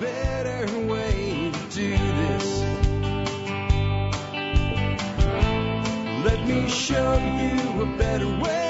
better 0.00 0.78
way 0.86 1.52
to 1.52 1.74
do 1.74 1.90
this. 1.90 2.60
Let 6.24 6.46
me 6.46 6.68
show 6.68 7.14
you 7.14 7.82
a 7.82 7.96
better 7.96 8.26
way. 8.26 8.64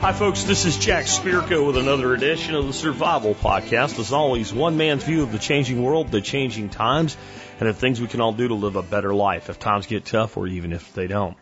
Hi, 0.00 0.12
folks. 0.12 0.42
This 0.44 0.66
is 0.66 0.76
Jack 0.76 1.06
Spirko 1.06 1.66
with 1.66 1.78
another 1.78 2.12
edition 2.12 2.54
of 2.54 2.66
the 2.66 2.74
Survival 2.74 3.34
Podcast. 3.34 3.98
As 3.98 4.12
always, 4.12 4.52
one 4.52 4.76
man's 4.76 5.04
view 5.04 5.22
of 5.22 5.32
the 5.32 5.38
changing 5.38 5.82
world, 5.82 6.10
the 6.10 6.20
changing 6.20 6.68
times, 6.68 7.16
and 7.58 7.68
the 7.68 7.72
things 7.72 8.02
we 8.02 8.08
can 8.08 8.20
all 8.20 8.32
do 8.32 8.48
to 8.48 8.54
live 8.54 8.76
a 8.76 8.82
better 8.82 9.14
life 9.14 9.48
if 9.48 9.58
times 9.58 9.86
get 9.86 10.04
tough 10.04 10.36
or 10.36 10.46
even 10.46 10.74
if 10.74 10.92
they 10.92 11.06
don't. 11.06 11.38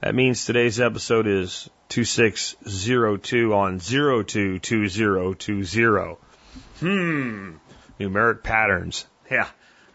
That 0.00 0.16
means 0.16 0.44
today's 0.44 0.80
episode 0.80 1.28
is 1.28 1.70
2602 1.90 3.54
on 3.54 3.78
022020. 3.78 6.16
Hmm. 6.80 7.52
Numeric 8.00 8.42
patterns. 8.42 9.06
Yeah. 9.30 9.46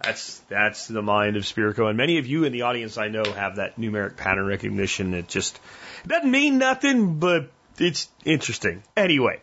That's 0.01 0.39
that's 0.47 0.87
the 0.87 1.01
mind 1.01 1.35
of 1.35 1.43
Spirko, 1.43 1.89
and 1.89 1.97
many 1.97 2.17
of 2.17 2.27
you 2.27 2.45
in 2.45 2.53
the 2.53 2.61
audience 2.61 2.97
I 2.97 3.09
know 3.09 3.25
have 3.25 3.57
that 3.57 3.75
numeric 3.75 4.15
pattern 4.15 4.45
recognition. 4.45 5.13
It 5.13 5.27
just 5.27 5.59
doesn't 6.07 6.31
mean 6.31 6.59
nothing, 6.59 7.19
but 7.19 7.51
it's 7.77 8.07
interesting. 8.23 8.83
Anyway, 8.95 9.41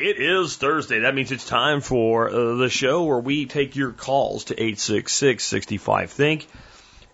it 0.00 0.18
is 0.18 0.56
Thursday. 0.56 1.00
That 1.00 1.14
means 1.14 1.30
it's 1.30 1.44
time 1.44 1.80
for 1.80 2.30
uh, 2.30 2.54
the 2.54 2.70
show 2.70 3.04
where 3.04 3.18
we 3.18 3.46
take 3.46 3.76
your 3.76 3.92
calls 3.92 4.44
to 4.44 4.54
866 4.54 5.44
65 5.44 6.10
Think. 6.10 6.46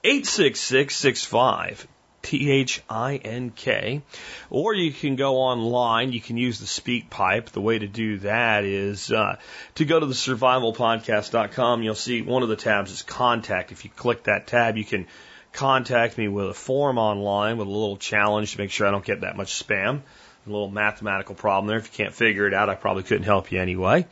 866 0.05 0.95
65 0.95 1.89
T 2.23 2.51
H 2.51 2.83
I 2.89 3.17
N 3.17 3.51
K. 3.51 4.03
Or 4.51 4.75
you 4.75 4.93
can 4.93 5.17
go 5.17 5.37
online. 5.37 6.13
You 6.13 6.21
can 6.21 6.37
use 6.37 6.61
the 6.61 6.67
speak 6.67 7.11
pipe. 7.11 7.51
The 7.51 7.61
way 7.61 7.79
to 7.79 7.87
do 7.87 8.19
that 8.19 8.65
is 8.65 9.11
uh, 9.11 9.37
to 9.77 9.85
go 9.85 9.99
to 10.01 10.07
the 10.07 10.15
survivalpodcast.com. 10.15 11.83
You'll 11.83 11.95
see 11.95 12.23
one 12.23 12.43
of 12.43 12.49
the 12.49 12.57
tabs 12.57 12.93
is 12.93 13.03
contact. 13.03 13.73
If 13.73 13.85
you 13.85 13.91
click 13.91 14.25
that 14.25 14.47
tab, 14.47 14.77
you 14.77 14.85
can 14.85 15.07
contact 15.53 16.19
me 16.19 16.29
with 16.29 16.51
a 16.51 16.55
form 16.55 16.99
online 16.99 17.57
with 17.57 17.67
a 17.67 17.71
little 17.71 17.97
challenge 17.97 18.53
to 18.53 18.59
make 18.59 18.71
sure 18.71 18.87
I 18.87 18.91
don't 18.91 19.05
get 19.05 19.23
that 19.23 19.37
much 19.37 19.65
spam. 19.65 20.03
A 20.47 20.51
little 20.51 20.71
mathematical 20.71 21.35
problem 21.35 21.67
there. 21.67 21.79
If 21.79 21.87
you 21.87 22.05
can't 22.05 22.15
figure 22.15 22.47
it 22.47 22.55
out, 22.55 22.69
I 22.69 22.77
probably 22.77 23.03
couldn't 23.03 23.25
help 23.25 23.51
you 23.51 23.61
anyway. 23.61 24.07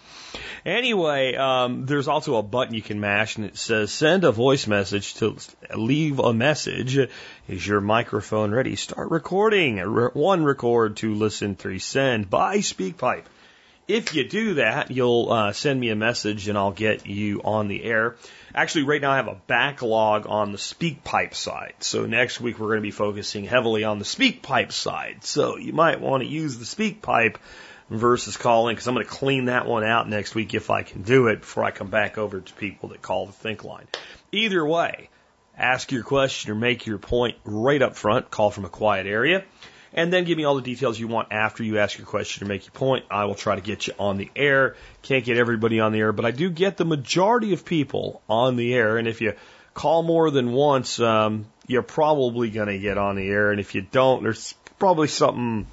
Anyway, 0.67 1.37
um, 1.37 1.87
there's 1.87 2.09
also 2.09 2.37
a 2.37 2.43
button 2.43 2.75
you 2.75 2.83
can 2.83 2.99
mash 2.99 3.37
and 3.37 3.47
it 3.47 3.57
says 3.57 3.93
send 3.93 4.25
a 4.25 4.33
voice 4.33 4.67
message 4.67 5.15
to 5.15 5.37
leave 5.77 6.19
a 6.19 6.35
message. 6.35 6.99
Is 7.47 7.67
your 7.67 7.81
microphone 7.81 8.51
ready? 8.51 8.75
Start 8.75 9.13
recording. 9.13 9.79
One 9.79 10.45
record, 10.45 10.97
two 10.97 11.15
listen, 11.15 11.55
three 11.55 11.79
send 11.79 12.29
by 12.31 12.59
SpeakPipe. 12.59 13.25
If 13.87 14.15
you 14.15 14.27
do 14.27 14.55
that, 14.55 14.91
you'll 14.91 15.31
uh, 15.31 15.53
send 15.53 15.79
me 15.79 15.91
a 15.91 15.97
message 15.97 16.49
and 16.49 16.59
I'll 16.59 16.73
get 16.73 17.07
you 17.07 17.43
on 17.45 17.69
the 17.69 17.85
air. 17.85 18.17
Actually, 18.55 18.85
right 18.85 19.01
now 19.01 19.11
I 19.11 19.17
have 19.17 19.27
a 19.27 19.41
backlog 19.49 20.27
on 20.29 20.53
the 20.53 20.59
SpeakPipe 20.59 21.35
side. 21.35 21.75
So 21.81 22.07
next 22.07 22.41
week 22.41 22.59
we're 22.59 22.69
going 22.69 22.79
to 22.79 22.83
be 22.83 22.93
focusing 22.93 23.45
heavily 23.45 23.83
on 23.83 23.99
the 23.99 24.05
SpeakPipe 24.05 24.71
side. 24.71 25.25
So 25.25 25.57
you 25.57 25.73
might 25.73 26.01
want 26.01 26.23
to 26.23 26.29
use 26.29 26.57
the 26.57 26.65
SpeakPipe 26.65 27.37
versus 27.91 28.37
calling 28.37 28.77
because 28.77 28.87
I'm 28.87 28.95
going 28.95 29.07
to 29.07 29.11
clean 29.11 29.47
that 29.47 29.67
one 29.67 29.83
out 29.83 30.09
next 30.09 30.37
week 30.37 30.55
if 30.55 30.71
I 30.71 30.85
can 30.85 31.03
do 31.03 31.27
it 31.27 31.41
before 31.41 31.65
I 31.65 31.73
come 31.73 31.91
back 31.91 32.17
over 32.17 32.41
to 32.41 32.55
people 32.55 32.91
that 32.91 33.03
call 33.03 33.27
the 33.27 33.33
Think 33.33 33.65
line. 33.65 33.89
Either 34.31 34.65
way, 34.65 35.11
ask 35.59 35.91
your 35.91 36.05
question 36.05 36.53
or 36.53 36.55
make 36.55 36.87
your 36.87 36.99
point 36.99 37.37
right 37.45 37.83
up 37.83 37.97
front. 37.97 38.31
Call 38.31 38.53
from 38.53 38.65
a 38.65 38.71
quiet 38.71 39.09
area 39.09 39.45
and 39.95 40.13
then 40.13 40.25
give 40.25 40.37
me 40.37 40.45
all 40.45 40.57
the 40.57 40.63
details 40.63 40.99
you 40.99 41.07
want 41.07 41.29
after 41.31 41.63
you 41.63 41.79
ask 41.79 41.97
your 41.97 42.07
question 42.07 42.45
or 42.45 42.49
make 42.49 42.65
your 42.65 42.73
point. 42.73 43.05
I 43.11 43.25
will 43.25 43.37
try 43.37 43.55
to 43.55 43.61
get 43.61 43.87
you 43.87 43.95
on 43.99 44.17
the 44.17 44.31
air. 44.35 44.75
Can't 45.03 45.25
get 45.25 45.39
everybody 45.39 45.79
on 45.79 45.93
the 45.93 46.01
air, 46.01 46.13
but 46.13 46.25
I 46.25 46.33
do 46.33 46.51
get 46.51 46.77
the 46.77 46.85
majority 46.85 47.53
of 47.53 47.65
people 47.65 48.21
on 48.29 48.57
the 48.57 48.75
air. 48.75 48.99
And 48.99 49.07
if 49.07 49.21
you 49.21 49.35
call 49.73 50.03
more 50.03 50.31
than 50.31 50.53
once, 50.53 50.99
um, 50.99 51.47
you're 51.69 51.83
probably 51.83 52.51
going 52.51 52.69
to 52.69 52.79
get 52.79 52.99
on 52.99 53.15
the 53.15 53.29
air. 53.29 53.53
And 53.53 53.61
if 53.61 53.77
you 53.77 53.83
don't, 53.83 54.25
there's 54.25 54.55
probably 54.79 55.09
something 55.09 55.67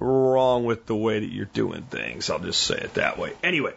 wrong 0.00 0.64
with 0.64 0.86
the 0.86 0.96
way 0.96 1.20
that 1.20 1.32
you're 1.32 1.46
doing 1.46 1.82
things. 1.82 2.30
I'll 2.30 2.40
just 2.40 2.62
say 2.62 2.76
it 2.76 2.94
that 2.94 3.18
way. 3.18 3.32
Anyway, 3.42 3.74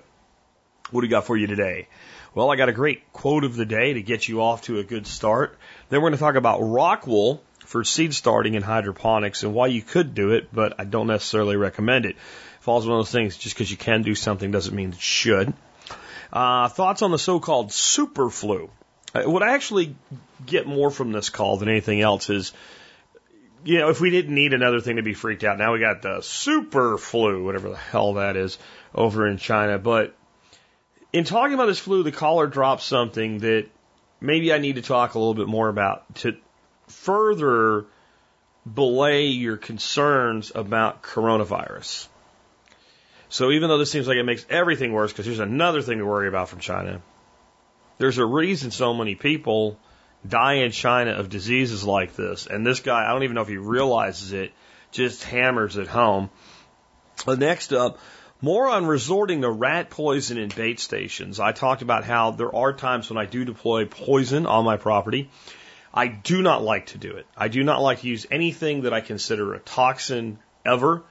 what 0.89 1.01
do 1.01 1.05
we 1.05 1.09
got 1.09 1.25
for 1.25 1.37
you 1.37 1.45
today? 1.45 1.87
Well, 2.33 2.49
I 2.49 2.55
got 2.55 2.69
a 2.69 2.73
great 2.73 3.11
quote 3.13 3.43
of 3.43 3.55
the 3.55 3.65
day 3.65 3.93
to 3.93 4.01
get 4.01 4.27
you 4.27 4.41
off 4.41 4.63
to 4.63 4.79
a 4.79 4.83
good 4.83 5.05
start. 5.05 5.57
Then 5.89 6.01
we're 6.01 6.09
going 6.09 6.17
to 6.17 6.23
talk 6.23 6.35
about 6.35 6.59
rock 6.61 7.05
wool 7.05 7.43
for 7.71 7.85
seed 7.85 8.13
starting 8.13 8.55
in 8.55 8.61
hydroponics 8.61 9.43
and 9.43 9.53
why 9.53 9.67
you 9.67 9.81
could 9.81 10.13
do 10.13 10.31
it, 10.31 10.49
but 10.53 10.77
I 10.77 10.83
don't 10.83 11.07
necessarily 11.07 11.55
recommend 11.55 12.05
it. 12.05 12.17
Falls 12.59 12.85
one 12.85 12.99
of 12.99 13.05
those 13.05 13.13
things, 13.13 13.37
just 13.37 13.55
because 13.55 13.71
you 13.71 13.77
can 13.77 14.01
do 14.01 14.13
something 14.13 14.51
doesn't 14.51 14.75
mean 14.75 14.89
it 14.89 14.99
should. 14.99 15.53
Uh, 16.33 16.67
thoughts 16.67 17.01
on 17.01 17.11
the 17.11 17.17
so-called 17.17 17.71
super 17.71 18.29
flu. 18.29 18.69
Uh, 19.15 19.23
what 19.23 19.41
I 19.41 19.53
actually 19.53 19.95
get 20.45 20.67
more 20.67 20.91
from 20.91 21.13
this 21.13 21.29
call 21.29 21.57
than 21.57 21.69
anything 21.69 22.01
else 22.01 22.29
is, 22.29 22.51
you 23.63 23.79
know, 23.79 23.89
if 23.89 24.01
we 24.01 24.09
didn't 24.09 24.35
need 24.35 24.53
another 24.53 24.81
thing 24.81 24.97
to 24.97 25.01
be 25.01 25.13
freaked 25.13 25.45
out, 25.45 25.57
now 25.57 25.71
we 25.71 25.79
got 25.79 26.01
the 26.01 26.19
super 26.21 26.97
flu, 26.97 27.43
whatever 27.45 27.69
the 27.69 27.77
hell 27.77 28.15
that 28.15 28.35
is, 28.35 28.57
over 28.93 29.25
in 29.25 29.37
China. 29.37 29.79
But 29.79 30.13
in 31.13 31.23
talking 31.23 31.53
about 31.53 31.67
this 31.67 31.79
flu, 31.79 32.03
the 32.03 32.11
caller 32.11 32.47
dropped 32.47 32.83
something 32.83 33.39
that 33.39 33.67
maybe 34.19 34.51
I 34.51 34.57
need 34.57 34.75
to 34.75 34.81
talk 34.81 35.15
a 35.15 35.19
little 35.19 35.35
bit 35.35 35.47
more 35.47 35.69
about 35.69 36.15
to 36.15 36.35
further 36.91 37.85
belay 38.71 39.27
your 39.27 39.57
concerns 39.57 40.51
about 40.53 41.01
coronavirus. 41.01 42.07
So 43.29 43.51
even 43.51 43.69
though 43.69 43.77
this 43.77 43.91
seems 43.91 44.07
like 44.07 44.17
it 44.17 44.23
makes 44.23 44.45
everything 44.49 44.91
worse, 44.91 45.11
because 45.11 45.25
here's 45.25 45.39
another 45.39 45.81
thing 45.81 45.99
to 45.99 46.05
worry 46.05 46.27
about 46.27 46.49
from 46.49 46.59
China, 46.59 47.01
there's 47.97 48.17
a 48.17 48.25
reason 48.25 48.71
so 48.71 48.93
many 48.93 49.15
people 49.15 49.79
die 50.27 50.55
in 50.55 50.71
China 50.71 51.11
of 51.11 51.29
diseases 51.29 51.83
like 51.83 52.15
this. 52.15 52.45
And 52.45 52.65
this 52.65 52.81
guy, 52.81 53.05
I 53.05 53.13
don't 53.13 53.23
even 53.23 53.35
know 53.35 53.41
if 53.41 53.47
he 53.47 53.57
realizes 53.57 54.33
it, 54.33 54.51
just 54.91 55.23
hammers 55.23 55.77
it 55.77 55.87
home. 55.87 56.29
Uh, 57.25 57.35
next 57.35 57.73
up, 57.73 57.99
more 58.41 58.67
on 58.67 58.85
resorting 58.85 59.41
to 59.41 59.49
rat 59.49 59.89
poison 59.89 60.37
in 60.37 60.49
bait 60.49 60.79
stations. 60.79 61.39
I 61.39 61.51
talked 61.51 61.81
about 61.81 62.03
how 62.03 62.31
there 62.31 62.53
are 62.53 62.73
times 62.73 63.09
when 63.09 63.17
I 63.17 63.25
do 63.25 63.45
deploy 63.45 63.85
poison 63.85 64.45
on 64.45 64.65
my 64.65 64.77
property 64.77 65.29
I 65.93 66.07
do 66.07 66.41
not 66.41 66.63
like 66.63 66.87
to 66.87 66.97
do 66.97 67.17
it. 67.17 67.25
I 67.35 67.47
do 67.49 67.63
not 67.63 67.81
like 67.81 68.01
to 68.01 68.07
use 68.07 68.25
anything 68.31 68.83
that 68.83 68.93
I 68.93 69.01
consider 69.01 69.53
a 69.53 69.59
toxin 69.59 70.39
ever. 70.65 71.03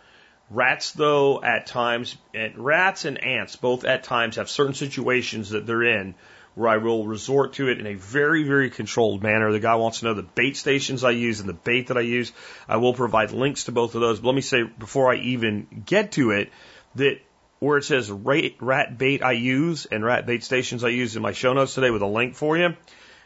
Rats, 0.48 0.92
though, 0.92 1.42
at 1.42 1.66
times, 1.66 2.16
and 2.34 2.56
rats 2.56 3.04
and 3.04 3.22
ants 3.22 3.56
both 3.56 3.84
at 3.84 4.02
times 4.02 4.36
have 4.36 4.48
certain 4.48 4.74
situations 4.74 5.50
that 5.50 5.66
they're 5.66 5.82
in 5.82 6.14
where 6.54 6.68
I 6.68 6.78
will 6.78 7.06
resort 7.06 7.54
to 7.54 7.68
it 7.68 7.78
in 7.78 7.86
a 7.86 7.94
very, 7.94 8.42
very 8.42 8.70
controlled 8.70 9.22
manner. 9.22 9.52
The 9.52 9.60
guy 9.60 9.76
wants 9.76 10.00
to 10.00 10.06
know 10.06 10.14
the 10.14 10.22
bait 10.22 10.56
stations 10.56 11.04
I 11.04 11.10
use 11.10 11.40
and 11.40 11.48
the 11.48 11.54
bait 11.54 11.88
that 11.88 11.96
I 11.96 12.00
use. 12.00 12.32
I 12.68 12.78
will 12.78 12.94
provide 12.94 13.30
links 13.30 13.64
to 13.64 13.72
both 13.72 13.94
of 13.94 14.00
those. 14.00 14.18
But 14.18 14.28
let 14.28 14.34
me 14.34 14.40
say 14.40 14.64
before 14.64 15.12
I 15.12 15.16
even 15.16 15.84
get 15.86 16.12
to 16.12 16.32
it 16.32 16.50
that 16.96 17.20
where 17.60 17.78
it 17.78 17.84
says 17.84 18.10
rat 18.10 18.98
bait 18.98 19.22
I 19.22 19.32
use 19.32 19.86
and 19.86 20.04
rat 20.04 20.26
bait 20.26 20.42
stations 20.42 20.82
I 20.82 20.88
use 20.88 21.14
in 21.14 21.22
my 21.22 21.32
show 21.32 21.52
notes 21.52 21.74
today 21.74 21.90
with 21.90 22.02
a 22.02 22.06
link 22.06 22.34
for 22.34 22.56
you 22.56 22.74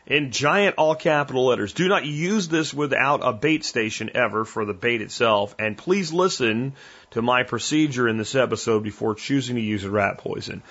in 0.06 0.30
giant 0.30 0.76
all 0.76 0.94
capital 0.94 1.46
letters. 1.46 1.72
Do 1.72 1.88
not 1.88 2.04
use 2.04 2.48
this 2.48 2.74
without 2.74 3.20
a 3.22 3.32
bait 3.32 3.64
station 3.64 4.10
ever 4.14 4.44
for 4.44 4.64
the 4.64 4.74
bait 4.74 5.00
itself. 5.00 5.54
And 5.58 5.78
please 5.78 6.12
listen 6.12 6.74
to 7.12 7.22
my 7.22 7.42
procedure 7.42 8.08
in 8.08 8.18
this 8.18 8.34
episode 8.34 8.82
before 8.82 9.14
choosing 9.14 9.56
to 9.56 9.62
use 9.62 9.84
a 9.84 9.90
rat 9.90 10.18
poison. 10.18 10.62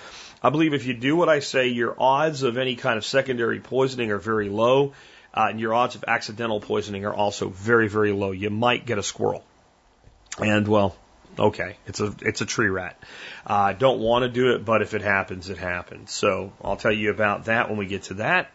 I 0.42 0.50
believe 0.50 0.74
if 0.74 0.86
you 0.86 0.94
do 0.94 1.16
what 1.16 1.28
I 1.28 1.40
say, 1.40 1.68
your 1.68 1.96
odds 1.98 2.42
of 2.42 2.58
any 2.58 2.76
kind 2.76 2.98
of 2.98 3.04
secondary 3.04 3.60
poisoning 3.60 4.10
are 4.10 4.18
very 4.18 4.50
low, 4.50 4.92
uh, 5.32 5.46
and 5.48 5.58
your 5.58 5.74
odds 5.74 5.94
of 5.94 6.04
accidental 6.06 6.60
poisoning 6.60 7.06
are 7.06 7.14
also 7.14 7.48
very, 7.48 7.88
very 7.88 8.12
low. 8.12 8.30
You 8.30 8.50
might 8.50 8.84
get 8.84 8.98
a 8.98 9.02
squirrel. 9.02 9.42
And 10.38 10.68
well, 10.68 10.96
okay, 11.38 11.76
it's 11.86 12.00
a 12.00 12.14
it's 12.20 12.40
a 12.40 12.46
tree 12.46 12.68
rat. 12.68 13.02
I 13.46 13.70
uh, 13.70 13.72
don't 13.72 14.00
want 14.00 14.24
to 14.24 14.28
do 14.28 14.54
it, 14.54 14.64
but 14.64 14.82
if 14.82 14.94
it 14.94 15.02
happens, 15.02 15.48
it 15.48 15.58
happens. 15.58 16.12
So 16.12 16.52
I'll 16.62 16.76
tell 16.76 16.92
you 16.92 17.10
about 17.10 17.46
that 17.46 17.68
when 17.68 17.78
we 17.78 17.86
get 17.86 18.04
to 18.04 18.14
that. 18.14 18.50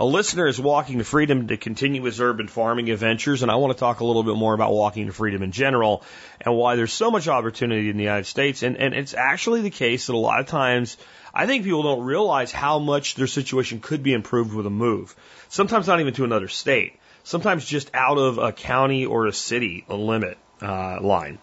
A 0.00 0.06
listener 0.06 0.46
is 0.46 0.58
walking 0.58 0.96
to 0.96 1.04
freedom 1.04 1.48
to 1.48 1.58
continue 1.58 2.02
his 2.04 2.22
urban 2.22 2.48
farming 2.48 2.88
adventures, 2.88 3.42
and 3.42 3.50
I 3.50 3.56
want 3.56 3.74
to 3.74 3.78
talk 3.78 4.00
a 4.00 4.04
little 4.06 4.22
bit 4.22 4.34
more 4.34 4.54
about 4.54 4.72
walking 4.72 5.08
to 5.08 5.12
freedom 5.12 5.42
in 5.42 5.52
general 5.52 6.02
and 6.40 6.56
why 6.56 6.76
there's 6.76 6.94
so 6.94 7.10
much 7.10 7.28
opportunity 7.28 7.90
in 7.90 7.98
the 7.98 8.04
United 8.04 8.24
States. 8.24 8.62
And, 8.62 8.78
and 8.78 8.94
it's 8.94 9.12
actually 9.12 9.60
the 9.60 9.68
case 9.68 10.06
that 10.06 10.14
a 10.14 10.16
lot 10.16 10.40
of 10.40 10.46
times 10.46 10.96
I 11.34 11.44
think 11.44 11.64
people 11.64 11.82
don't 11.82 12.06
realize 12.06 12.50
how 12.50 12.78
much 12.78 13.14
their 13.16 13.26
situation 13.26 13.80
could 13.80 14.02
be 14.02 14.14
improved 14.14 14.54
with 14.54 14.64
a 14.64 14.70
move. 14.70 15.14
Sometimes 15.50 15.86
not 15.86 16.00
even 16.00 16.14
to 16.14 16.24
another 16.24 16.48
state. 16.48 16.98
Sometimes 17.22 17.66
just 17.66 17.90
out 17.92 18.16
of 18.16 18.38
a 18.38 18.52
county 18.52 19.04
or 19.04 19.26
a 19.26 19.34
city, 19.34 19.84
a 19.86 19.96
limit 19.96 20.38
uh, 20.62 20.98
line. 21.02 21.38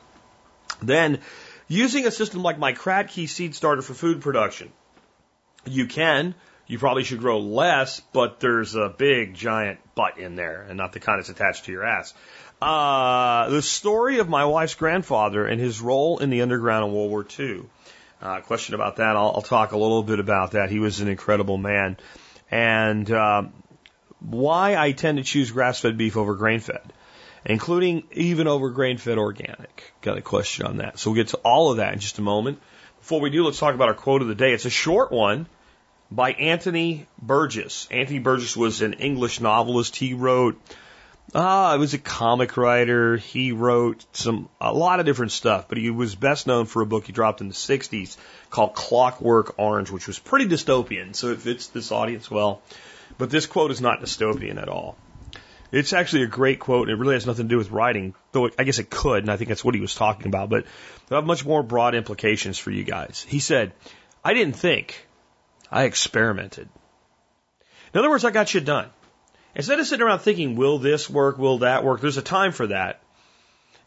Then, 0.82 1.20
using 1.68 2.08
a 2.08 2.12
system 2.12 2.42
like 2.42 2.58
my 2.58 2.74
Kratky 2.74 3.30
seed 3.30 3.54
starter 3.54 3.84
for 3.84 3.94
food 3.94 4.22
production, 4.22 4.72
you 5.64 5.86
can 5.86 6.34
You 6.68 6.78
probably 6.78 7.06
should 7.06 7.20
grow 7.20 7.40
less, 7.40 8.02
but 8.12 8.42
there's 8.42 8.76
a 8.76 8.90
big 8.90 9.34
giant 9.34 9.80
butt 9.96 10.18
in 10.18 10.36
there 10.36 10.64
and 10.68 10.78
not 10.78 10.92
the 10.92 11.00
kind 11.00 11.20
that's 11.20 11.30
attached 11.30 11.66
to 11.66 11.72
your 11.72 11.86
ass. 11.86 12.14
Uh, 12.62 13.50
the 13.50 13.62
story 13.62 14.20
of 14.20 14.28
my 14.28 14.44
wife's 14.46 14.76
grandfather 14.76 15.46
and 15.46 15.62
his 15.62 15.80
role 15.80 16.18
in 16.20 16.30
the 16.30 16.42
underground 16.42 16.86
in 16.86 16.94
World 16.94 17.10
War 17.10 17.26
II. 17.40 17.64
Uh, 18.22 18.42
question 18.42 18.76
about 18.76 18.98
that. 18.98 19.16
I'll, 19.16 19.32
I'll, 19.36 19.42
talk 19.42 19.72
a 19.72 19.78
little 19.78 20.04
bit 20.04 20.20
about 20.20 20.52
that. 20.52 20.70
He 20.70 20.80
was 20.80 21.00
an 21.00 21.08
incredible 21.08 21.58
man. 21.58 21.98
And 22.50 23.10
um, 23.12 23.54
why 24.20 24.76
I 24.76 24.92
tend 24.92 25.20
to 25.20 25.24
choose 25.24 25.52
grass 25.52 25.80
fed 25.80 25.98
beef 25.98 26.18
over 26.18 26.34
grain 26.36 26.60
fed, 26.60 26.94
including 27.46 28.04
even 28.12 28.48
over 28.48 28.72
grain 28.72 28.98
fed 28.98 29.20
organic. 29.20 29.94
Got 30.02 30.18
a 30.18 30.22
question 30.22 30.66
on 30.66 30.78
that. 30.78 30.98
So 30.98 31.12
we'll 31.12 31.18
get 31.18 31.30
to 31.30 31.38
all 31.38 31.72
of 31.72 31.78
that 31.78 31.94
in 31.94 32.00
just 32.00 32.18
a 32.18 32.24
moment. 32.24 32.60
Before 33.00 33.22
we 33.22 33.30
do, 33.30 33.46
let's 33.46 33.60
talk 33.60 33.76
about 33.76 33.90
our 33.90 33.94
quote 33.94 34.24
of 34.24 34.28
the 34.28 34.36
day. 34.36 34.52
It's 34.54 34.66
a 34.66 34.72
short 34.72 35.12
one 35.12 35.46
by 36.10 36.32
Anthony 36.32 37.08
Burgess. 37.22 37.88
Anthony 37.92 38.20
Burgess 38.20 38.56
was 38.56 38.82
an 38.82 38.94
English 38.94 39.40
novelist. 39.40 39.96
He 39.96 40.14
wrote 40.14 40.60
Ah, 41.36 41.74
he 41.74 41.80
was 41.80 41.94
a 41.94 41.98
comic 41.98 42.56
writer. 42.56 43.18
He 43.18 43.52
wrote 43.52 44.06
some 44.14 44.48
a 44.62 44.74
lot 44.74 45.02
of 45.02 45.06
different 45.06 45.34
stuff, 45.34 45.68
but 45.68 45.78
he 45.78 45.90
was 45.90 46.16
best 46.16 46.48
known 46.48 46.66
for 46.66 46.82
a 46.82 46.86
book 46.86 47.06
he 47.06 47.12
dropped 47.12 47.42
in 47.42 47.50
the 47.50 47.54
'60s 47.54 48.16
called 48.50 48.74
Clockwork 48.74 49.56
Orange, 49.60 49.92
which 49.92 50.08
was 50.08 50.18
pretty 50.18 50.46
dystopian. 50.46 51.14
So 51.14 51.32
it 51.32 51.42
fits 51.42 51.68
this 51.68 51.92
audience 51.92 52.32
well. 52.32 52.62
But 53.18 53.30
this 53.30 53.46
quote 53.46 53.72
is 53.72 53.82
not 53.82 54.02
dystopian 54.02 54.62
at 54.62 54.70
all. 54.70 54.96
It's 55.70 55.92
actually 55.92 56.24
a 56.24 56.28
great 56.28 56.60
quote, 56.60 56.88
and 56.88 56.98
it 56.98 57.02
really 57.02 57.16
has 57.16 57.26
nothing 57.26 57.46
to 57.46 57.50
do 57.50 57.58
with 57.58 57.72
writing, 57.72 58.16
though 58.32 58.50
I 58.58 58.64
guess 58.64 58.80
it 58.80 58.90
could, 58.90 59.24
and 59.24 59.30
I 59.30 59.36
think 59.36 59.50
that's 59.50 59.66
what 59.66 59.76
he 59.76 59.82
was 59.82 59.94
talking 59.94 60.28
about. 60.28 60.50
But 60.50 60.60
it 60.60 60.68
have 61.14 61.26
much 61.26 61.46
more 61.46 61.62
broad 61.62 61.94
implications 61.94 62.58
for 62.58 62.72
you 62.72 62.86
guys. 62.86 63.26
He 63.28 63.40
said, 63.40 63.74
"I 64.24 64.34
didn't 64.34 64.56
think, 64.56 65.07
I 65.72 65.84
experimented." 65.84 66.70
In 67.94 68.00
other 68.00 68.10
words, 68.10 68.26
I 68.26 68.32
got 68.32 68.50
shit 68.50 68.66
done. 68.66 68.90
Instead 69.56 69.80
of 69.80 69.88
sitting 69.88 70.06
around 70.06 70.20
thinking, 70.20 70.56
will 70.56 70.78
this 70.78 71.10
work, 71.10 71.38
will 71.38 71.60
that 71.60 71.84
work, 71.84 72.00
there's 72.00 72.18
a 72.18 72.22
time 72.22 72.52
for 72.52 72.68
that. 72.68 73.02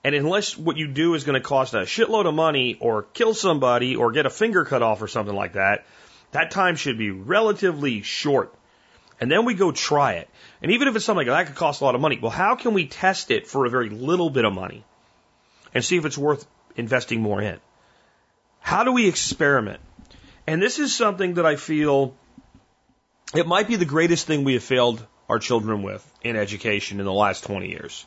And 0.02 0.14
unless 0.14 0.56
what 0.56 0.76
you 0.76 0.88
do 0.88 1.14
is 1.14 1.24
going 1.24 1.40
to 1.40 1.46
cost 1.46 1.74
a 1.74 1.82
shitload 1.82 2.26
of 2.26 2.34
money 2.34 2.76
or 2.80 3.02
kill 3.02 3.34
somebody 3.34 3.96
or 3.96 4.12
get 4.12 4.26
a 4.26 4.30
finger 4.30 4.64
cut 4.64 4.82
off 4.82 5.02
or 5.02 5.08
something 5.08 5.34
like 5.34 5.52
that, 5.52 5.86
that 6.32 6.50
time 6.50 6.76
should 6.76 6.96
be 6.96 7.10
relatively 7.10 8.02
short. 8.02 8.54
And 9.20 9.30
then 9.30 9.44
we 9.44 9.54
go 9.54 9.70
try 9.70 10.14
it. 10.14 10.30
And 10.62 10.72
even 10.72 10.88
if 10.88 10.96
it's 10.96 11.04
something 11.04 11.26
like 11.26 11.46
that 11.46 11.46
could 11.48 11.58
cost 11.58 11.82
a 11.82 11.84
lot 11.84 11.94
of 11.94 12.00
money, 12.00 12.18
well, 12.20 12.30
how 12.30 12.56
can 12.56 12.72
we 12.72 12.86
test 12.86 13.30
it 13.30 13.46
for 13.46 13.66
a 13.66 13.70
very 13.70 13.90
little 13.90 14.30
bit 14.30 14.46
of 14.46 14.54
money 14.54 14.84
and 15.74 15.84
see 15.84 15.98
if 15.98 16.06
it's 16.06 16.16
worth 16.16 16.46
investing 16.76 17.20
more 17.20 17.42
in? 17.42 17.60
How 18.60 18.84
do 18.84 18.92
we 18.92 19.06
experiment? 19.06 19.80
And 20.46 20.62
this 20.62 20.78
is 20.78 20.94
something 20.94 21.34
that 21.34 21.46
I 21.46 21.56
feel 21.56 22.14
it 23.34 23.46
might 23.46 23.68
be 23.68 23.76
the 23.76 23.84
greatest 23.84 24.26
thing 24.26 24.44
we 24.44 24.54
have 24.54 24.62
failed 24.62 25.04
our 25.28 25.38
children 25.38 25.82
with 25.82 26.04
in 26.22 26.36
education 26.36 26.98
in 26.98 27.06
the 27.06 27.12
last 27.12 27.44
20 27.44 27.68
years. 27.68 28.04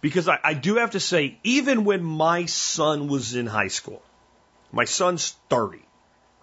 Because 0.00 0.28
I, 0.28 0.38
I 0.44 0.54
do 0.54 0.76
have 0.76 0.92
to 0.92 1.00
say, 1.00 1.38
even 1.42 1.84
when 1.84 2.04
my 2.04 2.46
son 2.46 3.08
was 3.08 3.34
in 3.34 3.46
high 3.46 3.68
school, 3.68 4.02
my 4.70 4.84
son's 4.84 5.34
30, 5.50 5.80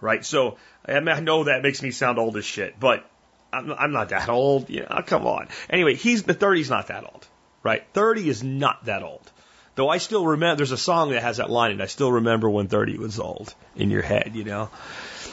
right? 0.00 0.24
So 0.24 0.58
I 0.86 0.96
i 0.98 1.20
know 1.20 1.44
that 1.44 1.62
makes 1.62 1.82
me 1.82 1.90
sound 1.90 2.18
old 2.18 2.36
as 2.36 2.44
shit, 2.44 2.78
but 2.78 3.08
I'm, 3.52 3.72
I'm 3.72 3.92
not 3.92 4.10
that 4.10 4.28
old. 4.28 4.68
Yeah, 4.68 5.00
come 5.02 5.26
on. 5.26 5.48
Anyway, 5.70 5.94
he's 5.94 6.24
the 6.24 6.34
30's 6.34 6.68
not 6.68 6.88
that 6.88 7.04
old, 7.04 7.26
right? 7.62 7.86
30 7.94 8.28
is 8.28 8.42
not 8.42 8.84
that 8.84 9.02
old. 9.02 9.30
Though 9.76 9.90
I 9.90 9.98
still 9.98 10.24
remember, 10.24 10.56
there's 10.56 10.72
a 10.72 10.78
song 10.78 11.10
that 11.10 11.22
has 11.22 11.36
that 11.36 11.50
line, 11.50 11.70
and 11.70 11.82
I 11.82 11.86
still 11.86 12.10
remember 12.10 12.48
when 12.48 12.66
30 12.66 12.96
was 12.96 13.20
old 13.20 13.54
in 13.76 13.90
your 13.90 14.02
head, 14.02 14.32
you 14.34 14.42
know? 14.42 14.70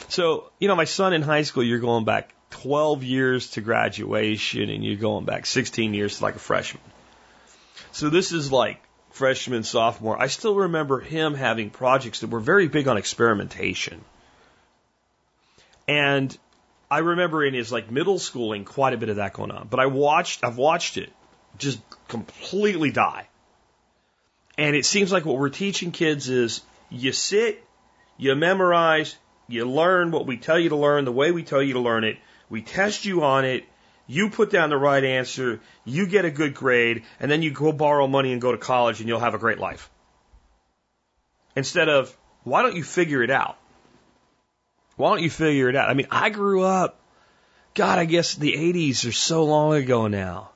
So, 0.08 0.50
you 0.58 0.68
know, 0.68 0.76
my 0.76 0.84
son 0.84 1.14
in 1.14 1.22
high 1.22 1.42
school, 1.42 1.62
you're 1.62 1.78
going 1.78 2.04
back 2.04 2.34
12 2.50 3.02
years 3.02 3.50
to 3.52 3.62
graduation 3.62 4.68
and 4.68 4.84
you're 4.84 4.96
going 4.96 5.24
back 5.24 5.46
16 5.46 5.94
years 5.94 6.18
to 6.18 6.24
like 6.24 6.36
a 6.36 6.38
freshman. 6.38 6.82
So 7.92 8.10
this 8.10 8.32
is 8.32 8.52
like 8.52 8.82
freshman, 9.10 9.62
sophomore. 9.62 10.20
I 10.20 10.26
still 10.26 10.54
remember 10.54 11.00
him 11.00 11.34
having 11.34 11.70
projects 11.70 12.20
that 12.20 12.28
were 12.28 12.40
very 12.40 12.68
big 12.68 12.86
on 12.86 12.98
experimentation. 12.98 14.04
And 15.88 16.36
I 16.90 16.98
remember 16.98 17.44
in 17.44 17.54
his 17.54 17.72
like 17.72 17.90
middle 17.90 18.18
schooling 18.18 18.64
quite 18.64 18.92
a 18.92 18.98
bit 18.98 19.08
of 19.08 19.16
that 19.16 19.32
going 19.32 19.50
on. 19.50 19.68
But 19.68 19.80
I 19.80 19.86
watched 19.86 20.44
I've 20.44 20.58
watched 20.58 20.98
it 20.98 21.10
just 21.56 21.80
completely 22.08 22.90
die. 22.90 23.26
And 24.56 24.76
it 24.76 24.84
seems 24.84 25.10
like 25.12 25.24
what 25.24 25.38
we're 25.38 25.48
teaching 25.48 25.90
kids 25.90 26.28
is 26.28 26.62
you 26.90 27.12
sit, 27.12 27.64
you 28.16 28.34
memorize, 28.34 29.16
you 29.48 29.64
learn 29.64 30.10
what 30.10 30.26
we 30.26 30.36
tell 30.36 30.58
you 30.58 30.68
to 30.70 30.76
learn 30.76 31.04
the 31.04 31.12
way 31.12 31.32
we 31.32 31.42
tell 31.42 31.62
you 31.62 31.74
to 31.74 31.80
learn 31.80 32.04
it, 32.04 32.18
we 32.48 32.62
test 32.62 33.04
you 33.04 33.24
on 33.24 33.44
it. 33.44 33.64
You 34.06 34.30
put 34.30 34.50
down 34.50 34.68
the 34.68 34.76
right 34.76 35.02
answer. 35.02 35.60
You 35.84 36.06
get 36.06 36.24
a 36.24 36.30
good 36.30 36.54
grade. 36.54 37.04
And 37.18 37.30
then 37.30 37.42
you 37.42 37.50
go 37.50 37.72
borrow 37.72 38.06
money 38.06 38.32
and 38.32 38.40
go 38.40 38.52
to 38.52 38.58
college 38.58 39.00
and 39.00 39.08
you'll 39.08 39.20
have 39.20 39.34
a 39.34 39.38
great 39.38 39.58
life. 39.58 39.90
Instead 41.56 41.88
of, 41.88 42.14
why 42.42 42.62
don't 42.62 42.76
you 42.76 42.84
figure 42.84 43.22
it 43.22 43.30
out? 43.30 43.56
Why 44.96 45.10
don't 45.10 45.22
you 45.22 45.30
figure 45.30 45.68
it 45.68 45.76
out? 45.76 45.88
I 45.88 45.94
mean, 45.94 46.06
I 46.10 46.30
grew 46.30 46.62
up, 46.62 47.00
God, 47.74 47.98
I 47.98 48.04
guess 48.04 48.34
the 48.34 48.52
80s 48.52 49.08
are 49.08 49.12
so 49.12 49.44
long 49.44 49.74
ago 49.74 50.06
now. 50.06 50.50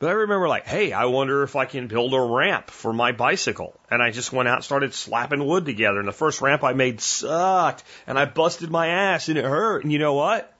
But 0.00 0.08
I 0.08 0.12
remember 0.12 0.48
like, 0.48 0.66
hey, 0.66 0.94
I 0.94 1.04
wonder 1.04 1.42
if 1.42 1.56
I 1.56 1.66
can 1.66 1.86
build 1.86 2.14
a 2.14 2.20
ramp 2.20 2.70
for 2.70 2.90
my 2.90 3.12
bicycle. 3.12 3.78
And 3.90 4.02
I 4.02 4.10
just 4.10 4.32
went 4.32 4.48
out 4.48 4.56
and 4.56 4.64
started 4.64 4.94
slapping 4.94 5.44
wood 5.46 5.66
together. 5.66 5.98
And 5.98 6.08
the 6.08 6.12
first 6.12 6.40
ramp 6.40 6.64
I 6.64 6.72
made 6.72 7.02
sucked. 7.02 7.84
And 8.06 8.18
I 8.18 8.24
busted 8.24 8.70
my 8.70 8.86
ass 8.86 9.28
and 9.28 9.36
it 9.36 9.44
hurt. 9.44 9.84
And 9.84 9.92
you 9.92 9.98
know 9.98 10.14
what? 10.14 10.56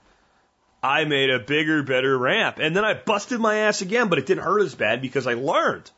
I 0.83 1.07
made 1.07 1.31
a 1.31 1.39
bigger, 1.39 1.83
better 1.83 2.17
ramp. 2.19 2.59
And 2.61 2.77
then 2.77 2.85
I 2.85 2.93
busted 2.93 3.41
my 3.41 3.57
ass 3.61 3.81
again, 3.81 4.09
but 4.09 4.19
it 4.19 4.27
didn't 4.27 4.45
hurt 4.45 4.61
as 4.61 4.75
bad 4.75 5.01
because 5.01 5.27
I 5.27 5.33
learned. 5.33 5.91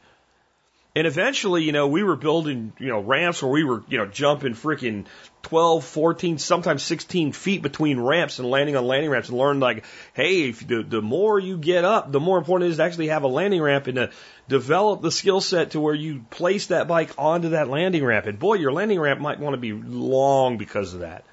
And 0.94 1.06
eventually, 1.06 1.65
you 1.65 1.73
know, 1.73 1.89
we 1.89 2.03
were 2.03 2.17
building, 2.17 2.75
you 2.79 2.89
know, 2.89 3.00
ramps 3.00 3.43
where 3.43 3.50
we 3.50 3.65
were, 3.65 3.83
you 3.89 3.97
know, 3.97 4.05
jumping 4.05 4.53
freaking 4.53 5.06
12, 5.41 5.85
14, 5.87 6.37
sometimes 6.37 6.83
16 6.83 7.33
feet 7.33 7.62
between 7.62 7.99
ramps 7.99 8.39
and 8.39 8.50
landing 8.50 8.77
on 8.77 8.87
landing 8.87 9.09
ramps 9.09 9.31
and 9.31 9.39
learned 9.39 9.61
like, 9.61 9.87
hey, 10.12 10.50
if 10.50 10.67
the, 10.67 10.83
the 10.83 11.00
more 11.00 11.39
you 11.39 11.56
get 11.56 11.87
up, 11.87 12.12
the 12.12 12.21
more 12.21 12.37
important 12.37 12.69
it 12.69 12.73
is 12.73 12.77
to 12.77 12.83
actually 12.83 13.09
have 13.09 13.23
a 13.23 13.29
landing 13.29 13.62
ramp 13.62 13.87
and 13.87 13.97
to 13.97 14.11
develop 14.49 15.00
the 15.00 15.11
skill 15.11 15.41
set 15.41 15.71
to 15.71 15.81
where 15.81 15.94
you 15.94 16.27
place 16.29 16.67
that 16.67 16.89
bike 16.89 17.12
onto 17.17 17.50
that 17.50 17.69
landing 17.69 18.05
ramp. 18.05 18.27
And 18.27 18.39
boy, 18.39 18.55
your 18.55 18.73
landing 18.73 19.00
ramp 19.00 19.19
might 19.19 19.41
want 19.41 19.55
to 19.55 19.61
be 19.61 19.73
long 19.73 20.59
because 20.59 20.93
of 20.93 21.00
that. 21.00 21.25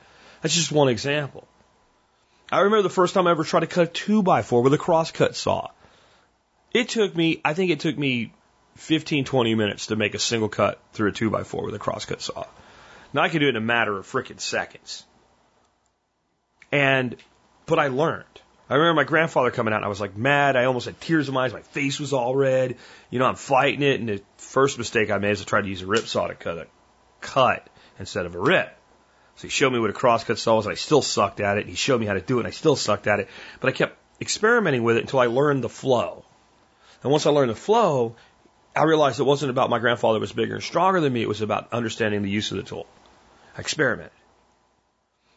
That's 0.42 0.56
just 0.56 0.72
one 0.72 0.88
example. 0.88 1.46
I 2.50 2.62
remember 2.62 2.84
the 2.84 2.90
first 2.90 3.14
time 3.14 3.28
I 3.28 3.32
ever 3.32 3.44
tried 3.44 3.60
to 3.62 3.68
cut 3.68 3.90
a 3.90 3.92
two 3.92 4.24
by 4.24 4.42
four 4.42 4.62
with 4.62 4.74
a 4.74 4.78
crosscut 4.78 5.36
saw. 5.36 5.68
It 6.74 6.88
took 6.88 7.14
me, 7.14 7.42
I 7.44 7.54
think 7.54 7.72
it 7.72 7.82
took 7.82 7.98
me 7.98 8.32
15, 8.80 9.26
20 9.26 9.56
minutes 9.56 9.88
to 9.88 9.96
make 9.96 10.16
a 10.16 10.20
single 10.20 10.50
cut 10.50 10.80
through 10.94 11.10
a 11.10 11.12
two 11.12 11.30
by 11.30 11.44
four 11.44 11.66
with 11.66 11.76
a 11.76 11.80
crosscut 11.80 12.22
saw. 12.22 12.46
Now 13.14 13.22
I 13.22 13.30
can 13.30 13.42
do 13.42 13.48
it 13.48 13.52
in 13.52 13.56
a 13.58 13.62
matter 13.62 13.98
of 13.98 14.06
freaking 14.06 14.40
seconds. 14.40 15.04
And, 16.72 17.16
but 17.66 17.80
I 17.80 17.88
learned. 17.88 18.26
I 18.70 18.76
remember 18.76 19.02
my 19.02 19.04
grandfather 19.04 19.52
coming 19.52 19.74
out 19.74 19.78
and 19.78 19.86
I 19.86 19.90
was 19.90 20.00
like 20.00 20.16
mad. 20.16 20.56
I 20.56 20.66
almost 20.66 20.86
had 20.86 21.02
tears 21.02 21.28
in 21.28 21.34
my 21.34 21.46
eyes. 21.46 21.54
My 21.54 21.62
face 21.62 22.00
was 22.00 22.14
all 22.14 22.36
red. 22.36 22.78
You 23.10 23.20
know, 23.20 23.26
I'm 23.26 23.36
fighting 23.36 23.82
it. 23.82 24.00
And 24.00 24.10
the 24.10 24.22
first 24.38 24.78
mistake 24.78 25.10
I 25.10 25.18
made 25.18 25.32
is 25.32 25.42
I 25.42 25.46
tried 25.46 25.64
to 25.64 25.70
use 25.70 25.82
a 25.82 25.88
rip 25.88 26.08
saw 26.08 26.28
to 26.28 26.36
cut 26.36 26.58
a 26.60 26.68
cut 27.20 27.68
instead 27.98 28.26
of 28.26 28.36
a 28.36 28.40
rip. 28.40 28.76
So 29.38 29.44
he 29.44 29.50
showed 29.50 29.74
me 29.74 29.80
what 29.80 29.90
a 29.90 29.94
crosscut 29.94 30.38
saw 30.38 30.58
was, 30.58 30.66
and 30.66 30.74
I 30.74 30.76
still 30.76 31.02
sucked 31.02 31.40
at 31.40 31.58
it. 31.58 31.68
He 31.68 31.76
showed 31.76 32.00
me 32.00 32.06
how 32.06 32.14
to 32.14 32.22
do 32.22 32.38
it, 32.38 32.42
and 32.42 32.48
I 32.48 32.52
still 32.52 32.76
sucked 32.76 33.08
at 33.08 33.20
it. 33.20 33.30
But 33.60 33.70
I 33.70 33.72
kept 33.72 33.98
experimenting 34.22 34.84
with 34.84 34.98
it 34.98 35.02
until 35.02 35.20
I 35.20 35.28
learned 35.28 35.64
the 35.64 35.70
flow. 35.70 36.26
And 37.02 37.12
once 37.12 37.26
I 37.26 37.30
learned 37.30 37.50
the 37.50 37.56
flow, 37.56 38.16
I 38.80 38.84
realized 38.84 39.20
it 39.20 39.24
wasn't 39.24 39.50
about 39.50 39.70
my 39.70 39.80
grandfather 39.80 40.20
was 40.20 40.32
bigger 40.32 40.56
and 40.56 40.64
stronger 40.64 41.02
than 41.02 41.12
me. 41.12 41.22
It 41.22 41.28
was 41.28 41.42
about 41.42 41.74
understanding 41.74 42.22
the 42.22 42.30
use 42.30 42.52
of 42.52 42.58
the 42.58 42.64
tool. 42.64 42.88
I 43.58 43.60
experimented. 43.60 44.14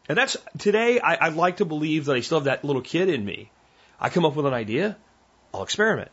And 0.09 0.17
that's 0.17 0.37
today. 0.59 1.01
I, 1.01 1.27
I'd 1.27 1.35
like 1.35 1.57
to 1.57 1.65
believe 1.65 2.05
that 2.05 2.17
I 2.17 2.21
still 2.21 2.39
have 2.39 2.45
that 2.45 2.65
little 2.65 2.83
kid 2.83 3.09
in 3.09 3.25
me. 3.25 3.51
I 3.99 4.11
come 4.11 4.25
up 4.25 4.37
with 4.37 4.47
an 4.47 4.55
idea, 4.55 4.97
I'll 5.53 5.65
experiment. 5.65 6.13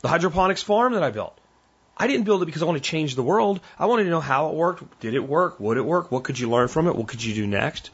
The 0.00 0.08
hydroponics 0.08 0.62
farm 0.62 0.94
that 0.94 1.02
I 1.02 1.10
built. 1.10 1.38
I 1.98 2.06
didn't 2.06 2.24
build 2.24 2.42
it 2.42 2.46
because 2.46 2.62
I 2.62 2.64
want 2.64 2.82
to 2.82 2.90
change 2.90 3.14
the 3.14 3.22
world. 3.22 3.60
I 3.78 3.84
wanted 3.84 4.04
to 4.04 4.10
know 4.10 4.20
how 4.20 4.48
it 4.48 4.54
worked. 4.54 5.00
Did 5.00 5.12
it 5.14 5.26
work? 5.26 5.60
Would 5.60 5.76
it 5.76 5.84
work? 5.84 6.10
What 6.10 6.24
could 6.24 6.38
you 6.38 6.48
learn 6.48 6.68
from 6.68 6.86
it? 6.86 6.96
What 6.96 7.08
could 7.08 7.22
you 7.22 7.34
do 7.34 7.46
next? 7.46 7.90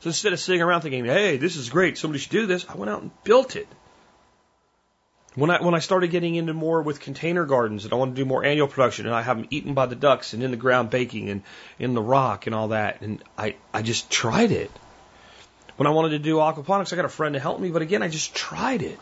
So 0.00 0.08
instead 0.08 0.34
of 0.34 0.40
sitting 0.40 0.60
around 0.60 0.82
thinking, 0.82 1.06
hey, 1.06 1.38
this 1.38 1.56
is 1.56 1.70
great, 1.70 1.96
somebody 1.96 2.18
should 2.18 2.30
do 2.30 2.46
this, 2.46 2.66
I 2.68 2.74
went 2.74 2.90
out 2.90 3.00
and 3.00 3.10
built 3.24 3.56
it. 3.56 3.68
When 5.38 5.50
I, 5.50 5.62
when 5.62 5.74
I 5.74 5.78
started 5.78 6.10
getting 6.10 6.34
into 6.34 6.52
more 6.52 6.82
with 6.82 7.00
container 7.00 7.44
gardens 7.44 7.84
and 7.84 7.92
I 7.92 7.96
wanted 7.96 8.16
to 8.16 8.22
do 8.22 8.24
more 8.24 8.44
annual 8.44 8.66
production 8.66 9.06
and 9.06 9.14
I 9.14 9.22
have 9.22 9.36
them 9.36 9.46
eaten 9.50 9.74
by 9.74 9.86
the 9.86 9.94
ducks 9.94 10.32
and 10.32 10.42
in 10.42 10.50
the 10.50 10.56
ground 10.56 10.90
baking 10.90 11.28
and 11.30 11.42
in 11.78 11.94
the 11.94 12.02
rock 12.02 12.46
and 12.46 12.54
all 12.54 12.68
that, 12.68 13.02
and 13.02 13.22
I, 13.36 13.56
I 13.72 13.82
just 13.82 14.10
tried 14.10 14.50
it. 14.50 14.70
When 15.76 15.86
I 15.86 15.90
wanted 15.90 16.10
to 16.10 16.18
do 16.18 16.36
aquaponics, 16.36 16.92
I 16.92 16.96
got 16.96 17.04
a 17.04 17.08
friend 17.08 17.34
to 17.34 17.40
help 17.40 17.60
me, 17.60 17.70
but 17.70 17.82
again, 17.82 18.02
I 18.02 18.08
just 18.08 18.34
tried 18.34 18.82
it 18.82 18.98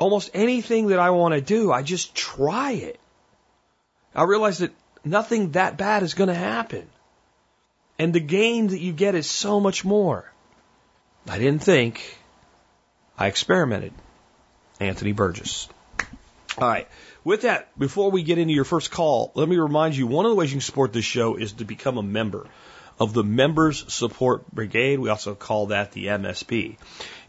almost 0.00 0.30
anything 0.32 0.88
that 0.88 0.98
I 0.98 1.10
want 1.10 1.34
to 1.34 1.40
do, 1.40 1.70
I 1.70 1.82
just 1.82 2.14
try 2.14 2.72
it. 2.72 2.98
I 4.14 4.24
realize 4.24 4.58
that 4.58 4.72
nothing 5.04 5.52
that 5.52 5.76
bad 5.76 6.02
is 6.02 6.14
going 6.14 6.28
to 6.28 6.34
happen. 6.34 6.88
And 7.98 8.12
the 8.12 8.20
gain 8.20 8.68
that 8.68 8.80
you 8.80 8.92
get 8.92 9.14
is 9.14 9.28
so 9.28 9.60
much 9.60 9.84
more. 9.84 10.32
I 11.28 11.38
didn't 11.38 11.62
think. 11.62 12.18
I 13.16 13.26
experimented. 13.26 13.92
Anthony 14.80 15.12
Burgess. 15.12 15.68
All 16.58 16.68
right. 16.68 16.88
With 17.22 17.42
that, 17.42 17.78
before 17.78 18.10
we 18.10 18.22
get 18.22 18.38
into 18.38 18.54
your 18.54 18.64
first 18.64 18.90
call, 18.90 19.30
let 19.34 19.48
me 19.48 19.56
remind 19.56 19.94
you 19.94 20.06
one 20.06 20.24
of 20.24 20.30
the 20.30 20.36
ways 20.36 20.50
you 20.50 20.56
can 20.56 20.62
support 20.62 20.92
this 20.92 21.04
show 21.04 21.36
is 21.36 21.52
to 21.54 21.64
become 21.64 21.98
a 21.98 22.02
member 22.02 22.46
of 22.98 23.12
the 23.12 23.22
Members 23.22 23.92
Support 23.92 24.50
Brigade. 24.50 24.98
We 24.98 25.08
also 25.08 25.34
call 25.34 25.66
that 25.66 25.92
the 25.92 26.06
MSB. 26.06 26.76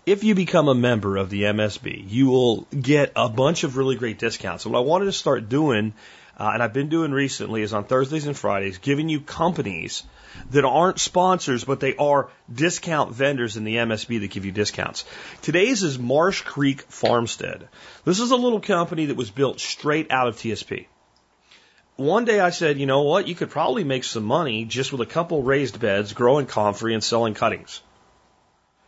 If 0.06 0.24
you 0.24 0.34
become 0.34 0.68
a 0.68 0.76
member 0.76 1.18
of 1.18 1.30
the 1.30 1.44
MSB, 1.44 2.10
you 2.10 2.28
will 2.28 2.62
get 2.78 3.12
a 3.16 3.30
bunch 3.30 3.64
of 3.64 3.78
really 3.78 3.96
great 3.96 4.18
discounts. 4.18 4.66
And 4.66 4.74
what 4.74 4.80
I 4.80 4.84
wanted 4.84 5.06
to 5.06 5.12
start 5.12 5.48
doing, 5.48 5.94
uh, 6.38 6.52
and 6.54 6.64
I've 6.64 6.74
been 6.74 6.90
doing 6.90 7.12
recently, 7.12 7.62
is 7.62 7.74
on 7.74 7.84
Thursdays 7.84 8.26
and 8.26 8.36
Fridays, 8.36 8.80
giving 8.80 9.10
you 9.10 9.22
companies 9.22 10.04
that 10.52 10.66
aren't 10.66 11.00
sponsors, 11.00 11.64
but 11.64 11.80
they 11.80 11.96
are 11.96 12.30
discount 12.54 13.14
vendors 13.14 13.58
in 13.58 13.64
the 13.64 13.76
MSB 13.76 14.20
that 14.22 14.32
give 14.32 14.46
you 14.46 14.52
discounts. 14.52 15.06
Today's 15.42 15.84
is 15.84 15.98
Marsh 15.98 16.42
Creek 16.42 16.82
Farmstead. 16.84 17.70
This 18.06 18.20
is 18.20 18.32
a 18.32 18.36
little 18.36 18.60
company 18.60 19.08
that 19.08 19.18
was 19.18 19.32
built 19.32 19.60
straight 19.60 20.12
out 20.12 20.28
of 20.28 20.36
TSP. 20.36 20.88
One 21.96 22.26
day 22.26 22.40
I 22.40 22.50
said, 22.50 22.80
you 22.80 22.86
know 22.86 23.04
what, 23.04 23.28
you 23.28 23.36
could 23.36 23.52
probably 23.52 23.84
make 23.84 24.04
some 24.04 24.24
money 24.24 24.66
just 24.66 24.92
with 24.92 25.02
a 25.02 25.06
couple 25.06 25.44
raised 25.44 25.80
beds, 25.80 26.14
growing 26.14 26.48
comfrey 26.48 26.94
and 26.94 27.04
selling 27.04 27.34
cuttings. 27.34 27.82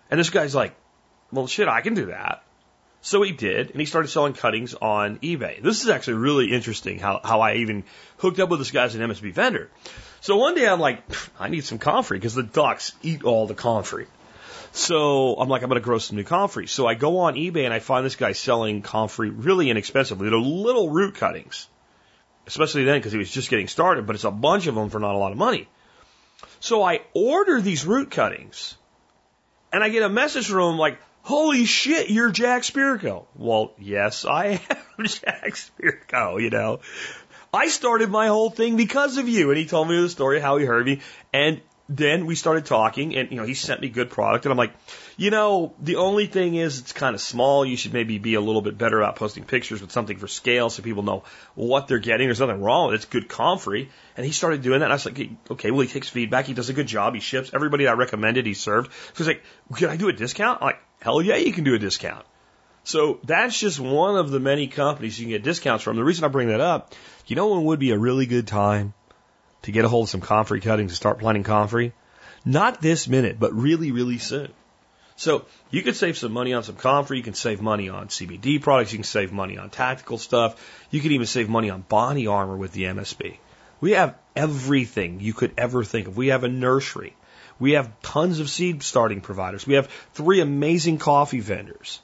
And 0.10 0.20
this 0.20 0.30
guy's 0.30 0.56
like, 0.56 0.76
well, 1.32 1.48
shit, 1.48 1.68
I 1.68 1.82
can 1.82 1.94
do 1.94 2.08
that. 2.08 2.44
So 3.02 3.22
he 3.22 3.34
did, 3.34 3.72
and 3.72 3.80
he 3.82 3.86
started 3.86 4.08
selling 4.08 4.34
cuttings 4.34 4.76
on 4.76 5.20
eBay. 5.20 5.62
This 5.62 5.84
is 5.84 5.90
actually 5.90 6.14
really 6.14 6.54
interesting 6.54 7.00
how, 7.00 7.20
how 7.22 7.42
I 7.42 7.56
even 7.56 7.84
hooked 8.18 8.40
up 8.40 8.50
with 8.50 8.60
this 8.60 8.72
guy 8.72 8.86
as 8.86 8.96
an 8.96 9.02
MSB 9.02 9.34
vendor. 9.34 9.70
So 10.24 10.38
one 10.38 10.56
day 10.56 10.66
I'm 10.66 10.80
like, 10.80 11.04
I 11.38 11.50
need 11.50 11.66
some 11.66 11.80
comfrey 11.80 12.18
because 12.18 12.34
the 12.34 12.44
ducks 12.44 12.94
eat 13.02 13.26
all 13.26 13.46
the 13.46 13.54
comfrey. 13.54 14.08
So 14.72 15.36
I'm 15.36 15.50
like, 15.50 15.64
I'm 15.64 15.70
going 15.70 15.82
to 15.82 15.84
grow 15.84 15.98
some 15.98 16.16
new 16.16 16.24
comfrey. 16.24 16.66
So 16.68 16.88
I 16.88 16.94
go 16.94 17.20
on 17.20 17.36
eBay 17.36 17.66
and 17.66 17.74
I 17.74 17.80
find 17.80 18.06
this 18.06 18.16
guy 18.16 18.32
selling 18.32 18.84
comfrey 18.84 19.32
really 19.32 19.70
inexpensively. 19.70 20.30
They're 20.30 20.40
little 20.40 20.90
root 20.90 21.16
cuttings, 21.16 21.68
especially 22.48 22.86
then 22.86 23.00
because 23.00 23.12
he 23.12 23.18
was 23.18 23.30
just 23.30 23.50
getting 23.50 23.68
started, 23.68 24.08
but 24.08 24.16
it's 24.16 24.24
a 24.24 24.32
bunch 24.32 24.68
of 24.68 24.76
them 24.76 24.90
for 24.90 24.98
not 24.98 25.14
a 25.14 25.18
lot 25.18 25.34
of 25.34 25.38
money. 25.38 25.68
So 26.62 26.82
I 26.82 27.02
order 27.14 27.60
these 27.60 27.86
root 27.86 28.10
cuttings 28.10 28.78
and 29.74 29.84
I 29.84 29.90
get 29.90 30.04
a 30.04 30.10
message 30.10 30.48
from 30.48 30.76
him 30.76 30.78
like, 30.78 31.00
holy 31.24 31.66
shit, 31.66 32.10
you're 32.10 32.32
Jack 32.32 32.62
Spirko. 32.62 33.26
Well, 33.36 33.74
yes, 33.78 34.24
I 34.24 34.62
am 34.70 34.78
Jack 35.06 35.56
Spirko, 35.56 36.42
you 36.42 36.50
know. 36.50 36.80
I 37.54 37.68
started 37.68 38.10
my 38.10 38.28
whole 38.28 38.50
thing 38.50 38.78
because 38.78 39.18
of 39.18 39.30
you. 39.30 39.52
And 39.52 39.58
he 39.58 39.66
told 39.66 39.88
me 39.88 40.02
the 40.02 40.10
story 40.10 40.40
how 40.40 40.58
he 40.58 40.66
heard 40.66 40.86
me. 40.86 41.02
And 41.32 41.62
then 41.88 42.26
we 42.26 42.34
started 42.36 42.66
talking 42.66 43.16
and, 43.16 43.30
you 43.30 43.38
know, 43.38 43.44
he 43.44 43.54
sent 43.54 43.82
me 43.82 43.90
good 43.90 44.10
product. 44.10 44.46
And 44.46 44.52
I'm 44.52 44.58
like, 44.58 44.74
you 45.18 45.30
know, 45.30 45.76
the 45.80 45.98
only 45.98 46.26
thing 46.26 46.56
is 46.56 46.80
it's 46.80 46.94
kind 46.94 47.14
of 47.14 47.22
small. 47.22 47.64
You 47.64 47.78
should 47.78 47.94
maybe 47.94 48.18
be 48.18 48.34
a 48.34 48.42
little 48.42 48.62
bit 48.62 48.78
better 48.78 49.00
about 49.00 49.18
posting 49.18 49.44
pictures 49.44 49.82
with 49.82 49.92
something 49.92 50.18
for 50.18 50.28
scale 50.28 50.72
so 50.72 50.82
people 50.82 51.04
know 51.04 51.26
what 51.54 51.88
they're 51.88 52.00
getting. 52.00 52.28
There's 52.28 52.40
nothing 52.40 52.62
wrong 52.62 52.88
with 52.88 52.94
it. 52.94 52.98
It's 52.98 53.06
good 53.06 53.30
comfrey. 53.30 53.92
And 54.18 54.26
he 54.26 54.32
started 54.32 54.64
doing 54.64 54.80
that. 54.80 54.86
And 54.86 54.94
I 54.94 54.96
was 54.96 55.06
like, 55.06 55.30
okay, 55.52 55.70
well, 55.70 55.82
he 55.82 55.88
takes 55.88 56.10
feedback. 56.10 56.46
He 56.46 56.56
does 56.56 56.70
a 56.70 56.74
good 56.74 56.88
job. 56.88 57.14
He 57.14 57.20
ships. 57.20 57.52
Everybody 57.54 57.88
I 57.88 57.94
recommended, 57.94 58.48
he 58.48 58.56
served. 58.56 58.92
So 59.14 59.24
he's 59.24 59.28
like, 59.28 59.44
can 59.76 59.90
I 59.90 59.98
do 59.98 60.10
a 60.10 60.14
discount? 60.14 60.62
I'm 60.62 60.68
like, 60.68 60.80
hell 61.02 61.22
yeah, 61.22 61.36
you 61.36 61.54
can 61.54 61.66
do 61.66 61.76
a 61.76 61.80
discount. 61.80 62.26
So 62.84 63.20
that's 63.24 63.58
just 63.58 63.80
one 63.80 64.18
of 64.18 64.30
the 64.30 64.40
many 64.40 64.68
companies 64.68 65.18
you 65.18 65.26
can 65.26 65.32
get 65.32 65.44
discounts 65.44 65.84
from. 65.84 65.96
The 65.96 66.04
reason 66.04 66.26
I 66.26 66.28
bring 66.28 66.50
that 66.50 66.60
up, 66.60 66.94
you 67.28 67.36
know 67.36 67.50
when 67.50 67.64
would 67.66 67.80
be 67.80 67.92
a 67.92 67.98
really 67.98 68.26
good 68.26 68.48
time 68.48 68.94
to 69.64 69.72
get 69.72 69.86
a 69.86 69.90
hold 69.90 70.06
of 70.06 70.10
some 70.10 70.22
comfrey 70.22 70.60
cuttings 70.60 70.92
and 70.92 70.96
start 70.96 71.20
planting 71.20 71.44
comfrey? 71.44 71.94
Not 72.46 72.82
this 72.82 73.08
minute, 73.08 73.40
but 73.40 73.54
really, 73.54 73.92
really 73.92 74.18
soon. 74.18 74.52
So 75.16 75.46
you 75.70 75.82
could 75.82 75.96
save 75.96 76.18
some 76.18 76.34
money 76.34 76.54
on 76.54 76.64
some 76.64 76.76
comfrey. 76.76 77.18
You 77.18 77.24
can 77.24 77.36
save 77.36 77.62
money 77.62 77.88
on 77.88 78.08
CBD 78.08 78.62
products. 78.62 78.92
You 78.92 78.98
can 78.98 79.06
save 79.06 79.32
money 79.32 79.58
on 79.58 79.70
tactical 79.70 80.18
stuff. 80.18 80.86
You 80.92 81.00
can 81.00 81.12
even 81.12 81.28
save 81.28 81.48
money 81.48 81.70
on 81.70 81.82
body 81.82 82.28
armor 82.28 82.58
with 82.58 82.74
the 82.74 82.84
MSB. 82.84 83.38
We 83.80 83.92
have 83.92 84.16
everything 84.36 85.20
you 85.20 85.34
could 85.34 85.54
ever 85.58 85.84
think 85.84 86.08
of. 86.08 86.18
We 86.18 86.28
have 86.28 86.44
a 86.44 86.50
nursery. 86.50 87.16
We 87.60 87.74
have 87.74 88.02
tons 88.02 88.40
of 88.40 88.50
seed 88.50 88.84
starting 88.84 89.22
providers. 89.22 89.68
We 89.68 89.76
have 89.76 89.90
three 90.14 90.42
amazing 90.42 90.98
coffee 90.98 91.40
vendors. 91.40 92.02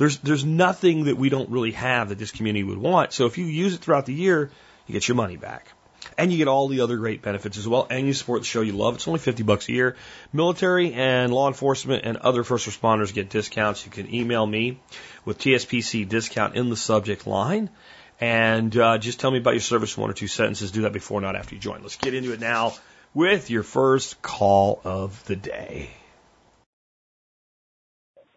There's, 0.00 0.16
there's 0.20 0.46
nothing 0.46 1.04
that 1.04 1.18
we 1.18 1.28
don't 1.28 1.50
really 1.50 1.72
have 1.72 2.08
that 2.08 2.16
this 2.16 2.30
community 2.30 2.64
would 2.64 2.78
want. 2.78 3.12
So 3.12 3.26
if 3.26 3.36
you 3.36 3.44
use 3.44 3.74
it 3.74 3.82
throughout 3.82 4.06
the 4.06 4.14
year, 4.14 4.50
you 4.86 4.94
get 4.94 5.06
your 5.06 5.14
money 5.14 5.36
back. 5.36 5.68
And 6.16 6.32
you 6.32 6.38
get 6.38 6.48
all 6.48 6.68
the 6.68 6.80
other 6.80 6.96
great 6.96 7.20
benefits 7.20 7.58
as 7.58 7.68
well. 7.68 7.86
And 7.90 8.06
you 8.06 8.14
support 8.14 8.40
the 8.40 8.46
show 8.46 8.62
you 8.62 8.72
love. 8.72 8.94
It's 8.94 9.06
only 9.06 9.20
50 9.20 9.42
bucks 9.42 9.68
a 9.68 9.72
year. 9.72 9.96
Military 10.32 10.94
and 10.94 11.34
law 11.34 11.48
enforcement 11.48 12.06
and 12.06 12.16
other 12.16 12.44
first 12.44 12.66
responders 12.66 13.12
get 13.12 13.28
discounts. 13.28 13.84
You 13.84 13.92
can 13.92 14.14
email 14.14 14.46
me 14.46 14.80
with 15.26 15.36
TSPC 15.36 16.08
discount 16.08 16.56
in 16.56 16.70
the 16.70 16.76
subject 16.76 17.26
line. 17.26 17.68
And 18.22 18.74
uh, 18.78 18.96
just 18.96 19.20
tell 19.20 19.30
me 19.30 19.36
about 19.36 19.52
your 19.52 19.60
service 19.60 19.98
in 19.98 20.00
one 20.00 20.08
or 20.08 20.14
two 20.14 20.28
sentences. 20.28 20.70
Do 20.70 20.82
that 20.82 20.94
before, 20.94 21.20
not 21.20 21.36
after 21.36 21.56
you 21.56 21.60
join. 21.60 21.82
Let's 21.82 21.96
get 21.96 22.14
into 22.14 22.32
it 22.32 22.40
now 22.40 22.72
with 23.12 23.50
your 23.50 23.64
first 23.64 24.22
call 24.22 24.80
of 24.82 25.22
the 25.26 25.36
day. 25.36 25.90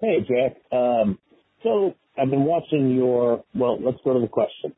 Hey, 0.03 0.19
Jack. 0.19 0.57
Um, 0.69 1.17
so 1.63 1.95
I've 2.17 2.29
been 2.29 2.45
watching 2.45 2.91
your, 2.91 3.43
well, 3.55 3.81
let's 3.81 3.97
go 4.03 4.13
to 4.13 4.19
the 4.19 4.27
question. 4.27 4.73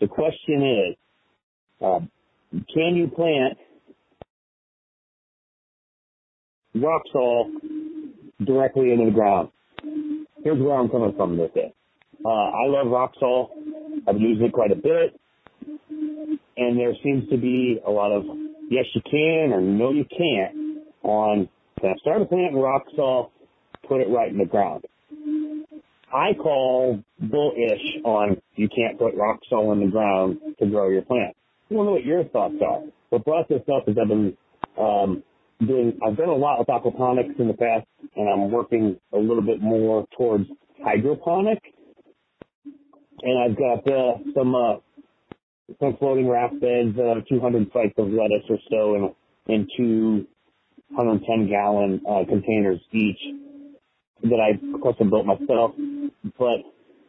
The 0.00 0.08
question 0.08 0.90
is, 0.90 0.96
uh, 1.80 2.00
can 2.74 2.96
you 2.96 3.08
plant 3.14 3.58
rock 6.74 7.02
salt 7.12 7.48
directly 8.44 8.92
into 8.92 9.06
the 9.06 9.10
ground? 9.12 9.50
Here's 10.42 10.58
where 10.58 10.74
I'm 10.74 10.88
coming 10.88 11.14
from 11.16 11.38
with 11.38 11.52
it. 11.54 11.74
Uh, 12.24 12.28
I 12.28 12.66
love 12.66 12.88
rock 12.88 13.12
salt. 13.20 13.52
I've 14.08 14.20
used 14.20 14.42
it 14.42 14.52
quite 14.52 14.72
a 14.72 14.76
bit. 14.76 15.18
And 16.56 16.78
there 16.78 16.92
seems 17.02 17.28
to 17.30 17.36
be 17.36 17.80
a 17.86 17.90
lot 17.90 18.12
of 18.12 18.24
yes 18.70 18.84
you 18.94 19.02
can 19.08 19.52
or 19.52 19.60
no 19.60 19.92
you 19.92 20.04
can't 20.04 20.82
on 21.02 21.48
can 21.80 21.90
I 21.90 21.98
start 22.00 22.22
a 22.22 22.26
plant 22.26 22.54
in 22.54 22.60
rock 22.60 22.84
salt, 22.94 23.32
put 23.88 24.00
it 24.00 24.08
right 24.08 24.30
in 24.30 24.38
the 24.38 24.44
ground. 24.44 24.84
I 26.12 26.34
call 26.34 27.02
bullish 27.20 27.80
on 28.04 28.36
you 28.56 28.68
can't 28.68 28.98
put 28.98 29.14
rock 29.16 29.40
salt 29.48 29.72
in 29.72 29.84
the 29.84 29.90
ground 29.90 30.38
to 30.58 30.66
grow 30.66 30.90
your 30.90 31.02
plant. 31.02 31.34
I 31.70 31.74
don't 31.74 31.86
know 31.86 31.92
what 31.92 32.04
your 32.04 32.24
thoughts 32.24 32.56
are. 32.66 32.82
What 33.08 33.24
brought 33.24 33.48
this 33.48 33.62
up 33.74 33.88
is 33.88 33.96
I've 34.00 34.08
been 34.08 34.36
um, 34.78 35.22
doing, 35.66 35.98
I've 36.06 36.16
done 36.16 36.28
a 36.28 36.34
lot 36.34 36.58
with 36.58 36.68
aquaponics 36.68 37.38
in 37.40 37.48
the 37.48 37.54
past, 37.54 37.86
and 38.14 38.28
I'm 38.28 38.50
working 38.50 38.98
a 39.14 39.18
little 39.18 39.42
bit 39.42 39.60
more 39.60 40.06
towards 40.16 40.44
hydroponic. 40.84 41.58
And 43.22 43.38
I've 43.38 43.56
got 43.56 43.90
uh, 43.90 44.18
some 44.34 44.54
uh, 44.54 44.74
some 45.80 45.96
floating 45.98 46.28
raft 46.28 46.60
beds, 46.60 46.98
uh, 46.98 47.20
200 47.28 47.70
sites 47.72 47.94
of 47.96 48.08
lettuce 48.08 48.44
or 48.50 48.58
so, 48.68 48.94
in 48.96 49.54
in 49.54 49.68
two 49.76 50.26
110 50.90 51.48
gallon 51.48 52.02
uh, 52.06 52.24
containers 52.28 52.80
each 52.92 53.18
that 54.22 54.40
I 54.40 54.58
custom 54.82 55.10
built 55.10 55.26
myself. 55.26 55.72
But 56.38 56.64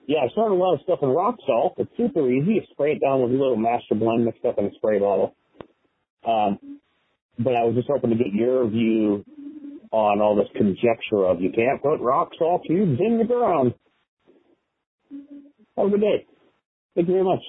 yeah, 0.08 0.20
I 0.26 0.30
started 0.30 0.56
a 0.56 0.58
lot 0.58 0.76
of 0.76 0.82
stuff 0.84 1.00
in 1.02 1.10
rock 1.10 1.36
salt. 1.46 1.76
It's 1.78 1.92
super 1.98 2.30
easy. 2.30 2.54
You 2.54 2.62
spray 2.72 2.94
it 2.94 3.02
down 3.02 3.22
with 3.22 3.32
a 3.32 3.36
little 3.36 3.58
master 3.58 3.96
blend 3.96 4.26
mixed 4.26 4.46
up 4.46 4.58
in 4.58 4.66
a 4.66 4.72
spray 4.76 5.00
bottle. 5.00 5.36
Um, 6.28 6.80
but 7.40 7.56
I 7.56 7.64
was 7.64 7.76
just 7.76 7.88
hoping 7.88 8.12
to 8.12 8.16
get 8.16 8.34
your 8.34 8.68
view 8.68 9.26
on 9.92 10.22
all 10.22 10.36
this 10.36 10.48
conjecture 10.56 11.26
of 11.26 11.42
you 11.42 11.52
can't 11.52 11.82
put 11.82 12.00
rock 12.00 12.32
salt 12.38 12.64
cubes 12.66 13.00
in 13.00 13.18
the 13.20 13.26
ground. 13.26 13.74
Have 15.78 15.88
a 15.88 15.90
good 15.90 16.02
day. 16.02 16.26
Thank 16.96 17.08
you 17.08 17.14
very 17.14 17.24
much. 17.24 17.42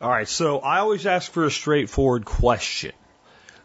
All 0.00 0.10
right, 0.10 0.28
so 0.28 0.58
I 0.58 0.80
always 0.80 1.06
ask 1.06 1.32
for 1.32 1.44
a 1.44 1.50
straightforward 1.50 2.24
question. 2.24 2.92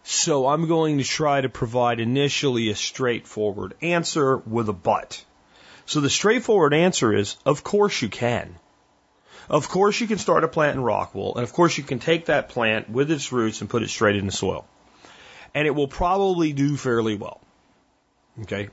So 0.03 0.47
I'm 0.47 0.67
going 0.67 0.97
to 0.97 1.03
try 1.03 1.41
to 1.41 1.49
provide 1.49 1.99
initially 1.99 2.69
a 2.69 2.75
straightforward 2.75 3.75
answer 3.81 4.37
with 4.37 4.67
a 4.69 4.73
but. 4.73 5.23
So 5.85 5.99
the 5.99 6.09
straightforward 6.09 6.73
answer 6.73 7.13
is, 7.13 7.35
of 7.45 7.63
course 7.63 8.01
you 8.01 8.09
can. 8.09 8.55
Of 9.49 9.67
course 9.69 9.99
you 9.99 10.07
can 10.07 10.17
start 10.17 10.43
a 10.43 10.47
plant 10.47 10.77
in 10.77 10.83
rock 10.83 11.13
wool, 11.13 11.35
and 11.35 11.43
of 11.43 11.51
course 11.51 11.77
you 11.77 11.83
can 11.83 11.99
take 11.99 12.25
that 12.25 12.49
plant 12.49 12.89
with 12.89 13.11
its 13.11 13.31
roots 13.31 13.61
and 13.61 13.69
put 13.69 13.83
it 13.83 13.89
straight 13.89 14.15
in 14.15 14.25
the 14.25 14.31
soil. 14.31 14.65
And 15.53 15.67
it 15.67 15.71
will 15.71 15.87
probably 15.87 16.53
do 16.53 16.77
fairly 16.77 17.15
well. 17.15 17.41
Okay? 18.43 18.69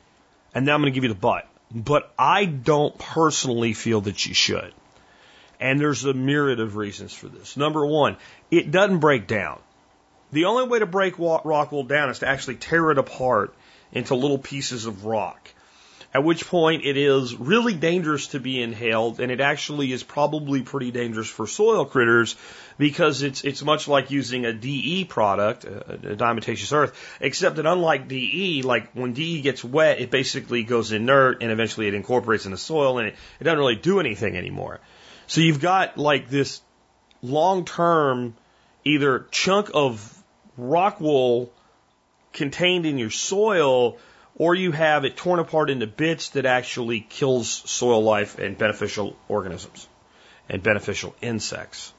And 0.54 0.64
now 0.64 0.74
I'm 0.74 0.80
going 0.80 0.92
to 0.92 0.94
give 0.94 1.04
you 1.04 1.12
the 1.12 1.18
but. 1.18 1.48
But 1.70 2.12
I 2.18 2.44
don't 2.44 2.96
personally 2.98 3.72
feel 3.72 4.02
that 4.02 4.24
you 4.24 4.34
should. 4.34 4.72
And 5.60 5.80
there's 5.80 6.04
a 6.04 6.14
myriad 6.14 6.60
of 6.60 6.76
reasons 6.76 7.12
for 7.12 7.28
this. 7.28 7.56
Number 7.56 7.84
one, 7.84 8.16
it 8.50 8.70
doesn't 8.70 9.00
break 9.00 9.26
down. 9.26 9.58
The 10.30 10.44
only 10.44 10.68
way 10.68 10.78
to 10.80 10.86
break 10.86 11.18
rock 11.18 11.72
wool 11.72 11.84
down 11.84 12.10
is 12.10 12.18
to 12.20 12.28
actually 12.28 12.56
tear 12.56 12.90
it 12.90 12.98
apart 12.98 13.54
into 13.92 14.14
little 14.14 14.38
pieces 14.38 14.86
of 14.86 15.04
rock. 15.04 15.48
at 16.14 16.24
which 16.24 16.46
point 16.46 16.86
it 16.86 16.96
is 16.96 17.36
really 17.36 17.74
dangerous 17.74 18.28
to 18.28 18.40
be 18.40 18.62
inhaled, 18.62 19.20
and 19.20 19.30
it 19.30 19.40
actually 19.40 19.92
is 19.92 20.02
probably 20.02 20.62
pretty 20.62 20.90
dangerous 20.90 21.28
for 21.28 21.46
soil 21.46 21.84
critters 21.84 22.34
because 22.78 23.22
it's 23.22 23.44
it's 23.44 23.62
much 23.62 23.88
like 23.88 24.10
using 24.10 24.46
a 24.46 24.52
DE 24.52 25.04
product, 25.04 25.64
a, 25.64 25.92
a 25.92 26.16
diatomaceous 26.16 26.72
earth, 26.72 26.92
except 27.20 27.56
that 27.56 27.66
unlike 27.66 28.08
DE, 28.08 28.62
like 28.62 28.90
when 28.92 29.12
DE 29.12 29.42
gets 29.42 29.62
wet, 29.62 30.00
it 30.00 30.10
basically 30.10 30.62
goes 30.62 30.92
inert 30.92 31.42
and 31.42 31.52
eventually 31.52 31.88
it 31.88 31.94
incorporates 31.94 32.46
in 32.46 32.52
the 32.52 32.58
soil 32.58 32.98
and 32.98 33.08
it, 33.08 33.16
it 33.40 33.44
doesn't 33.44 33.58
really 33.58 33.76
do 33.76 34.00
anything 34.00 34.36
anymore. 34.36 34.80
So 35.26 35.42
you've 35.42 35.60
got 35.60 35.98
like 35.98 36.30
this 36.30 36.62
long 37.22 37.66
term 37.66 38.34
either 38.84 39.26
chunk 39.30 39.70
of 39.74 40.17
rock 40.58 41.00
wool 41.00 41.50
contained 42.32 42.84
in 42.84 42.98
your 42.98 43.10
soil 43.10 43.98
or 44.34 44.54
you 44.54 44.72
have 44.72 45.04
it 45.04 45.16
torn 45.16 45.40
apart 45.40 45.70
into 45.70 45.86
bits 45.86 46.30
that 46.30 46.46
actually 46.46 47.00
kills 47.00 47.48
soil 47.48 48.02
life 48.02 48.38
and 48.38 48.56
beneficial 48.56 49.16
organisms 49.28 49.88
and 50.48 50.62
beneficial 50.62 51.14
insects. 51.20 51.92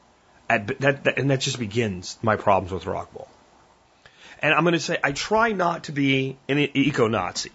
That, 0.47 0.79
that, 0.79 1.19
and 1.19 1.29
that 1.31 1.41
just 1.41 1.59
begins 1.59 2.17
my 2.21 2.35
problems 2.35 2.71
with 2.71 2.85
rock 2.85 3.13
wool. 3.13 3.27
And 4.41 4.53
I'm 4.53 4.63
going 4.63 4.73
to 4.73 4.79
say 4.79 4.97
I 5.03 5.11
try 5.11 5.51
not 5.51 5.85
to 5.85 5.91
be 5.91 6.37
an 6.47 6.57
eco 6.57 7.07
Nazi. 7.07 7.51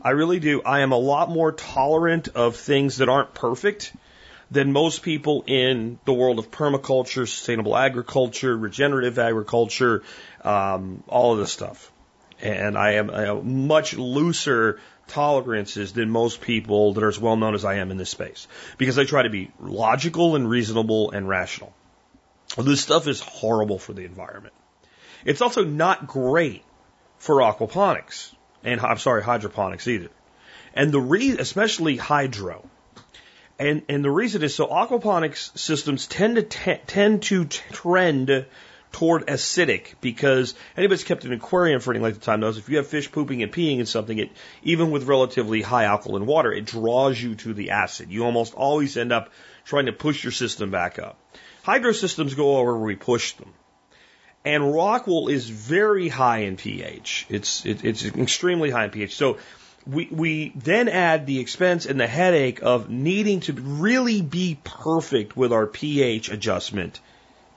I 0.00 0.10
really 0.10 0.40
do. 0.40 0.62
I 0.62 0.80
am 0.80 0.92
a 0.92 0.96
lot 0.96 1.28
more 1.28 1.52
tolerant 1.52 2.28
of 2.28 2.56
things 2.56 2.96
that 2.96 3.08
aren't 3.08 3.34
perfect 3.34 3.92
than 4.52 4.72
most 4.72 5.02
people 5.02 5.44
in 5.46 5.98
the 6.04 6.12
world 6.12 6.38
of 6.38 6.50
permaculture, 6.50 7.26
sustainable 7.26 7.76
agriculture, 7.76 8.56
regenerative 8.56 9.18
agriculture, 9.18 10.02
um, 10.44 11.02
all 11.08 11.32
of 11.32 11.38
this 11.38 11.52
stuff. 11.52 11.90
And 12.40 12.76
I 12.76 12.92
am, 12.94 13.10
I 13.10 13.22
have 13.22 13.44
much 13.44 13.94
looser 13.94 14.80
tolerances 15.08 15.92
than 15.92 16.10
most 16.10 16.40
people 16.40 16.94
that 16.94 17.02
are 17.02 17.08
as 17.08 17.18
well 17.18 17.36
known 17.36 17.54
as 17.54 17.64
I 17.64 17.74
am 17.74 17.90
in 17.90 17.96
this 17.96 18.10
space 18.10 18.46
because 18.78 18.98
I 18.98 19.04
try 19.04 19.22
to 19.22 19.30
be 19.30 19.50
logical 19.60 20.36
and 20.36 20.48
reasonable 20.48 21.10
and 21.12 21.28
rational. 21.28 21.72
This 22.58 22.80
stuff 22.80 23.06
is 23.06 23.20
horrible 23.20 23.78
for 23.78 23.92
the 23.92 24.04
environment. 24.04 24.54
It's 25.24 25.40
also 25.40 25.64
not 25.64 26.06
great 26.06 26.62
for 27.18 27.36
aquaponics 27.36 28.32
and 28.64 28.80
I'm 28.80 28.98
sorry, 28.98 29.22
hydroponics 29.22 29.88
either. 29.88 30.10
And 30.74 30.92
the 30.92 31.00
re, 31.00 31.36
especially 31.38 31.96
hydro. 31.96 32.68
And, 33.62 33.82
and 33.88 34.04
the 34.04 34.10
reason 34.10 34.42
is 34.42 34.56
so 34.56 34.66
aquaponics 34.66 35.56
systems 35.56 36.08
tend 36.08 36.34
to 36.34 36.42
t- 36.42 36.80
tend 36.88 37.22
to 37.24 37.44
trend 37.44 38.46
toward 38.90 39.28
acidic 39.28 39.94
because 40.00 40.54
anybody's 40.76 41.04
kept 41.04 41.24
an 41.24 41.32
aquarium 41.32 41.80
for 41.80 41.92
any 41.92 42.02
length 42.02 42.16
of 42.16 42.22
time 42.24 42.40
knows 42.40 42.58
if 42.58 42.68
you 42.68 42.78
have 42.78 42.88
fish 42.88 43.12
pooping 43.12 43.40
and 43.40 43.52
peeing 43.52 43.78
in 43.78 43.86
something, 43.86 44.18
it 44.18 44.32
even 44.64 44.90
with 44.90 45.04
relatively 45.04 45.62
high 45.62 45.84
alkaline 45.84 46.26
water, 46.26 46.52
it 46.52 46.64
draws 46.64 47.22
you 47.22 47.36
to 47.36 47.54
the 47.54 47.70
acid. 47.70 48.10
You 48.10 48.24
almost 48.24 48.52
always 48.54 48.96
end 48.96 49.12
up 49.12 49.30
trying 49.64 49.86
to 49.86 49.92
push 49.92 50.24
your 50.24 50.32
system 50.32 50.72
back 50.72 50.98
up. 50.98 51.16
Hydro 51.62 51.92
systems 51.92 52.34
go 52.34 52.56
over 52.56 52.76
where 52.76 52.86
we 52.86 52.96
push 52.96 53.34
them. 53.34 53.52
And 54.44 54.74
rock 54.74 55.06
wool 55.06 55.28
is 55.28 55.48
very 55.48 56.08
high 56.08 56.38
in 56.38 56.56
pH. 56.56 57.26
It's 57.28 57.64
it, 57.64 57.84
it's 57.84 58.04
extremely 58.04 58.70
high 58.70 58.86
in 58.86 58.90
pH. 58.90 59.14
So 59.14 59.38
we 59.86 60.08
we 60.10 60.52
then 60.54 60.88
add 60.88 61.26
the 61.26 61.40
expense 61.40 61.86
and 61.86 61.98
the 61.98 62.06
headache 62.06 62.60
of 62.62 62.88
needing 62.90 63.40
to 63.40 63.52
really 63.52 64.22
be 64.22 64.58
perfect 64.62 65.36
with 65.36 65.52
our 65.52 65.66
pH 65.66 66.30
adjustment 66.30 67.00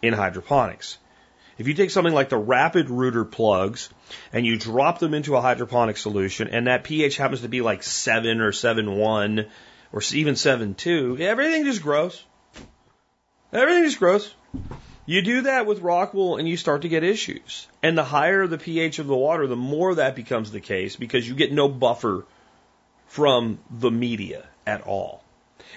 in 0.01 0.13
hydroponics. 0.13 0.98
If 1.58 1.67
you 1.67 1.74
take 1.74 1.89
something 1.89 2.13
like 2.13 2.29
the 2.29 2.38
rapid 2.38 2.89
rooter 2.89 3.24
plugs 3.24 3.89
and 4.34 4.46
you 4.46 4.58
drop 4.58 5.00
them 5.00 5.13
into 5.13 5.36
a 5.36 5.41
hydroponic 5.41 5.98
solution 5.98 6.50
and 6.50 6.67
that 6.67 6.84
pH 6.84 7.15
happens 7.17 7.41
to 7.41 7.50
be 7.50 7.62
like 7.62 7.82
7 7.82 8.41
or 8.41 8.51
7.1 8.51 9.48
or 9.94 10.01
even 10.13 10.34
7.2, 10.34 11.20
everything 11.22 11.63
just 11.63 11.82
grows. 11.82 12.24
Everything 13.53 13.86
just 13.86 14.00
grows. 14.00 14.34
You 15.05 15.21
do 15.21 15.41
that 15.41 15.67
with 15.67 15.81
rock 15.81 16.13
wool 16.13 16.38
and 16.38 16.47
you 16.47 16.57
start 16.57 16.81
to 16.81 16.89
get 16.89 17.03
issues. 17.03 17.67
And 17.83 17.97
the 17.97 18.03
higher 18.03 18.47
the 18.47 18.57
pH 18.57 19.00
of 19.00 19.07
the 19.07 19.15
water, 19.15 19.45
the 19.45 19.55
more 19.55 19.95
that 19.95 20.15
becomes 20.15 20.51
the 20.51 20.59
case 20.59 20.95
because 20.95 21.27
you 21.27 21.35
get 21.35 21.51
no 21.51 21.69
buffer 21.69 22.25
from 23.07 23.59
the 23.69 23.91
media 23.91 24.45
at 24.65 24.81
all. 24.81 25.24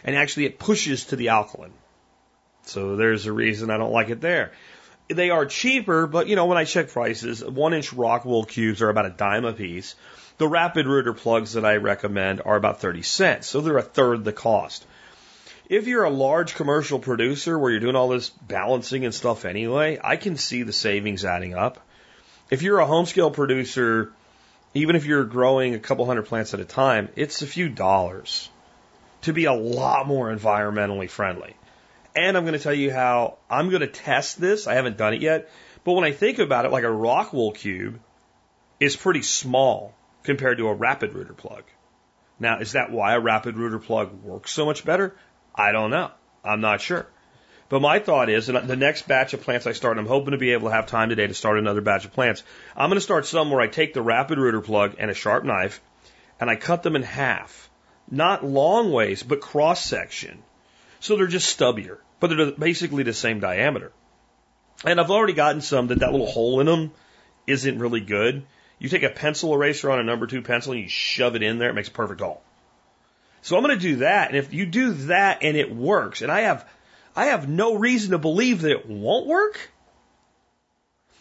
And 0.02 0.16
actually 0.16 0.46
it 0.46 0.58
pushes 0.58 1.06
to 1.06 1.16
the 1.16 1.28
alkaline. 1.28 1.74
So 2.62 2.96
there's 2.96 3.26
a 3.26 3.32
reason 3.32 3.70
I 3.70 3.76
don't 3.76 3.92
like 3.92 4.08
it 4.08 4.20
there. 4.20 4.52
They 5.08 5.30
are 5.30 5.46
cheaper, 5.46 6.06
but 6.06 6.28
you 6.28 6.36
know, 6.36 6.46
when 6.46 6.58
I 6.58 6.64
check 6.64 6.90
prices, 6.90 7.44
one 7.44 7.74
inch 7.74 7.92
rock 7.92 8.24
wool 8.24 8.44
cubes 8.44 8.82
are 8.82 8.90
about 8.90 9.06
a 9.06 9.10
dime 9.10 9.44
a 9.44 9.52
piece. 9.52 9.94
The 10.38 10.48
rapid 10.48 10.86
rooter 10.86 11.14
plugs 11.14 11.54
that 11.54 11.64
I 11.64 11.76
recommend 11.76 12.42
are 12.44 12.56
about 12.56 12.80
30 12.80 13.02
cents. 13.02 13.46
So 13.46 13.60
they're 13.60 13.78
a 13.78 13.82
third 13.82 14.24
the 14.24 14.32
cost. 14.32 14.86
If 15.68 15.86
you're 15.86 16.04
a 16.04 16.10
large 16.10 16.54
commercial 16.54 16.98
producer 16.98 17.58
where 17.58 17.70
you're 17.70 17.80
doing 17.80 17.96
all 17.96 18.08
this 18.08 18.30
balancing 18.30 19.04
and 19.04 19.14
stuff 19.14 19.44
anyway, 19.44 19.98
I 20.02 20.16
can 20.16 20.38
see 20.38 20.62
the 20.62 20.72
savings 20.72 21.26
adding 21.26 21.54
up. 21.54 21.86
If 22.50 22.62
you're 22.62 22.78
a 22.78 22.86
home 22.86 23.04
scale 23.04 23.30
producer, 23.30 24.12
even 24.72 24.96
if 24.96 25.04
you're 25.04 25.24
growing 25.24 25.74
a 25.74 25.78
couple 25.78 26.06
hundred 26.06 26.24
plants 26.24 26.54
at 26.54 26.60
a 26.60 26.64
time, 26.64 27.10
it's 27.16 27.42
a 27.42 27.46
few 27.46 27.68
dollars 27.68 28.48
to 29.22 29.34
be 29.34 29.44
a 29.44 29.52
lot 29.52 30.06
more 30.06 30.34
environmentally 30.34 31.10
friendly. 31.10 31.54
And 32.16 32.38
I'm 32.38 32.44
going 32.44 32.56
to 32.56 32.62
tell 32.62 32.72
you 32.72 32.90
how 32.90 33.36
I'm 33.50 33.68
going 33.68 33.82
to 33.82 33.88
test 33.88 34.40
this. 34.40 34.66
I 34.66 34.74
haven't 34.74 34.96
done 34.96 35.12
it 35.12 35.20
yet. 35.20 35.50
But 35.84 35.92
when 35.92 36.04
I 36.04 36.12
think 36.12 36.38
about 36.38 36.64
it, 36.64 36.72
like 36.72 36.84
a 36.84 36.90
rock 36.90 37.34
wool 37.34 37.52
cube 37.52 38.00
is 38.80 38.96
pretty 38.96 39.22
small 39.22 39.94
compared 40.22 40.56
to 40.58 40.68
a 40.68 40.74
rapid 40.74 41.12
rooter 41.12 41.34
plug. 41.34 41.64
Now, 42.40 42.60
is 42.60 42.72
that 42.72 42.90
why 42.90 43.14
a 43.14 43.20
rapid 43.20 43.56
rooter 43.56 43.78
plug 43.78 44.22
works 44.22 44.52
so 44.52 44.64
much 44.64 44.84
better? 44.84 45.14
I 45.58 45.72
don't 45.72 45.90
know. 45.90 46.12
I'm 46.44 46.60
not 46.60 46.80
sure. 46.80 47.06
But 47.68 47.82
my 47.82 47.98
thought 47.98 48.30
is, 48.30 48.48
and 48.48 48.68
the 48.68 48.76
next 48.76 49.06
batch 49.06 49.34
of 49.34 49.42
plants 49.42 49.66
I 49.66 49.72
start, 49.72 49.98
I'm 49.98 50.06
hoping 50.06 50.30
to 50.30 50.38
be 50.38 50.52
able 50.52 50.68
to 50.68 50.74
have 50.74 50.86
time 50.86 51.10
today 51.10 51.26
to 51.26 51.34
start 51.34 51.58
another 51.58 51.82
batch 51.82 52.06
of 52.06 52.12
plants. 52.12 52.42
I'm 52.76 52.88
going 52.88 52.96
to 52.96 53.02
start 53.02 53.26
some 53.26 53.50
where 53.50 53.60
I 53.60 53.66
take 53.66 53.92
the 53.92 54.00
rapid 54.00 54.38
rooter 54.38 54.62
plug 54.62 54.94
and 54.98 55.10
a 55.10 55.14
sharp 55.14 55.44
knife, 55.44 55.82
and 56.40 56.48
I 56.48 56.56
cut 56.56 56.82
them 56.82 56.96
in 56.96 57.02
half, 57.02 57.68
not 58.10 58.44
long 58.44 58.90
ways, 58.92 59.22
but 59.22 59.40
cross 59.40 59.84
section. 59.84 60.42
So 61.00 61.16
they're 61.16 61.26
just 61.26 61.58
stubbier, 61.58 61.98
but 62.20 62.28
they're 62.28 62.52
basically 62.52 63.02
the 63.02 63.12
same 63.12 63.40
diameter. 63.40 63.92
And 64.84 65.00
I've 65.00 65.10
already 65.10 65.34
gotten 65.34 65.60
some 65.60 65.88
that 65.88 65.98
that 65.98 66.12
little 66.12 66.30
hole 66.30 66.60
in 66.60 66.66
them 66.66 66.92
isn't 67.46 67.78
really 67.78 68.00
good. 68.00 68.46
You 68.78 68.88
take 68.88 69.02
a 69.02 69.10
pencil 69.10 69.52
eraser 69.52 69.90
on 69.90 69.98
a 69.98 70.04
number 70.04 70.26
two 70.26 70.40
pencil 70.40 70.72
and 70.72 70.82
you 70.82 70.88
shove 70.88 71.34
it 71.34 71.42
in 71.42 71.58
there, 71.58 71.70
it 71.70 71.74
makes 71.74 71.88
a 71.88 71.92
perfect 71.92 72.20
hole. 72.20 72.42
So 73.42 73.56
I'm 73.56 73.62
going 73.62 73.76
to 73.76 73.80
do 73.80 73.96
that. 73.96 74.28
And 74.28 74.36
if 74.36 74.52
you 74.52 74.66
do 74.66 74.92
that 74.92 75.42
and 75.42 75.56
it 75.56 75.74
works, 75.74 76.22
and 76.22 76.30
I 76.30 76.40
have, 76.42 76.68
I 77.14 77.26
have 77.26 77.48
no 77.48 77.74
reason 77.74 78.12
to 78.12 78.18
believe 78.18 78.62
that 78.62 78.70
it 78.70 78.88
won't 78.88 79.26
work, 79.26 79.70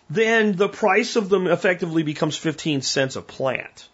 then 0.10 0.56
the 0.56 0.69
price 0.69 1.15
of 1.15 1.30
them 1.30 1.47
effectively 1.47 2.03
becomes 2.03 2.38
15 2.38 2.82
cents 2.82 3.15
a 3.15 3.21
plant. 3.21 3.89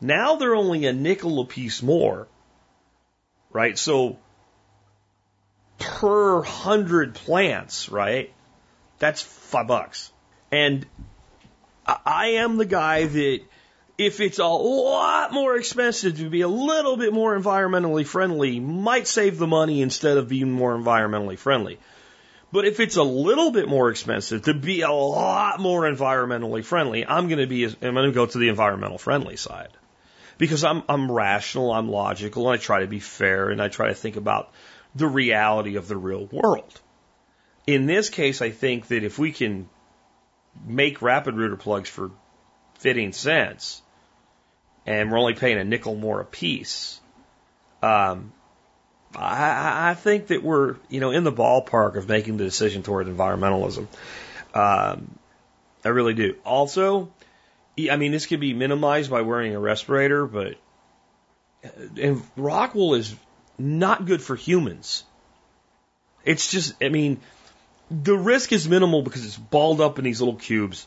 Now 0.00 0.36
they're 0.36 0.54
only 0.54 0.86
a 0.86 0.92
nickel 0.92 1.40
a 1.40 1.46
piece 1.46 1.82
more, 1.82 2.28
right? 3.52 3.76
So 3.76 4.18
per 5.78 6.42
hundred 6.42 7.14
plants, 7.14 7.88
right? 7.88 8.32
That's 8.98 9.22
five 9.22 9.66
bucks. 9.66 10.12
And 10.50 10.86
I 11.86 12.34
am 12.36 12.56
the 12.56 12.64
guy 12.64 13.06
that 13.06 13.40
if 13.98 14.20
it's 14.20 14.38
a 14.38 14.46
lot 14.46 15.32
more 15.32 15.56
expensive 15.56 16.16
to 16.18 16.30
be 16.30 16.42
a 16.42 16.48
little 16.48 16.96
bit 16.96 17.12
more 17.12 17.36
environmentally 17.36 18.06
friendly, 18.06 18.60
might 18.60 19.08
save 19.08 19.38
the 19.38 19.46
money 19.48 19.82
instead 19.82 20.16
of 20.16 20.28
being 20.28 20.52
more 20.52 20.76
environmentally 20.76 21.36
friendly. 21.36 21.80
But 22.52 22.64
if 22.64 22.78
it's 22.78 22.96
a 22.96 23.02
little 23.02 23.50
bit 23.50 23.68
more 23.68 23.90
expensive 23.90 24.42
to 24.42 24.54
be 24.54 24.82
a 24.82 24.90
lot 24.90 25.60
more 25.60 25.82
environmentally 25.82 26.64
friendly, 26.64 27.04
I'm 27.04 27.26
going 27.26 27.40
to 27.40 27.46
be 27.46 27.64
I'm 27.64 27.94
going 27.94 28.08
to 28.08 28.12
go 28.12 28.24
to 28.24 28.38
the 28.38 28.48
environmental 28.48 28.98
friendly 28.98 29.36
side. 29.36 29.70
Because 30.38 30.62
I'm 30.62 30.84
I'm 30.88 31.10
rational, 31.10 31.72
I'm 31.72 31.90
logical, 31.90 32.48
and 32.48 32.58
I 32.58 32.62
try 32.62 32.80
to 32.80 32.86
be 32.86 33.00
fair 33.00 33.50
and 33.50 33.60
I 33.60 33.68
try 33.68 33.88
to 33.88 33.94
think 33.94 34.16
about 34.16 34.52
the 34.94 35.08
reality 35.08 35.74
of 35.74 35.88
the 35.88 35.96
real 35.96 36.26
world. 36.26 36.80
In 37.66 37.86
this 37.86 38.08
case, 38.08 38.40
I 38.40 38.50
think 38.50 38.86
that 38.86 39.02
if 39.02 39.18
we 39.18 39.32
can 39.32 39.68
make 40.64 41.02
rapid 41.02 41.34
rooter 41.34 41.56
plugs 41.56 41.90
for 41.90 42.12
15 42.78 43.12
cents, 43.12 43.82
and 44.88 45.12
we're 45.12 45.18
only 45.18 45.34
paying 45.34 45.58
a 45.58 45.64
nickel 45.64 45.94
more 45.94 46.18
a 46.18 46.24
piece. 46.24 46.98
Um, 47.82 48.32
I, 49.14 49.90
I 49.90 49.94
think 49.94 50.28
that 50.28 50.42
we're, 50.42 50.76
you 50.88 51.00
know, 51.00 51.10
in 51.10 51.24
the 51.24 51.32
ballpark 51.32 51.96
of 51.96 52.08
making 52.08 52.38
the 52.38 52.44
decision 52.44 52.82
toward 52.82 53.06
environmentalism. 53.06 53.86
Um, 54.54 55.18
I 55.84 55.90
really 55.90 56.14
do. 56.14 56.36
Also, 56.42 57.12
I 57.78 57.96
mean, 57.96 58.12
this 58.12 58.24
could 58.24 58.40
be 58.40 58.54
minimized 58.54 59.10
by 59.10 59.20
wearing 59.20 59.54
a 59.54 59.60
respirator, 59.60 60.26
but 60.26 60.54
uh, 61.62 61.68
and 62.00 62.22
rock 62.34 62.74
wool 62.74 62.94
is 62.94 63.14
not 63.58 64.06
good 64.06 64.22
for 64.22 64.36
humans. 64.36 65.04
It's 66.24 66.50
just, 66.50 66.82
I 66.82 66.88
mean, 66.88 67.20
the 67.90 68.16
risk 68.16 68.54
is 68.54 68.66
minimal 68.66 69.02
because 69.02 69.26
it's 69.26 69.36
balled 69.36 69.82
up 69.82 69.98
in 69.98 70.04
these 70.04 70.22
little 70.22 70.36
cubes. 70.36 70.86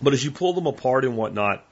But 0.00 0.12
as 0.12 0.24
you 0.24 0.30
pull 0.30 0.52
them 0.52 0.68
apart 0.68 1.04
and 1.04 1.16
whatnot, 1.16 1.64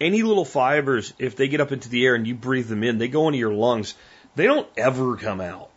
any 0.00 0.22
little 0.22 0.44
fibers, 0.44 1.12
if 1.18 1.36
they 1.36 1.48
get 1.48 1.60
up 1.60 1.72
into 1.72 1.88
the 1.88 2.04
air 2.04 2.14
and 2.14 2.26
you 2.26 2.34
breathe 2.34 2.68
them 2.68 2.82
in, 2.82 2.98
they 2.98 3.08
go 3.08 3.28
into 3.28 3.38
your 3.38 3.52
lungs. 3.52 3.94
They 4.34 4.46
don't 4.46 4.68
ever 4.76 5.16
come 5.16 5.40
out. 5.40 5.70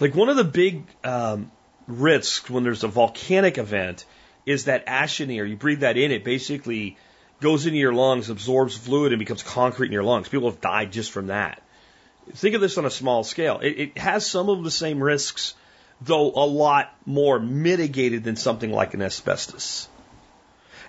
Like 0.00 0.14
one 0.14 0.28
of 0.28 0.36
the 0.36 0.44
big 0.44 0.84
um, 1.02 1.50
risks 1.86 2.48
when 2.48 2.62
there's 2.62 2.84
a 2.84 2.88
volcanic 2.88 3.58
event 3.58 4.04
is 4.46 4.64
that 4.64 4.84
ash 4.86 5.20
in 5.20 5.28
the 5.28 5.38
air. 5.38 5.44
You 5.44 5.56
breathe 5.56 5.80
that 5.80 5.96
in, 5.96 6.12
it 6.12 6.24
basically 6.24 6.96
goes 7.40 7.66
into 7.66 7.78
your 7.78 7.92
lungs, 7.92 8.30
absorbs 8.30 8.76
fluid, 8.76 9.12
and 9.12 9.18
becomes 9.18 9.42
concrete 9.42 9.88
in 9.88 9.92
your 9.92 10.04
lungs. 10.04 10.28
People 10.28 10.50
have 10.50 10.60
died 10.60 10.92
just 10.92 11.10
from 11.10 11.28
that. 11.28 11.62
Think 12.32 12.54
of 12.54 12.60
this 12.60 12.78
on 12.78 12.84
a 12.84 12.90
small 12.90 13.24
scale. 13.24 13.58
It, 13.60 13.78
it 13.78 13.98
has 13.98 14.26
some 14.26 14.48
of 14.48 14.62
the 14.62 14.70
same 14.70 15.02
risks, 15.02 15.54
though 16.00 16.30
a 16.30 16.46
lot 16.46 16.94
more 17.06 17.38
mitigated 17.38 18.22
than 18.24 18.36
something 18.36 18.70
like 18.70 18.94
an 18.94 19.02
asbestos. 19.02 19.88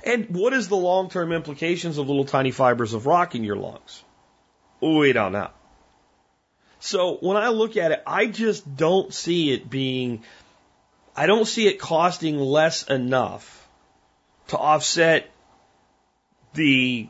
And 0.03 0.27
what 0.29 0.53
is 0.53 0.67
the 0.67 0.77
long 0.77 1.09
term 1.09 1.31
implications 1.31 1.97
of 1.97 2.07
little 2.07 2.25
tiny 2.25 2.51
fibers 2.51 2.93
of 2.93 3.05
rock 3.05 3.35
in 3.35 3.43
your 3.43 3.55
lungs? 3.55 4.03
We 4.81 5.13
don't 5.13 5.33
know. 5.33 5.49
So 6.79 7.17
when 7.17 7.35
I 7.35 7.49
look 7.49 7.75
at 7.75 7.91
it, 7.91 8.01
I 8.07 8.27
just 8.27 8.77
don't 8.77 9.13
see 9.13 9.51
it 9.51 9.69
being, 9.69 10.23
I 11.15 11.25
don't 11.25 11.45
see 11.45 11.67
it 11.67 11.79
costing 11.79 12.39
less 12.39 12.83
enough 12.83 13.67
to 14.47 14.57
offset 14.57 15.29
the 16.53 17.09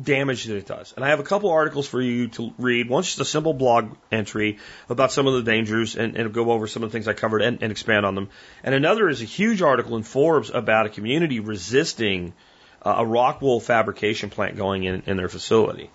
damage 0.00 0.44
that 0.44 0.56
it 0.56 0.66
does. 0.66 0.92
And 0.94 1.04
I 1.04 1.08
have 1.08 1.20
a 1.20 1.24
couple 1.24 1.50
articles 1.50 1.86
for 1.86 2.00
you 2.00 2.28
to 2.28 2.52
read. 2.58 2.88
One's 2.88 3.06
just 3.06 3.20
a 3.20 3.24
simple 3.24 3.54
blog 3.54 3.96
entry 4.12 4.58
about 4.88 5.12
some 5.12 5.26
of 5.26 5.34
the 5.34 5.42
dangers 5.42 5.96
and, 5.96 6.16
and 6.16 6.32
go 6.32 6.52
over 6.52 6.66
some 6.66 6.82
of 6.82 6.90
the 6.90 6.92
things 6.92 7.08
I 7.08 7.12
covered 7.12 7.42
and, 7.42 7.62
and, 7.62 7.72
expand 7.72 8.06
on 8.06 8.14
them. 8.14 8.28
And 8.62 8.74
another 8.74 9.08
is 9.08 9.20
a 9.20 9.24
huge 9.24 9.62
article 9.62 9.96
in 9.96 10.04
Forbes 10.04 10.50
about 10.50 10.86
a 10.86 10.90
community 10.90 11.40
resisting 11.40 12.34
uh, 12.82 12.94
a 12.98 13.06
rock 13.06 13.42
wool 13.42 13.58
fabrication 13.58 14.30
plant 14.30 14.56
going 14.56 14.84
in, 14.84 15.02
in 15.06 15.16
their 15.16 15.28
facility. 15.28 15.90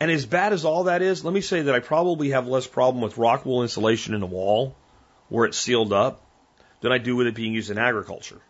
And 0.00 0.10
as 0.10 0.26
bad 0.26 0.52
as 0.52 0.64
all 0.64 0.84
that 0.84 1.02
is, 1.02 1.24
let 1.24 1.34
me 1.34 1.40
say 1.40 1.62
that 1.62 1.74
I 1.74 1.80
probably 1.80 2.30
have 2.30 2.46
less 2.46 2.66
problem 2.66 3.02
with 3.02 3.18
rock 3.18 3.44
wool 3.44 3.62
insulation 3.62 4.14
in 4.14 4.22
a 4.22 4.26
wall 4.26 4.76
where 5.28 5.44
it's 5.44 5.58
sealed 5.58 5.92
up 5.92 6.22
than 6.80 6.92
I 6.92 6.98
do 6.98 7.16
with 7.16 7.26
it 7.26 7.34
being 7.34 7.54
used 7.54 7.70
in 7.70 7.78
agriculture. 7.78 8.40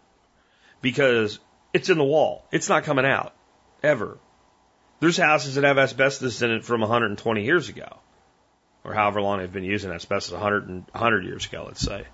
Because 0.83 1.38
it's 1.73 1.88
in 1.88 1.97
the 1.99 2.05
wall. 2.05 2.47
It's 2.53 2.68
not 2.68 2.85
coming 2.85 3.07
out. 3.07 3.35
Ever. 3.83 4.18
There's 5.05 5.19
houses 5.19 5.57
that 5.57 5.64
have 5.64 5.77
asbestos 5.77 6.40
in 6.40 6.51
it 6.51 6.64
from 6.64 6.81
120 6.81 7.45
years 7.45 7.69
ago, 7.69 7.99
or 8.85 8.95
however 8.95 9.21
long 9.21 9.38
they've 9.38 9.53
been 9.53 9.62
using 9.62 9.90
asbestos, 9.90 10.33
100, 10.33 10.67
100 10.67 11.25
years 11.27 11.45
ago, 11.45 11.64
let's 11.67 11.83
say. 11.83 12.07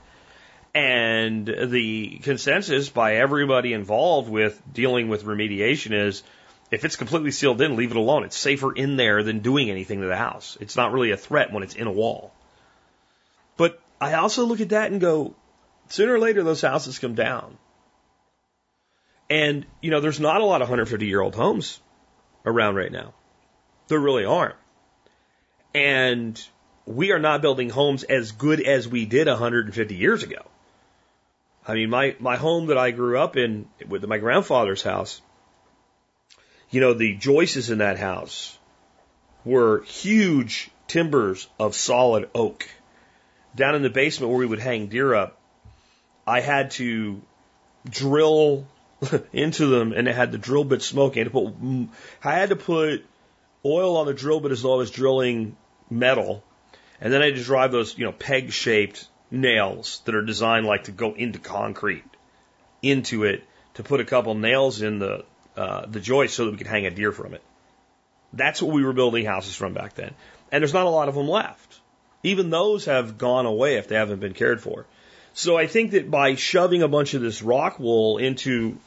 And 0.75 1.47
the 1.47 2.19
consensus 2.25 2.89
by 2.89 3.19
everybody 3.19 3.75
involved 3.75 4.29
with 4.29 4.61
dealing 4.73 5.09
with 5.09 5.23
remediation 5.23 5.93
is 5.93 6.25
if 6.73 6.85
it's 6.85 6.97
completely 6.97 7.31
sealed 7.31 7.61
in, 7.61 7.77
leave 7.77 7.93
it 7.93 7.97
alone. 7.97 8.25
It's 8.25 8.37
safer 8.37 8.73
in 8.73 8.97
there 8.97 9.23
than 9.23 9.39
doing 9.39 9.71
anything 9.71 10.01
to 10.01 10.09
the 10.09 10.17
house. 10.17 10.59
It's 10.61 10.75
not 10.75 10.91
really 10.91 11.13
a 11.13 11.17
threat 11.17 11.53
when 11.53 11.63
it's 11.63 11.77
in 11.77 11.87
a 11.87 11.93
wall. 11.93 12.33
But 13.57 13.81
I 14.01 14.15
also 14.15 14.47
look 14.47 14.61
at 14.61 14.71
that 14.71 14.91
and 14.91 15.01
go, 15.01 15.37
sooner 15.91 16.15
or 16.15 16.19
later, 16.19 16.43
those 16.43 16.61
houses 16.61 16.99
come 16.99 17.15
down. 17.15 17.57
And, 19.29 19.65
you 19.81 19.93
know, 19.93 20.01
there's 20.01 20.19
not 20.19 20.41
a 20.41 20.45
lot 20.45 20.61
of 20.61 20.69
150 20.69 21.07
year 21.07 21.21
old 21.21 21.37
homes 21.37 21.79
around 22.45 22.75
right 22.75 22.93
now. 22.93 23.13
There 23.89 23.99
really 23.99 24.25
aren't. 24.25 24.57
And 25.75 26.41
we 26.87 27.13
are 27.13 27.19
not 27.19 27.43
building 27.43 27.71
homes 27.71 28.03
as 28.05 28.33
good 28.33 28.61
as 28.61 28.89
we 28.89 29.07
did 29.07 29.27
150 29.27 29.95
years 29.95 30.23
ago. 30.23 30.43
I 31.67 31.75
mean, 31.75 31.91
my, 31.91 32.17
my 32.19 32.37
home 32.37 32.67
that 32.67 32.79
I 32.79 32.91
grew 32.91 33.19
up 33.19 33.37
in 33.37 33.69
with 33.87 34.05
my 34.07 34.19
grandfather's 34.19 34.83
house, 34.83 35.21
you 36.71 36.81
know, 36.81 36.95
the 36.95 37.15
joists 37.17 37.69
in 37.69 37.79
that 37.79 37.99
house 37.99 38.59
were 39.45 39.83
huge 39.83 40.71
timbers 40.89 41.49
of 41.59 41.75
solid 41.75 42.31
oak. 42.35 42.69
Down 43.55 43.75
in 43.75 43.83
the 43.83 43.91
basement 43.91 44.31
where 44.31 44.39
we 44.39 44.47
would 44.47 44.61
hang 44.61 44.87
deer 44.87 45.15
up, 45.15 45.39
I 46.27 46.41
had 46.41 46.73
to 46.73 47.21
drill 47.89 48.67
into 49.33 49.67
them 49.67 49.93
and 49.93 50.09
it 50.09 50.15
had 50.15 50.33
the 50.33 50.39
drill 50.39 50.65
bit 50.65 50.83
smoking. 50.83 51.23
I 51.23 51.25
had 51.25 51.33
to 51.33 51.41
put, 51.41 51.93
I 52.23 52.35
had 52.35 52.49
to 52.51 52.57
put 52.57 53.05
oil 53.65 53.97
on 53.97 54.07
the 54.07 54.15
drill 54.15 54.41
bit 54.41 54.53
as 54.53 54.63
though 54.63 54.75
I 54.75 54.79
was 54.79 54.91
drilling 54.91 55.57
metal. 55.89 56.43
And 57.01 57.13
then 57.13 57.23
I 57.23 57.27
had 57.27 57.37
to 57.37 57.45
drive 57.45 57.73
those, 57.73 57.97
you 57.97 58.05
know, 58.05 58.13
peg 58.13 58.53
shaped 58.53 59.07
nails 59.31 60.03
that 60.05 60.15
are 60.15 60.23
designed 60.23 60.67
like 60.67 60.85
to 60.85 60.93
go 60.93 61.15
into 61.15 61.39
concrete 61.39 62.05
into 62.83 63.25
it 63.25 63.45
to 63.75 63.83
put 63.83 64.01
a 64.01 64.05
couple 64.05 64.35
nails 64.35 64.83
in 64.83 64.99
the, 64.99 65.25
uh, 65.57 65.87
the 65.87 66.01
joist 66.01 66.35
so 66.35 66.47
that 66.47 66.53
we 66.53 66.57
could 66.57 66.67
hang 66.67 66.87
a 66.87 66.91
deer 66.91 67.13
from 67.13 67.35
it. 67.35 67.43
That's 68.33 68.63
what 68.63 68.73
we 68.75 68.85
were 68.85 68.93
building 68.93 69.25
houses 69.25 69.55
from 69.55 69.75
back 69.75 69.95
then. 69.95 70.15
And 70.53 70.63
there's 70.63 70.75
not 70.75 70.87
a 70.87 70.91
lot 70.91 71.09
of 71.09 71.15
them 71.15 71.29
left. 71.29 71.81
Even 72.23 72.51
those 72.51 72.85
have 72.85 73.19
gone 73.19 73.47
away 73.47 73.77
if 73.77 73.89
they 73.89 73.97
haven't 73.97 74.21
been 74.21 74.35
cared 74.35 74.61
for. 74.61 74.87
So 75.33 75.57
I 75.57 75.67
think 75.67 75.93
that 75.93 76.11
by 76.11 76.35
shoving 76.35 76.83
a 76.83 76.89
bunch 76.89 77.15
of 77.15 77.23
this 77.23 77.41
rock 77.41 77.79
wool 77.79 78.19
into 78.19 78.79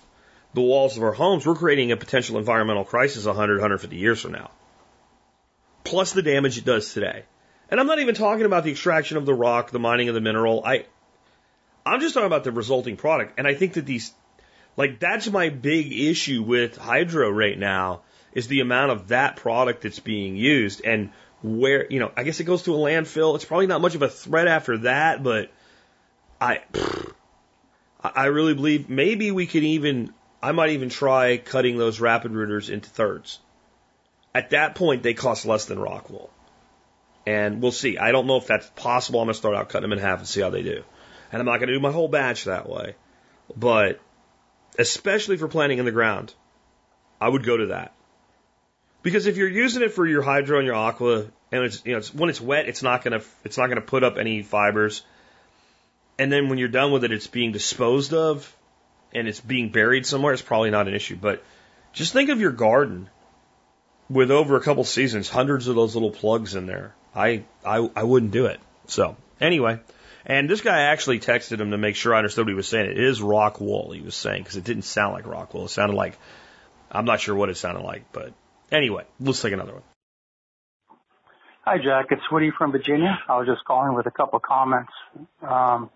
the 0.53 0.61
walls 0.61 0.97
of 0.97 1.03
our 1.03 1.13
homes, 1.13 1.45
we're 1.45 1.55
creating 1.55 1.91
a 1.91 1.97
potential 1.97 2.37
environmental 2.37 2.85
crisis 2.85 3.25
100, 3.25 3.55
150 3.55 3.95
years 3.95 4.21
from 4.21 4.33
now. 4.33 4.51
Plus 5.83 6.13
the 6.13 6.21
damage 6.21 6.57
it 6.57 6.65
does 6.65 6.93
today. 6.93 7.23
And 7.69 7.79
I'm 7.79 7.87
not 7.87 7.99
even 7.99 8.15
talking 8.15 8.45
about 8.45 8.63
the 8.63 8.71
extraction 8.71 9.17
of 9.17 9.25
the 9.25 9.33
rock, 9.33 9.71
the 9.71 9.79
mining 9.79 10.09
of 10.09 10.15
the 10.15 10.21
mineral. 10.21 10.63
I, 10.63 10.85
I'm 11.85 11.99
just 11.99 12.13
talking 12.13 12.27
about 12.27 12.43
the 12.43 12.51
resulting 12.51 12.97
product. 12.97 13.33
And 13.37 13.47
I 13.47 13.55
think 13.55 13.73
that 13.73 13.85
these, 13.85 14.13
like, 14.77 14.99
that's 14.99 15.29
my 15.29 15.49
big 15.49 15.91
issue 15.91 16.43
with 16.43 16.77
hydro 16.77 17.29
right 17.31 17.57
now 17.57 18.01
is 18.33 18.47
the 18.47 18.59
amount 18.59 18.91
of 18.91 19.07
that 19.09 19.37
product 19.37 19.81
that's 19.81 19.99
being 19.99 20.35
used 20.35 20.81
and 20.85 21.11
where, 21.41 21.87
you 21.89 21.99
know, 21.99 22.11
I 22.15 22.23
guess 22.23 22.39
it 22.39 22.45
goes 22.45 22.63
to 22.63 22.75
a 22.75 22.77
landfill. 22.77 23.35
It's 23.35 23.45
probably 23.45 23.67
not 23.67 23.81
much 23.81 23.95
of 23.95 24.01
a 24.01 24.09
threat 24.09 24.47
after 24.47 24.77
that, 24.79 25.23
but 25.23 25.51
I, 26.39 26.61
I 28.03 28.25
really 28.25 28.53
believe 28.53 28.89
maybe 28.89 29.31
we 29.31 29.45
could 29.45 29.63
even 29.63 30.13
I 30.43 30.51
might 30.51 30.71
even 30.71 30.89
try 30.89 31.37
cutting 31.37 31.77
those 31.77 32.01
rapid 32.01 32.33
rooters 32.33 32.69
into 32.69 32.89
thirds. 32.89 33.39
At 34.35 34.49
that 34.49 34.75
point, 34.75 35.01
they 35.01 35.13
cost 35.13 35.45
less 35.45 35.65
than 35.65 35.79
rock 35.79 36.09
wool. 36.09 36.29
And 37.25 37.61
we'll 37.61 37.71
see. 37.71 37.97
I 37.97 38.11
don't 38.11 38.27
know 38.27 38.35
if 38.35 38.47
that's 38.47 38.69
possible. 38.75 39.21
I'm 39.21 39.27
going 39.27 39.33
to 39.35 39.39
start 39.39 39.55
out 39.55 39.69
cutting 39.69 39.89
them 39.89 39.97
in 39.97 40.03
half 40.03 40.19
and 40.19 40.27
see 40.27 40.41
how 40.41 40.49
they 40.49 40.61
do. 40.61 40.83
And 41.31 41.39
I'm 41.39 41.45
not 41.45 41.59
going 41.59 41.69
to 41.69 41.75
do 41.75 41.79
my 41.79 41.93
whole 41.93 42.09
batch 42.09 42.43
that 42.43 42.67
way. 42.67 42.95
But 43.55 44.01
especially 44.77 45.37
for 45.37 45.47
planting 45.47 45.79
in 45.79 45.85
the 45.85 45.91
ground, 45.91 46.33
I 47.21 47.29
would 47.29 47.45
go 47.45 47.55
to 47.55 47.67
that. 47.67 47.93
Because 49.01 49.27
if 49.27 49.37
you're 49.37 49.47
using 49.47 49.81
it 49.81 49.93
for 49.93 50.05
your 50.05 50.23
hydro 50.23 50.57
and 50.57 50.65
your 50.65 50.75
aqua, 50.75 51.27
and 51.53 51.63
it's, 51.63 51.85
you 51.85 51.93
know, 51.93 51.99
it's, 51.99 52.13
when 52.13 52.29
it's 52.29 52.41
wet, 52.41 52.67
it's 52.67 52.83
not 52.83 53.03
to, 53.03 53.23
it's 53.45 53.57
not 53.57 53.67
going 53.67 53.79
to 53.79 53.81
put 53.81 54.03
up 54.03 54.17
any 54.17 54.41
fibers. 54.41 55.03
And 56.19 56.29
then 56.29 56.49
when 56.49 56.57
you're 56.57 56.67
done 56.67 56.91
with 56.91 57.05
it, 57.05 57.13
it's 57.13 57.27
being 57.27 57.53
disposed 57.53 58.13
of 58.13 58.53
and 59.13 59.27
it's 59.27 59.39
being 59.39 59.69
buried 59.69 60.05
somewhere, 60.05 60.33
it's 60.33 60.41
probably 60.41 60.71
not 60.71 60.87
an 60.87 60.93
issue. 60.93 61.15
But 61.15 61.43
just 61.93 62.13
think 62.13 62.29
of 62.29 62.39
your 62.39 62.51
garden 62.51 63.09
with 64.09 64.31
over 64.31 64.57
a 64.57 64.61
couple 64.61 64.83
seasons, 64.83 65.29
hundreds 65.29 65.67
of 65.67 65.75
those 65.75 65.95
little 65.95 66.11
plugs 66.11 66.55
in 66.55 66.65
there. 66.65 66.93
I, 67.15 67.43
I, 67.65 67.89
I 67.95 68.03
wouldn't 68.03 68.31
do 68.31 68.47
it. 68.47 68.59
So 68.87 69.15
anyway, 69.39 69.79
and 70.25 70.49
this 70.49 70.61
guy 70.61 70.83
actually 70.83 71.19
texted 71.19 71.59
him 71.59 71.71
to 71.71 71.77
make 71.77 71.95
sure 71.95 72.13
I 72.13 72.17
understood 72.17 72.45
what 72.45 72.51
he 72.51 72.55
was 72.55 72.67
saying. 72.67 72.91
It 72.91 72.99
is 72.99 73.21
rock 73.21 73.59
wool, 73.61 73.91
he 73.91 74.01
was 74.01 74.15
saying, 74.15 74.43
because 74.43 74.57
it 74.57 74.63
didn't 74.63 74.83
sound 74.83 75.13
like 75.13 75.27
rock 75.27 75.53
wool. 75.53 75.65
It 75.65 75.69
sounded 75.69 75.95
like, 75.95 76.17
I'm 76.91 77.05
not 77.05 77.21
sure 77.21 77.35
what 77.35 77.49
it 77.49 77.57
sounded 77.57 77.83
like, 77.83 78.11
but 78.11 78.33
anyway, 78.71 79.03
let's 79.19 79.41
take 79.41 79.53
another 79.53 79.73
one. 79.73 79.83
Hi, 81.65 81.77
Jack. 81.77 82.07
It's 82.11 82.21
Woody 82.29 82.51
from 82.57 82.73
Virginia. 82.73 83.17
I 83.29 83.37
was 83.37 83.47
just 83.47 83.63
calling 83.63 83.95
with 83.95 84.05
a 84.05 84.11
couple 84.11 84.35
of 84.37 84.43
comments. 84.43 84.91
Um, 85.41 85.89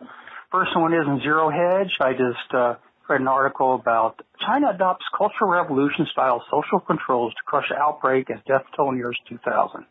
first 0.49 0.71
one 0.77 0.93
isn't 0.93 1.23
Zero 1.23 1.49
Hedge. 1.49 1.91
I 1.99 2.13
just, 2.13 2.53
uh, 2.53 2.75
read 3.09 3.21
an 3.21 3.27
article 3.27 3.75
about 3.75 4.19
China 4.45 4.71
adopts 4.73 5.05
Cultural 5.17 5.49
Revolution 5.51 6.07
style 6.11 6.43
social 6.51 6.79
controls 6.79 7.33
to 7.33 7.39
crush 7.45 7.71
outbreak 7.77 8.29
as 8.29 8.37
death 8.47 8.63
toll 8.75 8.91
nears 8.91 9.17
2,000. 9.29 9.85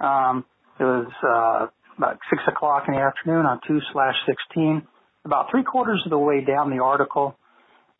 Um, 0.00 0.44
it 0.78 0.84
was 0.84 1.10
uh, 1.22 1.66
about 1.98 2.18
6 2.30 2.42
o'clock 2.48 2.84
in 2.88 2.94
the 2.94 3.00
afternoon 3.00 3.46
on 3.46 3.60
2 3.66 3.78
slash 3.92 4.14
16. 4.26 4.82
About 5.24 5.48
three 5.50 5.64
quarters 5.64 6.00
of 6.06 6.10
the 6.10 6.18
way 6.18 6.44
down 6.44 6.70
the 6.70 6.82
article, 6.82 7.36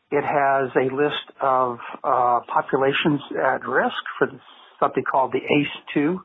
it 0.09 0.23
has 0.23 0.69
a 0.75 0.93
list 0.93 1.37
of 1.39 1.77
uh, 2.03 2.39
populations 2.51 3.21
at 3.37 3.67
risk 3.67 4.01
for 4.17 4.27
something 4.79 5.03
called 5.09 5.31
the 5.31 5.39
ACE2, 5.39 6.17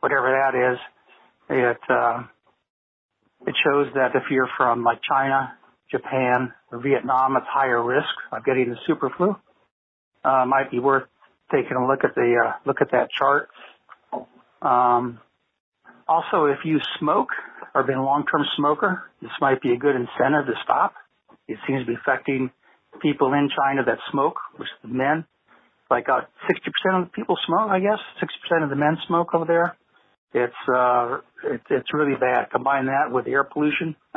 whatever 0.00 0.30
that 0.30 0.72
is. 0.72 0.78
It 1.48 1.78
uh, 1.90 2.22
it 3.46 3.54
shows 3.64 3.86
that 3.94 4.14
if 4.14 4.24
you're 4.30 4.48
from 4.56 4.82
like 4.82 4.98
China, 5.08 5.52
Japan, 5.90 6.52
or 6.72 6.80
Vietnam, 6.80 7.36
it's 7.36 7.46
higher 7.48 7.82
risk 7.82 8.08
of 8.32 8.44
getting 8.44 8.70
the 8.70 8.76
super 8.86 9.10
flu. 9.16 9.36
Uh, 10.24 10.44
might 10.46 10.70
be 10.70 10.80
worth 10.80 11.04
taking 11.52 11.76
a 11.76 11.86
look 11.86 12.02
at 12.02 12.14
the 12.14 12.34
uh, 12.44 12.52
look 12.64 12.80
at 12.80 12.90
that 12.90 13.08
chart. 13.16 13.48
Um, 14.62 15.20
also, 16.08 16.46
if 16.46 16.58
you 16.64 16.80
smoke 16.98 17.28
or 17.74 17.84
been 17.84 17.98
a 17.98 18.04
long-term 18.04 18.44
smoker, 18.56 19.04
this 19.20 19.30
might 19.40 19.60
be 19.60 19.72
a 19.72 19.76
good 19.76 19.94
incentive 19.94 20.46
to 20.46 20.54
stop. 20.64 20.94
It 21.46 21.58
seems 21.66 21.82
to 21.82 21.86
be 21.86 21.94
affecting 21.94 22.50
people 23.00 23.32
in 23.34 23.48
China 23.50 23.84
that 23.84 23.98
smoke, 24.10 24.36
which 24.56 24.68
is 24.82 24.90
men. 24.90 25.24
like 25.90 26.08
uh, 26.08 26.22
60% 26.50 27.02
of 27.02 27.04
the 27.06 27.10
people 27.14 27.36
smoke, 27.46 27.70
I 27.70 27.80
guess. 27.80 27.98
60% 28.20 28.64
of 28.64 28.70
the 28.70 28.76
men 28.76 28.96
smoke 29.06 29.34
over 29.34 29.44
there. 29.44 29.76
It's 30.34 30.54
uh, 30.68 31.18
it, 31.44 31.60
it's 31.70 31.92
really 31.92 32.16
bad. 32.18 32.50
Combine 32.50 32.86
that 32.86 33.10
with 33.12 33.26
air 33.26 33.44
pollution 33.44 33.94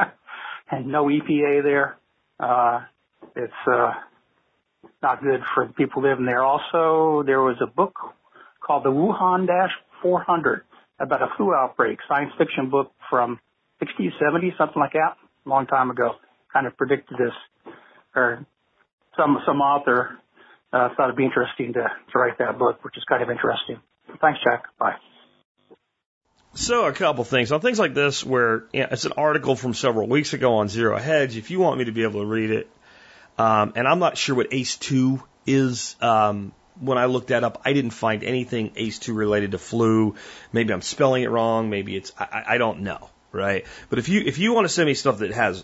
and 0.71 0.88
no 0.88 1.05
EPA 1.05 1.63
there. 1.63 1.97
Uh, 2.39 2.82
it's 3.36 3.53
uh, 3.71 3.91
not 5.01 5.21
good 5.21 5.41
for 5.53 5.67
people 5.67 6.01
living 6.01 6.25
there. 6.25 6.43
Also, 6.43 7.23
there 7.25 7.41
was 7.41 7.58
a 7.62 7.67
book 7.67 7.93
called 8.65 8.84
The 8.84 8.89
Wuhan 8.89 9.47
Dash 9.47 9.71
400 10.01 10.63
about 10.99 11.21
a 11.21 11.27
flu 11.38 11.53
outbreak, 11.53 11.99
science 12.08 12.32
fiction 12.38 12.69
book 12.69 12.91
from 13.10 13.39
60s, 13.82 14.12
70s, 14.21 14.58
something 14.58 14.79
like 14.79 14.93
that, 14.93 15.15
a 15.45 15.49
long 15.49 15.65
time 15.65 15.89
ago. 15.89 16.15
Kind 16.51 16.67
of 16.67 16.75
predicted 16.77 17.17
this, 17.17 17.73
or 18.15 18.45
some 19.15 19.38
some 19.45 19.62
author 19.62 20.17
uh, 20.73 20.89
thought 20.95 21.05
it'd 21.05 21.15
be 21.15 21.25
interesting 21.25 21.73
to, 21.73 21.82
to 21.82 22.19
write 22.19 22.38
that 22.39 22.58
book, 22.58 22.84
which 22.84 22.97
is 22.97 23.03
kind 23.08 23.21
of 23.21 23.29
interesting. 23.29 23.77
Thanks, 24.19 24.39
Jack. 24.43 24.63
Bye. 24.79 24.95
So 26.60 26.86
a 26.86 26.91
couple 26.91 27.24
things 27.24 27.54
on 27.54 27.62
things 27.62 27.80
like 27.80 27.93
this, 27.93 28.22
where 28.22 28.65
you 28.74 28.82
know, 28.82 28.89
it's 28.91 29.06
an 29.06 29.13
article 29.15 29.56
from 29.56 29.74
several 29.74 30.10
weeks 30.10 30.34
ago 30.34 30.56
on 30.56 30.67
Zero 30.67 31.00
Hedge. 31.00 31.38
If 31.38 31.52
you 31.52 31.60
want 31.60 31.80
me 31.80 31.86
to 31.86 31.93
be 31.93 32.04
able 32.04 32.19
to 32.19 32.26
read 32.26 32.52
it, 32.52 32.69
um, 33.38 33.72
and 33.78 33.88
I'm 33.88 34.00
not 34.00 34.17
sure 34.17 34.36
what 34.36 34.48
ACE 34.52 34.76
two 34.76 35.24
is. 35.45 35.95
Um, 36.02 36.52
when 36.82 36.98
I 36.98 37.06
looked 37.06 37.30
that 37.30 37.45
up, 37.45 37.62
I 37.63 37.72
didn't 37.72 37.91
find 37.91 38.26
anything 38.26 38.74
ACE 38.76 39.00
two 39.00 39.13
related 39.13 39.52
to 39.52 39.58
flu. 39.58 40.15
Maybe 40.52 40.74
I'm 40.74 40.82
spelling 40.82 41.24
it 41.24 41.30
wrong. 41.30 41.69
Maybe 41.69 41.95
it's 41.95 42.12
I, 42.19 42.43
I 42.45 42.58
don't 42.58 42.82
know, 42.82 43.10
right? 43.32 43.65
But 43.89 44.00
if 44.00 44.10
you 44.10 44.19
if 44.26 44.38
you 44.38 44.54
want 44.54 44.65
to 44.65 44.69
send 44.69 44.88
me 44.88 44.95
stuff 44.95 45.19
that 45.19 45.32
has 45.32 45.63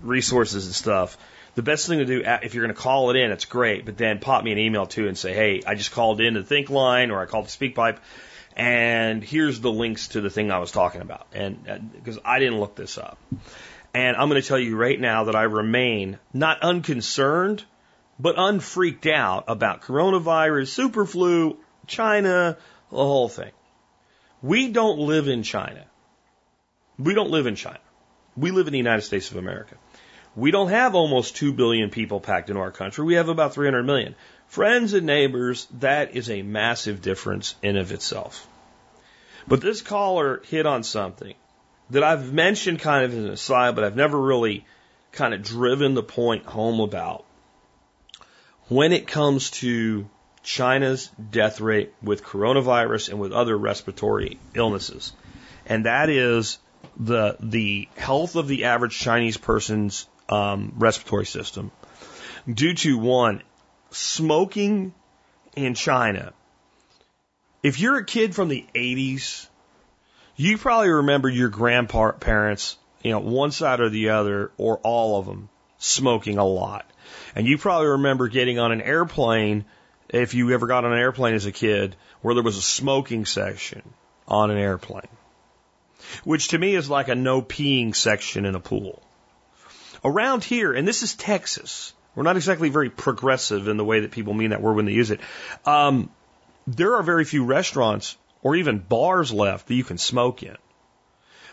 resources 0.00 0.66
and 0.66 0.74
stuff, 0.76 1.18
the 1.56 1.62
best 1.62 1.88
thing 1.88 1.98
to 1.98 2.04
do 2.04 2.22
if 2.24 2.54
you're 2.54 2.64
going 2.64 2.74
to 2.74 2.80
call 2.80 3.10
it 3.10 3.16
in, 3.16 3.32
it's 3.32 3.46
great. 3.46 3.84
But 3.84 3.98
then 3.98 4.20
pop 4.20 4.44
me 4.44 4.52
an 4.52 4.58
email 4.58 4.86
too 4.86 5.08
and 5.08 5.18
say, 5.18 5.34
hey, 5.34 5.62
I 5.66 5.74
just 5.74 5.90
called 5.90 6.20
in 6.20 6.34
to 6.34 6.42
the 6.42 6.46
Think 6.46 6.70
line 6.70 7.10
or 7.10 7.20
I 7.20 7.26
called 7.26 7.46
the 7.46 7.50
SpeakPipe 7.50 7.98
and 8.56 9.22
here's 9.22 9.60
the 9.60 9.70
links 9.70 10.08
to 10.08 10.22
the 10.22 10.30
thing 10.30 10.50
I 10.50 10.58
was 10.58 10.72
talking 10.72 11.02
about. 11.02 11.26
And 11.34 11.92
because 11.92 12.16
uh, 12.16 12.22
I 12.24 12.38
didn't 12.38 12.58
look 12.58 12.74
this 12.74 12.96
up. 12.96 13.18
And 13.92 14.16
I'm 14.16 14.28
going 14.28 14.40
to 14.40 14.46
tell 14.46 14.58
you 14.58 14.76
right 14.76 14.98
now 14.98 15.24
that 15.24 15.36
I 15.36 15.42
remain 15.42 16.18
not 16.32 16.62
unconcerned, 16.62 17.64
but 18.18 18.34
unfreaked 18.38 19.06
out 19.06 19.44
about 19.48 19.82
coronavirus, 19.82 20.68
super 20.68 21.04
flu, 21.04 21.58
China, 21.86 22.56
the 22.90 22.96
whole 22.96 23.28
thing. 23.28 23.52
We 24.42 24.72
don't 24.72 24.98
live 24.98 25.28
in 25.28 25.42
China. 25.42 25.84
We 26.98 27.14
don't 27.14 27.30
live 27.30 27.46
in 27.46 27.56
China. 27.56 27.80
We 28.36 28.50
live 28.50 28.66
in 28.66 28.72
the 28.72 28.78
United 28.78 29.02
States 29.02 29.30
of 29.30 29.36
America. 29.36 29.76
We 30.34 30.50
don't 30.50 30.68
have 30.68 30.94
almost 30.94 31.36
2 31.36 31.54
billion 31.54 31.88
people 31.88 32.20
packed 32.20 32.50
into 32.50 32.60
our 32.60 32.70
country. 32.70 33.04
We 33.04 33.14
have 33.14 33.30
about 33.30 33.54
300 33.54 33.82
million. 33.84 34.14
Friends 34.48 34.94
and 34.94 35.06
neighbors, 35.06 35.66
that 35.78 36.16
is 36.16 36.30
a 36.30 36.42
massive 36.42 37.02
difference 37.02 37.54
in 37.62 37.76
of 37.76 37.92
itself. 37.92 38.46
But 39.48 39.60
this 39.60 39.82
caller 39.82 40.42
hit 40.46 40.66
on 40.66 40.82
something 40.82 41.34
that 41.90 42.02
I've 42.02 42.32
mentioned 42.32 42.80
kind 42.80 43.04
of 43.04 43.12
as 43.12 43.18
an 43.18 43.30
aside, 43.30 43.74
but 43.74 43.84
I've 43.84 43.96
never 43.96 44.20
really 44.20 44.64
kind 45.12 45.34
of 45.34 45.42
driven 45.42 45.94
the 45.94 46.02
point 46.02 46.44
home 46.44 46.80
about. 46.80 47.24
When 48.68 48.92
it 48.92 49.06
comes 49.06 49.50
to 49.62 50.08
China's 50.42 51.10
death 51.30 51.60
rate 51.60 51.92
with 52.02 52.24
coronavirus 52.24 53.10
and 53.10 53.20
with 53.20 53.32
other 53.32 53.56
respiratory 53.56 54.38
illnesses, 54.54 55.12
and 55.66 55.86
that 55.86 56.08
is 56.08 56.58
the 56.96 57.36
the 57.40 57.88
health 57.96 58.36
of 58.36 58.48
the 58.48 58.64
average 58.64 58.98
Chinese 58.98 59.36
person's 59.36 60.06
um, 60.28 60.72
respiratory 60.76 61.26
system 61.26 61.70
due 62.52 62.74
to 62.74 62.98
one 62.98 63.42
smoking 63.90 64.94
in 65.54 65.74
China. 65.74 66.32
If 67.62 67.80
you're 67.80 67.98
a 67.98 68.04
kid 68.04 68.34
from 68.34 68.48
the 68.48 68.66
80s, 68.74 69.48
you 70.36 70.58
probably 70.58 70.90
remember 70.90 71.28
your 71.28 71.48
grandparents, 71.48 72.76
you 73.02 73.10
know, 73.10 73.20
one 73.20 73.50
side 73.50 73.80
or 73.80 73.88
the 73.88 74.10
other, 74.10 74.52
or 74.58 74.78
all 74.78 75.18
of 75.18 75.26
them, 75.26 75.48
smoking 75.78 76.38
a 76.38 76.44
lot. 76.44 76.88
And 77.34 77.46
you 77.46 77.58
probably 77.58 77.88
remember 77.88 78.28
getting 78.28 78.58
on 78.58 78.72
an 78.72 78.82
airplane, 78.82 79.64
if 80.08 80.34
you 80.34 80.52
ever 80.52 80.66
got 80.66 80.84
on 80.84 80.92
an 80.92 80.98
airplane 80.98 81.34
as 81.34 81.46
a 81.46 81.52
kid, 81.52 81.96
where 82.20 82.34
there 82.34 82.44
was 82.44 82.56
a 82.56 82.62
smoking 82.62 83.24
section 83.24 83.82
on 84.28 84.50
an 84.50 84.58
airplane. 84.58 85.08
Which 86.24 86.48
to 86.48 86.58
me 86.58 86.74
is 86.74 86.90
like 86.90 87.08
a 87.08 87.14
no 87.14 87.42
peeing 87.42 87.94
section 87.96 88.44
in 88.44 88.54
a 88.54 88.60
pool. 88.60 89.02
Around 90.04 90.44
here, 90.44 90.72
and 90.72 90.86
this 90.86 91.02
is 91.02 91.14
Texas, 91.14 91.94
we're 92.16 92.24
not 92.24 92.36
exactly 92.36 92.70
very 92.70 92.90
progressive 92.90 93.68
in 93.68 93.76
the 93.76 93.84
way 93.84 94.00
that 94.00 94.10
people 94.10 94.34
mean 94.34 94.50
that 94.50 94.62
word 94.62 94.74
when 94.74 94.86
they 94.86 94.92
use 94.92 95.10
it. 95.12 95.20
Um, 95.64 96.10
there 96.66 96.96
are 96.96 97.02
very 97.02 97.24
few 97.24 97.44
restaurants 97.44 98.16
or 98.42 98.56
even 98.56 98.78
bars 98.78 99.32
left 99.32 99.68
that 99.68 99.74
you 99.74 99.84
can 99.84 99.98
smoke 99.98 100.42
in. 100.42 100.56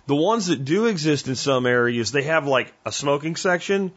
The 0.08 0.15
ones 0.15 0.47
that 0.47 0.65
do 0.65 0.86
exist 0.86 1.28
in 1.28 1.36
some 1.36 1.65
areas, 1.65 2.12
they 2.12 2.23
have 2.23 2.47
like 2.47 2.73
a 2.86 2.91
smoking 2.91 3.36
section, 3.36 3.91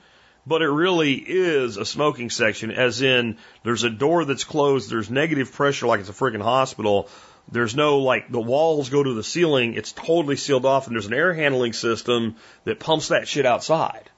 but 0.46 0.62
it 0.62 0.68
really 0.68 1.14
is 1.14 1.76
a 1.76 1.84
smoking 1.84 2.30
section, 2.30 2.70
as 2.70 3.02
in 3.02 3.38
there's 3.64 3.84
a 3.84 3.90
door 3.90 4.24
that's 4.24 4.44
closed, 4.44 4.90
there's 4.90 5.10
negative 5.10 5.52
pressure 5.52 5.86
like 5.86 6.00
it's 6.00 6.08
a 6.08 6.12
freaking 6.12 6.42
hospital. 6.42 7.08
There's 7.50 7.76
no 7.76 7.98
like 7.98 8.30
the 8.30 8.40
walls 8.40 8.88
go 8.88 9.02
to 9.02 9.14
the 9.14 9.24
ceiling, 9.24 9.74
it's 9.74 9.92
totally 9.92 10.36
sealed 10.36 10.66
off, 10.66 10.86
and 10.86 10.96
there's 10.96 11.06
an 11.06 11.14
air 11.14 11.32
handling 11.32 11.72
system 11.72 12.36
that 12.64 12.80
pumps 12.80 13.08
that 13.08 13.28
shit 13.28 13.46
outside. 13.46 14.10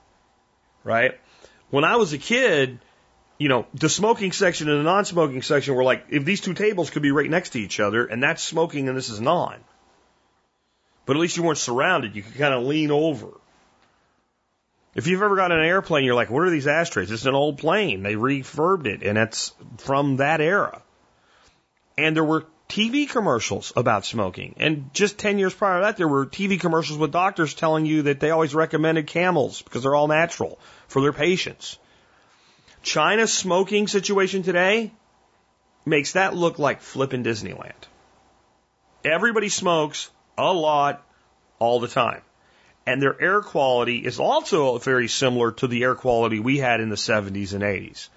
Right? 0.84 1.18
When 1.70 1.84
I 1.84 1.96
was 1.96 2.12
a 2.12 2.18
kid, 2.18 2.78
you 3.38 3.48
know, 3.48 3.66
the 3.74 3.88
smoking 3.88 4.32
section 4.32 4.68
and 4.68 4.80
the 4.80 4.84
non-smoking 4.84 5.42
section 5.42 5.74
were 5.74 5.84
like, 5.84 6.06
if 6.10 6.24
these 6.24 6.40
two 6.40 6.54
tables 6.54 6.90
could 6.90 7.02
be 7.02 7.12
right 7.12 7.30
next 7.30 7.50
to 7.50 7.60
each 7.60 7.78
other, 7.78 8.04
and 8.06 8.22
that's 8.22 8.42
smoking 8.42 8.88
and 8.88 8.96
this 8.96 9.08
is 9.08 9.20
non. 9.20 9.58
But 11.06 11.16
at 11.16 11.20
least 11.20 11.36
you 11.36 11.42
weren't 11.42 11.58
surrounded. 11.58 12.16
You 12.16 12.22
could 12.22 12.36
kind 12.36 12.52
of 12.52 12.64
lean 12.64 12.90
over. 12.90 13.28
If 14.94 15.06
you've 15.06 15.22
ever 15.22 15.36
got 15.36 15.52
an 15.52 15.60
airplane, 15.60 16.04
you're 16.04 16.14
like, 16.14 16.30
what 16.30 16.42
are 16.42 16.50
these 16.50 16.66
ashtrays? 16.66 17.10
It's 17.10 17.26
an 17.26 17.34
old 17.34 17.58
plane. 17.58 18.02
They 18.02 18.14
refurbed 18.14 18.86
it, 18.86 19.02
and 19.02 19.16
it's 19.16 19.54
from 19.78 20.16
that 20.16 20.40
era. 20.40 20.82
And 21.96 22.16
there 22.16 22.24
were 22.24 22.46
TV 22.68 23.08
commercials 23.08 23.72
about 23.76 24.04
smoking. 24.04 24.54
And 24.58 24.92
just 24.92 25.18
10 25.18 25.38
years 25.38 25.54
prior 25.54 25.80
to 25.80 25.86
that, 25.86 25.96
there 25.96 26.08
were 26.08 26.26
TV 26.26 26.60
commercials 26.60 26.98
with 26.98 27.12
doctors 27.12 27.54
telling 27.54 27.86
you 27.86 28.02
that 28.02 28.20
they 28.20 28.30
always 28.30 28.54
recommended 28.54 29.06
camels 29.06 29.62
because 29.62 29.82
they're 29.82 29.94
all 29.94 30.08
natural 30.08 30.58
for 30.86 31.00
their 31.00 31.14
patients. 31.14 31.78
China's 32.82 33.32
smoking 33.32 33.88
situation 33.88 34.42
today 34.42 34.92
makes 35.86 36.12
that 36.12 36.36
look 36.36 36.58
like 36.58 36.82
flipping 36.82 37.24
Disneyland. 37.24 37.88
Everybody 39.04 39.48
smokes 39.48 40.10
a 40.36 40.52
lot 40.52 41.04
all 41.58 41.80
the 41.80 41.88
time. 41.88 42.22
And 42.86 43.02
their 43.02 43.20
air 43.20 43.42
quality 43.42 43.98
is 43.98 44.18
also 44.18 44.78
very 44.78 45.08
similar 45.08 45.52
to 45.52 45.66
the 45.66 45.82
air 45.82 45.94
quality 45.94 46.38
we 46.38 46.58
had 46.58 46.80
in 46.80 46.88
the 46.88 46.96
70s 46.96 47.52
and 47.52 47.62
80s. 47.62 48.08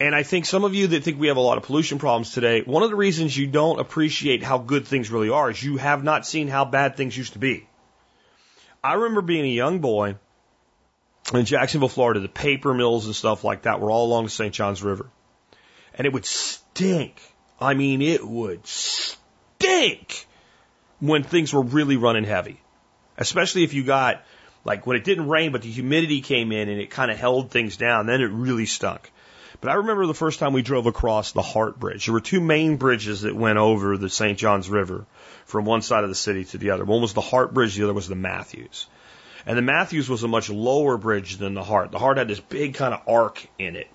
And 0.00 0.14
I 0.14 0.22
think 0.22 0.46
some 0.46 0.64
of 0.64 0.74
you 0.74 0.86
that 0.88 1.04
think 1.04 1.20
we 1.20 1.28
have 1.28 1.36
a 1.36 1.40
lot 1.40 1.58
of 1.58 1.64
pollution 1.64 1.98
problems 1.98 2.32
today, 2.32 2.62
one 2.62 2.82
of 2.82 2.88
the 2.88 2.96
reasons 2.96 3.36
you 3.36 3.46
don't 3.46 3.78
appreciate 3.78 4.42
how 4.42 4.56
good 4.56 4.86
things 4.86 5.10
really 5.10 5.28
are 5.28 5.50
is 5.50 5.62
you 5.62 5.76
have 5.76 6.02
not 6.02 6.26
seen 6.26 6.48
how 6.48 6.64
bad 6.64 6.96
things 6.96 7.16
used 7.16 7.34
to 7.34 7.38
be. 7.38 7.68
I 8.82 8.94
remember 8.94 9.20
being 9.20 9.44
a 9.44 9.48
young 9.48 9.80
boy 9.80 10.16
in 11.34 11.44
Jacksonville, 11.44 11.90
Florida, 11.90 12.20
the 12.20 12.28
paper 12.28 12.72
mills 12.72 13.04
and 13.04 13.14
stuff 13.14 13.44
like 13.44 13.62
that 13.62 13.78
were 13.78 13.90
all 13.90 14.06
along 14.06 14.24
the 14.24 14.30
St. 14.30 14.54
Johns 14.54 14.82
River. 14.82 15.10
And 15.94 16.06
it 16.06 16.14
would 16.14 16.24
stink. 16.24 17.20
I 17.60 17.74
mean, 17.74 18.00
it 18.00 18.26
would 18.26 18.66
stink 18.66 20.26
when 20.98 21.24
things 21.24 21.52
were 21.52 21.62
really 21.62 21.98
running 21.98 22.24
heavy. 22.24 22.58
Especially 23.18 23.64
if 23.64 23.74
you 23.74 23.84
got, 23.84 24.24
like, 24.64 24.86
when 24.86 24.96
it 24.96 25.04
didn't 25.04 25.28
rain, 25.28 25.52
but 25.52 25.60
the 25.60 25.70
humidity 25.70 26.22
came 26.22 26.52
in 26.52 26.70
and 26.70 26.80
it 26.80 26.88
kind 26.88 27.10
of 27.10 27.18
held 27.18 27.50
things 27.50 27.76
down, 27.76 28.06
then 28.06 28.22
it 28.22 28.30
really 28.30 28.64
stunk. 28.64 29.12
But 29.60 29.70
I 29.70 29.74
remember 29.74 30.06
the 30.06 30.14
first 30.14 30.38
time 30.38 30.54
we 30.54 30.62
drove 30.62 30.86
across 30.86 31.32
the 31.32 31.42
Hart 31.42 31.78
Bridge. 31.78 32.06
There 32.06 32.14
were 32.14 32.20
two 32.20 32.40
main 32.40 32.76
bridges 32.76 33.22
that 33.22 33.36
went 33.36 33.58
over 33.58 33.98
the 33.98 34.08
St. 34.08 34.38
Johns 34.38 34.70
River 34.70 35.04
from 35.44 35.66
one 35.66 35.82
side 35.82 36.02
of 36.02 36.08
the 36.08 36.16
city 36.16 36.44
to 36.46 36.58
the 36.58 36.70
other. 36.70 36.84
One 36.84 37.02
was 37.02 37.12
the 37.12 37.20
Hart 37.20 37.52
Bridge, 37.52 37.76
the 37.76 37.84
other 37.84 37.92
was 37.92 38.08
the 38.08 38.14
Mathews. 38.14 38.86
And 39.44 39.58
the 39.58 39.62
Mathews 39.62 40.08
was 40.08 40.22
a 40.22 40.28
much 40.28 40.48
lower 40.48 40.96
bridge 40.96 41.36
than 41.36 41.54
the 41.54 41.62
Hart. 41.62 41.90
The 41.90 41.98
Hart 41.98 42.16
had 42.16 42.28
this 42.28 42.40
big 42.40 42.74
kind 42.74 42.94
of 42.94 43.02
arc 43.06 43.46
in 43.58 43.76
it. 43.76 43.88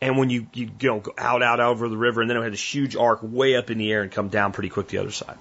And 0.00 0.16
when 0.16 0.30
you, 0.30 0.46
you, 0.54 0.66
go 0.66 1.02
out, 1.18 1.42
out, 1.42 1.60
over 1.60 1.88
the 1.88 1.96
river, 1.96 2.20
and 2.22 2.30
then 2.30 2.36
it 2.36 2.42
had 2.42 2.52
this 2.52 2.74
huge 2.74 2.94
arc 2.94 3.20
way 3.22 3.56
up 3.56 3.70
in 3.70 3.78
the 3.78 3.90
air 3.92 4.02
and 4.02 4.12
come 4.12 4.28
down 4.28 4.52
pretty 4.52 4.68
quick 4.68 4.88
the 4.88 4.98
other 4.98 5.10
side. 5.10 5.36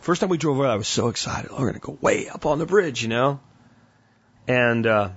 First 0.00 0.20
time 0.20 0.30
we 0.30 0.38
drove 0.38 0.58
over, 0.58 0.68
I 0.68 0.76
was 0.76 0.86
so 0.86 1.08
excited. 1.08 1.50
Oh, 1.50 1.54
we're 1.54 1.70
going 1.70 1.74
to 1.74 1.80
go 1.80 1.98
way 2.00 2.28
up 2.28 2.46
on 2.46 2.58
the 2.58 2.66
bridge, 2.66 3.02
you 3.02 3.08
know? 3.08 3.40
And, 4.46 4.86
uh, 4.86 5.10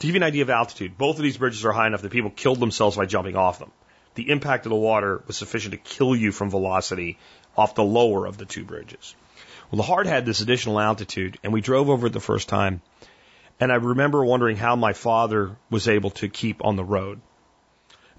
to 0.00 0.06
give 0.06 0.14
you 0.14 0.18
an 0.18 0.24
idea 0.24 0.42
of 0.42 0.50
altitude, 0.50 0.98
both 0.98 1.16
of 1.16 1.22
these 1.22 1.38
bridges 1.38 1.64
are 1.64 1.72
high 1.72 1.86
enough 1.86 2.02
that 2.02 2.10
people 2.10 2.30
killed 2.30 2.58
themselves 2.58 2.96
by 2.96 3.06
jumping 3.06 3.36
off 3.36 3.58
them. 3.58 3.70
The 4.16 4.30
impact 4.30 4.66
of 4.66 4.70
the 4.70 4.76
water 4.76 5.22
was 5.26 5.36
sufficient 5.36 5.72
to 5.72 5.78
kill 5.78 6.16
you 6.16 6.32
from 6.32 6.50
velocity 6.50 7.18
off 7.56 7.74
the 7.74 7.84
lower 7.84 8.26
of 8.26 8.36
the 8.36 8.44
two 8.46 8.64
bridges. 8.64 9.14
Well, 9.70 9.76
the 9.76 9.84
Hart 9.84 10.06
had 10.06 10.26
this 10.26 10.40
additional 10.40 10.80
altitude, 10.80 11.38
and 11.44 11.52
we 11.52 11.60
drove 11.60 11.88
over 11.88 12.08
it 12.08 12.12
the 12.12 12.20
first 12.20 12.48
time. 12.48 12.82
And 13.60 13.70
I 13.70 13.76
remember 13.76 14.24
wondering 14.24 14.56
how 14.56 14.74
my 14.74 14.94
father 14.94 15.56
was 15.70 15.86
able 15.86 16.10
to 16.10 16.28
keep 16.28 16.64
on 16.64 16.76
the 16.76 16.84
road. 16.84 17.20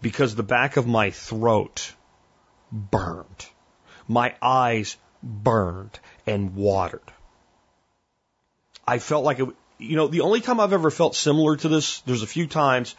because 0.01 0.35
the 0.35 0.43
back 0.43 0.77
of 0.77 0.87
my 0.87 1.11
throat 1.11 1.93
burned. 2.71 3.45
My 4.07 4.35
eyes 4.41 4.97
burned 5.21 5.99
and 6.25 6.55
watered. 6.55 7.11
I 8.87 8.99
felt 8.99 9.23
like 9.23 9.39
it, 9.39 9.47
you 9.81 9.95
know, 9.95 10.07
the 10.07 10.21
only 10.21 10.41
time 10.41 10.59
I've 10.59 10.73
ever 10.73 10.91
felt 10.91 11.15
similar 11.15 11.57
to 11.57 11.67
this, 11.67 12.01
there's 12.01 12.23
a 12.23 12.27
few 12.27 12.47
times 12.47 12.95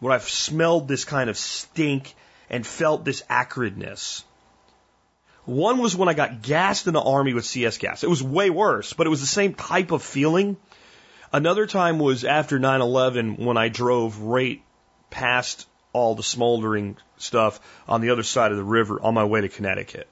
where 0.00 0.12
I've 0.12 0.28
smelled 0.28 0.86
this 0.86 1.04
kind 1.04 1.30
of 1.30 1.36
stink 1.38 2.14
and 2.50 2.66
felt 2.66 3.04
this 3.04 3.22
acridness. 3.30 4.22
One 5.46 5.78
was 5.78 5.96
when 5.96 6.08
I 6.08 6.14
got 6.14 6.42
gassed 6.42 6.86
in 6.86 6.92
the 6.92 7.00
army 7.00 7.32
with 7.32 7.46
CS 7.46 7.78
gas. 7.78 8.04
It 8.04 8.10
was 8.10 8.22
way 8.22 8.50
worse, 8.50 8.92
but 8.92 9.06
it 9.06 9.10
was 9.10 9.20
the 9.20 9.26
same 9.26 9.54
type 9.54 9.92
of 9.92 10.02
feeling. 10.02 10.56
Another 11.32 11.66
time 11.66 11.98
was 11.98 12.24
after 12.24 12.58
9-11 12.58 13.38
when 13.38 13.56
I 13.56 13.68
drove 13.68 14.18
right 14.20 14.60
past 15.08 15.66
all 15.92 16.14
the 16.14 16.22
smoldering 16.22 16.96
stuff 17.16 17.60
on 17.88 18.00
the 18.00 18.10
other 18.10 18.22
side 18.22 18.50
of 18.50 18.58
the 18.58 18.64
river 18.64 19.00
on 19.00 19.14
my 19.14 19.24
way 19.24 19.40
to 19.40 19.48
Connecticut. 19.48 20.08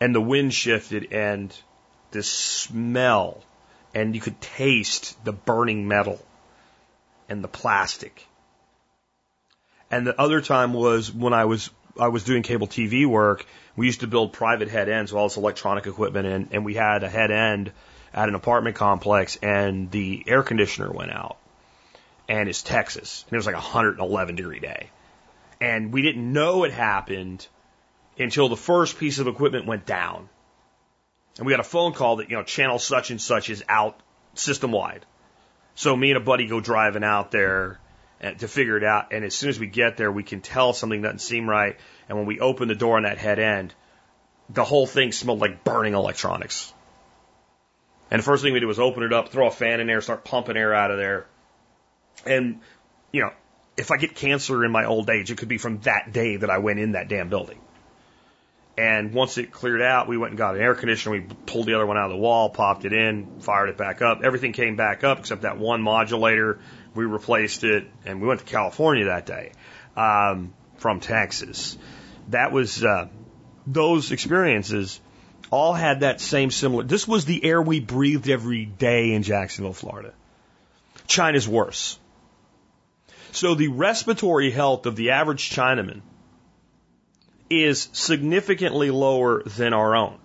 And 0.00 0.14
the 0.14 0.20
wind 0.20 0.52
shifted 0.52 1.12
and 1.12 1.54
the 2.10 2.22
smell 2.22 3.42
and 3.94 4.14
you 4.14 4.20
could 4.20 4.40
taste 4.40 5.22
the 5.24 5.32
burning 5.32 5.88
metal 5.88 6.20
and 7.28 7.42
the 7.42 7.48
plastic. 7.48 8.26
And 9.90 10.06
the 10.06 10.20
other 10.20 10.40
time 10.40 10.72
was 10.72 11.12
when 11.12 11.32
I 11.32 11.46
was 11.46 11.70
I 11.98 12.08
was 12.08 12.24
doing 12.24 12.42
cable 12.42 12.66
TV 12.66 13.06
work. 13.06 13.44
We 13.76 13.86
used 13.86 14.00
to 14.00 14.06
build 14.06 14.32
private 14.32 14.68
head 14.68 14.88
ends, 14.88 15.12
all 15.12 15.28
this 15.28 15.36
electronic 15.36 15.86
equipment, 15.86 16.26
and, 16.26 16.48
and 16.52 16.64
we 16.64 16.74
had 16.74 17.02
a 17.02 17.08
head 17.08 17.30
end 17.30 17.72
at 18.14 18.28
an 18.28 18.34
apartment 18.34 18.76
complex, 18.76 19.36
and 19.36 19.90
the 19.90 20.24
air 20.26 20.42
conditioner 20.42 20.90
went 20.90 21.12
out. 21.12 21.36
And 22.28 22.48
it's 22.48 22.62
Texas, 22.62 23.24
and 23.26 23.34
it 23.34 23.36
was 23.36 23.46
like 23.46 23.56
a 23.56 23.58
111 23.58 24.36
degree 24.36 24.60
day, 24.60 24.90
and 25.60 25.92
we 25.92 26.02
didn't 26.02 26.32
know 26.32 26.62
it 26.64 26.72
happened 26.72 27.46
until 28.18 28.48
the 28.48 28.56
first 28.56 28.98
piece 28.98 29.18
of 29.18 29.26
equipment 29.26 29.66
went 29.66 29.84
down. 29.84 30.28
And 31.40 31.46
we 31.46 31.54
got 31.54 31.60
a 31.60 31.64
phone 31.64 31.94
call 31.94 32.16
that, 32.16 32.28
you 32.28 32.36
know, 32.36 32.42
channel 32.42 32.78
such 32.78 33.10
and 33.10 33.18
such 33.18 33.48
is 33.48 33.64
out 33.66 33.98
system 34.34 34.72
wide. 34.72 35.06
So 35.74 35.96
me 35.96 36.10
and 36.10 36.18
a 36.18 36.20
buddy 36.20 36.46
go 36.46 36.60
driving 36.60 37.02
out 37.02 37.30
there 37.30 37.80
to 38.20 38.46
figure 38.46 38.76
it 38.76 38.84
out. 38.84 39.14
And 39.14 39.24
as 39.24 39.34
soon 39.34 39.48
as 39.48 39.58
we 39.58 39.66
get 39.66 39.96
there, 39.96 40.12
we 40.12 40.22
can 40.22 40.42
tell 40.42 40.74
something 40.74 41.00
doesn't 41.00 41.20
seem 41.20 41.48
right. 41.48 41.78
And 42.10 42.18
when 42.18 42.26
we 42.26 42.40
open 42.40 42.68
the 42.68 42.74
door 42.74 42.98
on 42.98 43.04
that 43.04 43.16
head 43.16 43.38
end, 43.38 43.72
the 44.50 44.64
whole 44.64 44.86
thing 44.86 45.12
smelled 45.12 45.40
like 45.40 45.64
burning 45.64 45.94
electronics. 45.94 46.74
And 48.10 48.18
the 48.18 48.24
first 48.24 48.42
thing 48.42 48.52
we 48.52 48.60
did 48.60 48.66
was 48.66 48.78
open 48.78 49.02
it 49.02 49.14
up, 49.14 49.30
throw 49.30 49.46
a 49.46 49.50
fan 49.50 49.80
in 49.80 49.86
there, 49.86 50.02
start 50.02 50.26
pumping 50.26 50.58
air 50.58 50.74
out 50.74 50.90
of 50.90 50.98
there. 50.98 51.26
And, 52.26 52.60
you 53.12 53.22
know, 53.22 53.30
if 53.78 53.90
I 53.90 53.96
get 53.96 54.14
cancer 54.14 54.62
in 54.62 54.72
my 54.72 54.84
old 54.84 55.08
age, 55.08 55.30
it 55.30 55.38
could 55.38 55.48
be 55.48 55.56
from 55.56 55.78
that 55.80 56.12
day 56.12 56.36
that 56.36 56.50
I 56.50 56.58
went 56.58 56.80
in 56.80 56.92
that 56.92 57.08
damn 57.08 57.30
building. 57.30 57.62
And 58.80 59.12
once 59.12 59.36
it 59.36 59.52
cleared 59.52 59.82
out, 59.82 60.08
we 60.08 60.16
went 60.16 60.30
and 60.30 60.38
got 60.38 60.54
an 60.54 60.62
air 60.62 60.74
conditioner. 60.74 61.16
We 61.16 61.26
pulled 61.44 61.66
the 61.66 61.74
other 61.74 61.84
one 61.84 61.98
out 61.98 62.06
of 62.06 62.12
the 62.12 62.16
wall, 62.16 62.48
popped 62.48 62.86
it 62.86 62.94
in, 62.94 63.40
fired 63.40 63.68
it 63.68 63.76
back 63.76 64.00
up. 64.00 64.22
Everything 64.24 64.54
came 64.54 64.76
back 64.76 65.04
up 65.04 65.18
except 65.18 65.42
that 65.42 65.58
one 65.58 65.82
modulator. 65.82 66.60
We 66.94 67.04
replaced 67.04 67.62
it, 67.62 67.86
and 68.06 68.22
we 68.22 68.26
went 68.26 68.40
to 68.40 68.46
California 68.46 69.04
that 69.04 69.26
day 69.26 69.52
um, 69.98 70.54
from 70.78 71.00
Texas. 71.00 71.76
That 72.28 72.52
was 72.52 72.82
uh, 72.82 73.08
those 73.66 74.12
experiences 74.12 74.98
all 75.50 75.74
had 75.74 76.00
that 76.00 76.18
same 76.22 76.50
similar. 76.50 76.82
This 76.82 77.06
was 77.06 77.26
the 77.26 77.44
air 77.44 77.60
we 77.60 77.80
breathed 77.80 78.30
every 78.30 78.64
day 78.64 79.12
in 79.12 79.22
Jacksonville, 79.22 79.74
Florida. 79.74 80.14
China's 81.06 81.46
worse. 81.46 81.98
So 83.32 83.54
the 83.54 83.68
respiratory 83.68 84.50
health 84.50 84.86
of 84.86 84.96
the 84.96 85.10
average 85.10 85.50
Chinaman 85.50 86.00
is 87.50 87.88
significantly 87.92 88.90
lower 88.90 89.42
than 89.42 89.72
our 89.72 89.96
own. 89.96 90.18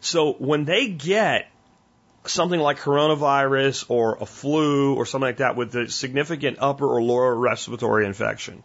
So 0.00 0.32
when 0.32 0.64
they 0.64 0.88
get 0.88 1.48
something 2.24 2.58
like 2.58 2.80
coronavirus 2.80 3.86
or 3.88 4.18
a 4.20 4.26
flu 4.26 4.94
or 4.94 5.06
something 5.06 5.28
like 5.28 5.36
that 5.38 5.56
with 5.56 5.74
a 5.76 5.88
significant 5.88 6.58
upper 6.60 6.86
or 6.86 7.02
lower 7.02 7.34
respiratory 7.34 8.04
infection, 8.04 8.62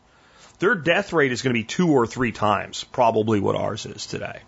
their 0.59 0.75
death 0.75 1.13
rate 1.13 1.31
is 1.31 1.43
going 1.43 1.53
to 1.53 1.59
be 1.59 1.63
two 1.63 1.91
or 1.91 2.07
three 2.07 2.31
times 2.31 2.83
probably 2.83 3.39
what 3.39 3.55
ours 3.55 3.85
is 3.85 4.07
today. 4.07 4.41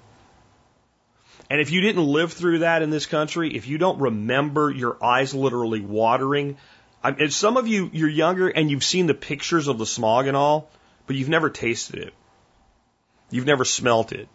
And 1.49 1.61
if 1.61 1.71
you 1.71 1.81
didn't 1.81 2.05
live 2.05 2.33
through 2.33 2.59
that 2.59 2.81
in 2.81 2.89
this 2.89 3.07
country, 3.07 3.55
if 3.55 3.67
you 3.67 3.77
don't 3.77 3.99
remember 3.99 4.69
your 4.69 5.03
eyes 5.03 5.33
literally 5.33 5.81
watering, 5.81 6.57
I 7.03 7.11
mean, 7.11 7.29
some 7.31 7.57
of 7.57 7.67
you, 7.67 7.89
you're 7.91 8.09
younger 8.09 8.47
and 8.47 8.69
you've 8.69 8.83
seen 8.83 9.07
the 9.07 9.13
pictures 9.13 9.67
of 9.67 9.77
the 9.77 9.85
smog 9.85 10.27
and 10.27 10.37
all, 10.37 10.69
but 11.07 11.15
you've 11.15 11.29
never 11.29 11.49
tasted 11.49 11.99
it. 11.99 12.13
You've 13.29 13.45
never 13.45 13.65
smelt 13.65 14.11
it. 14.11 14.27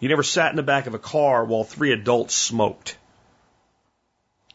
You 0.00 0.08
never 0.08 0.22
sat 0.22 0.50
in 0.50 0.56
the 0.56 0.62
back 0.62 0.86
of 0.86 0.94
a 0.94 0.98
car 0.98 1.44
while 1.44 1.64
three 1.64 1.92
adults 1.92 2.34
smoked. 2.34 2.96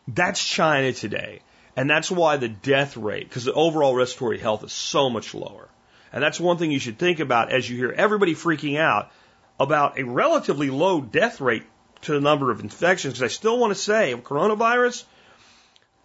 That's 0.07 0.43
China 0.43 0.93
today. 0.93 1.41
And 1.75 1.89
that's 1.89 2.09
why 2.09 2.37
the 2.37 2.49
death 2.49 2.97
rate, 2.97 3.29
because 3.29 3.45
the 3.45 3.53
overall 3.53 3.95
respiratory 3.95 4.39
health 4.39 4.63
is 4.63 4.73
so 4.73 5.09
much 5.09 5.33
lower. 5.33 5.69
And 6.11 6.23
that's 6.23 6.39
one 6.39 6.57
thing 6.57 6.71
you 6.71 6.79
should 6.79 6.97
think 6.97 7.19
about 7.19 7.51
as 7.51 7.69
you 7.69 7.77
hear 7.77 7.91
everybody 7.91 8.33
freaking 8.33 8.77
out 8.77 9.11
about 9.59 9.99
a 9.99 10.03
relatively 10.03 10.69
low 10.69 11.01
death 11.01 11.39
rate 11.39 11.63
to 12.01 12.13
the 12.13 12.21
number 12.21 12.51
of 12.51 12.61
infections. 12.61 13.13
Because 13.13 13.23
I 13.23 13.33
still 13.33 13.59
want 13.59 13.71
to 13.71 13.79
say, 13.79 14.15
coronavirus, 14.23 15.03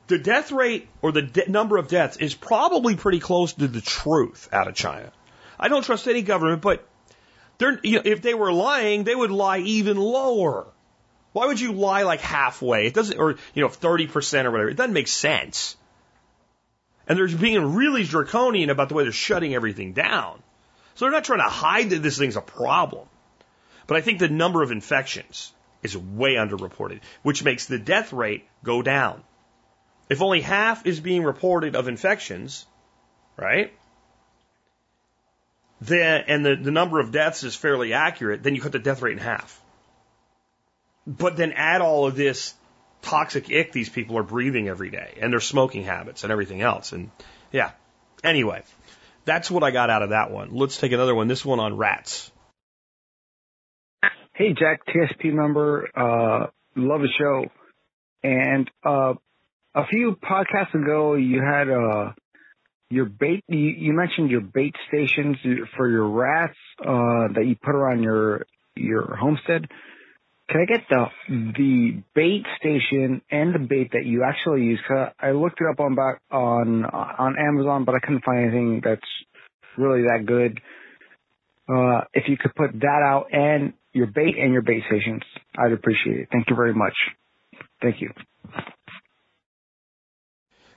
the 0.09 0.19
death 0.19 0.53
rate 0.53 0.89
or 1.01 1.13
the 1.13 1.23
de- 1.23 1.51
number 1.51 1.79
of 1.79 1.89
deaths 1.89 2.17
is 2.19 2.35
probably 2.35 2.97
pretty 2.97 3.21
close 3.21 3.55
to 3.55 3.67
the 3.67 3.81
truth 3.81 4.49
out 4.53 4.69
of 4.69 4.75
China. 4.75 5.11
I 5.59 5.69
don't 5.69 5.85
trust 5.85 6.07
any 6.07 6.23
government, 6.23 6.61
but 6.61 6.87
they're, 7.63 7.81
you 7.83 7.97
know, 7.97 8.03
if 8.05 8.23
they 8.23 8.35
were 8.35 8.53
lying, 8.53 9.05
they 9.05 9.15
would 9.15 9.31
lie 9.31 9.59
even 9.59 9.97
lower. 9.97 10.67
Why 11.33 11.47
would 11.47 11.61
you 11.61 11.73
lie 11.73 12.03
like 12.03 12.21
halfway? 12.21 12.87
It 12.87 12.95
doesn't, 12.95 13.19
or, 13.19 13.37
you 13.55 13.63
know, 13.63 13.69
30% 13.69 14.45
or 14.45 14.51
whatever. 14.51 14.69
It 14.69 14.77
doesn't 14.77 14.93
make 14.93 15.09
sense. 15.09 15.77
And 17.07 17.19
they're 17.19 17.29
being 17.29 17.75
really 17.75 18.05
draconian 18.05 18.71
about 18.71 18.89
the 18.89 18.95
way 18.95 19.05
they're 19.05 19.13
shutting 19.13 19.55
everything 19.55 19.93
down. 19.93 20.43
So 20.95 21.05
they're 21.05 21.13
not 21.13 21.25
trying 21.25 21.41
to 21.41 21.45
hide 21.45 21.91
that 21.91 22.03
this 22.03 22.19
thing's 22.19 22.37
a 22.37 22.43
problem. 22.43 23.09
But 23.87 23.97
I 23.97 24.01
think 24.03 24.19
the 24.19 24.29
number 24.29 24.63
of 24.63 24.71
infections 24.71 25.53
is 25.83 25.97
way 25.97 26.35
underreported, 26.35 27.01
which 27.23 27.43
makes 27.43 27.67
the 27.67 27.79
death 27.79 28.13
rate 28.13 28.47
go 28.63 28.83
down. 28.83 29.23
If 30.09 30.23
only 30.23 30.41
half 30.43 30.87
is 30.87 31.01
being 31.01 31.25
reported 31.25 31.75
of 31.75 31.89
infections, 31.89 32.67
right? 33.37 33.73
Then, 35.87 36.25
and 36.29 36.47
the, 36.47 36.55
the 36.55 36.71
number 36.71 37.01
of 37.01 37.11
deaths 37.11 37.43
is 37.43 37.57
fairly 37.57 37.93
accurate, 37.93 38.43
then 38.43 38.55
you 38.55 38.61
cut 38.61 38.73
the 38.73 38.79
death 38.79 39.03
rate 39.03 39.13
in 39.13 39.19
half. 39.19 39.61
But 41.07 41.37
then 41.37 41.53
add 41.53 41.81
all 41.81 42.07
of 42.07 42.15
this 42.15 42.55
toxic 43.03 43.51
ick 43.51 43.73
these 43.73 43.89
people 43.89 44.17
are 44.17 44.23
breathing 44.23 44.69
every 44.69 44.91
day 44.91 45.15
and 45.21 45.33
their 45.33 45.41
smoking 45.41 45.83
habits 45.83 46.23
and 46.23 46.31
everything 46.31 46.63
else. 46.63 46.93
And 46.93 47.11
yeah. 47.51 47.73
Anyway, 48.23 48.63
that's 49.25 49.51
what 49.51 49.65
I 49.65 49.73
got 49.73 49.91
out 49.91 50.03
of 50.03 50.11
that 50.11 50.31
one. 50.31 50.55
Let's 50.55 50.79
take 50.79 50.93
another 50.93 51.15
one. 51.15 51.27
This 51.27 51.45
one 51.45 51.59
on 51.59 51.77
rats. 51.77 52.31
Hey, 54.35 54.55
Jack, 54.57 54.83
TSP 54.87 55.33
member. 55.33 55.89
Uh, 55.95 56.47
love 56.77 57.01
the 57.01 57.09
show. 57.19 57.47
And, 58.23 58.71
uh, 58.85 59.15
a 59.75 59.87
few 59.87 60.17
podcasts 60.23 60.75
ago, 60.75 61.15
you 61.15 61.43
had, 61.43 61.69
uh, 61.69 62.13
your 62.93 63.07
bait 63.07 63.43
you, 63.49 63.59
you 63.59 63.93
mentioned 63.95 64.31
your 64.31 64.43
bait 64.43 64.75
stations 64.89 65.37
for 65.77 65.89
your 65.89 66.09
rats 66.09 66.59
uh, 66.81 67.33
that 67.35 67.45
you 67.47 67.57
put 67.57 67.75
around 67.75 68.03
your 68.03 68.45
your 68.77 69.17
homestead. 69.17 69.67
Can 70.51 70.61
I 70.61 70.65
get 70.67 70.85
the 70.91 71.07
the 71.57 72.03
bait 72.15 72.45
station 72.59 73.23
and 73.31 73.55
the 73.55 73.59
bait 73.59 73.93
that 73.93 74.05
you 74.05 74.25
actually 74.25 74.65
use? 74.65 74.81
Cause 74.87 75.09
I 75.19 75.31
looked 75.31 75.61
it 75.61 75.67
up 75.73 75.81
on 75.81 75.95
back 75.95 76.21
on 76.31 76.85
on 76.85 77.37
Amazon, 77.39 77.85
but 77.87 77.95
I 77.95 77.99
couldn't 78.01 78.25
find 78.25 78.41
anything 78.45 78.83
that's 78.85 79.01
really 79.79 80.03
that 80.03 80.27
good. 80.27 80.61
Uh, 81.69 82.03
if 82.13 82.29
you 82.29 82.37
could 82.37 82.55
put 82.55 82.73
that 82.81 83.03
out 83.03 83.29
and 83.33 83.73
your 83.95 84.09
bait 84.09 84.37
and 84.39 84.53
your 84.53 84.63
bait 84.63 84.83
stations, 84.89 85.23
I'd 85.57 85.73
appreciate 85.73 86.19
it. 86.19 86.29
Thank 86.31 86.51
you 86.51 86.57
very 86.57 86.75
much. 86.75 86.95
Thank 87.81 88.03
you. 88.03 88.11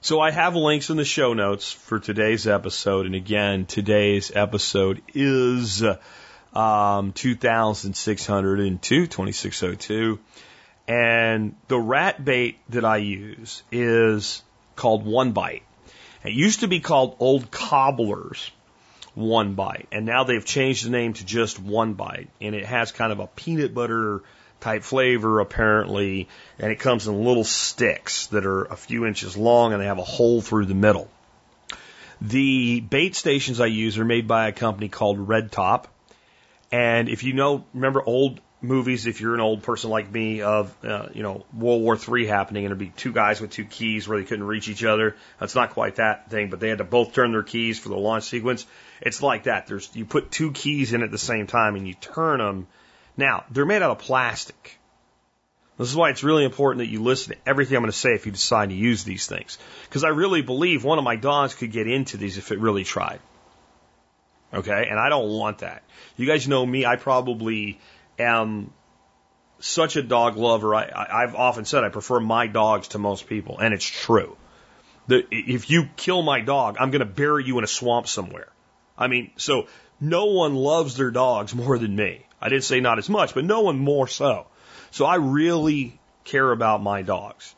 So 0.06 0.20
I 0.20 0.30
have 0.30 0.56
links 0.56 0.92
in 0.92 0.98
the 0.98 1.04
show 1.04 1.34
notes 1.34 1.72
for 1.72 1.98
today's 1.98 2.46
episode. 2.46 3.08
And 3.08 3.16
again, 3.16 3.66
today's 3.66 4.32
episode 4.36 5.02
is 5.16 5.84
um, 6.54 7.12
2602, 7.12 9.08
2602. 9.08 10.20
And 10.88 11.56
the 11.70 11.80
rat 11.80 12.24
bait 12.24 12.60
that 12.70 12.86
I 12.86 12.98
use 12.98 13.64
is 13.72 14.44
called 14.76 15.08
One 15.08 15.32
Bite. 15.32 15.64
It 16.24 16.34
used 16.34 16.60
to 16.60 16.68
be 16.68 16.82
called 16.82 17.16
Old 17.20 17.50
Cobbler's 17.50 18.52
One 19.16 19.56
Bite. 19.56 19.88
And 19.92 20.06
now 20.06 20.24
they've 20.24 20.46
changed 20.46 20.86
the 20.86 20.92
name 20.92 21.14
to 21.14 21.26
just 21.26 21.60
One 21.60 21.96
Bite. 21.96 22.30
And 22.40 22.54
it 22.54 22.68
has 22.68 22.92
kind 22.92 23.12
of 23.12 23.20
a 23.20 23.26
peanut 23.26 23.74
butter 23.74 24.22
type 24.60 24.84
flavor 24.84 25.40
apparently, 25.40 26.28
and 26.60 26.72
it 26.72 26.80
comes 26.80 27.08
in 27.08 27.24
little 27.24 27.44
sticks 27.44 28.28
that 28.28 28.46
are 28.46 28.64
a 28.66 28.76
few 28.76 29.06
inches 29.06 29.38
long 29.38 29.74
and 29.74 29.82
they 29.82 29.88
have 29.88 30.00
a 30.00 30.04
hole 30.04 30.42
through 30.42 30.66
the 30.66 30.76
middle. 30.76 31.10
The 32.22 32.80
bait 32.80 33.16
stations 33.16 33.60
I 33.60 33.68
use 33.68 33.98
are 33.98 34.06
made 34.06 34.28
by 34.28 34.48
a 34.48 34.52
company 34.52 34.88
called 34.88 35.20
Red 35.20 35.52
Top. 35.52 35.88
And 36.72 37.10
if 37.10 37.24
you 37.24 37.34
know, 37.34 37.66
remember 37.74 38.02
old 38.04 38.42
movies, 38.62 39.06
if 39.06 39.22
you're 39.22 39.36
an 39.36 39.42
old 39.42 39.64
person 39.64 39.90
like 39.90 40.12
me, 40.12 40.42
of 40.42 40.74
uh, 40.84 41.08
you 41.14 41.24
know 41.24 41.46
World 41.54 41.82
War 41.82 41.98
III 41.98 42.26
happening, 42.26 42.66
and 42.66 42.72
there'd 42.72 42.80
be 42.80 42.90
two 42.96 43.14
guys 43.14 43.40
with 43.40 43.52
two 43.52 43.66
keys 43.66 44.08
where 44.08 44.18
they 44.18 44.26
couldn't 44.26 44.46
reach 44.46 44.68
each 44.68 44.84
other. 44.84 45.16
That's 45.40 45.56
not 45.56 45.72
quite 45.72 45.96
that 45.96 46.30
thing, 46.30 46.50
but 46.50 46.60
they 46.60 46.70
had 46.70 46.80
to 46.80 46.84
both 46.84 47.14
turn 47.14 47.32
their 47.32 47.44
keys 47.44 47.80
for 47.80 47.90
the 47.90 47.98
launch 47.98 48.26
sequence. 48.26 48.66
It's 49.02 49.22
like 49.22 49.44
that. 49.44 49.68
There's 49.68 49.90
you 49.94 50.06
put 50.06 50.32
two 50.32 50.52
keys 50.52 50.94
in 50.94 51.04
at 51.04 51.12
the 51.12 51.18
same 51.18 51.48
time 51.48 51.76
and 51.76 51.88
you 51.88 51.94
turn 51.94 52.40
them. 52.40 52.68
Now 53.18 53.46
they're 53.52 53.66
made 53.66 53.82
out 53.82 53.92
of 53.92 54.00
plastic. 54.00 54.80
This 55.78 55.90
is 55.90 55.96
why 55.96 56.10
it's 56.10 56.24
really 56.24 56.46
important 56.46 56.80
that 56.80 56.92
you 56.92 57.04
listen 57.04 57.34
to 57.34 57.50
everything 57.50 57.76
I'm 57.76 57.84
going 57.84 57.92
to 57.92 57.98
say 57.98 58.14
if 58.14 58.26
you 58.26 58.32
decide 58.32 58.70
to 58.70 58.76
use 58.76 59.04
these 59.04 59.28
things. 59.28 59.58
Because 59.84 60.06
I 60.06 60.10
really 60.10 60.42
believe 60.42 60.86
one 60.86 61.00
of 61.00 61.04
my 61.04 61.18
dogs 61.18 61.54
could 61.54 61.72
get 61.72 61.88
into 61.88 62.16
these 62.16 62.38
if 62.38 62.52
it 62.52 62.60
really 62.60 62.86
tried. 62.86 63.20
Okay? 64.54 64.88
And 64.90 64.98
I 64.98 65.10
don't 65.10 65.30
want 65.30 65.60
that. 65.60 65.84
You 66.16 66.28
guys 66.28 66.48
know 66.48 66.66
me, 66.66 66.86
I 66.86 66.96
probably 66.96 67.80
am 68.18 68.72
such 69.60 69.98
a 69.98 70.04
dog 70.04 70.38
lover. 70.38 70.74
I, 70.74 71.24
I've 71.24 71.36
often 71.36 71.66
said 71.66 71.84
I 71.84 71.90
prefer 71.90 72.22
my 72.22 72.48
dogs 72.48 72.90
to 72.90 73.00
most 73.00 73.28
people, 73.28 73.60
and 73.60 73.74
it's 73.74 73.86
true. 73.86 74.38
The, 75.08 75.26
if 75.30 75.70
you 75.70 75.90
kill 75.98 76.22
my 76.22 76.40
dog, 76.40 76.78
I'm 76.80 76.92
going 76.92 77.00
to 77.00 77.06
bury 77.06 77.44
you 77.44 77.58
in 77.58 77.64
a 77.66 77.68
swamp 77.68 78.08
somewhere. 78.08 78.48
I 78.98 79.08
mean, 79.08 79.32
so 79.36 79.68
no 80.00 80.26
one 80.26 80.56
loves 80.56 80.98
their 80.98 81.12
dogs 81.12 81.56
more 81.56 81.78
than 81.78 81.96
me. 81.96 82.26
I 82.42 82.50
didn't 82.50 82.64
say 82.64 82.80
not 82.80 83.00
as 83.00 83.10
much, 83.10 83.34
but 83.34 83.46
no 83.46 83.62
one 83.62 83.80
more 83.80 84.08
so. 84.08 84.48
So 84.92 85.06
I 85.06 85.16
really 85.16 86.00
care 86.24 86.52
about 86.52 86.84
my 86.84 87.02
dogs. 87.02 87.56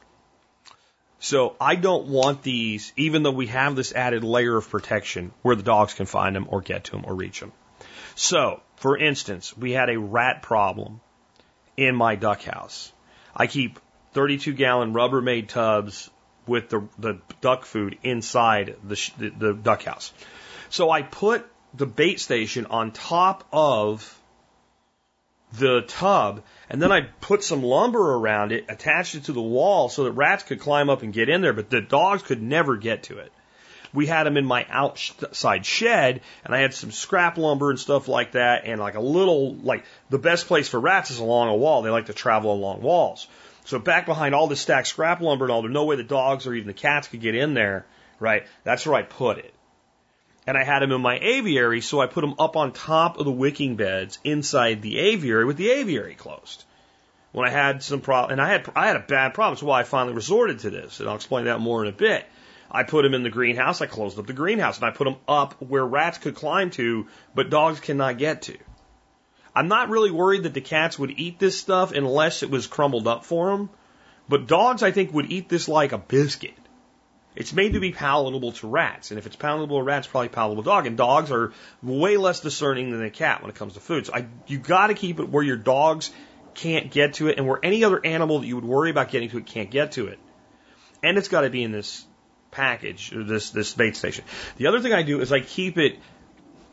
So 1.20 1.56
I 1.60 1.76
don't 1.76 2.08
want 2.08 2.44
these, 2.44 2.94
even 2.96 3.24
though 3.24 3.32
we 3.32 3.48
have 3.48 3.76
this 3.76 3.92
added 3.92 4.24
layer 4.24 4.56
of 4.56 4.70
protection 4.70 5.32
where 5.42 5.56
the 5.56 5.64
dogs 5.64 5.94
can 5.94 6.06
find 6.06 6.36
them 6.36 6.46
or 6.50 6.62
get 6.62 6.86
to 6.86 6.92
them 6.92 7.06
or 7.08 7.16
reach 7.16 7.40
them. 7.40 7.52
So, 8.16 8.62
for 8.78 8.98
instance, 8.98 9.56
we 9.58 9.72
had 9.72 9.90
a 9.90 10.00
rat 10.00 10.42
problem 10.42 11.02
in 11.76 11.96
my 11.96 12.16
duck 12.16 12.44
house. 12.44 12.92
I 13.36 13.48
keep 13.48 13.80
32 14.14 14.54
gallon 14.54 14.94
Rubbermaid 14.94 15.48
tubs 15.48 16.10
with 16.46 16.70
the, 16.70 16.88
the 16.98 17.20
duck 17.42 17.66
food 17.66 17.98
inside 18.04 18.76
the, 18.84 19.12
the, 19.18 19.30
the 19.30 19.54
duck 19.54 19.84
house. 19.84 20.14
So 20.70 20.90
I 20.90 21.02
put 21.02 21.46
the 21.74 21.86
bait 21.86 22.20
station 22.20 22.66
on 22.66 22.92
top 22.92 23.48
of 23.52 24.20
the 25.54 25.82
tub, 25.82 26.44
and 26.70 26.82
then 26.82 26.92
I 26.92 27.02
put 27.02 27.44
some 27.44 27.64
lumber 27.64 28.16
around 28.16 28.52
it, 28.52 28.66
attached 28.68 29.16
it 29.16 29.26
to 29.26 29.34
the 29.34 29.42
wall 29.42 29.90
so 29.90 30.04
that 30.04 30.12
rats 30.12 30.44
could 30.44 30.60
climb 30.60 30.90
up 30.90 31.04
and 31.04 31.14
get 31.14 31.30
in 31.30 31.42
there, 31.42 31.54
but 31.54 31.70
the 31.70 31.82
dogs 31.82 32.24
could 32.24 32.42
never 32.42 32.76
get 32.76 33.04
to 33.04 33.20
it. 33.20 33.32
We 33.94 34.06
had 34.06 34.26
them 34.26 34.36
in 34.36 34.46
my 34.46 34.66
outside 34.70 35.66
shed, 35.66 36.22
and 36.44 36.54
I 36.54 36.60
had 36.60 36.74
some 36.74 36.92
scrap 36.92 37.38
lumber 37.38 37.70
and 37.70 37.80
stuff 37.80 38.10
like 38.10 38.34
that, 38.34 38.64
and 38.66 38.82
like 38.82 38.96
a 38.96 39.02
little, 39.02 39.56
like, 39.56 39.86
the 40.10 40.20
best 40.20 40.48
place 40.48 40.68
for 40.68 40.80
rats 40.80 41.12
is 41.12 41.20
along 41.20 41.50
a 41.50 41.56
wall. 41.56 41.82
They 41.82 41.90
like 41.90 42.08
to 42.08 42.14
travel 42.14 42.52
along 42.52 42.82
walls. 42.82 43.28
So 43.64 43.80
back 43.80 44.06
behind 44.06 44.36
all 44.36 44.48
this 44.48 44.62
stacked 44.62 44.88
scrap 44.88 45.22
lumber 45.22 45.46
and 45.46 45.52
all, 45.52 45.62
there's 45.62 45.74
no 45.74 45.86
way 45.86 45.96
the 45.96 46.04
dogs 46.04 46.46
or 46.46 46.54
even 46.54 46.68
the 46.68 46.74
cats 46.74 47.08
could 47.08 47.22
get 47.22 47.36
in 47.36 47.54
there, 47.54 47.86
right? 48.20 48.46
That's 48.66 48.86
where 48.86 48.96
I 48.96 49.04
put 49.04 49.38
it 49.38 49.54
and 50.48 50.58
I 50.58 50.64
had 50.64 50.80
them 50.80 50.94
in 50.94 51.02
my 51.02 51.20
aviary, 51.20 51.82
so 51.82 52.00
I 52.00 52.08
put 52.08 52.22
them 52.22 52.36
up 52.40 52.56
on 52.56 52.72
top 52.72 53.20
of 53.20 53.26
the 53.26 53.32
wicking 53.32 53.76
beds 53.76 54.18
inside 54.24 54.82
the 54.82 54.98
aviary 54.98 55.44
with 55.44 55.58
the 55.58 55.70
aviary 55.70 56.16
closed. 56.16 56.64
When 57.34 57.46
I 57.46 57.52
had 57.52 57.84
some 57.84 58.00
problem, 58.00 58.32
and 58.32 58.42
I 58.42 58.48
had 58.48 58.72
I 58.74 58.88
had 58.88 58.96
a 58.96 59.02
bad 59.02 59.34
problem, 59.34 59.58
so 59.58 59.66
why 59.66 59.82
I 59.82 59.84
finally 59.84 60.16
resorted 60.16 60.60
to 60.60 60.70
this, 60.70 61.02
and 61.02 61.10
I'll 61.10 61.18
explain 61.18 61.46
that 61.46 61.60
more 61.60 61.84
in 61.84 61.90
a 61.90 61.96
bit. 61.96 62.26
I 62.72 62.84
put 62.84 63.04
them 63.04 63.14
in 63.14 63.24
the 63.24 63.30
greenhouse. 63.30 63.82
I 63.82 63.86
closed 63.86 64.18
up 64.18 64.26
the 64.26 64.34
greenhouse, 64.34 64.78
and 64.78 64.86
I 64.86 64.92
put 64.92 65.04
them 65.04 65.18
up 65.28 65.62
where 65.62 65.86
rats 65.86 66.18
could 66.18 66.36
climb 66.36 66.72
to, 66.72 67.08
but 67.36 67.50
dogs 67.50 67.82
cannot 67.82 68.18
get 68.18 68.44
to. 68.44 68.58
I'm 69.54 69.68
not 69.68 69.90
really 69.90 70.12
worried 70.12 70.44
that 70.44 70.54
the 70.54 70.62
cats 70.62 70.98
would 70.98 71.20
eat 71.20 71.40
this 71.40 71.60
stuff 71.60 71.92
unless 71.92 72.42
it 72.42 72.50
was 72.50 72.68
crumbled 72.68 73.08
up 73.08 73.26
for 73.26 73.50
them, 73.50 73.70
but 74.30 74.48
dogs 74.48 74.82
I 74.82 74.92
think 74.92 75.14
would 75.14 75.32
eat 75.32 75.50
this 75.50 75.68
like 75.68 75.92
a 75.92 75.98
biscuit. 75.98 76.54
It's 77.38 77.54
made 77.54 77.74
to 77.74 77.80
be 77.80 77.92
palatable 77.92 78.54
to 78.54 78.68
rats, 78.68 79.12
and 79.12 79.20
if 79.20 79.28
it's 79.28 79.36
palatable 79.36 79.78
to 79.78 79.84
rats, 79.84 80.08
probably 80.08 80.30
palatable 80.30 80.64
to 80.64 80.70
dog. 80.70 80.88
And 80.88 80.98
dogs 80.98 81.32
are 81.32 81.54
way 81.84 82.18
less 82.18 82.40
discerning 82.40 82.90
than 82.90 83.04
a 83.04 83.12
cat 83.12 83.42
when 83.42 83.52
it 83.52 83.56
comes 83.56 83.76
to 83.76 83.80
food. 83.80 84.08
So 84.08 84.14
I, 84.16 84.26
you 84.48 84.58
got 84.58 84.88
to 84.88 84.96
keep 84.96 85.20
it 85.20 85.30
where 85.30 85.44
your 85.44 85.56
dogs 85.56 86.10
can't 86.56 86.90
get 86.90 87.14
to 87.16 87.28
it, 87.28 87.38
and 87.38 87.48
where 87.48 87.60
any 87.62 87.84
other 87.84 88.04
animal 88.04 88.40
that 88.40 88.48
you 88.48 88.56
would 88.56 88.66
worry 88.66 88.90
about 88.90 89.12
getting 89.12 89.30
to 89.30 89.38
it 89.38 89.46
can't 89.46 89.70
get 89.70 89.92
to 89.94 90.08
it. 90.08 90.18
And 91.04 91.16
it's 91.20 91.28
got 91.28 91.42
to 91.42 91.52
be 91.52 91.62
in 91.62 91.72
this 91.72 92.08
package, 92.50 93.12
this 93.14 93.52
this 93.52 93.72
bait 93.76 93.96
station. 93.96 94.26
The 94.58 94.66
other 94.66 94.80
thing 94.80 94.94
I 94.94 95.04
do 95.04 95.22
is 95.22 95.32
I 95.32 95.42
keep 95.42 95.78
it 95.78 96.00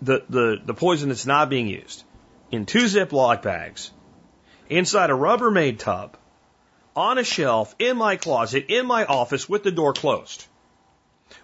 the 0.00 0.24
the 0.30 0.62
the 0.64 0.74
poison 0.74 1.10
that's 1.10 1.26
not 1.26 1.50
being 1.50 1.68
used 1.68 2.04
in 2.50 2.64
two 2.64 2.84
Ziploc 2.84 3.42
bags 3.42 3.90
inside 4.70 5.10
a 5.10 5.12
Rubbermaid 5.12 5.78
tub 5.78 6.16
on 6.96 7.18
a 7.18 7.24
shelf 7.24 7.74
in 7.78 7.98
my 7.98 8.16
closet 8.16 8.66
in 8.68 8.86
my 8.86 9.04
office 9.04 9.46
with 9.46 9.62
the 9.62 9.70
door 9.70 9.92
closed. 9.92 10.46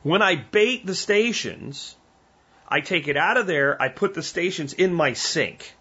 When 0.02 0.22
I 0.22 0.36
bait 0.36 0.86
the 0.86 0.94
stations, 0.94 1.96
I 2.68 2.80
take 2.80 3.08
it 3.08 3.16
out 3.16 3.36
of 3.36 3.46
there, 3.46 3.80
I 3.80 3.88
put 3.88 4.14
the 4.14 4.22
stations 4.22 4.72
in 4.72 4.94
my 4.94 5.12
sink. 5.12 5.74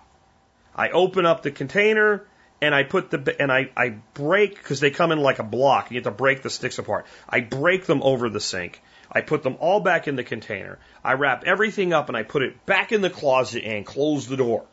I 0.75 0.89
open 0.89 1.25
up 1.25 1.43
the 1.43 1.51
container 1.51 2.25
and 2.61 2.73
I 2.75 2.83
put 2.83 3.09
the 3.11 3.35
and 3.39 3.51
I, 3.51 3.69
I 3.75 3.95
break 4.13 4.55
because 4.55 4.79
they 4.79 4.91
come 4.91 5.11
in 5.11 5.19
like 5.19 5.39
a 5.39 5.43
block. 5.43 5.91
You 5.91 5.95
have 5.95 6.03
to 6.05 6.11
break 6.11 6.41
the 6.41 6.49
sticks 6.49 6.79
apart. 6.79 7.05
I 7.27 7.39
break 7.41 7.85
them 7.85 8.01
over 8.03 8.29
the 8.29 8.39
sink. 8.39 8.81
I 9.11 9.21
put 9.21 9.43
them 9.43 9.57
all 9.59 9.79
back 9.79 10.07
in 10.07 10.15
the 10.15 10.23
container. 10.23 10.79
I 11.03 11.13
wrap 11.13 11.43
everything 11.45 11.93
up 11.93 12.09
and 12.09 12.17
I 12.17 12.23
put 12.23 12.43
it 12.43 12.65
back 12.65 12.91
in 12.91 13.01
the 13.01 13.09
closet 13.09 13.63
and 13.63 13.85
close 13.85 14.27
the 14.27 14.37
door. 14.37 14.65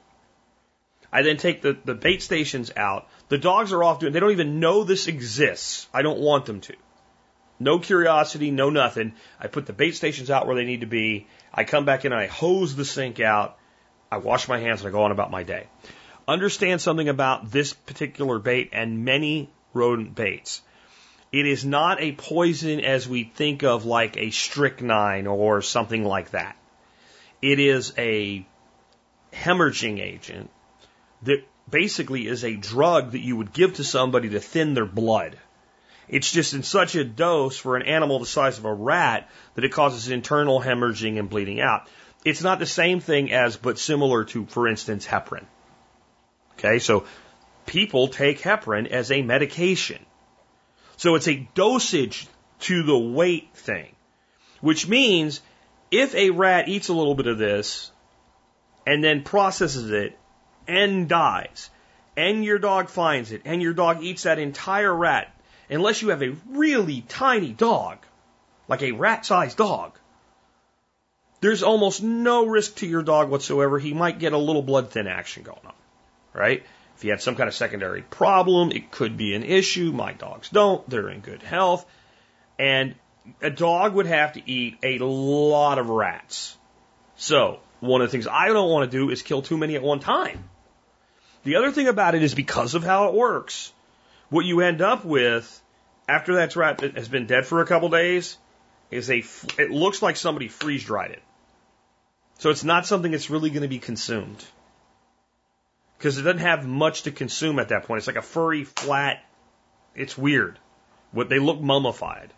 I 1.13 1.23
then 1.23 1.37
take 1.37 1.63
the, 1.63 1.77
the 1.85 1.95
bait 1.95 2.23
stations 2.23 2.71
out. 2.77 3.09
The 3.29 3.39
dogs 3.39 3.73
are 3.73 3.83
off 3.83 4.01
doing 4.01 4.13
they 4.13 4.21
don't 4.21 4.33
even 4.33 4.61
know 4.61 4.85
this 4.85 5.07
exists. 5.07 5.89
I 5.95 6.03
don't 6.03 6.21
want 6.21 6.47
them 6.47 6.61
to. 6.63 6.75
No 7.59 7.79
curiosity, 7.79 8.51
no 8.51 8.71
nothing. 8.71 9.15
I 9.41 9.47
put 9.47 9.67
the 9.67 9.73
bait 9.73 9.97
stations 9.97 10.31
out 10.31 10.47
where 10.47 10.57
they 10.57 10.65
need 10.65 10.81
to 10.81 10.87
be. 10.87 11.27
I 11.53 11.65
come 11.65 11.85
back 11.85 12.05
in 12.05 12.13
and 12.13 12.21
I 12.21 12.27
hose 12.27 12.77
the 12.77 12.85
sink 12.85 13.21
out. 13.21 13.59
I 14.11 14.19
wash 14.19 14.49
my 14.49 14.59
hands 14.59 14.81
and 14.81 14.89
I 14.89 14.93
go 14.93 15.03
on 15.03 15.11
about 15.11 15.31
my 15.31 15.43
day. 15.43 15.67
Understand 16.29 16.81
something 16.81 17.09
about 17.09 17.51
this 17.51 17.73
particular 17.73 18.39
bait 18.39 18.71
and 18.73 19.05
many 19.05 19.51
rodent 19.73 20.15
baits. 20.15 20.61
It 21.33 21.47
is 21.47 21.65
not 21.65 22.01
a 22.01 22.13
poison 22.13 22.81
as 22.81 23.09
we 23.09 23.25
think 23.25 23.63
of 23.63 23.85
like 23.85 24.17
a 24.17 24.31
strychnine 24.31 25.27
or 25.27 25.63
something 25.63 26.05
like 26.05 26.31
that. 26.31 26.57
It 27.43 27.59
is 27.59 27.93
a 27.99 28.47
hemorrhaging 29.33 30.01
agent 30.01 30.51
that 31.23 31.45
basically 31.69 32.27
is 32.27 32.45
a 32.45 32.55
drug 32.55 33.13
that 33.13 33.21
you 33.21 33.37
would 33.37 33.53
give 33.53 33.75
to 33.75 33.85
somebody 33.85 34.31
to 34.31 34.41
thin 34.41 34.75
their 34.75 34.87
blood. 34.87 35.37
It's 36.09 36.31
just 36.31 36.55
in 36.55 36.63
such 36.63 36.95
a 36.95 37.05
dose 37.05 37.59
for 37.59 37.77
an 37.77 37.83
animal 37.83 38.19
the 38.19 38.27
size 38.27 38.59
of 38.59 38.65
a 38.65 38.73
rat 38.73 39.29
that 39.55 39.65
it 39.65 39.73
causes 39.73 40.09
internal 40.09 40.61
hemorrhaging 40.61 41.19
and 41.19 41.29
bleeding 41.29 41.61
out. 41.61 41.89
It's 42.25 42.43
not 42.43 42.59
the 42.59 42.67
same 42.67 43.01
thing 43.01 43.33
as, 43.33 43.57
but 43.57 43.79
similar 43.79 44.25
to, 44.27 44.47
for 44.47 44.69
instance, 44.69 45.07
heparin. 45.07 45.45
Okay, 46.55 46.79
so 46.79 47.05
people 47.67 48.09
take 48.09 48.41
heparin 48.41 48.87
as 48.87 49.11
a 49.11 49.23
medication. 49.23 50.05
So 50.97 51.15
it's 51.15 51.29
a 51.29 51.49
dosage 51.55 52.27
to 52.61 52.83
the 52.83 52.99
weight 52.99 53.51
thing, 53.55 53.95
which 54.61 54.89
means 54.89 55.41
if 55.91 56.15
a 56.15 56.31
rat 56.31 56.69
eats 56.69 56.89
a 56.89 56.95
little 56.95 57.15
bit 57.15 57.27
of 57.27 57.39
this 57.39 57.91
and 58.87 59.05
then 59.05 59.23
processes 59.23 59.91
it 59.91 60.19
and 60.67 61.09
dies, 61.09 61.71
and 62.17 62.45
your 62.45 62.59
dog 62.59 62.89
finds 62.89 63.33
it, 63.33 63.43
and 63.45 63.61
your 63.61 63.75
dog 63.75 64.03
eats 64.03 64.23
that 64.23 64.39
entire 64.39 64.95
rat, 64.95 65.36
unless 65.69 66.03
you 66.03 66.09
have 66.09 66.23
a 66.23 66.37
really 66.49 67.03
tiny 67.03 67.53
dog, 67.53 67.99
like 68.69 68.83
a 68.83 68.93
rat 68.93 69.27
sized 69.27 69.57
dog, 69.57 69.99
there's 71.41 71.63
almost 71.63 72.03
no 72.03 72.47
risk 72.47 72.77
to 72.77 72.87
your 72.87 73.03
dog 73.03 73.31
whatsoever. 73.31 73.79
He 73.79 73.95
might 73.95 74.19
get 74.19 74.33
a 74.33 74.39
little 74.39 74.63
blood 74.63 74.91
thin 74.91 75.07
action 75.07 75.43
going 75.43 75.61
on, 75.65 75.75
right? 76.33 76.65
If 76.97 77.03
he 77.03 77.09
had 77.09 77.21
some 77.21 77.37
kind 77.37 77.49
of 77.49 77.55
secondary 77.55 78.03
problem, 78.03 78.73
it 78.73 78.91
could 78.91 79.17
be 79.17 79.35
an 79.35 79.43
issue. 79.43 79.93
My 79.93 80.13
dogs 80.13 80.49
don't. 80.49 80.89
They're 80.89 81.11
in 81.11 81.21
good 81.21 81.43
health. 81.43 81.85
And 82.59 82.95
a 83.43 83.51
dog 83.51 83.95
would 83.95 84.07
have 84.07 84.33
to 84.35 84.51
eat 84.51 84.79
a 84.83 84.99
lot 85.05 85.79
of 85.79 85.91
rats. 85.91 86.57
So, 87.17 87.61
one 87.81 88.01
of 88.01 88.09
the 88.09 88.13
things 88.13 88.27
I 88.27 88.49
don't 88.49 88.71
want 88.71 88.91
to 88.91 88.97
do 88.97 89.11
is 89.11 89.23
kill 89.23 89.43
too 89.43 89.59
many 89.59 89.75
at 89.75 89.83
one 89.83 90.01
time. 90.01 90.49
The 91.45 91.57
other 91.57 91.71
thing 91.71 91.87
about 91.87 92.15
it 92.15 92.23
is 92.23 92.35
because 92.35 92.75
of 92.75 92.83
how 92.83 93.09
it 93.09 93.15
works, 93.15 93.73
what 94.31 94.45
you 94.45 94.61
end 94.61 94.83
up 94.83 95.05
with 95.05 95.63
after 96.09 96.37
that 96.37 96.55
rat 96.57 96.81
has 96.81 97.09
been 97.09 97.27
dead 97.27 97.47
for 97.47 97.61
a 97.61 97.67
couple 97.67 97.89
days 97.89 98.37
is 98.91 99.11
a, 99.11 99.25
it 99.59 99.71
looks 99.71 100.03
like 100.03 100.17
somebody 100.17 100.49
freeze 100.49 100.85
dried 100.85 101.13
it. 101.13 101.23
So 102.39 102.51
it's 102.51 102.65
not 102.65 102.87
something 102.87 103.11
that's 103.11 103.31
really 103.31 103.51
going 103.51 103.63
to 103.63 103.69
be 103.69 103.79
consumed. 103.79 104.45
Because 105.97 106.19
it 106.19 106.23
doesn't 106.23 106.41
have 106.41 106.67
much 106.67 107.03
to 107.03 107.11
consume 107.11 107.59
at 107.59 107.71
that 107.71 107.85
point. 107.85 107.99
It's 107.99 108.07
like 108.07 108.17
a 108.17 108.23
furry, 108.23 108.65
flat, 108.65 109.25
it's 109.95 110.17
weird. 110.17 110.59
What 111.13 111.29
they 111.29 111.39
look 111.39 111.61
mummified, 111.61 112.33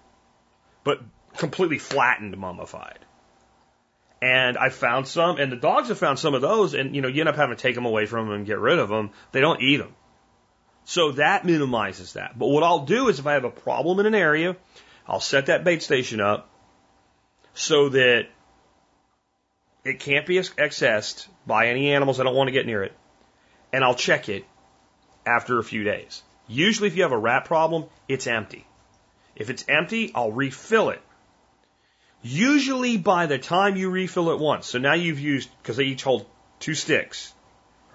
but 0.84 1.00
completely 1.36 1.78
flattened 1.78 2.36
mummified. 2.36 3.00
And 4.22 4.56
I 4.56 4.68
found 4.68 5.08
some, 5.08 5.38
and 5.38 5.50
the 5.50 5.56
dogs 5.56 5.88
have 5.88 5.98
found 5.98 6.18
some 6.18 6.34
of 6.34 6.42
those, 6.42 6.74
and 6.74 6.94
you 6.94 7.02
know, 7.02 7.08
you 7.08 7.20
end 7.20 7.28
up 7.28 7.36
having 7.36 7.56
to 7.56 7.62
take 7.62 7.74
them 7.74 7.86
away 7.86 8.06
from 8.06 8.26
them 8.26 8.36
and 8.36 8.46
get 8.46 8.58
rid 8.58 8.78
of 8.78 8.88
them. 8.88 9.10
They 9.32 9.40
don't 9.40 9.60
eat 9.60 9.78
them. 9.78 9.94
So 10.88 11.12
that 11.12 11.44
minimizes 11.44 12.14
that. 12.14 12.38
But 12.38 12.46
what 12.46 12.62
I'll 12.62 12.86
do 12.86 13.10
is 13.10 13.18
if 13.18 13.26
I 13.26 13.34
have 13.34 13.44
a 13.44 13.50
problem 13.50 14.00
in 14.00 14.06
an 14.06 14.14
area, 14.14 14.56
I'll 15.06 15.20
set 15.20 15.46
that 15.46 15.62
bait 15.62 15.82
station 15.82 16.18
up 16.18 16.48
so 17.52 17.90
that 17.90 18.28
it 19.84 20.00
can't 20.00 20.26
be 20.26 20.36
accessed 20.36 21.28
by 21.46 21.66
any 21.66 21.92
animals 21.92 22.16
that 22.16 22.24
don't 22.24 22.34
want 22.34 22.48
to 22.48 22.52
get 22.52 22.64
near 22.64 22.82
it. 22.84 22.96
And 23.70 23.84
I'll 23.84 23.94
check 23.94 24.30
it 24.30 24.46
after 25.26 25.58
a 25.58 25.62
few 25.62 25.84
days. 25.84 26.22
Usually, 26.46 26.88
if 26.88 26.96
you 26.96 27.02
have 27.02 27.12
a 27.12 27.18
rat 27.18 27.44
problem, 27.44 27.84
it's 28.08 28.26
empty. 28.26 28.66
If 29.36 29.50
it's 29.50 29.66
empty, 29.68 30.10
I'll 30.14 30.32
refill 30.32 30.88
it. 30.88 31.02
Usually, 32.22 32.96
by 32.96 33.26
the 33.26 33.38
time 33.38 33.76
you 33.76 33.90
refill 33.90 34.30
it 34.30 34.38
once, 34.38 34.66
so 34.66 34.78
now 34.78 34.94
you've 34.94 35.20
used, 35.20 35.50
because 35.60 35.76
they 35.76 35.84
each 35.84 36.02
hold 36.02 36.24
two 36.60 36.74
sticks, 36.74 37.34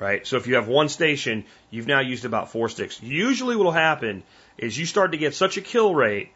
right? 0.04 0.28
So 0.28 0.36
if 0.36 0.47
you 0.47 0.56
have 0.56 0.68
one 0.68 0.89
station, 0.89 1.45
you've 1.72 1.88
now 1.88 2.01
used 2.01 2.26
about 2.26 2.51
four 2.51 2.68
sticks. 2.68 3.01
Usually, 3.01 3.56
what 3.56 3.64
will 3.64 3.72
happen 3.72 4.24
is 4.58 4.78
you 4.78 4.86
start 4.86 5.14
to 5.14 5.18
get 5.18 5.34
such 5.34 5.56
a 5.56 5.62
kill 5.62 5.95
rate 5.95 6.32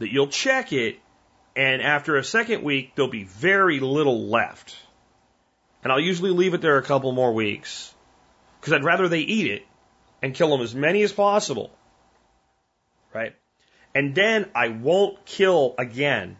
that 0.00 0.12
you'll 0.12 0.26
check 0.26 0.72
it, 0.72 0.98
and 1.54 1.82
after 1.82 2.16
a 2.16 2.24
second 2.24 2.64
week, 2.64 2.94
there'll 2.94 3.10
be 3.10 3.22
very 3.22 3.78
little 3.78 4.26
left. 4.26 4.76
And 5.84 5.92
I'll 5.92 6.00
usually 6.00 6.32
leave 6.32 6.54
it 6.54 6.60
there 6.62 6.78
a 6.78 6.82
couple 6.82 7.12
more 7.12 7.32
weeks 7.32 7.94
because 8.60 8.72
I'd 8.72 8.82
rather 8.82 9.06
they 9.06 9.20
eat 9.20 9.52
it 9.52 9.64
and 10.20 10.34
kill 10.34 10.50
them 10.50 10.60
as 10.60 10.74
many 10.74 11.02
as 11.02 11.12
possible. 11.12 11.70
Right? 13.14 13.36
And 13.94 14.16
then 14.16 14.50
I 14.52 14.68
won't 14.68 15.24
kill 15.24 15.76
again 15.78 16.36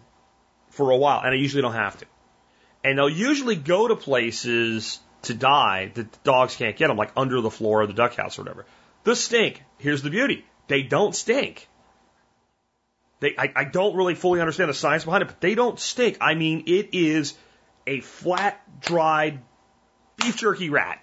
for 0.70 0.90
a 0.90 0.96
while, 0.96 1.20
and 1.20 1.32
I 1.32 1.36
usually 1.36 1.62
don't 1.62 1.74
have 1.74 1.96
to. 1.98 2.06
And 2.82 2.98
they'll 2.98 3.08
usually 3.08 3.54
go 3.54 3.86
to 3.86 3.94
places 3.94 4.98
to 5.26 5.34
die 5.34 5.92
that 5.94 6.12
the 6.12 6.18
dogs 6.24 6.56
can't 6.56 6.76
get 6.76 6.88
them, 6.88 6.96
like 6.96 7.12
under 7.16 7.40
the 7.40 7.50
floor 7.50 7.82
of 7.82 7.88
the 7.88 7.94
duck 7.94 8.14
house 8.14 8.38
or 8.38 8.42
whatever. 8.42 8.66
The 9.04 9.14
stink. 9.14 9.62
Here's 9.78 10.02
the 10.02 10.10
beauty. 10.10 10.44
They 10.68 10.82
don't 10.82 11.14
stink. 11.14 11.68
They, 13.20 13.34
I, 13.38 13.52
I 13.54 13.64
don't 13.64 13.96
really 13.96 14.14
fully 14.14 14.40
understand 14.40 14.68
the 14.68 14.74
science 14.74 15.04
behind 15.04 15.22
it, 15.22 15.26
but 15.26 15.40
they 15.40 15.54
don't 15.54 15.78
stink. 15.78 16.18
I 16.20 16.34
mean, 16.34 16.64
it 16.66 16.90
is 16.92 17.34
a 17.86 18.00
flat, 18.00 18.60
dried 18.80 19.40
beef 20.16 20.36
jerky 20.36 20.70
rat, 20.70 21.02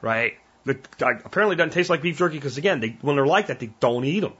right? 0.00 0.34
That 0.64 0.86
apparently 1.24 1.56
doesn't 1.56 1.72
taste 1.72 1.90
like 1.90 2.02
beef 2.02 2.18
jerky 2.18 2.36
because 2.36 2.58
again, 2.58 2.80
they, 2.80 2.96
when 3.00 3.16
they're 3.16 3.26
like 3.26 3.48
that, 3.48 3.60
they 3.60 3.70
don't 3.80 4.04
eat 4.04 4.20
them, 4.20 4.34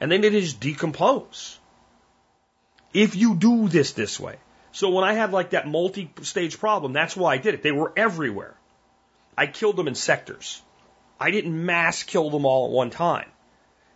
and 0.00 0.10
then 0.10 0.20
they 0.20 0.30
just 0.30 0.60
decompose. 0.60 1.58
If 2.92 3.16
you 3.16 3.34
do 3.34 3.68
this 3.68 3.92
this 3.92 4.18
way, 4.20 4.36
so 4.74 4.90
when 4.90 5.04
I 5.04 5.12
had 5.12 5.30
like 5.30 5.50
that 5.50 5.68
multi-stage 5.68 6.58
problem, 6.58 6.92
that's 6.92 7.16
why 7.16 7.34
I 7.34 7.38
did 7.38 7.54
it. 7.54 7.62
They 7.62 7.70
were 7.70 7.92
everywhere. 7.96 8.56
I 9.38 9.46
killed 9.46 9.76
them 9.76 9.86
in 9.86 9.94
sectors. 9.94 10.60
I 11.20 11.30
didn't 11.30 11.64
mass 11.64 12.02
kill 12.02 12.28
them 12.28 12.44
all 12.44 12.66
at 12.66 12.72
one 12.72 12.90
time. 12.90 13.28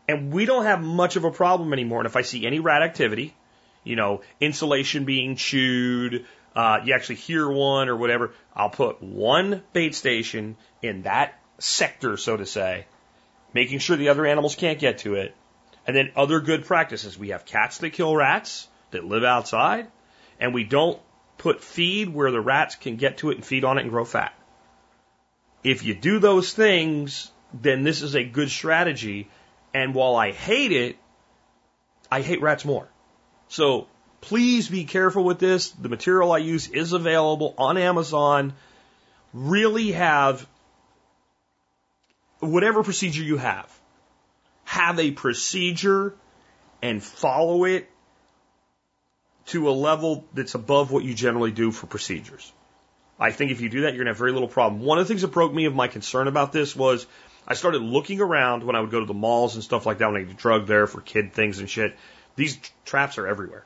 And 0.07 0.33
we 0.33 0.47
don't 0.47 0.67
have 0.67 0.81
much 0.81 1.17
of 1.17 1.25
a 1.25 1.33
problem 1.33 1.73
anymore. 1.73 1.99
And 1.99 2.07
if 2.07 2.15
I 2.15 2.23
see 2.23 2.47
any 2.47 2.61
rat 2.61 2.83
activity, 2.83 3.35
you 3.83 3.97
know, 3.97 4.23
insulation 4.41 5.05
being 5.05 5.35
chewed, 5.35 6.27
uh, 6.55 6.79
you 6.85 6.95
actually 6.95 7.17
hear 7.17 7.51
one 7.51 7.89
or 7.89 7.97
whatever, 7.97 8.31
I'll 8.55 8.71
put 8.71 9.03
one 9.03 9.65
bait 9.73 9.97
station 9.97 10.57
in 10.81 11.03
that 11.03 11.41
sector, 11.59 12.17
so 12.17 12.37
to 12.37 12.47
say, 12.47 12.87
making 13.53 13.81
sure 13.81 13.97
the 13.97 14.11
other 14.11 14.27
animals 14.27 14.55
can't 14.55 14.79
get 14.79 14.99
to 14.99 15.17
it. 15.17 15.35
And 15.89 15.97
then 15.97 16.13
other 16.15 16.39
good 16.39 16.67
practices. 16.67 17.19
We 17.19 17.31
have 17.31 17.47
cats 17.47 17.79
that 17.79 17.91
kill 17.91 18.15
rats 18.15 18.69
that 18.93 19.05
live 19.05 19.25
outside, 19.25 19.89
and 20.41 20.55
we 20.55 20.65
don't 20.65 21.01
put 21.37 21.63
feed 21.63 22.09
where 22.09 22.31
the 22.31 22.41
rats 22.41 22.75
can 22.75 22.97
get 22.97 23.19
to 23.19 23.31
it 23.31 23.37
and 23.37 23.45
feed 23.45 23.65
on 23.65 23.79
it 23.79 23.83
and 23.83 23.91
grow 23.91 24.05
fat. 24.05 24.35
If 25.65 25.85
you 25.85 25.95
do 25.95 26.19
those 26.19 26.53
things, 26.53 27.31
then 27.53 27.83
this 27.83 28.03
is 28.03 28.15
a 28.15 28.25
good 28.25 28.51
strategy 28.51 29.29
and 29.75 29.95
while 29.95 30.17
I 30.17 30.33
hate 30.33 30.73
it, 30.73 30.97
I 32.11 32.23
hate 32.23 32.41
rats 32.41 32.65
more. 32.65 32.89
So 33.49 33.87
please 34.21 34.69
be 34.69 34.85
careful 34.85 35.25
with 35.25 35.39
this. 35.39 35.71
The 35.71 35.89
material 35.89 36.33
I 36.33 36.39
use 36.39 36.69
is 36.69 36.93
available 36.93 37.55
on 37.59 37.77
Amazon. 37.77 38.55
Really 39.33 39.93
have 39.93 40.47
whatever 42.41 42.83
procedure 42.83 43.23
you 43.23 43.37
have, 43.37 43.71
have 44.65 44.99
a 44.99 45.11
procedure 45.11 46.15
and 46.81 47.03
follow 47.03 47.65
it 47.65 47.91
to 49.49 49.69
a 49.69 49.73
level 49.73 50.25
that's 50.35 50.55
above 50.55 50.91
what 50.91 51.05
you 51.05 51.15
generally 51.15 51.51
do 51.51 51.71
for 51.71 51.87
procedures. 51.87 52.53
I 53.19 53.33
think 53.33 53.51
if 53.51 53.61
you 53.61 53.69
do 53.69 53.83
that, 53.83 53.95
you're 53.95 54.05
going 54.05 54.07
to 54.07 54.11
have 54.13 54.19
very 54.19 54.33
little 54.33 54.49
problem. 54.49 54.83
One 54.83 54.99
of 54.99 55.05
the 55.05 55.09
things 55.09 55.23
that 55.23 55.29
broke 55.29 55.53
me 55.53 55.65
of 55.65 55.75
my 55.75 55.89
concern 55.89 56.29
about 56.29 56.53
this 56.53 56.77
was 56.77 57.07
I 57.47 57.55
started 57.55 57.83
looking 57.83 58.21
around 58.21 58.63
when 58.63 58.77
I 58.77 58.81
would 58.81 58.91
go 58.91 59.01
to 59.01 59.07
the 59.07 59.15
malls 59.15 59.55
and 59.55 59.65
stuff 59.65 59.87
like 59.87 59.99
that 59.99 60.13
when 60.13 60.21
I 60.21 60.25
get 60.25 60.37
drug 60.37 60.67
there 60.67 60.87
for 60.87 61.01
kid 61.01 61.33
things 61.33 61.59
and 61.59 61.69
shit. 61.69 61.97
These 62.37 62.59
traps 62.85 63.19
are 63.19 63.27
everywhere. 63.27 63.65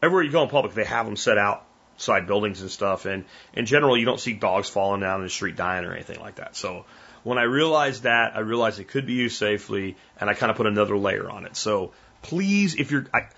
Everywhere 0.00 0.22
you 0.22 0.30
go 0.30 0.42
in 0.42 0.48
public, 0.48 0.74
they 0.74 0.84
have 0.84 1.06
them 1.06 1.16
set 1.16 1.38
outside 1.38 2.28
buildings 2.28 2.60
and 2.60 2.70
stuff. 2.70 3.06
And 3.06 3.24
in 3.54 3.66
general, 3.66 3.96
you 3.96 4.04
don't 4.04 4.20
see 4.20 4.34
dogs 4.34 4.68
falling 4.68 5.00
down 5.00 5.20
in 5.20 5.26
the 5.26 5.30
street 5.30 5.56
dying 5.56 5.84
or 5.84 5.92
anything 5.92 6.20
like 6.20 6.36
that. 6.36 6.54
So 6.54 6.84
when 7.24 7.38
I 7.38 7.42
realized 7.42 8.04
that, 8.04 8.36
I 8.36 8.40
realized 8.40 8.78
it 8.78 8.88
could 8.88 9.06
be 9.06 9.14
used 9.14 9.36
safely, 9.36 9.96
and 10.20 10.30
I 10.30 10.34
kind 10.34 10.50
of 10.50 10.56
put 10.56 10.66
another 10.66 10.96
layer 10.96 11.28
on 11.28 11.46
it. 11.46 11.56
So 11.56 11.92
please, 12.22 12.76
if 12.76 12.90
you're, 12.92 13.06
I, 13.12 13.28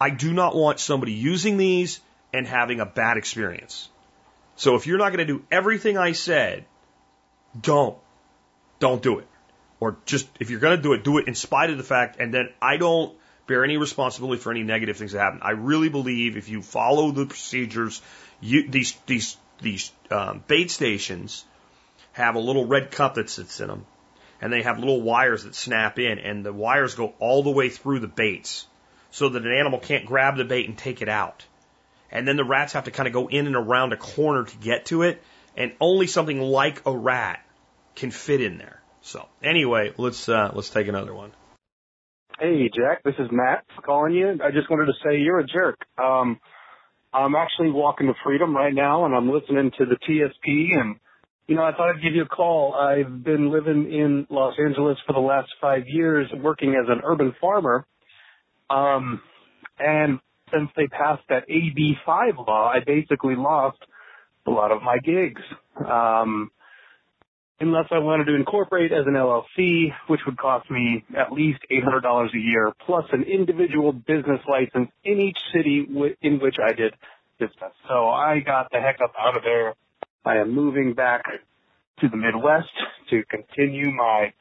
I 0.00 0.10
do 0.10 0.32
not 0.32 0.56
want 0.56 0.80
somebody 0.80 1.12
using 1.12 1.58
these 1.58 2.00
and 2.32 2.46
having 2.46 2.80
a 2.80 2.86
bad 2.86 3.18
experience. 3.18 3.88
So 4.56 4.76
if 4.76 4.86
you're 4.86 4.98
not 4.98 5.12
going 5.12 5.26
to 5.26 5.32
do 5.32 5.44
everything 5.50 5.98
I 5.98 6.12
said, 6.12 6.64
don't 7.60 7.96
don't 8.78 9.02
do 9.02 9.18
it. 9.18 9.26
Or 9.78 9.96
just, 10.04 10.28
if 10.40 10.50
you're 10.50 10.60
going 10.60 10.76
to 10.76 10.82
do 10.82 10.92
it, 10.94 11.04
do 11.04 11.18
it 11.18 11.28
in 11.28 11.34
spite 11.34 11.70
of 11.70 11.78
the 11.78 11.84
fact, 11.84 12.18
and 12.18 12.34
then 12.34 12.50
I 12.60 12.76
don't 12.76 13.16
bear 13.46 13.64
any 13.64 13.76
responsibility 13.76 14.40
for 14.40 14.50
any 14.50 14.62
negative 14.62 14.96
things 14.96 15.12
that 15.12 15.20
happen. 15.20 15.40
I 15.42 15.50
really 15.50 15.88
believe 15.88 16.36
if 16.36 16.48
you 16.48 16.62
follow 16.62 17.10
the 17.10 17.26
procedures, 17.26 18.02
you, 18.40 18.70
these, 18.70 18.92
these, 19.06 19.36
these 19.60 19.92
um, 20.10 20.44
bait 20.46 20.70
stations 20.70 21.44
have 22.12 22.34
a 22.34 22.38
little 22.38 22.66
red 22.66 22.90
cup 22.90 23.14
that 23.14 23.30
sits 23.30 23.60
in 23.60 23.68
them, 23.68 23.86
and 24.40 24.52
they 24.52 24.62
have 24.62 24.78
little 24.78 25.00
wires 25.00 25.44
that 25.44 25.54
snap 25.54 25.98
in, 25.98 26.18
and 26.18 26.44
the 26.44 26.52
wires 26.52 26.94
go 26.94 27.14
all 27.18 27.42
the 27.42 27.50
way 27.50 27.70
through 27.70 28.00
the 28.00 28.08
baits 28.08 28.66
so 29.10 29.28
that 29.28 29.44
an 29.44 29.52
animal 29.52 29.78
can't 29.78 30.06
grab 30.06 30.36
the 30.36 30.44
bait 30.44 30.68
and 30.68 30.76
take 30.76 31.02
it 31.02 31.08
out. 31.08 31.44
And 32.10 32.26
then 32.26 32.36
the 32.36 32.44
rats 32.44 32.72
have 32.72 32.84
to 32.84 32.90
kind 32.90 33.06
of 33.06 33.12
go 33.12 33.28
in 33.28 33.46
and 33.46 33.56
around 33.56 33.92
a 33.92 33.96
corner 33.96 34.44
to 34.44 34.56
get 34.56 34.86
to 34.86 35.02
it, 35.02 35.22
and 35.56 35.72
only 35.80 36.06
something 36.06 36.40
like 36.40 36.82
a 36.86 36.96
rat 36.96 37.44
can 37.94 38.10
fit 38.10 38.40
in 38.40 38.58
there. 38.58 38.80
So 39.02 39.26
anyway, 39.42 39.92
let's 39.96 40.28
uh, 40.28 40.50
let's 40.54 40.70
take 40.70 40.88
another 40.88 41.14
one. 41.14 41.32
Hey 42.38 42.70
Jack, 42.74 43.02
this 43.04 43.14
is 43.18 43.28
Matt 43.30 43.64
calling 43.84 44.14
you. 44.14 44.38
I 44.42 44.50
just 44.50 44.70
wanted 44.70 44.86
to 44.86 44.94
say 45.04 45.18
you're 45.18 45.40
a 45.40 45.46
jerk. 45.46 45.78
Um, 46.02 46.40
I'm 47.12 47.34
actually 47.34 47.70
walking 47.70 48.06
to 48.06 48.14
freedom 48.24 48.56
right 48.56 48.74
now, 48.74 49.04
and 49.04 49.14
I'm 49.14 49.30
listening 49.30 49.70
to 49.78 49.84
the 49.84 49.96
TSP. 49.96 50.80
And 50.80 50.96
you 51.46 51.56
know, 51.56 51.62
I 51.64 51.72
thought 51.72 51.90
I'd 51.90 52.02
give 52.02 52.14
you 52.14 52.22
a 52.22 52.28
call. 52.28 52.74
I've 52.74 53.24
been 53.24 53.50
living 53.50 53.92
in 53.92 54.26
Los 54.30 54.54
Angeles 54.58 54.96
for 55.06 55.12
the 55.12 55.20
last 55.20 55.48
five 55.60 55.82
years, 55.86 56.28
working 56.40 56.70
as 56.70 56.88
an 56.88 57.02
urban 57.04 57.34
farmer. 57.40 57.84
Um, 58.70 59.20
and 59.78 60.20
since 60.52 60.70
they 60.76 60.86
passed 60.86 61.22
that 61.28 61.48
AB5 61.48 62.46
law, 62.46 62.70
I 62.72 62.80
basically 62.80 63.36
lost 63.36 63.78
a 64.46 64.50
lot 64.50 64.72
of 64.72 64.82
my 64.82 64.98
gigs. 64.98 65.42
Um, 65.88 66.50
unless 67.60 67.86
I 67.90 67.98
wanted 67.98 68.24
to 68.24 68.34
incorporate 68.34 68.90
as 68.90 69.06
an 69.06 69.14
LLC, 69.14 69.92
which 70.08 70.20
would 70.26 70.38
cost 70.38 70.70
me 70.70 71.04
at 71.16 71.32
least 71.32 71.60
$800 71.70 72.34
a 72.34 72.38
year, 72.38 72.72
plus 72.86 73.04
an 73.12 73.24
individual 73.24 73.92
business 73.92 74.40
license 74.48 74.90
in 75.04 75.20
each 75.20 75.38
city 75.54 75.86
in 76.22 76.40
which 76.40 76.56
I 76.62 76.72
did 76.72 76.94
business. 77.38 77.72
So 77.88 78.08
I 78.08 78.40
got 78.40 78.70
the 78.72 78.80
heck 78.80 79.00
up 79.02 79.12
out 79.18 79.36
of 79.36 79.42
there. 79.42 79.74
I 80.24 80.38
am 80.38 80.54
moving 80.54 80.94
back 80.94 81.22
to 82.00 82.08
the 82.08 82.16
Midwest 82.16 82.70
to 83.10 83.22
continue 83.24 83.90
my 83.92 84.32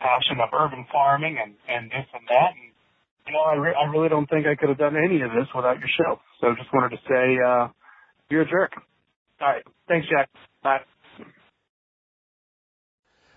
passion 0.00 0.38
of 0.40 0.48
urban 0.52 0.84
farming 0.90 1.38
and, 1.42 1.54
and 1.68 1.90
this 1.90 2.06
and 2.12 2.26
that. 2.28 2.50
And, 2.54 2.71
know, 3.30 3.40
I, 3.40 3.54
re- 3.54 3.74
I 3.74 3.90
really 3.90 4.08
don't 4.08 4.28
think 4.28 4.46
I 4.46 4.56
could 4.56 4.68
have 4.68 4.78
done 4.78 4.96
any 4.96 5.22
of 5.22 5.30
this 5.30 5.46
without 5.54 5.78
your 5.78 5.88
show. 5.96 6.20
So 6.40 6.54
just 6.56 6.72
wanted 6.72 6.96
to 6.96 7.02
say, 7.08 7.38
uh, 7.46 7.68
you're 8.30 8.42
a 8.42 8.48
jerk. 8.48 8.72
All 9.40 9.48
right. 9.48 9.62
Thanks, 9.86 10.08
Jack. 10.08 10.28
Bye. 10.62 10.80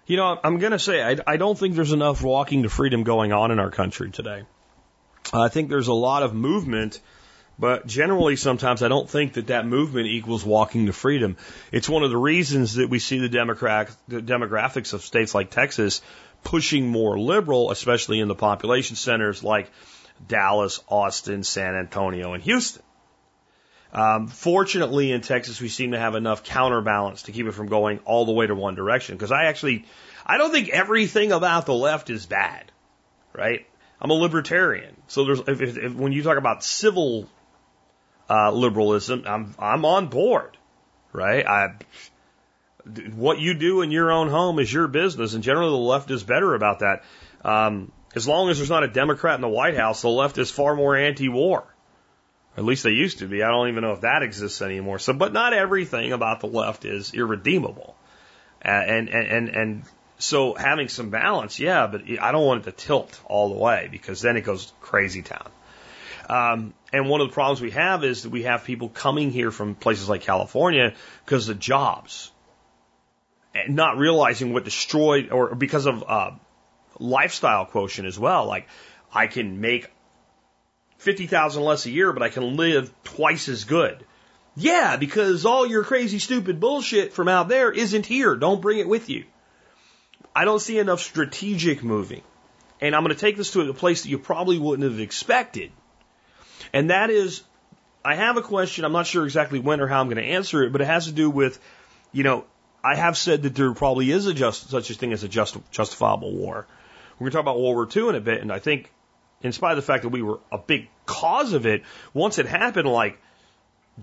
You 0.07 0.17
know, 0.17 0.39
I'm 0.43 0.59
going 0.59 0.71
to 0.71 0.79
say 0.79 1.01
I, 1.01 1.17
I 1.25 1.37
don't 1.37 1.57
think 1.57 1.75
there's 1.75 1.91
enough 1.91 2.23
walking 2.23 2.63
to 2.63 2.69
freedom 2.69 3.03
going 3.03 3.33
on 3.33 3.51
in 3.51 3.59
our 3.59 3.71
country 3.71 4.11
today. 4.11 4.43
I 5.33 5.49
think 5.49 5.69
there's 5.69 5.87
a 5.87 5.93
lot 5.93 6.21
of 6.21 6.35
movement, 6.35 6.99
but 7.57 7.87
generally 7.87 8.35
sometimes 8.35 8.83
I 8.83 8.87
don't 8.87 9.09
think 9.09 9.33
that 9.33 9.47
that 9.47 9.65
movement 9.65 10.05
equals 10.05 10.45
walking 10.45 10.85
to 10.85 10.93
freedom. 10.93 11.37
It's 11.71 11.89
one 11.89 12.03
of 12.03 12.11
the 12.11 12.17
reasons 12.17 12.75
that 12.75 12.89
we 12.89 12.99
see 12.99 13.17
the, 13.17 13.29
democrat, 13.29 13.89
the 14.07 14.21
demographics 14.21 14.93
of 14.93 15.01
states 15.01 15.33
like 15.33 15.49
Texas 15.49 16.01
pushing 16.45 16.87
more 16.87 17.19
liberal, 17.19 17.71
especially 17.71 18.21
in 18.21 18.29
the 18.29 18.35
population 18.35 18.95
centers 18.95 19.43
like 19.43 19.69
Dallas, 20.25 20.79
Austin, 20.87 21.43
San 21.43 21.75
Antonio, 21.75 22.33
and 22.33 22.41
Houston. 22.43 22.83
Um, 23.91 24.27
fortunately, 24.27 25.11
in 25.11 25.21
Texas, 25.21 25.59
we 25.59 25.69
seem 25.69 25.91
to 25.91 25.99
have 25.99 26.15
enough 26.15 26.43
counterbalance 26.43 27.23
to 27.23 27.31
keep 27.31 27.47
it 27.47 27.53
from 27.53 27.67
going 27.67 27.99
all 28.05 28.25
the 28.25 28.31
way 28.31 28.45
to 28.45 28.55
one 28.55 28.75
direction. 28.75 29.15
Because 29.15 29.31
I 29.31 29.45
actually, 29.45 29.85
I 30.25 30.37
don't 30.37 30.51
think 30.51 30.69
everything 30.69 31.31
about 31.31 31.65
the 31.65 31.73
left 31.73 32.09
is 32.09 32.25
bad, 32.25 32.71
right? 33.33 33.65
I'm 33.99 34.11
a 34.11 34.13
libertarian, 34.13 34.95
so 35.07 35.25
there's 35.25 35.39
if, 35.39 35.61
if, 35.61 35.77
if, 35.77 35.93
when 35.93 36.11
you 36.11 36.21
talk 36.23 36.37
about 36.37 36.63
civil 36.63 37.29
uh, 38.29 38.51
liberalism, 38.51 39.23
I'm 39.25 39.55
I'm 39.57 39.85
on 39.85 40.07
board, 40.07 40.57
right? 41.13 41.47
I 41.47 41.75
what 43.15 43.39
you 43.39 43.53
do 43.53 43.81
in 43.81 43.91
your 43.91 44.11
own 44.11 44.29
home 44.29 44.59
is 44.59 44.71
your 44.71 44.87
business, 44.87 45.33
and 45.33 45.43
generally 45.43 45.71
the 45.71 45.77
left 45.77 46.11
is 46.11 46.23
better 46.23 46.53
about 46.53 46.79
that. 46.79 47.03
Um, 47.43 47.91
as 48.15 48.27
long 48.27 48.49
as 48.49 48.57
there's 48.57 48.69
not 48.69 48.83
a 48.83 48.87
Democrat 48.87 49.35
in 49.35 49.41
the 49.41 49.49
White 49.49 49.75
House, 49.75 50.01
the 50.01 50.09
left 50.09 50.37
is 50.37 50.49
far 50.49 50.75
more 50.75 50.95
anti-war. 50.95 51.65
At 52.57 52.63
least 52.63 52.83
they 52.83 52.91
used 52.91 53.19
to 53.19 53.27
be. 53.27 53.43
I 53.43 53.49
don't 53.49 53.67
even 53.67 53.81
know 53.81 53.91
if 53.91 54.01
that 54.01 54.23
exists 54.23 54.61
anymore. 54.61 54.99
So, 54.99 55.13
but 55.13 55.33
not 55.33 55.53
everything 55.53 56.13
about 56.13 56.39
the 56.39 56.47
left 56.47 56.85
is 56.85 57.13
irredeemable. 57.13 57.95
Uh, 58.63 58.69
and, 58.69 59.09
and, 59.09 59.27
and, 59.27 59.49
and 59.49 59.83
so 60.17 60.53
having 60.53 60.87
some 60.87 61.09
balance, 61.09 61.59
yeah, 61.59 61.87
but 61.87 62.03
I 62.21 62.31
don't 62.31 62.45
want 62.45 62.65
it 62.65 62.71
to 62.71 62.71
tilt 62.71 63.19
all 63.25 63.49
the 63.49 63.59
way 63.59 63.89
because 63.91 64.21
then 64.21 64.37
it 64.37 64.41
goes 64.41 64.71
crazy 64.79 65.21
town. 65.21 65.51
Um, 66.29 66.73
and 66.93 67.09
one 67.09 67.21
of 67.21 67.27
the 67.27 67.33
problems 67.33 67.61
we 67.61 67.71
have 67.71 68.03
is 68.03 68.23
that 68.23 68.29
we 68.29 68.43
have 68.43 68.63
people 68.63 68.89
coming 68.89 69.31
here 69.31 69.51
from 69.51 69.75
places 69.75 70.09
like 70.09 70.21
California 70.21 70.93
because 71.25 71.49
of 71.49 71.59
jobs, 71.59 72.31
not 73.67 73.97
realizing 73.97 74.53
what 74.53 74.63
destroyed 74.63 75.31
or 75.31 75.55
because 75.55 75.85
of 75.85 76.03
uh, 76.07 76.31
lifestyle 76.99 77.65
quotient 77.65 78.07
as 78.07 78.19
well. 78.19 78.45
Like 78.45 78.67
I 79.13 79.27
can 79.27 79.61
make 79.61 79.89
fifty 80.97 81.27
thousand 81.27 81.63
less 81.63 81.85
a 81.85 81.91
year, 81.91 82.13
but 82.13 82.23
I 82.23 82.29
can 82.29 82.57
live 82.57 82.91
twice 83.03 83.49
as 83.49 83.63
good. 83.63 84.05
Yeah, 84.57 84.95
because 84.95 85.45
all 85.45 85.65
your 85.65 85.83
crazy, 85.83 86.19
stupid 86.19 86.59
bullshit 86.59 87.11
from 87.11 87.27
out 87.27 87.49
there 87.49 87.71
isn't 87.71 88.05
here. 88.05 88.35
Don't 88.35 88.61
bring 88.61 88.79
it 88.79 88.87
with 88.87 89.09
you. 89.09 89.25
I 90.33 90.45
don't 90.45 90.61
see 90.61 90.79
enough 90.79 91.01
strategic 91.01 91.83
moving. 91.83 92.21
And 92.81 92.95
I'm 92.95 93.03
going 93.03 93.15
to 93.15 93.19
take 93.19 93.37
this 93.37 93.51
to 93.51 93.69
a 93.69 93.73
place 93.73 94.03
that 94.03 94.09
you 94.09 94.19
probably 94.19 94.59
wouldn't 94.59 94.89
have 94.89 94.99
expected. 94.99 95.71
And 96.73 96.89
that 96.89 97.09
is, 97.09 97.41
I 98.03 98.15
have 98.15 98.37
a 98.37 98.41
question. 98.41 98.85
I'm 98.85 98.91
not 98.91 99.07
sure 99.07 99.25
exactly 99.25 99.59
when 99.59 99.79
or 99.81 99.87
how 99.87 100.01
I'm 100.01 100.07
going 100.07 100.17
to 100.17 100.23
answer 100.23 100.63
it, 100.63 100.71
but 100.71 100.81
it 100.81 100.85
has 100.85 101.05
to 101.05 101.13
do 101.13 101.29
with, 101.29 101.59
you 102.11 102.23
know, 102.23 102.45
I 102.85 102.93
have 102.93 103.17
said 103.17 103.41
that 103.43 103.55
there 103.55 103.73
probably 103.73 104.11
is 104.11 104.27
a 104.27 104.33
just, 104.33 104.69
such 104.69 104.91
a 104.91 104.93
thing 104.93 105.11
as 105.11 105.23
a 105.23 105.27
just, 105.27 105.57
justifiable 105.71 106.31
war. 106.31 106.67
We're 107.17 107.25
going 107.25 107.31
to 107.31 107.35
talk 107.35 107.41
about 107.41 107.59
World 107.59 107.75
War 107.75 107.89
II 107.95 108.09
in 108.09 108.15
a 108.15 108.21
bit, 108.21 108.41
and 108.41 108.51
I 108.51 108.59
think, 108.59 108.91
in 109.41 109.53
spite 109.53 109.71
of 109.71 109.77
the 109.77 109.81
fact 109.81 110.03
that 110.03 110.09
we 110.09 110.21
were 110.21 110.39
a 110.51 110.59
big 110.59 110.87
cause 111.07 111.53
of 111.53 111.65
it, 111.65 111.81
once 112.13 112.37
it 112.37 112.45
happened, 112.45 112.87
like, 112.87 113.19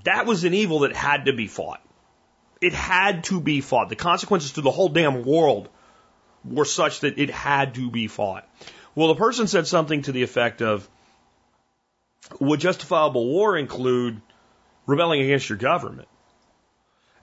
that 0.02 0.26
was 0.26 0.42
an 0.42 0.52
evil 0.52 0.80
that 0.80 0.96
had 0.96 1.26
to 1.26 1.32
be 1.32 1.46
fought. 1.46 1.80
It 2.60 2.72
had 2.72 3.22
to 3.24 3.40
be 3.40 3.60
fought. 3.60 3.88
The 3.88 3.94
consequences 3.94 4.52
to 4.52 4.62
the 4.62 4.72
whole 4.72 4.88
damn 4.88 5.22
world 5.22 5.68
were 6.44 6.64
such 6.64 7.00
that 7.00 7.18
it 7.18 7.30
had 7.30 7.76
to 7.76 7.88
be 7.88 8.08
fought. 8.08 8.48
Well, 8.96 9.08
the 9.08 9.14
person 9.14 9.46
said 9.46 9.68
something 9.68 10.02
to 10.02 10.12
the 10.12 10.24
effect 10.24 10.60
of, 10.60 10.88
would 12.40 12.58
justifiable 12.58 13.26
war 13.26 13.56
include 13.56 14.20
rebelling 14.86 15.20
against 15.20 15.48
your 15.48 15.58
government? 15.58 16.08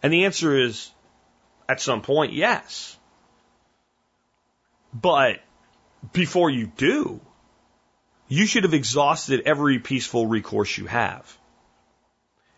And 0.01 0.14
the 0.14 0.24
answer 0.24 0.57
is, 0.57 0.89
at 1.70 1.80
some 1.80 2.01
point, 2.01 2.34
yes. 2.34 2.97
But 4.91 5.39
before 6.11 6.49
you 6.49 6.65
do, 6.65 7.22
you 8.28 8.47
should 8.47 8.63
have 8.63 8.74
exhausted 8.74 9.43
every 9.45 9.78
peaceful 9.78 10.26
recourse 10.26 10.76
you 10.78 10.88
have. 10.88 11.38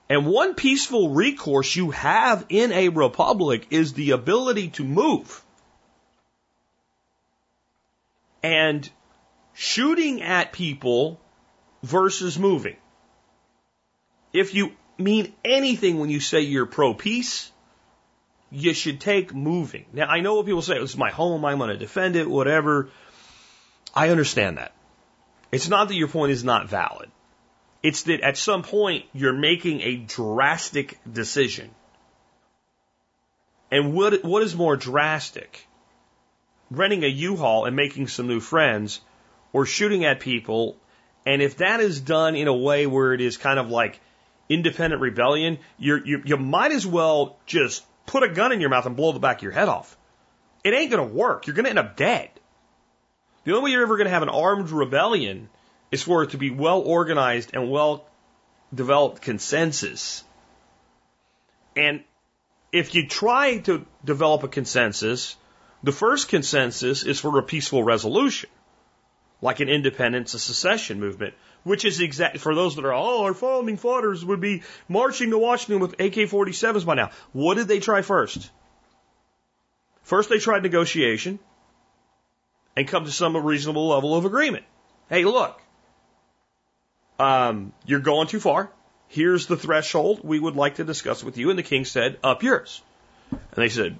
And 0.08 0.26
one 0.26 0.56
peaceful 0.56 1.10
recourse 1.10 1.76
you 1.76 1.92
have 1.92 2.46
in 2.48 2.72
a 2.72 2.88
republic 2.88 3.68
is 3.70 3.94
the 3.94 4.12
ability 4.12 4.70
to 4.70 4.86
move. 4.86 5.44
And 8.42 8.90
shooting 9.54 10.22
at 10.22 10.54
people 10.54 11.20
versus 11.84 12.40
moving. 12.40 12.78
If 14.32 14.54
you 14.56 14.72
mean 14.98 15.34
anything 15.44 16.00
when 16.00 16.10
you 16.10 16.22
say 16.22 16.42
you're 16.42 16.66
pro 16.66 16.94
peace, 16.94 17.52
you 18.52 18.74
should 18.74 19.00
take 19.00 19.34
moving. 19.34 19.86
Now, 19.94 20.08
I 20.08 20.20
know 20.20 20.36
what 20.36 20.46
people 20.46 20.62
say, 20.62 20.78
is 20.78 20.98
my 20.98 21.10
home, 21.10 21.46
I'm 21.46 21.58
going 21.58 21.70
to 21.70 21.78
defend 21.78 22.16
it, 22.16 22.30
whatever. 22.30 22.90
I 23.96 24.10
understand 24.10 24.58
that. 24.58 24.74
It's 25.52 25.70
not 25.70 25.88
that 25.88 25.96
your 25.96 26.08
point 26.08 26.32
is 26.32 26.44
not 26.44 26.70
valid. 26.70 27.10
It's 27.84 28.04
that 28.04 28.22
at 28.22 28.38
some 28.38 28.64
point 28.64 29.06
you're 29.14 29.34
making 29.34 29.82
a 29.82 29.96
drastic 29.96 31.00
decision. 31.12 31.72
And 33.72 33.94
what, 33.94 34.24
what 34.24 34.44
is 34.44 34.56
more 34.56 34.76
drastic? 34.76 35.66
Renting 36.70 37.04
a 37.04 37.08
U-Haul 37.08 37.66
and 37.66 37.76
making 37.76 38.08
some 38.08 38.28
new 38.28 38.40
friends 38.40 39.02
or 39.54 39.66
shooting 39.66 40.06
at 40.06 40.20
people 40.20 40.78
and 41.26 41.42
if 41.42 41.58
that 41.58 41.80
is 41.80 42.00
done 42.00 42.36
in 42.36 42.48
a 42.48 42.56
way 42.56 42.88
where 42.88 43.14
it 43.14 43.22
is 43.22 43.38
kind 43.38 43.60
of 43.60 43.70
like 43.70 44.00
independent 44.50 45.02
rebellion, 45.02 45.60
you, 45.78 46.22
you 46.26 46.38
might 46.38 46.72
as 46.72 46.86
well 46.86 47.38
just 47.46 47.84
put 48.06 48.24
a 48.24 48.30
gun 48.30 48.52
in 48.52 48.62
your 48.62 48.70
mouth 48.70 48.86
and 48.86 48.96
blow 48.96 49.12
the 49.12 49.20
back 49.20 49.38
of 49.38 49.44
your 49.44 49.52
head 49.52 49.70
off. 49.70 49.98
It 50.64 50.74
ain't 50.74 50.92
going 50.92 51.08
to 51.08 51.14
work. 51.14 51.48
You're 51.48 51.56
going 51.56 51.66
to 51.66 51.70
end 51.70 51.80
up 51.80 51.96
dead. 51.96 52.30
The 53.44 53.52
only 53.54 53.64
way 53.64 53.72
you're 53.72 53.84
ever 53.84 53.98
going 53.98 54.06
to 54.06 54.12
have 54.12 54.22
an 54.22 54.30
armed 54.30 54.70
rebellion 54.70 55.50
is 55.90 56.04
for 56.04 56.24
it 56.24 56.32
to 56.32 56.38
be 56.38 56.52
well 56.52 56.80
organized 56.80 57.52
and 57.54 57.72
well 57.72 58.06
developed 58.74 59.22
consensus. 59.22 60.24
And 61.76 62.04
if 62.72 62.94
you 62.96 63.08
try 63.08 63.58
to 63.60 63.86
develop 64.06 64.44
a 64.44 64.48
consensus, 64.48 65.36
the 65.84 65.92
first 65.92 66.30
consensus 66.30 67.04
is 67.04 67.20
for 67.20 67.38
a 67.40 67.44
peaceful 67.44 67.84
resolution 67.84 68.50
like 69.42 69.60
an 69.60 69.70
independence, 69.70 70.34
a 70.34 70.40
secession 70.40 71.00
movement, 71.00 71.34
which 71.64 71.86
is 71.86 72.00
exact 72.00 72.40
for 72.40 72.56
those 72.56 72.76
that 72.76 72.86
are, 72.86 72.94
oh, 72.94 73.24
our 73.24 73.34
founding 73.34 73.78
fathers 73.78 74.26
would 74.26 74.42
be 74.42 74.64
marching 74.88 75.30
to 75.32 75.38
Washington 75.38 75.80
with 75.80 75.94
AK 75.94 76.30
47s 76.30 76.86
by 76.86 76.96
now. 76.96 77.12
What 77.34 77.56
did 77.56 77.68
they 77.68 77.80
try 77.80 78.02
first? 78.02 78.50
First, 80.04 80.30
they 80.30 80.40
tried 80.40 80.64
negotiation 80.64 81.40
and 82.76 82.88
come 82.88 83.06
to 83.06 83.12
some 83.12 83.38
reasonable 83.38 83.90
level 83.90 84.16
of 84.16 84.26
agreement. 84.26 84.66
Hey, 85.10 85.24
look, 85.26 85.62
um, 87.20 87.74
you're 87.86 88.00
going 88.00 88.28
too 88.28 88.40
far. 88.40 88.72
Here's 89.08 89.46
the 89.46 89.58
threshold 89.58 90.22
we 90.24 90.40
would 90.40 90.56
like 90.56 90.76
to 90.76 90.84
discuss 90.84 91.24
with 91.24 91.38
you. 91.38 91.50
And 91.50 91.60
the 91.60 91.64
king 91.64 91.86
said, 91.86 92.18
up 92.24 92.44
yours. 92.44 92.82
And 93.30 93.42
they 93.56 93.70
said, 93.70 94.00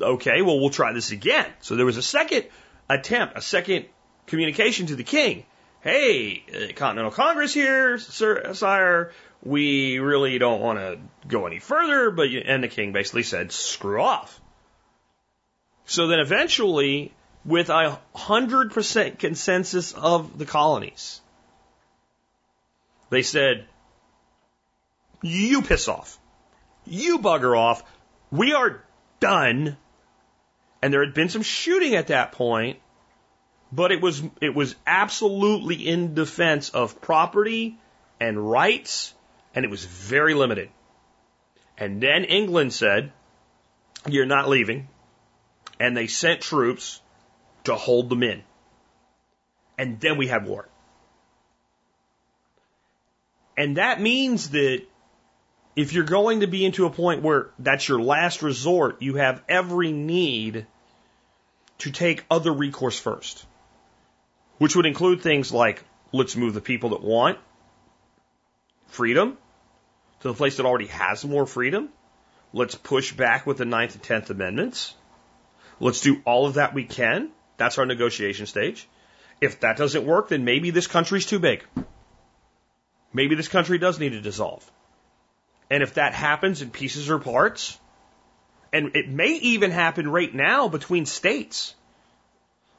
okay, 0.00 0.42
well, 0.42 0.60
we'll 0.60 0.70
try 0.70 0.92
this 0.92 1.10
again. 1.10 1.46
So 1.60 1.74
there 1.74 1.86
was 1.86 1.96
a 1.96 2.02
second 2.02 2.44
attempt, 2.88 3.36
a 3.36 3.40
second 3.40 3.86
communication 4.26 4.86
to 4.86 4.96
the 4.96 5.04
king. 5.04 5.44
Hey, 5.80 6.42
uh, 6.48 6.72
Continental 6.74 7.12
Congress 7.12 7.54
here, 7.54 7.98
sir, 7.98 8.54
sire. 8.54 9.12
We 9.42 9.98
really 9.98 10.38
don't 10.38 10.60
want 10.60 10.78
to 10.78 10.98
go 11.28 11.46
any 11.46 11.60
further, 11.60 12.10
but 12.10 12.28
and 12.28 12.64
the 12.64 12.68
king 12.68 12.92
basically 12.92 13.22
said, 13.22 13.52
screw 13.52 14.00
off. 14.00 14.40
So 15.84 16.08
then 16.08 16.18
eventually, 16.18 17.12
with 17.44 17.70
a 17.70 18.00
hundred 18.14 18.72
percent 18.72 19.20
consensus 19.20 19.92
of 19.92 20.36
the 20.36 20.46
colonies, 20.46 21.20
they 23.10 23.22
said, 23.22 23.66
you 25.22 25.62
piss 25.62 25.86
off. 25.88 26.18
You 26.84 27.18
bugger 27.18 27.56
off. 27.56 27.82
We 28.30 28.52
are 28.52 28.82
done. 29.20 29.76
And 30.82 30.92
there 30.92 31.04
had 31.04 31.14
been 31.14 31.28
some 31.28 31.42
shooting 31.42 31.94
at 31.94 32.08
that 32.08 32.32
point, 32.32 32.78
but 33.72 33.92
it 33.92 34.00
was 34.00 34.22
it 34.40 34.54
was 34.54 34.74
absolutely 34.86 35.88
in 35.88 36.14
defense 36.14 36.70
of 36.70 37.00
property 37.00 37.78
and 38.20 38.50
rights, 38.50 39.14
and 39.54 39.64
it 39.64 39.70
was 39.70 39.84
very 39.84 40.34
limited. 40.34 40.70
And 41.76 42.00
then 42.00 42.24
England 42.24 42.72
said, 42.72 43.12
"You're 44.08 44.26
not 44.26 44.48
leaving," 44.48 44.88
and 45.80 45.96
they 45.96 46.06
sent 46.06 46.40
troops 46.40 47.00
to 47.64 47.74
hold 47.74 48.08
them 48.08 48.22
in. 48.22 48.42
And 49.78 50.00
then 50.00 50.16
we 50.16 50.26
had 50.26 50.46
war. 50.46 50.68
And 53.58 53.76
that 53.76 54.00
means 54.00 54.50
that 54.50 54.82
if 55.74 55.92
you're 55.92 56.04
going 56.04 56.40
to 56.40 56.46
be 56.46 56.64
into 56.64 56.86
a 56.86 56.90
point 56.90 57.22
where 57.22 57.50
that's 57.58 57.88
your 57.88 58.00
last 58.00 58.42
resort, 58.42 59.02
you 59.02 59.16
have 59.16 59.42
every 59.48 59.92
need 59.92 60.66
to 61.78 61.90
take 61.90 62.24
other 62.30 62.52
recourse 62.52 62.98
first 62.98 63.44
which 64.58 64.76
would 64.76 64.86
include 64.86 65.20
things 65.20 65.52
like 65.52 65.82
let's 66.12 66.36
move 66.36 66.54
the 66.54 66.60
people 66.60 66.90
that 66.90 67.02
want 67.02 67.38
freedom 68.88 69.36
to 70.20 70.28
the 70.28 70.34
place 70.34 70.56
that 70.56 70.66
already 70.66 70.86
has 70.86 71.24
more 71.24 71.46
freedom. 71.46 71.88
Let's 72.52 72.74
push 72.74 73.12
back 73.12 73.46
with 73.46 73.58
the 73.58 73.64
Ninth 73.64 73.94
and 73.94 74.02
Tenth 74.02 74.30
Amendments. 74.30 74.94
Let's 75.78 76.00
do 76.00 76.22
all 76.24 76.46
of 76.46 76.54
that 76.54 76.72
we 76.74 76.84
can. 76.84 77.30
That's 77.58 77.78
our 77.78 77.86
negotiation 77.86 78.46
stage. 78.46 78.88
If 79.40 79.60
that 79.60 79.76
doesn't 79.76 80.06
work, 80.06 80.28
then 80.28 80.44
maybe 80.44 80.70
this 80.70 80.86
country's 80.86 81.26
too 81.26 81.38
big. 81.38 81.64
Maybe 83.12 83.34
this 83.34 83.48
country 83.48 83.78
does 83.78 83.98
need 83.98 84.10
to 84.10 84.20
dissolve. 84.20 84.70
And 85.70 85.82
if 85.82 85.94
that 85.94 86.14
happens 86.14 86.62
in 86.62 86.70
pieces 86.70 87.10
or 87.10 87.18
parts, 87.18 87.78
and 88.72 88.96
it 88.96 89.08
may 89.08 89.32
even 89.32 89.70
happen 89.70 90.08
right 90.08 90.32
now 90.34 90.68
between 90.68 91.06
states. 91.06 91.74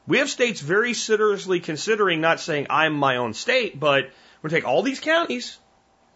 We 0.08 0.20
have 0.20 0.30
states 0.30 0.62
very 0.62 0.94
seriously 0.94 1.60
considering 1.60 2.22
not 2.22 2.40
saying 2.40 2.68
I'm 2.70 2.94
my 2.94 3.18
own 3.18 3.34
state, 3.34 3.78
but 3.78 4.06
we're 4.42 4.50
going 4.50 4.50
to 4.50 4.56
take 4.56 4.68
all 4.68 4.82
these 4.82 5.02
counties 5.02 5.58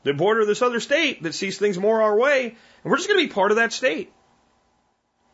that 0.03 0.17
border 0.17 0.45
this 0.45 0.61
other 0.61 0.79
state 0.79 1.23
that 1.23 1.35
sees 1.35 1.57
things 1.57 1.77
more 1.77 2.01
our 2.01 2.17
way, 2.17 2.45
and 2.45 2.91
we're 2.91 2.97
just 2.97 3.09
going 3.09 3.19
to 3.19 3.27
be 3.27 3.33
part 3.33 3.51
of 3.51 3.57
that 3.57 3.73
state. 3.73 4.11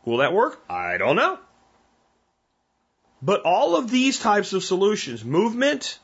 Will 0.04 0.18
that 0.18 0.32
work? 0.32 0.60
I 0.68 0.98
don't 0.98 1.16
know. 1.16 1.38
But 3.22 3.42
all 3.42 3.76
of 3.76 3.90
these 3.90 4.18
types 4.18 4.52
of 4.52 4.64
solutions, 4.64 5.24
movement 5.24 5.98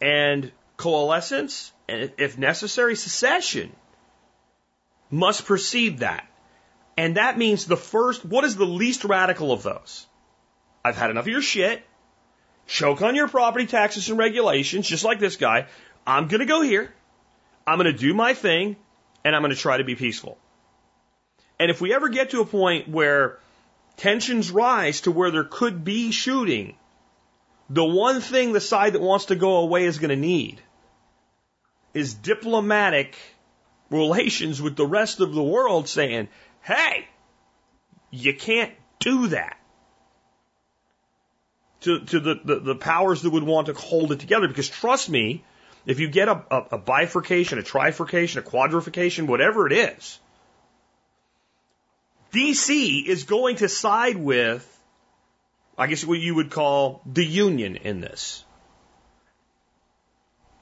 and 0.00 0.52
coalescence, 0.76 1.72
and 1.88 2.12
if 2.18 2.38
necessary, 2.38 2.96
secession, 2.96 3.72
must 5.10 5.44
precede 5.44 5.98
that. 5.98 6.26
And 6.96 7.16
that 7.16 7.38
means 7.38 7.66
the 7.66 7.76
first, 7.76 8.24
what 8.24 8.44
is 8.44 8.56
the 8.56 8.66
least 8.66 9.04
radical 9.04 9.52
of 9.52 9.62
those? 9.62 10.06
I've 10.86 10.96
had 10.96 11.10
enough 11.10 11.24
of 11.24 11.28
your 11.28 11.42
shit. 11.42 11.82
Choke 12.68 13.02
on 13.02 13.16
your 13.16 13.26
property 13.26 13.66
taxes 13.66 14.08
and 14.08 14.18
regulations, 14.18 14.86
just 14.86 15.04
like 15.04 15.18
this 15.18 15.36
guy. 15.36 15.66
I'm 16.06 16.28
going 16.28 16.40
to 16.40 16.46
go 16.46 16.62
here. 16.62 16.92
I'm 17.66 17.78
going 17.78 17.92
to 17.92 17.98
do 17.98 18.14
my 18.14 18.34
thing, 18.34 18.76
and 19.24 19.34
I'm 19.34 19.42
going 19.42 19.54
to 19.54 19.60
try 19.60 19.78
to 19.78 19.84
be 19.84 19.96
peaceful. 19.96 20.38
And 21.58 21.72
if 21.72 21.80
we 21.80 21.92
ever 21.92 22.08
get 22.08 22.30
to 22.30 22.40
a 22.40 22.46
point 22.46 22.88
where 22.88 23.40
tensions 23.96 24.52
rise 24.52 25.00
to 25.02 25.10
where 25.10 25.32
there 25.32 25.42
could 25.42 25.84
be 25.84 26.12
shooting, 26.12 26.76
the 27.68 27.84
one 27.84 28.20
thing 28.20 28.52
the 28.52 28.60
side 28.60 28.92
that 28.92 29.02
wants 29.02 29.26
to 29.26 29.34
go 29.34 29.56
away 29.56 29.86
is 29.86 29.98
going 29.98 30.10
to 30.10 30.16
need 30.16 30.60
is 31.94 32.14
diplomatic 32.14 33.16
relations 33.90 34.62
with 34.62 34.76
the 34.76 34.86
rest 34.86 35.18
of 35.18 35.34
the 35.34 35.42
world 35.42 35.88
saying, 35.88 36.28
hey, 36.62 37.08
you 38.12 38.34
can't 38.34 38.72
do 39.00 39.28
that. 39.28 39.58
To, 41.82 42.00
to 42.00 42.20
the, 42.20 42.40
the, 42.42 42.58
the 42.60 42.74
powers 42.74 43.22
that 43.22 43.30
would 43.30 43.42
want 43.42 43.66
to 43.66 43.74
hold 43.74 44.10
it 44.10 44.18
together. 44.18 44.48
Because 44.48 44.68
trust 44.68 45.10
me, 45.10 45.44
if 45.84 46.00
you 46.00 46.08
get 46.08 46.28
a, 46.28 46.42
a, 46.50 46.66
a 46.72 46.78
bifurcation, 46.78 47.58
a 47.58 47.62
trifurcation, 47.62 48.38
a 48.38 48.42
quadrification, 48.42 49.26
whatever 49.26 49.66
it 49.66 49.72
is, 49.72 50.18
DC 52.32 53.06
is 53.06 53.24
going 53.24 53.56
to 53.56 53.68
side 53.68 54.16
with, 54.16 54.64
I 55.78 55.86
guess 55.86 56.04
what 56.04 56.18
you 56.18 56.34
would 56.34 56.50
call 56.50 57.02
the 57.06 57.24
union 57.24 57.76
in 57.76 58.00
this. 58.00 58.44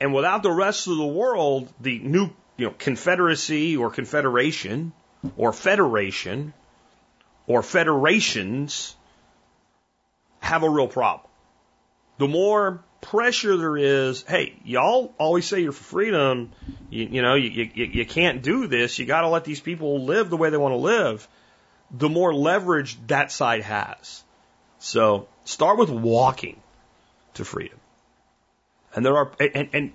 And 0.00 0.12
without 0.12 0.42
the 0.42 0.52
rest 0.52 0.86
of 0.86 0.96
the 0.96 1.06
world, 1.06 1.72
the 1.80 1.98
new 1.98 2.30
you 2.56 2.66
know, 2.66 2.74
confederacy 2.76 3.76
or 3.76 3.90
confederation 3.90 4.92
or 5.36 5.52
federation 5.52 6.52
or 7.46 7.62
federations 7.62 8.94
have 10.44 10.62
a 10.62 10.68
real 10.68 10.88
problem. 10.88 11.26
The 12.18 12.28
more 12.28 12.84
pressure 13.00 13.56
there 13.56 13.76
is, 13.76 14.22
hey, 14.22 14.54
y'all 14.64 15.14
always 15.18 15.46
say 15.46 15.60
you're 15.60 15.72
for 15.72 15.84
freedom. 15.84 16.52
You, 16.90 17.06
you 17.06 17.22
know, 17.22 17.34
you, 17.34 17.70
you, 17.74 17.84
you 17.84 18.06
can't 18.06 18.42
do 18.42 18.66
this. 18.66 18.98
You 18.98 19.06
got 19.06 19.22
to 19.22 19.28
let 19.28 19.44
these 19.44 19.60
people 19.60 20.04
live 20.04 20.30
the 20.30 20.36
way 20.36 20.50
they 20.50 20.56
want 20.56 20.72
to 20.72 20.78
live. 20.78 21.26
The 21.90 22.08
more 22.08 22.34
leverage 22.34 22.98
that 23.06 23.32
side 23.32 23.62
has. 23.62 24.22
So 24.78 25.28
start 25.44 25.78
with 25.78 25.90
walking 25.90 26.60
to 27.34 27.44
freedom. 27.44 27.78
And 28.94 29.04
there 29.04 29.16
are, 29.16 29.32
and, 29.40 29.70
and 29.72 29.92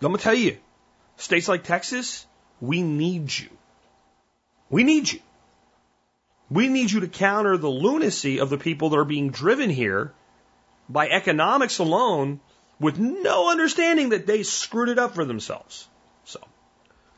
I'm 0.00 0.08
going 0.08 0.16
to 0.16 0.22
tell 0.22 0.34
you, 0.34 0.58
states 1.16 1.48
like 1.48 1.64
Texas, 1.64 2.24
we 2.60 2.82
need 2.82 3.36
you. 3.36 3.48
We 4.70 4.84
need 4.84 5.10
you. 5.10 5.20
We 6.50 6.68
need 6.68 6.90
you 6.90 7.00
to 7.00 7.08
counter 7.08 7.56
the 7.56 7.68
lunacy 7.68 8.40
of 8.40 8.50
the 8.50 8.58
people 8.58 8.90
that 8.90 8.98
are 8.98 9.04
being 9.04 9.30
driven 9.30 9.70
here 9.70 10.12
by 10.88 11.08
economics 11.08 11.78
alone 11.78 12.40
with 12.80 12.98
no 12.98 13.50
understanding 13.50 14.10
that 14.10 14.26
they 14.26 14.42
screwed 14.42 14.88
it 14.88 14.98
up 14.98 15.14
for 15.14 15.24
themselves. 15.24 15.86
So, 16.24 16.40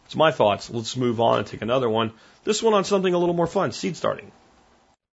it's 0.06 0.16
my 0.16 0.32
thoughts. 0.32 0.70
Let's 0.70 0.96
move 0.96 1.20
on 1.20 1.38
and 1.38 1.46
take 1.46 1.62
another 1.62 1.88
one. 1.88 2.12
This 2.42 2.62
one 2.62 2.74
on 2.74 2.84
something 2.84 3.12
a 3.12 3.18
little 3.18 3.34
more 3.34 3.46
fun 3.46 3.72
seed 3.72 3.96
starting. 3.96 4.32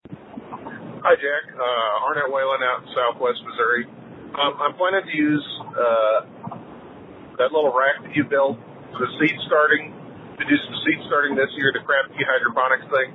Hi, 0.10 1.16
Jack. 1.16 1.54
Uh, 1.54 2.06
Arnett 2.06 2.32
Whalen 2.32 2.62
out 2.64 2.84
in 2.84 2.94
southwest 2.96 3.40
Missouri. 3.44 3.86
Um, 3.86 4.58
I'm 4.60 4.76
planning 4.76 5.10
to 5.12 5.18
use 5.18 5.46
uh, 5.62 6.56
that 7.38 7.52
little 7.52 7.74
rack 7.74 8.04
that 8.04 8.16
you 8.16 8.24
built 8.24 8.58
for 8.98 9.08
seed 9.20 9.36
starting 9.48 9.95
to 10.38 10.44
do 10.46 10.56
some 10.68 10.76
seed 10.84 11.00
starting 11.08 11.36
this 11.36 11.50
year, 11.56 11.72
the 11.72 11.84
crappy 11.84 12.24
hydroponics 12.24 12.88
thing. 12.92 13.10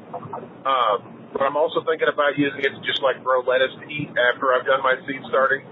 Um, 0.64 1.21
but 1.33 1.43
I'm 1.43 1.57
also 1.57 1.85
thinking 1.85 2.09
about 2.11 2.37
using 2.37 2.61
it 2.61 2.73
to 2.75 2.81
just 2.83 3.03
like 3.03 3.23
grow 3.23 3.41
lettuce 3.45 3.73
to 3.81 3.87
eat 3.87 4.11
after 4.16 4.53
I've 4.53 4.66
done 4.66 4.83
my 4.83 4.97
seed 5.07 5.23
starting. 5.29 5.62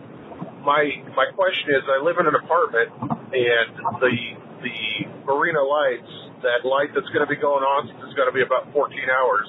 My 0.62 1.02
my 1.16 1.26
question 1.34 1.72
is, 1.72 1.82
I 1.88 2.02
live 2.02 2.18
in 2.20 2.26
an 2.26 2.36
apartment, 2.36 2.92
and 3.32 3.68
the 4.00 4.14
the 4.62 4.78
Barrina 5.24 5.62
lights, 5.62 6.10
that 6.42 6.66
light 6.66 6.90
that's 6.94 7.08
going 7.14 7.24
to 7.24 7.30
be 7.30 7.38
going 7.38 7.62
on, 7.62 7.88
is 8.06 8.14
going 8.14 8.28
to 8.28 8.34
be 8.34 8.42
about 8.42 8.70
14 8.72 8.90
hours. 9.10 9.46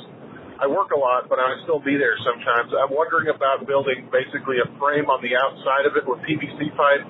I 0.59 0.67
work 0.67 0.91
a 0.91 0.99
lot, 0.99 1.29
but 1.31 1.39
I 1.39 1.55
still 1.63 1.79
be 1.79 1.95
there 1.95 2.19
sometimes. 2.19 2.75
I'm 2.75 2.91
wondering 2.91 3.31
about 3.31 3.63
building 3.63 4.11
basically 4.11 4.59
a 4.59 4.67
frame 4.75 5.07
on 5.07 5.23
the 5.23 5.39
outside 5.39 5.87
of 5.87 5.95
it 5.95 6.03
with 6.03 6.19
PVC 6.27 6.75
pipe 6.75 7.07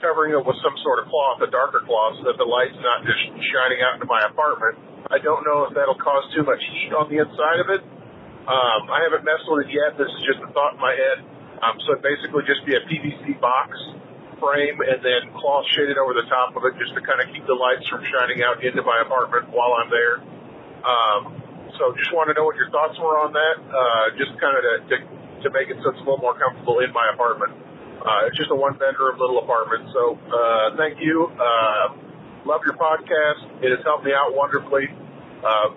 covering 0.00 0.34
it 0.34 0.42
with 0.42 0.56
some 0.62 0.74
sort 0.82 1.02
of 1.02 1.10
cloth, 1.10 1.42
a 1.42 1.50
darker 1.50 1.82
cloth, 1.84 2.18
so 2.20 2.30
that 2.30 2.38
the 2.38 2.48
light's 2.48 2.78
not 2.80 3.04
just 3.04 3.20
shining 3.52 3.82
out 3.84 3.98
into 3.98 4.08
my 4.08 4.22
apartment. 4.26 4.78
I 5.10 5.18
don't 5.22 5.42
know 5.46 5.68
if 5.68 5.74
that'll 5.74 5.98
cause 5.98 6.26
too 6.34 6.42
much 6.42 6.60
heat 6.74 6.92
on 6.92 7.06
the 7.08 7.22
inside 7.22 7.60
of 7.62 7.68
it. 7.70 7.82
Um, 8.48 8.88
I 8.88 9.04
haven't 9.04 9.28
messed 9.28 9.44
with 9.44 9.68
it 9.68 9.70
yet. 9.72 10.00
This 10.00 10.08
is 10.08 10.22
just 10.24 10.40
a 10.40 10.48
thought 10.56 10.76
in 10.76 10.80
my 10.80 10.96
head. 10.96 11.20
Um, 11.60 11.76
so 11.84 11.98
it 11.98 12.02
basically 12.02 12.46
just 12.48 12.64
be 12.64 12.72
a 12.78 12.82
PVC 12.86 13.36
box 13.42 13.76
frame 14.38 14.78
and 14.78 15.02
then 15.02 15.34
cloth 15.34 15.66
shaded 15.74 15.98
over 15.98 16.14
the 16.14 16.26
top 16.30 16.54
of 16.54 16.62
it 16.64 16.78
just 16.78 16.94
to 16.94 17.02
kind 17.02 17.18
of 17.18 17.26
keep 17.34 17.44
the 17.44 17.58
lights 17.58 17.84
from 17.90 18.00
shining 18.06 18.40
out 18.46 18.62
into 18.62 18.80
my 18.86 19.02
apartment 19.02 19.50
while 19.50 19.74
I'm 19.74 19.90
there. 19.90 20.22
Um, 20.86 21.20
so 21.76 21.92
just 21.98 22.14
want 22.14 22.30
to 22.30 22.34
know 22.34 22.46
what 22.46 22.56
your 22.56 22.70
thoughts 22.70 22.96
were 22.98 23.18
on 23.18 23.34
that, 23.34 23.56
uh, 23.60 24.06
just 24.16 24.32
kind 24.38 24.54
of 24.54 24.62
to, 24.62 24.72
to, 24.90 24.96
to 25.44 25.48
make 25.50 25.68
it 25.70 25.78
so 25.82 25.90
it's 25.90 26.00
a 26.00 26.06
little 26.06 26.22
more 26.22 26.38
comfortable 26.38 26.78
in 26.80 26.90
my 26.94 27.10
apartment. 27.12 27.54
Uh, 27.98 28.26
it's 28.26 28.36
just 28.36 28.50
a 28.50 28.54
one 28.54 28.74
bedroom 28.74 29.18
little 29.18 29.38
apartment. 29.38 29.90
So, 29.92 30.18
uh, 30.30 30.76
thank 30.76 30.98
you. 31.00 31.30
Uh, 31.34 31.94
love 32.46 32.62
your 32.64 32.76
podcast. 32.76 33.62
It 33.62 33.70
has 33.74 33.84
helped 33.84 34.04
me 34.04 34.12
out 34.12 34.34
wonderfully. 34.34 34.88
Uh, 35.44 35.74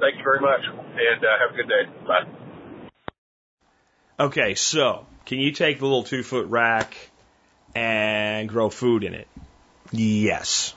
thank 0.00 0.16
you 0.16 0.24
very 0.24 0.40
much 0.40 0.60
and 0.94 1.24
uh, 1.24 1.28
have 1.38 1.50
a 1.50 1.56
good 1.56 1.68
day. 1.68 1.84
Bye. 2.06 2.24
Okay, 4.18 4.54
so 4.54 5.06
can 5.26 5.38
you 5.38 5.52
take 5.52 5.78
the 5.78 5.84
little 5.84 6.04
two 6.04 6.22
foot 6.22 6.46
rack 6.46 6.96
and 7.74 8.48
grow 8.48 8.70
food 8.70 9.04
in 9.04 9.14
it? 9.14 9.28
Yes. 9.90 10.74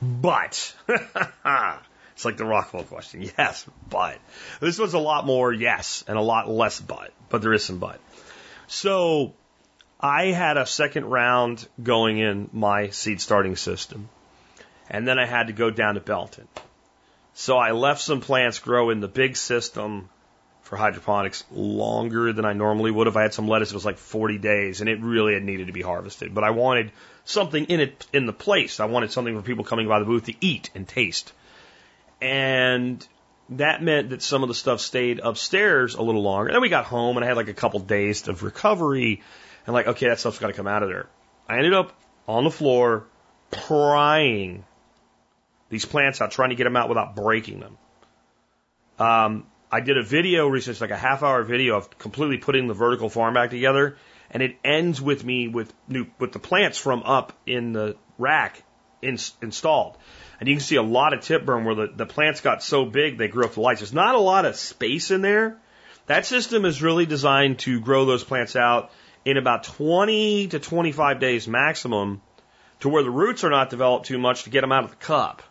But, 0.00 0.74
it's 0.88 2.24
like 2.24 2.36
the 2.36 2.44
Rockwell 2.44 2.84
question. 2.84 3.28
Yes, 3.36 3.66
but. 3.88 4.18
This 4.60 4.78
was 4.78 4.94
a 4.94 4.98
lot 4.98 5.26
more 5.26 5.52
yes 5.52 6.04
and 6.06 6.16
a 6.16 6.22
lot 6.22 6.48
less 6.48 6.80
but, 6.80 7.12
but 7.28 7.42
there 7.42 7.52
is 7.52 7.64
some 7.64 7.78
but. 7.78 8.00
So, 8.68 9.34
I 10.00 10.26
had 10.26 10.56
a 10.56 10.64
second 10.64 11.04
round 11.04 11.66
going 11.82 12.18
in 12.18 12.48
my 12.52 12.88
seed 12.88 13.20
starting 13.20 13.56
system. 13.56 14.08
And 14.88 15.06
then 15.06 15.18
I 15.18 15.26
had 15.26 15.48
to 15.48 15.52
go 15.52 15.70
down 15.70 15.94
to 15.94 16.00
Belton. 16.00 16.48
So 17.34 17.58
I 17.58 17.72
left 17.72 18.00
some 18.00 18.20
plants 18.20 18.58
grow 18.58 18.90
in 18.90 19.00
the 19.00 19.08
big 19.08 19.36
system 19.36 20.08
for 20.62 20.76
hydroponics 20.76 21.44
longer 21.50 22.32
than 22.32 22.44
I 22.44 22.54
normally 22.54 22.90
would. 22.90 23.08
If 23.08 23.16
I 23.16 23.22
had 23.22 23.34
some 23.34 23.46
lettuce, 23.46 23.70
it 23.70 23.74
was 23.74 23.84
like 23.84 23.98
40 23.98 24.38
days 24.38 24.80
and 24.80 24.88
it 24.88 25.00
really 25.00 25.34
had 25.34 25.44
needed 25.44 25.66
to 25.66 25.72
be 25.72 25.82
harvested. 25.82 26.34
But 26.34 26.44
I 26.44 26.50
wanted 26.50 26.92
something 27.24 27.66
in 27.66 27.80
it, 27.80 28.06
in 28.12 28.26
the 28.26 28.32
place. 28.32 28.80
I 28.80 28.86
wanted 28.86 29.12
something 29.12 29.36
for 29.36 29.46
people 29.46 29.64
coming 29.64 29.86
by 29.86 29.98
the 29.98 30.06
booth 30.06 30.26
to 30.26 30.34
eat 30.40 30.70
and 30.74 30.88
taste. 30.88 31.32
And 32.20 33.06
that 33.50 33.82
meant 33.82 34.10
that 34.10 34.22
some 34.22 34.42
of 34.42 34.48
the 34.48 34.54
stuff 34.54 34.80
stayed 34.80 35.20
upstairs 35.20 35.94
a 35.94 36.02
little 36.02 36.22
longer. 36.22 36.52
Then 36.52 36.60
we 36.62 36.68
got 36.68 36.84
home 36.84 37.16
and 37.16 37.24
I 37.24 37.28
had 37.28 37.36
like 37.36 37.48
a 37.48 37.54
couple 37.54 37.80
days 37.80 38.28
of 38.28 38.42
recovery 38.42 39.22
and 39.66 39.74
like, 39.74 39.86
okay, 39.86 40.08
that 40.08 40.18
stuff's 40.18 40.38
got 40.38 40.48
to 40.48 40.52
come 40.52 40.66
out 40.66 40.82
of 40.82 40.88
there. 40.88 41.06
I 41.48 41.56
ended 41.56 41.74
up 41.74 41.92
on 42.26 42.44
the 42.44 42.50
floor 42.50 43.06
prying 43.50 44.64
these 45.68 45.84
plants 45.84 46.20
out, 46.20 46.30
trying 46.30 46.50
to 46.50 46.56
get 46.56 46.64
them 46.64 46.76
out 46.76 46.88
without 46.88 47.16
breaking 47.16 47.60
them. 47.60 47.78
Um, 48.98 49.46
I 49.72 49.80
did 49.80 49.96
a 49.96 50.02
video 50.02 50.46
recently, 50.48 50.80
like 50.80 50.90
a 50.90 51.00
half 51.00 51.22
hour 51.22 51.42
video 51.44 51.76
of 51.76 51.98
completely 51.98 52.38
putting 52.38 52.66
the 52.66 52.74
vertical 52.74 53.08
farm 53.08 53.34
back 53.34 53.50
together, 53.50 53.96
and 54.30 54.42
it 54.42 54.56
ends 54.64 55.00
with 55.00 55.24
me 55.24 55.48
with 55.48 55.72
new 55.88 56.06
with 56.18 56.32
the 56.32 56.38
plants 56.38 56.76
from 56.76 57.02
up 57.04 57.32
in 57.46 57.72
the 57.72 57.96
rack 58.18 58.62
in, 59.00 59.16
installed. 59.40 59.96
And 60.38 60.48
you 60.48 60.56
can 60.56 60.62
see 60.62 60.76
a 60.76 60.82
lot 60.82 61.12
of 61.12 61.20
tip 61.20 61.44
burn 61.44 61.64
where 61.64 61.74
the, 61.74 61.86
the 61.94 62.06
plants 62.06 62.40
got 62.40 62.62
so 62.62 62.84
big 62.84 63.18
they 63.18 63.28
grew 63.28 63.44
up 63.44 63.54
the 63.54 63.60
lights. 63.60 63.80
There's 63.80 63.92
not 63.92 64.14
a 64.14 64.20
lot 64.20 64.44
of 64.44 64.56
space 64.56 65.10
in 65.10 65.22
there. 65.22 65.58
That 66.06 66.26
system 66.26 66.64
is 66.64 66.82
really 66.82 67.06
designed 67.06 67.60
to 67.60 67.80
grow 67.80 68.04
those 68.04 68.24
plants 68.24 68.56
out 68.56 68.90
in 69.24 69.36
about 69.36 69.64
20 69.64 70.48
to 70.48 70.58
25 70.58 71.20
days 71.20 71.46
maximum 71.46 72.22
to 72.80 72.88
where 72.88 73.02
the 73.02 73.10
roots 73.10 73.44
are 73.44 73.50
not 73.50 73.70
developed 73.70 74.06
too 74.06 74.18
much 74.18 74.44
to 74.44 74.50
get 74.50 74.62
them 74.62 74.72
out 74.72 74.84
of 74.84 74.90
the 74.90 74.96
cup. 74.96 75.42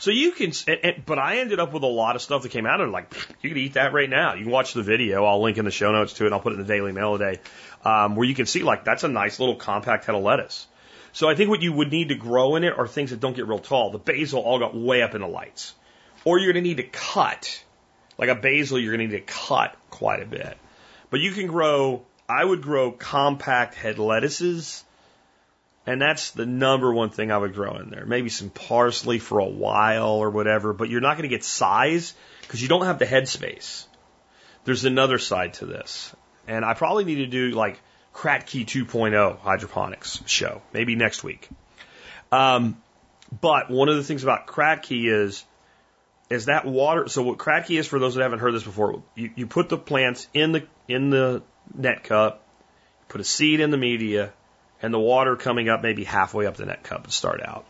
So 0.00 0.10
you 0.10 0.32
can, 0.32 0.52
and, 0.66 0.78
and, 0.82 1.06
but 1.06 1.18
I 1.18 1.38
ended 1.38 1.60
up 1.60 1.72
with 1.72 1.82
a 1.82 1.88
lot 1.88 2.16
of 2.16 2.22
stuff 2.22 2.42
that 2.42 2.50
came 2.50 2.66
out 2.66 2.80
of 2.80 2.88
it. 2.88 2.92
Like 2.92 3.14
you 3.42 3.50
can 3.50 3.58
eat 3.58 3.74
that 3.74 3.92
right 3.92 4.10
now. 4.10 4.34
You 4.34 4.42
can 4.42 4.52
watch 4.52 4.74
the 4.74 4.82
video. 4.82 5.24
I'll 5.24 5.42
link 5.42 5.58
in 5.58 5.64
the 5.64 5.70
show 5.70 5.92
notes 5.92 6.14
to 6.14 6.26
it. 6.26 6.32
I'll 6.32 6.40
put 6.40 6.52
it 6.52 6.60
in 6.60 6.66
the 6.66 6.72
Daily 6.72 6.92
Mail 6.92 7.16
today, 7.16 7.40
um, 7.84 8.16
where 8.16 8.26
you 8.26 8.34
can 8.34 8.46
see 8.46 8.62
like 8.62 8.84
that's 8.84 9.04
a 9.04 9.08
nice 9.08 9.38
little 9.38 9.56
compact 9.56 10.04
head 10.06 10.14
of 10.14 10.22
lettuce. 10.22 10.66
So 11.12 11.28
I 11.28 11.36
think 11.36 11.48
what 11.48 11.62
you 11.62 11.72
would 11.72 11.92
need 11.92 12.08
to 12.08 12.16
grow 12.16 12.56
in 12.56 12.64
it 12.64 12.76
are 12.76 12.88
things 12.88 13.10
that 13.10 13.20
don't 13.20 13.36
get 13.36 13.46
real 13.46 13.60
tall. 13.60 13.90
The 13.90 13.98
basil 13.98 14.40
all 14.40 14.58
got 14.58 14.76
way 14.76 15.00
up 15.00 15.14
in 15.14 15.20
the 15.20 15.28
lights, 15.28 15.72
or 16.24 16.38
you're 16.38 16.52
going 16.52 16.62
to 16.62 16.68
need 16.68 16.78
to 16.78 16.88
cut. 16.88 17.62
Like 18.18 18.28
a 18.28 18.34
basil, 18.34 18.78
you're 18.78 18.96
going 18.96 19.08
to 19.08 19.16
need 19.16 19.26
to 19.26 19.32
cut 19.32 19.76
quite 19.90 20.22
a 20.22 20.26
bit. 20.26 20.58
But 21.10 21.20
you 21.20 21.30
can 21.32 21.46
grow. 21.46 22.04
I 22.28 22.44
would 22.44 22.62
grow 22.62 22.92
compact 22.92 23.74
head 23.74 23.98
lettuces 23.98 24.84
and 25.86 26.00
that's 26.00 26.30
the 26.30 26.46
number 26.46 26.92
one 26.92 27.10
thing 27.10 27.30
I 27.30 27.36
would 27.36 27.54
grow 27.54 27.76
in 27.76 27.90
there. 27.90 28.06
Maybe 28.06 28.30
some 28.30 28.48
parsley 28.48 29.18
for 29.18 29.38
a 29.38 29.44
while 29.44 30.12
or 30.12 30.30
whatever, 30.30 30.72
but 30.72 30.88
you're 30.88 31.02
not 31.02 31.16
going 31.16 31.28
to 31.28 31.34
get 31.34 31.44
size 31.44 32.14
because 32.42 32.62
you 32.62 32.68
don't 32.68 32.86
have 32.86 32.98
the 32.98 33.06
head 33.06 33.28
space. 33.28 33.86
There's 34.64 34.86
another 34.86 35.18
side 35.18 35.54
to 35.54 35.66
this. 35.66 36.14
And 36.48 36.64
I 36.64 36.72
probably 36.74 37.04
need 37.04 37.16
to 37.16 37.26
do 37.26 37.50
like 37.50 37.78
Kratky 38.14 38.64
2.0 38.64 39.38
hydroponics 39.40 40.22
show, 40.26 40.62
maybe 40.72 40.94
next 40.94 41.22
week. 41.22 41.50
Um, 42.32 42.82
but 43.40 43.70
one 43.70 43.90
of 43.90 43.96
the 43.96 44.04
things 44.04 44.22
about 44.22 44.46
Kratky 44.46 45.12
is, 45.12 45.44
is 46.30 46.46
that 46.46 46.64
water. 46.64 47.08
So 47.08 47.22
what 47.22 47.36
Kratky 47.36 47.78
is 47.78 47.86
for 47.86 47.98
those 47.98 48.14
that 48.14 48.22
haven't 48.22 48.38
heard 48.38 48.54
this 48.54 48.62
before, 48.62 49.02
you, 49.14 49.30
you 49.36 49.46
put 49.46 49.68
the 49.68 49.76
plants 49.76 50.28
in 50.32 50.52
the, 50.52 50.66
in 50.88 51.10
the 51.10 51.42
net 51.72 52.04
cup, 52.04 52.42
put 53.08 53.20
a 53.20 53.24
seed 53.24 53.60
in 53.60 53.70
the 53.70 53.76
media, 53.76 54.32
and 54.82 54.92
the 54.92 54.98
water 54.98 55.36
coming 55.36 55.68
up 55.68 55.82
maybe 55.82 56.04
halfway 56.04 56.46
up 56.46 56.56
the 56.56 56.66
net 56.66 56.82
cup 56.82 57.06
to 57.06 57.10
start 57.10 57.40
out. 57.42 57.64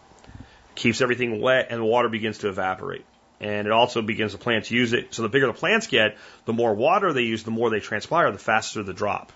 Keeps 0.74 1.00
everything 1.00 1.40
wet 1.40 1.68
and 1.70 1.80
the 1.80 1.84
water 1.84 2.08
begins 2.08 2.38
to 2.38 2.48
evaporate. 2.48 3.04
And 3.40 3.66
it 3.66 3.72
also 3.72 4.02
begins 4.02 4.32
the 4.32 4.38
plants 4.38 4.70
use 4.70 4.92
it. 4.92 5.14
So 5.14 5.22
the 5.22 5.28
bigger 5.28 5.46
the 5.46 5.52
plants 5.52 5.86
get, 5.86 6.16
the 6.44 6.52
more 6.52 6.74
water 6.74 7.12
they 7.12 7.22
use, 7.22 7.44
the 7.44 7.50
more 7.50 7.70
they 7.70 7.80
transpire, 7.80 8.32
the 8.32 8.38
faster 8.38 8.82
the 8.82 8.92
drop. 8.92 9.32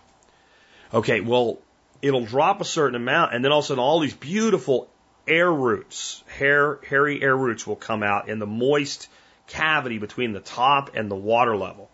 Okay, 0.92 1.20
well, 1.20 1.58
it'll 2.00 2.24
drop 2.24 2.60
a 2.60 2.64
certain 2.64 2.96
amount 2.96 3.34
and 3.34 3.44
then 3.44 3.52
all 3.52 3.58
of 3.58 3.64
a 3.64 3.68
sudden 3.68 3.82
all 3.82 4.00
these 4.00 4.14
beautiful 4.14 4.88
air 5.28 5.52
roots, 5.52 6.24
hair, 6.26 6.80
hairy 6.88 7.22
air 7.22 7.36
roots 7.36 7.66
will 7.66 7.76
come 7.76 8.02
out 8.02 8.28
in 8.28 8.38
the 8.38 8.46
moist 8.46 9.08
cavity 9.46 9.98
between 9.98 10.32
the 10.32 10.40
top 10.40 10.96
and 10.96 11.10
the 11.10 11.16
water 11.16 11.56
level. 11.56 11.90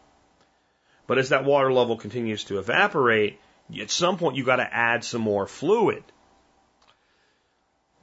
But 1.07 1.18
as 1.18 1.30
that 1.30 1.44
water 1.44 1.72
level 1.72 1.96
continues 1.96 2.44
to 2.44 2.59
evaporate, 2.59 3.38
at 3.78 3.90
some 3.90 4.16
point 4.16 4.36
you 4.36 4.44
got 4.44 4.57
to 4.57 4.74
add 4.74 5.05
some 5.05 5.20
more 5.20 5.46
fluid. 5.46 6.02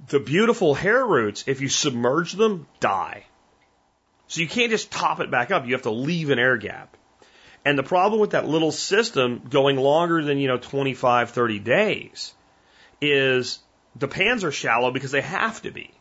The 0.08 0.20
beautiful 0.20 0.74
hair 0.74 1.06
roots, 1.06 1.43
if 1.47 1.62
you 1.62 1.70
submerge 1.70 2.34
them, 2.34 2.68
die. 2.80 3.26
So 4.28 4.41
you 4.41 4.47
can't 4.47 4.72
just 4.72 4.91
top 4.91 5.20
it 5.20 5.30
back 5.30 5.52
up. 5.52 5.66
You 5.66 5.74
have 5.74 5.84
to 5.84 5.91
leave 5.91 6.30
an 6.30 6.39
air 6.39 6.58
gap. 6.58 6.95
And 7.64 7.78
the 7.78 7.84
problem 7.84 8.20
with 8.20 8.32
that 8.32 8.47
little 8.47 8.72
system 8.72 9.43
going 9.49 9.78
longer 9.78 10.24
than, 10.24 10.39
you 10.39 10.47
know, 10.47 10.58
25, 10.58 11.30
30 11.30 11.60
days 11.60 12.34
is 13.02 13.60
the 13.95 14.08
pans 14.08 14.43
are 14.43 14.52
shallow 14.52 14.91
because 14.91 15.12
they 15.12 15.22
have 15.22 15.62
to 15.64 15.72
be. 15.72 15.91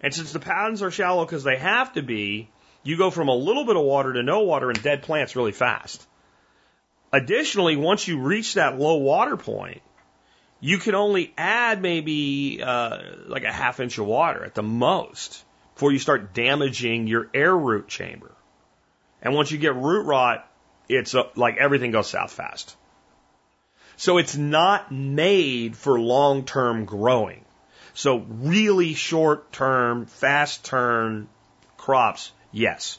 And 0.00 0.12
since 0.12 0.32
the 0.32 0.40
pans 0.40 0.82
are 0.82 0.90
shallow 0.90 1.24
because 1.24 1.44
they 1.44 1.56
have 1.56 1.94
to 1.94 2.02
be, 2.02 2.50
you 2.84 2.96
go 2.96 3.10
from 3.10 3.28
a 3.28 3.34
little 3.34 3.64
bit 3.64 3.76
of 3.76 3.82
water 3.82 4.12
to 4.12 4.22
no 4.22 4.40
water 4.40 4.70
and 4.70 4.80
dead 4.82 5.02
plants 5.02 5.34
really 5.34 5.52
fast. 5.52 6.06
Additionally, 7.12 7.76
once 7.76 8.06
you 8.06 8.20
reach 8.20 8.54
that 8.54 8.78
low 8.78 8.96
water 8.96 9.36
point, 9.36 9.82
you 10.60 10.78
can 10.78 10.94
only 10.94 11.32
add 11.36 11.82
maybe 11.82 12.62
uh, 12.62 12.98
like 13.26 13.44
a 13.44 13.52
half 13.52 13.80
inch 13.80 13.98
of 13.98 14.06
water 14.06 14.44
at 14.44 14.54
the 14.54 14.62
most 14.62 15.44
before 15.74 15.92
you 15.92 15.98
start 15.98 16.34
damaging 16.34 17.06
your 17.06 17.28
air 17.34 17.56
root 17.56 17.88
chamber. 17.88 18.32
And 19.22 19.34
once 19.34 19.50
you 19.50 19.58
get 19.58 19.74
root 19.74 20.06
rot, 20.06 20.48
it's 20.88 21.14
uh, 21.14 21.24
like 21.34 21.56
everything 21.56 21.90
goes 21.90 22.08
south 22.08 22.32
fast. 22.32 22.76
So 23.96 24.18
it's 24.18 24.36
not 24.36 24.92
made 24.92 25.76
for 25.76 25.98
long 25.98 26.44
term 26.44 26.84
growing. 26.84 27.44
So 27.94 28.18
really 28.18 28.94
short 28.94 29.52
term, 29.52 30.06
fast 30.06 30.64
turn 30.64 31.28
crops, 31.76 32.32
yes. 32.54 32.98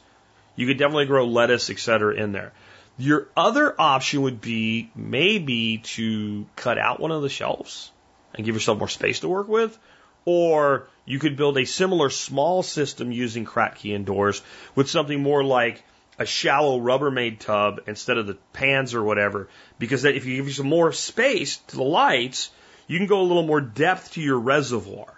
You 0.55 0.67
could 0.67 0.77
definitely 0.77 1.07
grow 1.07 1.25
lettuce, 1.25 1.69
et 1.69 1.79
cetera, 1.79 2.13
in 2.13 2.31
there. 2.31 2.53
Your 2.97 3.27
other 3.35 3.73
option 3.79 4.21
would 4.21 4.39
be 4.39 4.91
maybe 4.95 5.79
to 5.79 6.45
cut 6.55 6.77
out 6.77 6.99
one 6.99 7.11
of 7.11 7.21
the 7.21 7.29
shelves 7.29 7.91
and 8.33 8.45
give 8.45 8.55
yourself 8.55 8.79
more 8.79 8.87
space 8.87 9.21
to 9.21 9.27
work 9.27 9.47
with. 9.47 9.77
Or 10.23 10.87
you 11.05 11.19
could 11.19 11.35
build 11.35 11.57
a 11.57 11.65
similar 11.65 12.09
small 12.09 12.63
system 12.63 13.11
using 13.11 13.45
Kratky 13.45 13.93
indoors 13.93 14.41
with 14.75 14.89
something 14.89 15.21
more 15.21 15.43
like 15.43 15.83
a 16.17 16.25
shallow 16.25 16.79
Rubbermaid 16.79 17.39
tub 17.39 17.81
instead 17.87 18.17
of 18.17 18.27
the 18.27 18.37
pans 18.53 18.93
or 18.93 19.03
whatever. 19.03 19.49
Because 19.77 20.03
that 20.03 20.15
if 20.15 20.25
you 20.25 20.37
give 20.37 20.47
you 20.47 20.53
some 20.53 20.69
more 20.69 20.93
space 20.93 21.57
to 21.57 21.75
the 21.75 21.83
lights, 21.83 22.49
you 22.87 22.97
can 22.97 23.07
go 23.07 23.21
a 23.21 23.23
little 23.23 23.45
more 23.45 23.61
depth 23.61 24.13
to 24.13 24.21
your 24.21 24.39
reservoir. 24.39 25.13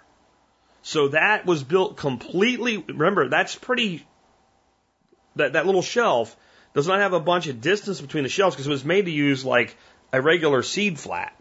So 0.82 1.08
that 1.08 1.46
was 1.46 1.62
built 1.62 1.96
completely. 1.96 2.78
Remember, 2.78 3.28
that's 3.28 3.54
pretty. 3.54 4.04
That 5.38 5.54
that 5.54 5.66
little 5.66 5.82
shelf 5.82 6.36
does 6.74 6.86
not 6.86 7.00
have 7.00 7.12
a 7.12 7.20
bunch 7.20 7.48
of 7.48 7.60
distance 7.60 8.00
between 8.00 8.22
the 8.22 8.28
shelves 8.28 8.54
because 8.54 8.66
it 8.66 8.70
was 8.70 8.84
made 8.84 9.06
to 9.06 9.10
use 9.10 9.44
like 9.44 9.76
a 10.12 10.20
regular 10.20 10.62
seed 10.62 10.98
flat. 10.98 11.34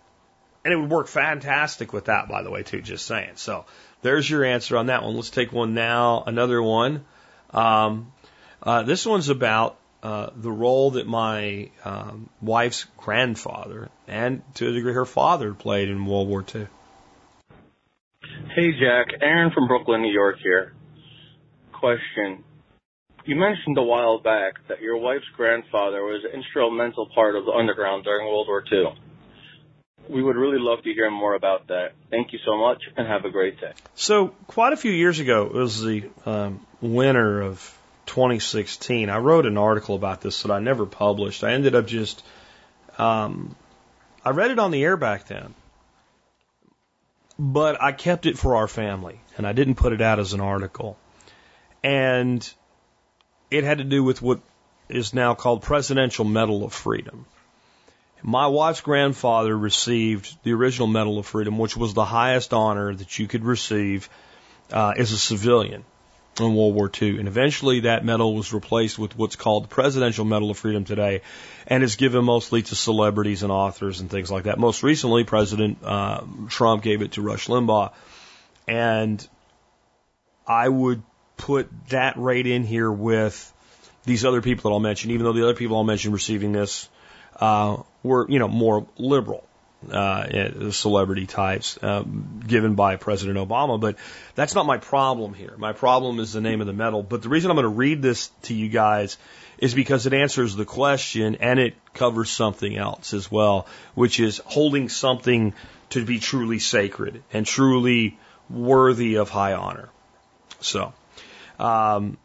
And 0.64 0.74
it 0.74 0.78
would 0.78 0.90
work 0.90 1.08
fantastic 1.08 1.94
with 1.94 2.06
that, 2.06 2.28
by 2.28 2.44
the 2.44 2.50
way, 2.50 2.64
too, 2.64 2.82
just 2.82 3.06
saying. 3.06 3.34
So 3.36 3.66
there's 4.02 4.30
your 4.30 4.44
answer 4.44 4.76
on 4.78 4.88
that 4.88 5.04
one. 5.04 5.16
Let's 5.16 5.30
take 5.30 5.52
one 5.52 5.74
now. 5.74 6.24
Another 6.26 6.62
one. 6.62 7.06
Um, 7.52 8.12
uh, 8.62 8.84
this 8.84 9.06
one's 9.06 9.30
about 9.30 9.78
uh, 10.04 10.30
the 10.36 10.52
role 10.52 10.92
that 10.92 11.08
my 11.08 11.70
um, 11.86 12.30
wife's 12.42 12.86
grandfather 12.98 13.90
and 14.08 14.42
to 14.56 14.68
a 14.68 14.72
degree 14.72 14.94
her 14.94 15.06
father 15.06 15.54
played 15.54 15.90
in 15.90 16.06
World 16.06 16.28
War 16.28 16.44
II. 16.54 16.68
Hey, 18.56 18.72
Jack. 18.72 19.08
Aaron 19.22 19.52
from 19.52 19.68
Brooklyn, 19.68 20.02
New 20.02 20.12
York 20.12 20.38
here. 20.42 20.74
Question. 21.74 22.44
You 23.28 23.36
mentioned 23.36 23.78
a 23.78 23.84
while 23.84 24.20
back 24.20 24.54
that 24.70 24.82
your 24.82 24.96
wife's 24.96 25.28
grandfather 25.36 26.02
was 26.02 26.24
an 26.24 26.40
instrumental 26.40 27.10
part 27.14 27.36
of 27.36 27.44
the 27.44 27.52
underground 27.52 28.06
during 28.06 28.26
World 28.26 28.48
War 28.48 28.64
II. 28.72 28.98
We 30.08 30.24
would 30.24 30.38
really 30.38 30.60
love 30.60 30.82
to 30.84 30.94
hear 30.94 31.12
more 31.12 31.36
about 31.36 31.68
that. 31.68 31.92
Thank 32.10 32.32
you 32.32 32.40
so 32.46 32.56
much 32.56 32.82
and 32.96 33.06
have 33.06 33.26
a 33.26 33.30
great 33.30 33.60
day. 33.60 33.74
So, 33.96 34.30
quite 34.48 34.72
a 34.72 34.78
few 34.78 34.94
years 34.94 35.20
ago, 35.20 35.46
it 35.48 35.52
was 35.52 35.84
the 35.84 36.10
um, 36.26 36.66
winter 36.80 37.42
of 37.42 37.78
2016. 38.06 39.10
I 39.10 39.18
wrote 39.18 39.46
an 39.46 39.58
article 39.58 39.96
about 39.96 40.22
this 40.22 40.44
that 40.44 40.52
I 40.52 40.60
never 40.60 40.86
published. 40.86 41.44
I 41.44 41.52
ended 41.52 41.76
up 41.76 41.86
just, 41.86 42.24
um, 42.98 43.58
I 44.24 44.30
read 44.30 44.52
it 44.52 44.60
on 44.60 44.72
the 44.72 44.82
air 44.82 44.96
back 44.96 45.28
then, 45.28 45.54
but 47.38 47.84
I 47.84 47.92
kept 47.92 48.26
it 48.26 48.38
for 48.38 48.56
our 48.56 48.70
family 48.70 49.20
and 49.38 49.46
I 49.46 49.52
didn't 49.52 49.76
put 49.76 49.92
it 49.92 50.00
out 50.00 50.18
as 50.18 50.32
an 50.32 50.40
article. 50.40 50.98
And 51.84 52.50
it 53.50 53.64
had 53.64 53.78
to 53.80 53.84
do 53.84 54.04
with 54.04 54.22
what 54.22 54.40
is 54.90 55.14
now 55.14 55.36
called 55.36 55.62
Presidential 55.62 56.26
Medal 56.26 56.64
of 56.64 56.74
Freedom. 56.74 57.26
My 58.24 58.48
wife's 58.48 58.82
grandfather 58.82 59.56
received 59.56 60.38
the 60.44 60.54
original 60.54 60.88
Medal 60.88 61.20
of 61.20 61.26
Freedom, 61.26 61.58
which 61.58 61.78
was 61.78 61.94
the 61.94 62.06
highest 62.06 62.54
honor 62.54 62.94
that 62.94 63.20
you 63.20 63.28
could 63.28 63.44
receive 63.44 64.10
uh, 64.72 64.94
as 64.98 65.12
a 65.12 65.18
civilian 65.18 65.86
in 66.40 66.56
World 66.56 66.76
War 66.76 66.92
II. 67.02 67.20
And 67.20 67.28
eventually 67.28 67.82
that 67.82 68.04
medal 68.04 68.36
was 68.36 68.54
replaced 68.54 69.00
with 69.00 69.18
what's 69.18 69.36
called 69.36 69.66
the 69.66 69.68
Presidential 69.70 70.26
Medal 70.26 70.52
of 70.52 70.58
Freedom 70.58 70.84
today 70.84 71.22
and 71.68 71.84
is 71.84 71.96
given 71.96 72.26
mostly 72.26 72.62
to 72.64 72.76
celebrities 72.76 73.44
and 73.44 73.52
authors 73.52 74.00
and 74.00 74.10
things 74.10 74.32
like 74.32 74.44
that. 74.44 74.60
Most 74.60 74.84
recently, 74.84 75.24
President 75.24 75.80
uh, 75.84 76.22
Trump 76.50 76.84
gave 76.84 77.02
it 77.02 77.14
to 77.14 77.22
Rush 77.22 77.48
Limbaugh. 77.48 77.92
And 78.68 79.26
I 80.46 80.68
would 80.68 81.02
put 81.38 81.70
that 81.90 82.18
right 82.18 82.46
in 82.46 82.64
here 82.64 82.92
with 82.92 83.54
these 84.04 84.26
other 84.26 84.42
people 84.42 84.70
that 84.70 84.74
I'll 84.74 84.80
mention, 84.80 85.12
even 85.12 85.26
though 85.26 85.34
the 85.34 85.44
other 85.44 85.56
people 85.56 85.78
I'll 85.78 85.84
mention 85.84 86.12
receiving 86.12 86.52
this 86.52 86.90
uh, 87.40 87.78
were, 88.04 88.30
you 88.30 88.40
know, 88.40 88.48
more 88.48 88.88
liberal 88.98 89.44
uh, 89.92 90.72
celebrity 90.72 91.28
types 91.28 91.78
um, 91.82 92.42
given 92.46 92.76
by 92.76 92.96
President 92.96 93.38
Obama. 93.38 93.80
But 93.80 93.98
that's 94.36 94.56
not 94.56 94.66
my 94.66 94.78
problem 94.78 95.34
here. 95.34 95.54
My 95.58 95.74
problem 95.74 96.20
is 96.20 96.34
the 96.34 96.42
name 96.42 96.62
of 96.62 96.68
the 96.68 96.74
medal. 96.74 97.04
But 97.04 97.22
the 97.22 97.30
reason 97.30 97.52
I'm 97.52 97.58
going 97.58 97.64
to 97.64 97.70
read 97.70 98.02
this 98.02 98.30
to 98.44 98.54
you 98.54 98.70
guys 98.70 99.18
is 99.58 99.74
because 99.74 100.06
it 100.06 100.14
answers 100.14 100.56
the 100.56 100.66
question 100.66 101.36
and 101.36 101.60
it 101.60 101.76
covers 101.94 102.30
something 102.30 102.76
else 102.76 103.14
as 103.14 103.32
well, 103.32 103.68
which 103.94 104.20
is 104.20 104.42
holding 104.46 104.90
something 104.90 105.54
to 105.90 106.06
be 106.06 106.20
truly 106.20 106.60
sacred 106.60 107.24
and 107.32 107.46
truly 107.46 108.18
worthy 108.50 109.16
of 109.16 109.30
high 109.30 109.54
honor. 109.54 109.90
So, 110.60 110.94
um, 111.60 112.18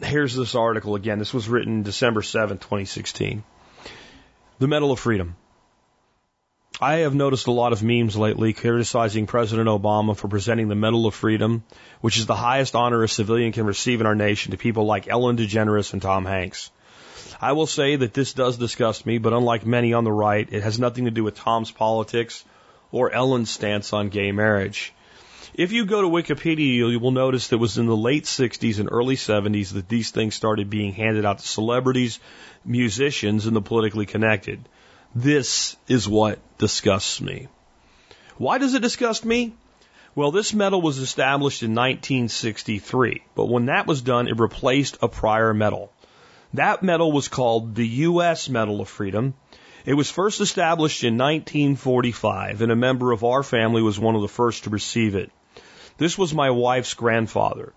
here's 0.00 0.34
this 0.34 0.54
article 0.54 0.94
again. 0.94 1.18
This 1.18 1.34
was 1.34 1.48
written 1.48 1.82
December 1.82 2.20
7th, 2.20 2.60
2016. 2.60 3.42
The 4.58 4.68
Medal 4.68 4.92
of 4.92 5.00
Freedom. 5.00 5.36
I 6.78 6.96
have 6.96 7.14
noticed 7.14 7.46
a 7.46 7.52
lot 7.52 7.72
of 7.72 7.82
memes 7.82 8.18
lately 8.18 8.52
criticizing 8.52 9.26
President 9.26 9.66
Obama 9.66 10.14
for 10.14 10.28
presenting 10.28 10.68
the 10.68 10.74
Medal 10.74 11.06
of 11.06 11.14
Freedom, 11.14 11.64
which 12.02 12.18
is 12.18 12.26
the 12.26 12.34
highest 12.34 12.74
honor 12.74 13.02
a 13.02 13.08
civilian 13.08 13.52
can 13.52 13.64
receive 13.64 14.02
in 14.02 14.06
our 14.06 14.14
nation, 14.14 14.50
to 14.50 14.58
people 14.58 14.84
like 14.84 15.08
Ellen 15.08 15.38
DeGeneres 15.38 15.94
and 15.94 16.02
Tom 16.02 16.26
Hanks. 16.26 16.70
I 17.40 17.52
will 17.52 17.66
say 17.66 17.96
that 17.96 18.12
this 18.12 18.34
does 18.34 18.58
disgust 18.58 19.06
me, 19.06 19.16
but 19.16 19.32
unlike 19.32 19.64
many 19.64 19.94
on 19.94 20.04
the 20.04 20.12
right, 20.12 20.46
it 20.50 20.62
has 20.62 20.78
nothing 20.78 21.06
to 21.06 21.10
do 21.10 21.24
with 21.24 21.36
Tom's 21.36 21.70
politics 21.70 22.44
or 22.92 23.10
Ellen's 23.10 23.50
stance 23.50 23.94
on 23.94 24.10
gay 24.10 24.32
marriage. 24.32 24.92
If 25.56 25.72
you 25.72 25.86
go 25.86 26.02
to 26.02 26.08
Wikipedia, 26.08 26.90
you 26.90 26.98
will 27.00 27.12
notice 27.12 27.48
that 27.48 27.56
it 27.56 27.60
was 27.60 27.78
in 27.78 27.86
the 27.86 27.96
late 27.96 28.24
60s 28.24 28.78
and 28.78 28.90
early 28.92 29.16
70s 29.16 29.72
that 29.72 29.88
these 29.88 30.10
things 30.10 30.34
started 30.34 30.68
being 30.68 30.92
handed 30.92 31.24
out 31.24 31.38
to 31.38 31.48
celebrities, 31.48 32.20
musicians, 32.62 33.46
and 33.46 33.56
the 33.56 33.62
politically 33.62 34.04
connected. 34.04 34.68
This 35.14 35.74
is 35.88 36.06
what 36.06 36.40
disgusts 36.58 37.22
me. 37.22 37.48
Why 38.36 38.58
does 38.58 38.74
it 38.74 38.82
disgust 38.82 39.24
me? 39.24 39.54
Well, 40.14 40.30
this 40.30 40.52
medal 40.52 40.82
was 40.82 40.98
established 40.98 41.62
in 41.62 41.70
1963, 41.70 43.22
but 43.34 43.46
when 43.46 43.64
that 43.66 43.86
was 43.86 44.02
done, 44.02 44.28
it 44.28 44.38
replaced 44.38 44.98
a 45.00 45.08
prior 45.08 45.54
medal. 45.54 45.90
That 46.52 46.82
medal 46.82 47.12
was 47.12 47.28
called 47.28 47.74
the 47.74 47.88
U.S. 48.10 48.50
Medal 48.50 48.82
of 48.82 48.90
Freedom. 48.90 49.32
It 49.86 49.94
was 49.94 50.10
first 50.10 50.42
established 50.42 51.02
in 51.02 51.16
1945, 51.16 52.60
and 52.60 52.70
a 52.70 52.76
member 52.76 53.10
of 53.12 53.24
our 53.24 53.42
family 53.42 53.80
was 53.80 53.98
one 53.98 54.16
of 54.16 54.20
the 54.20 54.28
first 54.28 54.64
to 54.64 54.70
receive 54.70 55.14
it. 55.14 55.30
This 55.98 56.18
was 56.18 56.34
my 56.34 56.50
wife's 56.50 56.94
grandfather. 56.94 57.72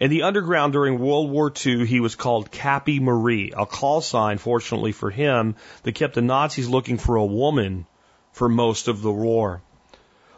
In 0.00 0.10
the 0.10 0.22
underground 0.22 0.72
during 0.72 0.98
World 0.98 1.30
War 1.30 1.52
II, 1.66 1.84
he 1.84 1.98
was 1.98 2.14
called 2.14 2.52
Cappy 2.52 3.00
Marie, 3.00 3.52
a 3.56 3.66
call 3.66 4.00
sign, 4.00 4.38
fortunately 4.38 4.92
for 4.92 5.10
him, 5.10 5.56
that 5.82 5.96
kept 5.96 6.14
the 6.14 6.22
Nazis 6.22 6.68
looking 6.68 6.98
for 6.98 7.16
a 7.16 7.26
woman 7.26 7.86
for 8.32 8.48
most 8.48 8.86
of 8.86 9.02
the 9.02 9.10
war. 9.10 9.60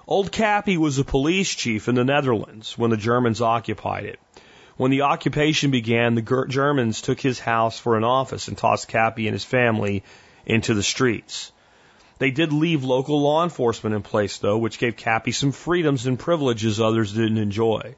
Old 0.08 0.32
Cappy 0.32 0.78
was 0.78 0.98
a 0.98 1.04
police 1.04 1.54
chief 1.54 1.88
in 1.88 1.94
the 1.94 2.04
Netherlands 2.04 2.78
when 2.78 2.90
the 2.90 2.96
Germans 2.96 3.42
occupied 3.42 4.04
it. 4.04 4.18
When 4.78 4.90
the 4.90 5.02
occupation 5.02 5.70
began, 5.70 6.14
the 6.14 6.46
Germans 6.48 7.02
took 7.02 7.20
his 7.20 7.38
house 7.38 7.78
for 7.78 7.98
an 7.98 8.04
office 8.04 8.48
and 8.48 8.56
tossed 8.56 8.88
Cappy 8.88 9.26
and 9.26 9.34
his 9.34 9.44
family 9.44 10.04
into 10.46 10.72
the 10.72 10.82
streets. 10.82 11.52
They 12.20 12.30
did 12.30 12.52
leave 12.52 12.84
local 12.84 13.22
law 13.22 13.42
enforcement 13.42 13.96
in 13.96 14.02
place, 14.02 14.36
though, 14.36 14.58
which 14.58 14.78
gave 14.78 14.94
Cappy 14.94 15.32
some 15.32 15.52
freedoms 15.52 16.06
and 16.06 16.18
privileges 16.18 16.78
others 16.78 17.14
didn't 17.14 17.38
enjoy. 17.38 17.94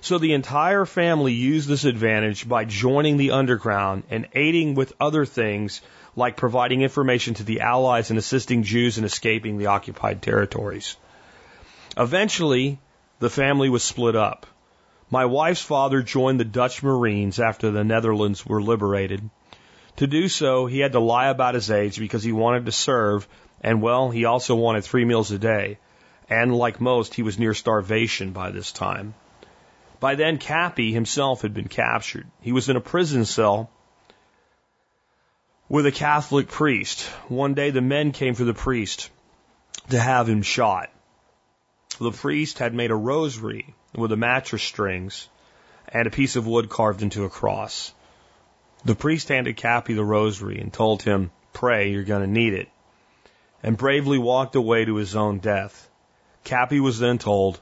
So 0.00 0.16
the 0.16 0.32
entire 0.32 0.86
family 0.86 1.34
used 1.34 1.68
this 1.68 1.84
advantage 1.84 2.48
by 2.48 2.64
joining 2.64 3.18
the 3.18 3.32
underground 3.32 4.04
and 4.08 4.28
aiding 4.34 4.76
with 4.76 4.94
other 4.98 5.26
things 5.26 5.82
like 6.16 6.38
providing 6.38 6.80
information 6.80 7.34
to 7.34 7.44
the 7.44 7.60
Allies 7.60 8.08
and 8.08 8.18
assisting 8.18 8.62
Jews 8.62 8.96
in 8.96 9.04
escaping 9.04 9.58
the 9.58 9.66
occupied 9.66 10.22
territories. 10.22 10.96
Eventually, 11.98 12.78
the 13.18 13.28
family 13.28 13.68
was 13.68 13.82
split 13.82 14.16
up. 14.16 14.46
My 15.10 15.26
wife's 15.26 15.60
father 15.60 16.00
joined 16.00 16.40
the 16.40 16.44
Dutch 16.44 16.82
Marines 16.82 17.38
after 17.38 17.70
the 17.70 17.84
Netherlands 17.84 18.46
were 18.46 18.62
liberated. 18.62 19.28
To 19.96 20.06
do 20.06 20.28
so, 20.28 20.64
he 20.64 20.78
had 20.78 20.92
to 20.92 21.00
lie 21.00 21.28
about 21.28 21.54
his 21.54 21.70
age 21.70 21.98
because 21.98 22.22
he 22.22 22.32
wanted 22.32 22.64
to 22.64 22.72
serve, 22.72 23.28
and 23.60 23.82
well, 23.82 24.10
he 24.10 24.24
also 24.24 24.54
wanted 24.54 24.84
three 24.84 25.04
meals 25.04 25.30
a 25.30 25.38
day. 25.38 25.78
And 26.28 26.54
like 26.54 26.80
most, 26.80 27.14
he 27.14 27.22
was 27.22 27.38
near 27.38 27.54
starvation 27.54 28.32
by 28.32 28.50
this 28.50 28.72
time. 28.72 29.14
By 29.98 30.14
then, 30.14 30.38
Cappy 30.38 30.92
himself 30.92 31.42
had 31.42 31.52
been 31.52 31.68
captured. 31.68 32.26
He 32.40 32.52
was 32.52 32.68
in 32.68 32.76
a 32.76 32.80
prison 32.80 33.24
cell 33.24 33.70
with 35.68 35.86
a 35.86 35.92
Catholic 35.92 36.48
priest. 36.48 37.02
One 37.28 37.54
day, 37.54 37.70
the 37.70 37.82
men 37.82 38.12
came 38.12 38.34
for 38.34 38.44
the 38.44 38.54
priest 38.54 39.10
to 39.90 39.98
have 39.98 40.28
him 40.28 40.42
shot. 40.42 40.90
The 41.98 42.12
priest 42.12 42.58
had 42.58 42.74
made 42.74 42.90
a 42.90 42.96
rosary 42.96 43.74
with 43.94 44.12
a 44.12 44.16
mattress 44.16 44.62
strings 44.62 45.28
and 45.88 46.06
a 46.06 46.10
piece 46.10 46.36
of 46.36 46.46
wood 46.46 46.70
carved 46.70 47.02
into 47.02 47.24
a 47.24 47.28
cross. 47.28 47.92
The 48.84 48.94
priest 48.94 49.28
handed 49.28 49.56
Cappy 49.56 49.94
the 49.94 50.04
rosary 50.04 50.60
and 50.60 50.72
told 50.72 51.02
him, 51.02 51.30
Pray, 51.52 51.90
you're 51.90 52.04
going 52.04 52.22
to 52.22 52.30
need 52.30 52.54
it, 52.54 52.68
and 53.62 53.76
bravely 53.76 54.18
walked 54.18 54.54
away 54.54 54.84
to 54.84 54.96
his 54.96 55.16
own 55.16 55.38
death. 55.38 55.88
Cappy 56.44 56.80
was 56.80 56.98
then 56.98 57.18
told, 57.18 57.60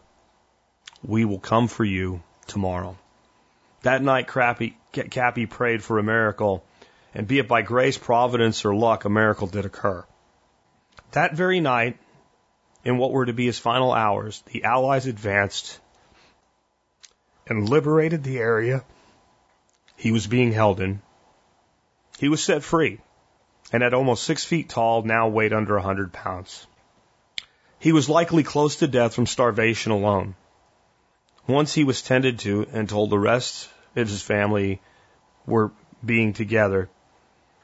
We 1.03 1.25
will 1.25 1.41
come 1.41 1.69
for 1.69 1.85
you 1.85 2.23
tomorrow. 2.47 2.97
That 3.83 4.03
night, 4.03 4.27
Crappy, 4.27 4.77
Cappy 4.93 5.47
prayed 5.47 5.83
for 5.83 5.99
a 5.99 6.03
miracle, 6.03 6.65
and 7.15 7.27
be 7.27 7.39
it 7.39 7.49
by 7.49 7.63
grace, 7.63 7.99
providence, 7.99 8.65
or 8.65 8.75
luck, 8.75 9.05
a 9.05 9.09
miracle 9.09 9.47
did 9.47 9.65
occur. 9.65 10.05
That 11.13 11.35
very 11.35 11.61
night, 11.61 11.99
in 12.85 12.99
what 12.99 13.13
were 13.13 13.27
to 13.27 13.33
be 13.33 13.47
his 13.47 13.59
final 13.59 13.93
hours, 13.93 14.43
the 14.53 14.65
Allies 14.65 15.07
advanced 15.07 15.79
and 17.47 17.69
liberated 17.69 18.23
the 18.23 18.39
area 18.39 18.85
he 19.97 20.13
was 20.13 20.27
being 20.27 20.53
held 20.53 20.81
in. 20.81 21.01
He 22.19 22.29
was 22.29 22.43
set 22.43 22.63
free, 22.63 23.01
and 23.73 23.83
at 23.83 23.95
almost 23.95 24.25
six 24.25 24.45
feet 24.45 24.69
tall, 24.69 25.03
now 25.03 25.29
weighed 25.29 25.53
under 25.53 25.77
a 25.77 25.83
hundred 25.83 26.13
pounds. 26.13 26.67
He 27.79 27.93
was 27.93 28.09
likely 28.09 28.43
close 28.43 28.77
to 28.77 28.89
death 28.89 29.15
from 29.15 29.27
starvation 29.27 29.93
alone. 29.93 30.35
Once 31.47 31.75
he 31.75 31.85
was 31.85 32.03
tended 32.03 32.39
to 32.41 32.67
and 32.73 32.89
told 32.89 33.11
the 33.11 33.19
rest 33.19 33.69
of 33.97 34.09
his 34.09 34.23
family 34.23 34.81
were 35.47 35.71
being 36.05 36.33
together 36.33 36.89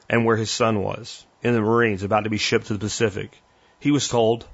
and 0.08 0.24
where 0.24 0.36
his 0.36 0.50
son 0.50 0.82
was 0.82 1.26
in 1.42 1.54
the 1.54 1.60
Marines 1.60 2.02
about 2.02 2.24
to 2.24 2.30
be 2.30 2.38
shipped 2.38 2.66
to 2.66 2.74
the 2.74 2.78
Pacific, 2.78 3.40
he 3.78 3.90
was 3.90 4.08
told, 4.08 4.46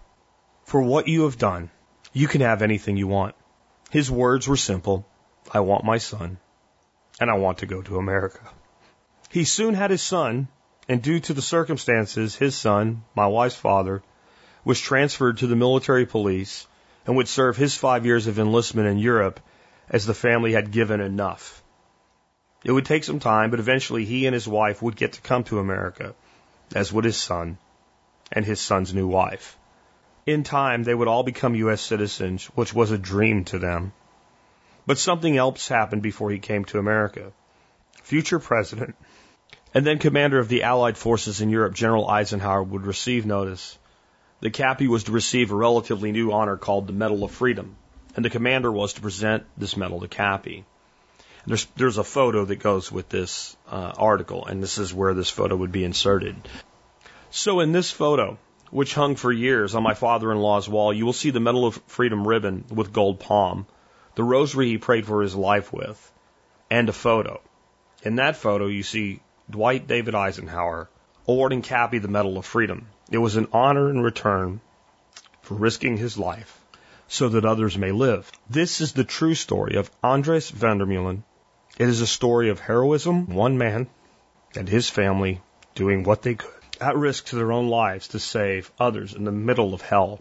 For 0.64 0.82
what 0.82 1.08
you 1.08 1.22
have 1.24 1.38
done, 1.38 1.70
you 2.12 2.26
can 2.26 2.40
have 2.40 2.62
anything 2.62 2.96
you 2.96 3.06
want. 3.06 3.34
His 3.90 4.10
words 4.10 4.48
were 4.48 4.56
simple 4.56 5.06
I 5.52 5.60
want 5.60 5.84
my 5.84 5.98
son, 5.98 6.38
and 7.20 7.30
I 7.30 7.34
want 7.34 7.58
to 7.58 7.66
go 7.66 7.82
to 7.82 7.98
America. 7.98 8.40
He 9.30 9.44
soon 9.44 9.74
had 9.74 9.90
his 9.90 10.02
son, 10.02 10.48
and 10.90 11.02
due 11.02 11.20
to 11.20 11.32
the 11.32 11.40
circumstances, 11.40 12.34
his 12.34 12.56
son, 12.56 13.04
my 13.14 13.28
wife's 13.28 13.54
father, 13.54 14.02
was 14.64 14.80
transferred 14.80 15.36
to 15.36 15.46
the 15.46 15.54
military 15.54 16.04
police 16.04 16.66
and 17.06 17.16
would 17.16 17.28
serve 17.28 17.56
his 17.56 17.76
five 17.76 18.04
years 18.04 18.26
of 18.26 18.40
enlistment 18.40 18.88
in 18.88 18.98
Europe 18.98 19.38
as 19.88 20.04
the 20.04 20.14
family 20.14 20.52
had 20.52 20.72
given 20.72 21.00
enough. 21.00 21.62
It 22.64 22.72
would 22.72 22.86
take 22.86 23.04
some 23.04 23.20
time, 23.20 23.50
but 23.50 23.60
eventually 23.60 24.04
he 24.04 24.26
and 24.26 24.34
his 24.34 24.48
wife 24.48 24.82
would 24.82 24.96
get 24.96 25.12
to 25.12 25.20
come 25.20 25.44
to 25.44 25.60
America, 25.60 26.12
as 26.74 26.92
would 26.92 27.04
his 27.04 27.16
son 27.16 27.58
and 28.32 28.44
his 28.44 28.60
son's 28.60 28.92
new 28.92 29.06
wife. 29.06 29.56
In 30.26 30.42
time, 30.42 30.82
they 30.82 30.94
would 30.94 31.06
all 31.06 31.22
become 31.22 31.54
U.S. 31.54 31.80
citizens, 31.80 32.46
which 32.56 32.74
was 32.74 32.90
a 32.90 32.98
dream 32.98 33.44
to 33.44 33.60
them. 33.60 33.92
But 34.86 34.98
something 34.98 35.36
else 35.36 35.68
happened 35.68 36.02
before 36.02 36.32
he 36.32 36.40
came 36.40 36.64
to 36.64 36.80
America. 36.80 37.30
Future 38.02 38.40
president 38.40 38.96
and 39.74 39.86
then 39.86 39.98
commander 39.98 40.38
of 40.38 40.48
the 40.48 40.62
Allied 40.62 40.96
forces 40.96 41.40
in 41.40 41.50
Europe, 41.50 41.74
General 41.74 42.08
Eisenhower, 42.08 42.62
would 42.62 42.86
receive 42.86 43.26
notice 43.26 43.78
the 44.40 44.50
Cappy 44.50 44.88
was 44.88 45.04
to 45.04 45.12
receive 45.12 45.50
a 45.50 45.56
relatively 45.56 46.12
new 46.12 46.32
honor 46.32 46.56
called 46.56 46.86
the 46.86 46.94
Medal 46.94 47.24
of 47.24 47.30
Freedom, 47.30 47.76
and 48.16 48.24
the 48.24 48.30
commander 48.30 48.72
was 48.72 48.94
to 48.94 49.02
present 49.02 49.44
this 49.56 49.76
medal 49.76 50.00
to 50.00 50.08
Cappy. 50.08 50.64
There's, 51.46 51.66
there's 51.76 51.98
a 51.98 52.04
photo 52.04 52.44
that 52.46 52.56
goes 52.56 52.90
with 52.90 53.08
this 53.08 53.56
uh, 53.68 53.92
article, 53.96 54.46
and 54.46 54.62
this 54.62 54.78
is 54.78 54.94
where 54.94 55.14
this 55.14 55.30
photo 55.30 55.56
would 55.56 55.72
be 55.72 55.84
inserted. 55.84 56.36
So 57.30 57.60
in 57.60 57.72
this 57.72 57.90
photo, 57.90 58.38
which 58.70 58.94
hung 58.94 59.16
for 59.16 59.32
years 59.32 59.74
on 59.74 59.82
my 59.82 59.94
father-in-law's 59.94 60.68
wall, 60.68 60.92
you 60.92 61.04
will 61.04 61.12
see 61.12 61.30
the 61.30 61.40
Medal 61.40 61.66
of 61.66 61.80
Freedom 61.86 62.26
ribbon 62.26 62.64
with 62.70 62.92
gold 62.92 63.20
palm, 63.20 63.66
the 64.14 64.24
rosary 64.24 64.68
he 64.68 64.78
prayed 64.78 65.06
for 65.06 65.22
his 65.22 65.34
life 65.34 65.72
with, 65.72 66.12
and 66.70 66.88
a 66.88 66.92
photo. 66.92 67.40
In 68.02 68.16
that 68.16 68.36
photo, 68.36 68.66
you 68.66 68.82
see 68.82 69.20
Dwight 69.50 69.88
David 69.88 70.14
Eisenhower 70.14 70.88
awarding 71.26 71.62
Cappy 71.62 71.98
the 71.98 72.08
Medal 72.08 72.38
of 72.38 72.46
Freedom. 72.46 72.86
It 73.10 73.18
was 73.18 73.36
an 73.36 73.48
honor 73.52 73.90
in 73.90 74.00
return 74.00 74.60
for 75.42 75.54
risking 75.54 75.96
his 75.96 76.16
life 76.16 76.60
so 77.08 77.28
that 77.30 77.44
others 77.44 77.76
may 77.76 77.90
live. 77.90 78.30
This 78.48 78.80
is 78.80 78.92
the 78.92 79.04
true 79.04 79.34
story 79.34 79.74
of 79.74 79.90
Andres 80.02 80.50
Vandermeulen. 80.50 81.24
It 81.78 81.88
is 81.88 82.00
a 82.00 82.06
story 82.06 82.50
of 82.50 82.60
heroism, 82.60 83.34
one 83.34 83.58
man 83.58 83.88
and 84.54 84.68
his 84.68 84.88
family 84.88 85.40
doing 85.74 86.04
what 86.04 86.22
they 86.22 86.36
could 86.36 86.50
at 86.80 86.96
risk 86.96 87.26
to 87.26 87.36
their 87.36 87.52
own 87.52 87.68
lives 87.68 88.08
to 88.08 88.18
save 88.18 88.70
others 88.78 89.14
in 89.14 89.24
the 89.24 89.32
middle 89.32 89.74
of 89.74 89.82
hell. 89.82 90.20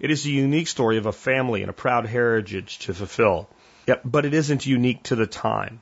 It 0.00 0.10
is 0.10 0.26
a 0.26 0.30
unique 0.30 0.68
story 0.68 0.96
of 0.96 1.06
a 1.06 1.12
family 1.12 1.62
and 1.62 1.70
a 1.70 1.74
proud 1.74 2.06
heritage 2.06 2.78
to 2.80 2.94
fulfill. 2.94 3.48
Yet, 3.86 4.00
but 4.04 4.24
it 4.24 4.34
isn't 4.34 4.66
unique 4.66 5.02
to 5.04 5.16
the 5.16 5.26
time. 5.26 5.80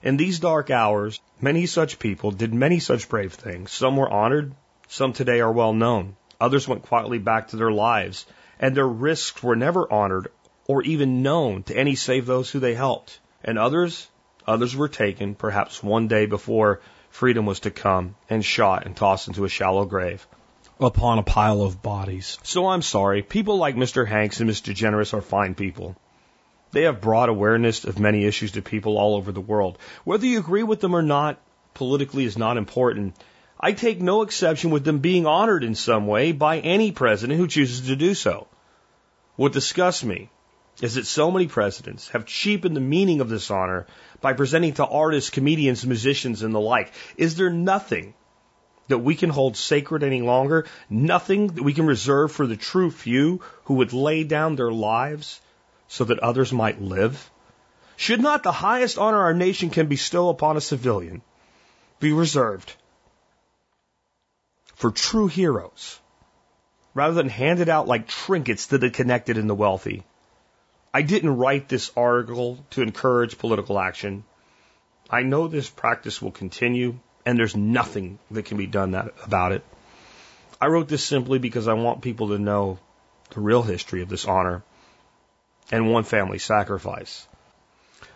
In 0.00 0.16
these 0.16 0.38
dark 0.38 0.70
hours, 0.70 1.20
many 1.40 1.66
such 1.66 1.98
people 1.98 2.30
did 2.30 2.54
many 2.54 2.78
such 2.78 3.08
brave 3.08 3.32
things. 3.32 3.72
Some 3.72 3.96
were 3.96 4.08
honored, 4.08 4.54
some 4.86 5.12
today 5.12 5.40
are 5.40 5.52
well 5.52 5.72
known. 5.72 6.16
Others 6.40 6.68
went 6.68 6.82
quietly 6.82 7.18
back 7.18 7.48
to 7.48 7.56
their 7.56 7.72
lives, 7.72 8.24
and 8.60 8.76
their 8.76 8.86
risks 8.86 9.42
were 9.42 9.56
never 9.56 9.92
honored 9.92 10.28
or 10.68 10.82
even 10.82 11.22
known 11.22 11.64
to 11.64 11.76
any 11.76 11.96
save 11.96 12.26
those 12.26 12.50
who 12.50 12.60
they 12.60 12.74
helped. 12.74 13.18
And 13.42 13.58
others, 13.58 14.08
others 14.46 14.76
were 14.76 14.88
taken, 14.88 15.34
perhaps 15.34 15.82
one 15.82 16.06
day 16.06 16.26
before 16.26 16.80
freedom 17.10 17.44
was 17.46 17.60
to 17.60 17.70
come, 17.72 18.14
and 18.30 18.44
shot 18.44 18.86
and 18.86 18.96
tossed 18.96 19.26
into 19.26 19.44
a 19.44 19.48
shallow 19.48 19.84
grave. 19.84 20.26
upon 20.80 21.18
a 21.18 21.24
pile 21.24 21.62
of 21.62 21.82
bodies. 21.82 22.38
So 22.44 22.68
I'm 22.68 22.82
sorry. 22.82 23.22
People 23.22 23.56
like 23.56 23.74
Mr. 23.74 24.06
Hanks 24.06 24.38
and 24.40 24.48
Mr. 24.48 24.72
DeGeneres 24.72 25.12
are 25.12 25.20
fine 25.20 25.56
people. 25.56 25.96
They 26.70 26.82
have 26.82 27.00
broad 27.00 27.28
awareness 27.28 27.84
of 27.84 27.98
many 27.98 28.24
issues 28.24 28.52
to 28.52 28.62
people 28.62 28.98
all 28.98 29.16
over 29.16 29.32
the 29.32 29.40
world. 29.40 29.78
Whether 30.04 30.26
you 30.26 30.38
agree 30.38 30.62
with 30.62 30.80
them 30.80 30.94
or 30.94 31.02
not, 31.02 31.40
politically 31.74 32.24
is 32.24 32.36
not 32.36 32.56
important. 32.56 33.14
I 33.58 33.72
take 33.72 34.00
no 34.00 34.22
exception 34.22 34.70
with 34.70 34.84
them 34.84 34.98
being 34.98 35.26
honored 35.26 35.64
in 35.64 35.74
some 35.74 36.06
way 36.06 36.32
by 36.32 36.58
any 36.60 36.92
president 36.92 37.38
who 37.38 37.48
chooses 37.48 37.86
to 37.88 37.96
do 37.96 38.14
so. 38.14 38.48
What 39.36 39.52
disgusts 39.52 40.04
me 40.04 40.30
is 40.82 40.94
that 40.94 41.06
so 41.06 41.30
many 41.30 41.48
presidents 41.48 42.08
have 42.10 42.26
cheapened 42.26 42.76
the 42.76 42.80
meaning 42.80 43.20
of 43.20 43.28
this 43.28 43.50
honor 43.50 43.86
by 44.20 44.32
presenting 44.34 44.74
to 44.74 44.86
artists, 44.86 45.30
comedians, 45.30 45.86
musicians, 45.86 46.42
and 46.42 46.54
the 46.54 46.60
like. 46.60 46.92
Is 47.16 47.36
there 47.36 47.50
nothing 47.50 48.14
that 48.88 48.98
we 48.98 49.14
can 49.14 49.30
hold 49.30 49.56
sacred 49.56 50.02
any 50.02 50.22
longer? 50.22 50.66
Nothing 50.88 51.48
that 51.48 51.62
we 51.62 51.72
can 51.72 51.86
reserve 51.86 52.30
for 52.30 52.46
the 52.46 52.56
true 52.56 52.90
few 52.90 53.40
who 53.64 53.74
would 53.74 53.92
lay 53.92 54.22
down 54.24 54.54
their 54.54 54.72
lives 54.72 55.40
so 55.88 56.04
that 56.04 56.18
others 56.20 56.52
might 56.52 56.80
live? 56.80 57.30
Should 57.96 58.20
not 58.20 58.42
the 58.42 58.52
highest 58.52 58.98
honor 58.98 59.18
our 59.18 59.34
nation 59.34 59.70
can 59.70 59.88
bestow 59.88 60.28
upon 60.28 60.56
a 60.56 60.60
civilian 60.60 61.22
be 61.98 62.12
reserved 62.12 62.72
for 64.76 64.92
true 64.92 65.26
heroes 65.26 65.98
rather 66.94 67.14
than 67.14 67.28
handed 67.28 67.68
out 67.68 67.88
like 67.88 68.06
trinkets 68.06 68.68
to 68.68 68.78
the 68.78 68.90
connected 68.90 69.36
and 69.36 69.50
the 69.50 69.54
wealthy? 69.54 70.04
I 70.94 71.02
didn't 71.02 71.36
write 71.36 71.68
this 71.68 71.90
article 71.96 72.64
to 72.70 72.82
encourage 72.82 73.38
political 73.38 73.78
action. 73.78 74.24
I 75.10 75.22
know 75.22 75.48
this 75.48 75.68
practice 75.68 76.22
will 76.22 76.30
continue 76.30 76.98
and 77.26 77.38
there's 77.38 77.56
nothing 77.56 78.18
that 78.30 78.44
can 78.44 78.56
be 78.56 78.66
done 78.66 78.92
that, 78.92 79.12
about 79.24 79.52
it. 79.52 79.64
I 80.60 80.66
wrote 80.66 80.88
this 80.88 81.04
simply 81.04 81.38
because 81.38 81.68
I 81.68 81.74
want 81.74 82.00
people 82.00 82.28
to 82.28 82.38
know 82.38 82.78
the 83.30 83.40
real 83.40 83.62
history 83.62 84.02
of 84.02 84.08
this 84.08 84.24
honor 84.24 84.62
and 85.70 85.90
one 85.90 86.04
family 86.04 86.38
sacrifice. 86.38 87.26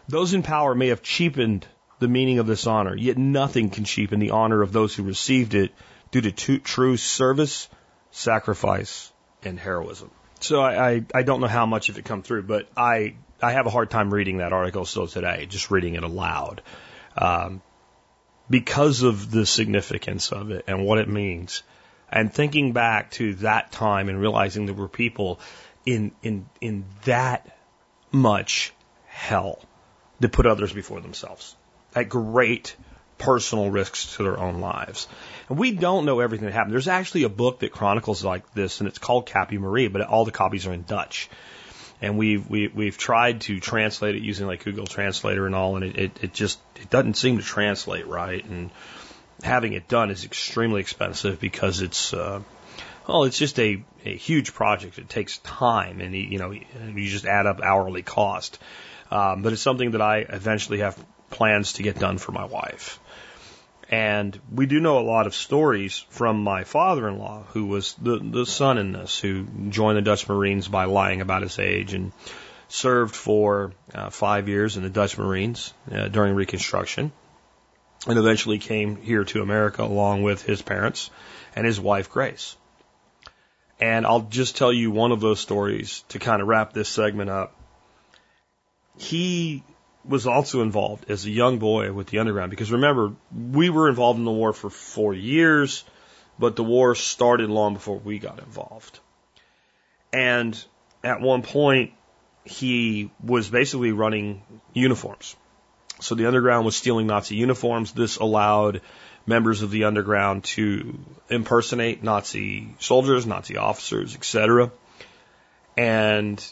Those 0.09 0.34
in 0.34 0.42
power 0.42 0.74
may 0.74 0.88
have 0.88 1.03
cheapened 1.03 1.66
the 1.98 2.09
meaning 2.09 2.38
of 2.38 2.46
this 2.46 2.66
honor, 2.66 2.96
yet 2.96 3.16
nothing 3.16 3.70
can 3.70 3.84
cheapen 3.84 4.18
the 4.18 4.32
honor 4.32 4.62
of 4.62 4.72
those 4.72 4.94
who 4.94 5.05
received 5.05 5.55
it 5.55 5.72
due 6.11 6.20
to 6.20 6.59
true 6.59 6.96
service, 6.96 7.68
sacrifice, 8.11 9.12
and 9.44 9.59
heroism. 9.59 10.11
So 10.40 10.61
I, 10.61 10.90
I, 10.90 11.05
I 11.14 11.22
don't 11.22 11.40
know 11.40 11.46
how 11.46 11.66
much 11.66 11.88
of 11.88 11.98
it 11.98 12.05
come 12.05 12.22
through, 12.22 12.42
but 12.42 12.68
I 12.76 13.14
I 13.40 13.53
have 13.53 13.66
a 13.66 13.70
hard 13.70 13.90
time 13.90 14.12
reading 14.12 14.38
that 14.38 14.53
article 14.53 14.84
still 14.84 15.07
today, 15.07 15.46
just 15.46 15.70
reading 15.70 15.94
it 15.94 16.05
aloud, 16.05 16.62
um, 17.16 17.61
because 18.48 19.03
of 19.03 19.30
the 19.30 19.46
significance 19.46 20.30
of 20.30 20.50
it 20.50 20.64
and 20.68 20.84
what 20.84 20.98
it 20.98 21.09
means, 21.09 21.62
and 22.11 22.32
thinking 22.32 22.72
back 22.72 23.11
to 23.12 23.34
that 23.36 23.72
time 23.72 24.09
and 24.09 24.20
realizing 24.20 24.66
there 24.66 24.74
were 24.74 24.88
people 24.88 25.40
in 25.85 26.12
in 26.22 26.47
in 26.61 26.85
that 27.05 27.57
much 28.11 28.72
hell 29.07 29.61
to 30.20 30.28
put 30.28 30.47
others 30.47 30.72
before 30.72 31.01
themselves 31.01 31.57
at 31.95 32.09
great 32.09 32.76
personal 33.18 33.70
risks 33.70 34.16
to 34.16 34.24
their 34.24 34.39
own 34.39 34.61
lives. 34.61 35.07
And 35.49 35.59
we 35.59 35.72
don't 35.72 36.05
know 36.05 36.20
everything 36.20 36.47
that 36.47 36.53
happened. 36.53 36.72
There's 36.72 36.89
actually 36.89 37.22
a 37.22 37.28
book 37.28 37.61
that 37.61 37.70
chronicles 37.70 38.24
like 38.24 38.53
this, 38.53 38.80
and 38.80 38.89
it's 38.89 38.99
called 38.99 39.26
Kappie 39.26 39.59
Marie, 39.59 39.89
but 39.89 40.03
all 40.03 40.24
the 40.24 40.33
copies 40.33 40.66
are 40.66 40.72
in 40.72 40.83
Dutch. 40.83 41.28
And 42.01 42.18
we've 42.18 42.49
we, 42.49 42.66
we've 42.66 42.99
tried 42.99 43.43
to 43.43 43.61
translate 43.61 44.16
it 44.16 44.22
using 44.22 44.49
like 44.49 44.64
Google 44.64 44.87
Translator 44.87 45.47
and 45.47 45.55
all, 45.55 45.76
and 45.76 45.85
it, 45.85 45.99
it, 45.99 46.24
it 46.24 46.35
just 46.35 46.59
it 46.76 46.91
doesn't 46.91 47.14
seem 47.14 47.39
to 47.39 47.45
translate 47.45 48.09
right. 48.09 48.45
And 48.45 48.70
having 49.43 49.72
it 49.74 49.87
done 49.87 50.11
is 50.11 50.24
extremely 50.24 50.80
expensive 50.80 51.39
because 51.39 51.80
it's 51.80 52.12
uh, 52.12 52.43
well, 53.07 53.24
it's 53.24 53.38
just 53.38 53.59
a, 53.59 53.82
a 54.05 54.16
huge 54.16 54.55
project. 54.55 54.98
It 54.98 55.09
takes 55.09 55.38
time, 55.38 56.00
and 56.00 56.14
you 56.14 56.38
know 56.38 56.53
you 56.53 57.09
just 57.09 57.26
add 57.26 57.46
up 57.46 57.61
hourly 57.61 58.03
cost. 58.03 58.59
Um, 59.11 59.42
but 59.42 59.53
it's 59.53 59.62
something 59.62 59.90
that 59.92 60.00
I 60.00 60.18
eventually 60.18 60.78
have 60.78 60.96
plans 61.30 61.74
to 61.74 61.82
get 61.82 61.98
done 61.98 62.18
for 62.18 62.32
my 62.32 62.44
wife. 62.44 62.98
And 63.88 64.38
we 64.50 64.64
do 64.64 64.80
know 64.80 64.98
a 64.98 65.05
lot 65.05 65.26
of 65.26 65.34
stories 65.34 65.98
from 66.09 66.42
my 66.42 66.64
father-in-law, 66.64 67.44
who 67.53 67.66
was 67.66 67.94
the 67.94 68.18
the 68.18 68.46
son 68.46 68.78
in 68.78 68.92
this, 68.92 69.18
who 69.18 69.44
joined 69.68 69.98
the 69.98 70.03
Dutch 70.03 70.28
Marines 70.28 70.68
by 70.68 70.84
lying 70.84 71.20
about 71.20 71.42
his 71.42 71.59
age 71.59 71.92
and 71.92 72.12
served 72.68 73.14
for 73.14 73.72
uh, 73.94 74.09
five 74.09 74.48
years 74.48 74.78
in 74.78 74.82
the 74.82 74.88
Dutch 74.88 75.18
Marines 75.18 75.74
uh, 75.90 76.09
during 76.09 76.34
Reconstruction, 76.34 77.12
and 78.07 78.18
eventually 78.18 78.59
came 78.59 78.96
here 78.96 79.24
to 79.24 79.42
America 79.42 79.82
along 79.82 80.22
with 80.22 80.42
his 80.42 80.62
parents 80.62 81.11
and 81.55 81.66
his 81.66 81.78
wife 81.78 82.09
Grace. 82.09 82.57
And 83.83 84.07
I'll 84.07 84.20
just 84.20 84.57
tell 84.57 84.72
you 84.72 84.93
one 84.93 85.11
of 85.11 85.18
those 85.18 85.41
stories 85.41 86.05
to 86.11 86.20
kind 86.20 86.41
of 86.41 86.47
wrap 86.47 86.72
this 86.72 86.89
segment 86.89 87.30
up. 87.30 87.53
He 88.97 89.64
was 90.05 90.28
also 90.28 90.62
involved 90.62 91.11
as 91.11 91.26
a 91.26 91.30
young 91.30 91.59
boy 91.59 91.93
with 91.93 92.07
the 92.07 92.20
underground 92.20 92.51
because 92.51 92.70
remember, 92.70 93.14
we 93.35 93.70
were 93.70 93.89
involved 93.89 94.20
in 94.20 94.24
the 94.24 94.30
war 94.30 94.53
for 94.53 94.70
four 94.70 95.14
years, 95.14 95.83
but 96.39 96.55
the 96.55 96.62
war 96.62 96.95
started 96.95 97.51
long 97.51 97.74
before 97.74 97.99
we 97.99 98.20
got 98.20 98.39
involved. 98.39 99.01
And 100.12 100.64
at 101.03 101.20
one 101.20 101.43
point, 101.43 101.91
he 102.45 103.11
was 103.20 103.51
basically 103.51 103.91
running 103.91 104.45
uniforms. 104.74 105.35
So 105.99 106.14
the 106.14 106.28
underground 106.28 106.64
was 106.64 106.76
stealing 106.76 107.09
Nazi 107.09 107.35
uniforms. 107.35 107.91
This 107.91 108.18
allowed 108.18 108.80
members 109.27 109.62
of 109.62 109.70
the 109.70 109.85
underground 109.85 110.45
to 110.45 110.99
impersonate 111.29 112.03
Nazi 112.03 112.75
soldiers, 112.79 113.27
Nazi 113.27 113.57
officers, 113.57 114.14
etc. 114.14 114.70
And 115.77 116.45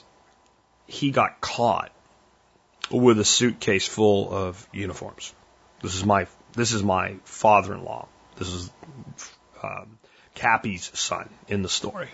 he 0.87 1.11
got 1.11 1.41
caught 1.41 1.93
with 2.91 3.19
a 3.19 3.25
suitcase 3.25 3.87
full 3.87 4.33
of 4.33 4.69
uniforms. 4.73 5.33
This 5.83 5.95
is 5.95 6.05
my 6.05 6.27
this 6.53 6.73
is 6.73 6.83
my 6.83 7.17
father-in-law. 7.25 8.09
This 8.37 8.49
is 8.49 8.71
um, 9.63 9.99
Kappie's 10.35 10.91
son 10.99 11.29
in 11.49 11.63
the 11.63 11.69
story, 11.69 12.09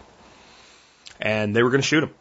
and 1.20 1.54
they 1.54 1.62
were 1.62 1.70
going 1.70 1.82
to 1.82 1.86
shoot 1.86 2.04
him 2.04 2.14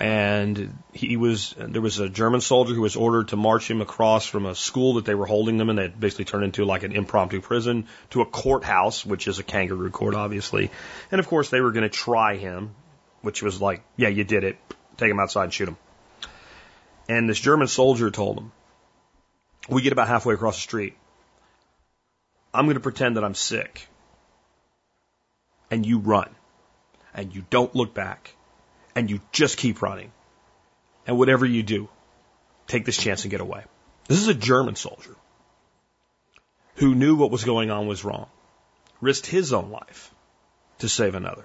and 0.00 0.78
he 0.92 1.16
was 1.16 1.54
there 1.58 1.82
was 1.82 1.98
a 1.98 2.08
German 2.08 2.40
soldier 2.40 2.72
who 2.72 2.82
was 2.82 2.94
ordered 2.94 3.28
to 3.28 3.36
march 3.36 3.68
him 3.68 3.80
across 3.80 4.26
from 4.26 4.46
a 4.46 4.54
school 4.54 4.94
that 4.94 5.04
they 5.04 5.14
were 5.14 5.26
holding 5.26 5.58
them 5.58 5.70
in. 5.70 5.76
They 5.76 5.88
basically 5.88 6.24
turned 6.24 6.44
into 6.44 6.64
like 6.64 6.84
an 6.84 6.92
impromptu 6.92 7.40
prison 7.40 7.88
to 8.10 8.20
a 8.20 8.26
courthouse, 8.26 9.04
which 9.04 9.26
is 9.26 9.40
a 9.40 9.42
kangaroo 9.42 9.90
court, 9.90 10.14
obviously. 10.14 10.70
And 11.10 11.18
of 11.18 11.26
course, 11.26 11.50
they 11.50 11.60
were 11.60 11.72
going 11.72 11.82
to 11.82 11.88
try 11.88 12.36
him, 12.36 12.74
which 13.22 13.42
was 13.42 13.60
like, 13.60 13.82
yeah, 13.96 14.08
you 14.08 14.22
did 14.22 14.44
it. 14.44 14.56
Take 14.96 15.10
him 15.10 15.18
outside 15.18 15.44
and 15.44 15.52
shoot 15.52 15.68
him. 15.68 15.76
And 17.08 17.28
this 17.28 17.40
German 17.40 17.66
soldier 17.66 18.10
told 18.10 18.38
him, 18.38 18.52
we 19.68 19.82
get 19.82 19.92
about 19.92 20.08
halfway 20.08 20.34
across 20.34 20.56
the 20.56 20.62
street. 20.62 20.96
I'm 22.54 22.66
going 22.66 22.74
to 22.74 22.80
pretend 22.80 23.16
that 23.16 23.24
I'm 23.24 23.34
sick. 23.34 23.88
And 25.70 25.84
you 25.84 25.98
run. 25.98 26.30
And 27.14 27.34
you 27.34 27.44
don't 27.50 27.74
look 27.74 27.94
back 27.94 28.34
and 28.98 29.08
you 29.08 29.20
just 29.30 29.56
keep 29.56 29.80
running. 29.80 30.10
And 31.06 31.16
whatever 31.16 31.46
you 31.46 31.62
do, 31.62 31.88
take 32.66 32.84
this 32.84 32.96
chance 32.96 33.22
and 33.22 33.30
get 33.30 33.40
away. 33.40 33.62
This 34.08 34.18
is 34.18 34.26
a 34.26 34.34
German 34.34 34.74
soldier 34.74 35.14
who 36.74 36.96
knew 36.96 37.14
what 37.14 37.30
was 37.30 37.44
going 37.44 37.70
on 37.70 37.86
was 37.86 38.04
wrong, 38.04 38.26
risked 39.00 39.26
his 39.26 39.52
own 39.52 39.70
life 39.70 40.12
to 40.80 40.88
save 40.88 41.14
another 41.14 41.44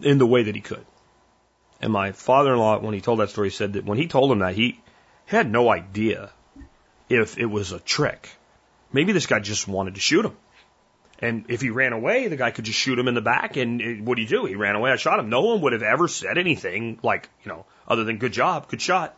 in 0.00 0.18
the 0.18 0.26
way 0.26 0.42
that 0.42 0.56
he 0.56 0.60
could. 0.60 0.84
And 1.80 1.92
my 1.92 2.10
father 2.10 2.52
in 2.52 2.58
law, 2.58 2.78
when 2.80 2.94
he 2.94 3.00
told 3.00 3.20
that 3.20 3.30
story, 3.30 3.50
said 3.50 3.74
that 3.74 3.84
when 3.84 3.96
he 3.96 4.08
told 4.08 4.32
him 4.32 4.40
that, 4.40 4.56
he 4.56 4.80
had 5.26 5.48
no 5.48 5.70
idea 5.70 6.30
if 7.08 7.38
it 7.38 7.46
was 7.46 7.70
a 7.70 7.78
trick. 7.78 8.28
Maybe 8.92 9.12
this 9.12 9.26
guy 9.26 9.38
just 9.38 9.68
wanted 9.68 9.94
to 9.94 10.00
shoot 10.00 10.24
him. 10.24 10.36
And 11.22 11.44
if 11.48 11.60
he 11.60 11.68
ran 11.68 11.92
away, 11.92 12.28
the 12.28 12.36
guy 12.36 12.50
could 12.50 12.64
just 12.64 12.78
shoot 12.78 12.98
him 12.98 13.06
in 13.06 13.14
the 13.14 13.20
back. 13.20 13.56
And 13.56 14.06
what 14.06 14.16
do 14.16 14.22
you 14.22 14.28
do? 14.28 14.46
He 14.46 14.54
ran 14.54 14.74
away. 14.74 14.90
I 14.90 14.96
shot 14.96 15.18
him. 15.18 15.28
No 15.28 15.42
one 15.42 15.60
would 15.60 15.74
have 15.74 15.82
ever 15.82 16.08
said 16.08 16.38
anything 16.38 16.98
like, 17.02 17.28
you 17.44 17.50
know, 17.50 17.66
other 17.86 18.04
than 18.04 18.16
good 18.16 18.32
job, 18.32 18.68
good 18.68 18.80
shot. 18.80 19.14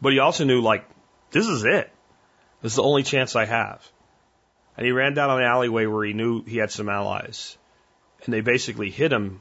But 0.00 0.12
he 0.12 0.20
also 0.20 0.44
knew, 0.44 0.60
like, 0.60 0.84
this 1.32 1.48
is 1.48 1.64
it. 1.64 1.90
This 2.62 2.72
is 2.72 2.76
the 2.76 2.82
only 2.82 3.02
chance 3.02 3.34
I 3.34 3.44
have. 3.44 3.86
And 4.76 4.86
he 4.86 4.92
ran 4.92 5.14
down 5.14 5.30
an 5.30 5.44
alleyway 5.44 5.86
where 5.86 6.04
he 6.04 6.12
knew 6.12 6.44
he 6.44 6.58
had 6.58 6.70
some 6.70 6.88
allies. 6.88 7.58
And 8.24 8.32
they 8.32 8.40
basically 8.40 8.90
hit 8.90 9.12
him. 9.12 9.40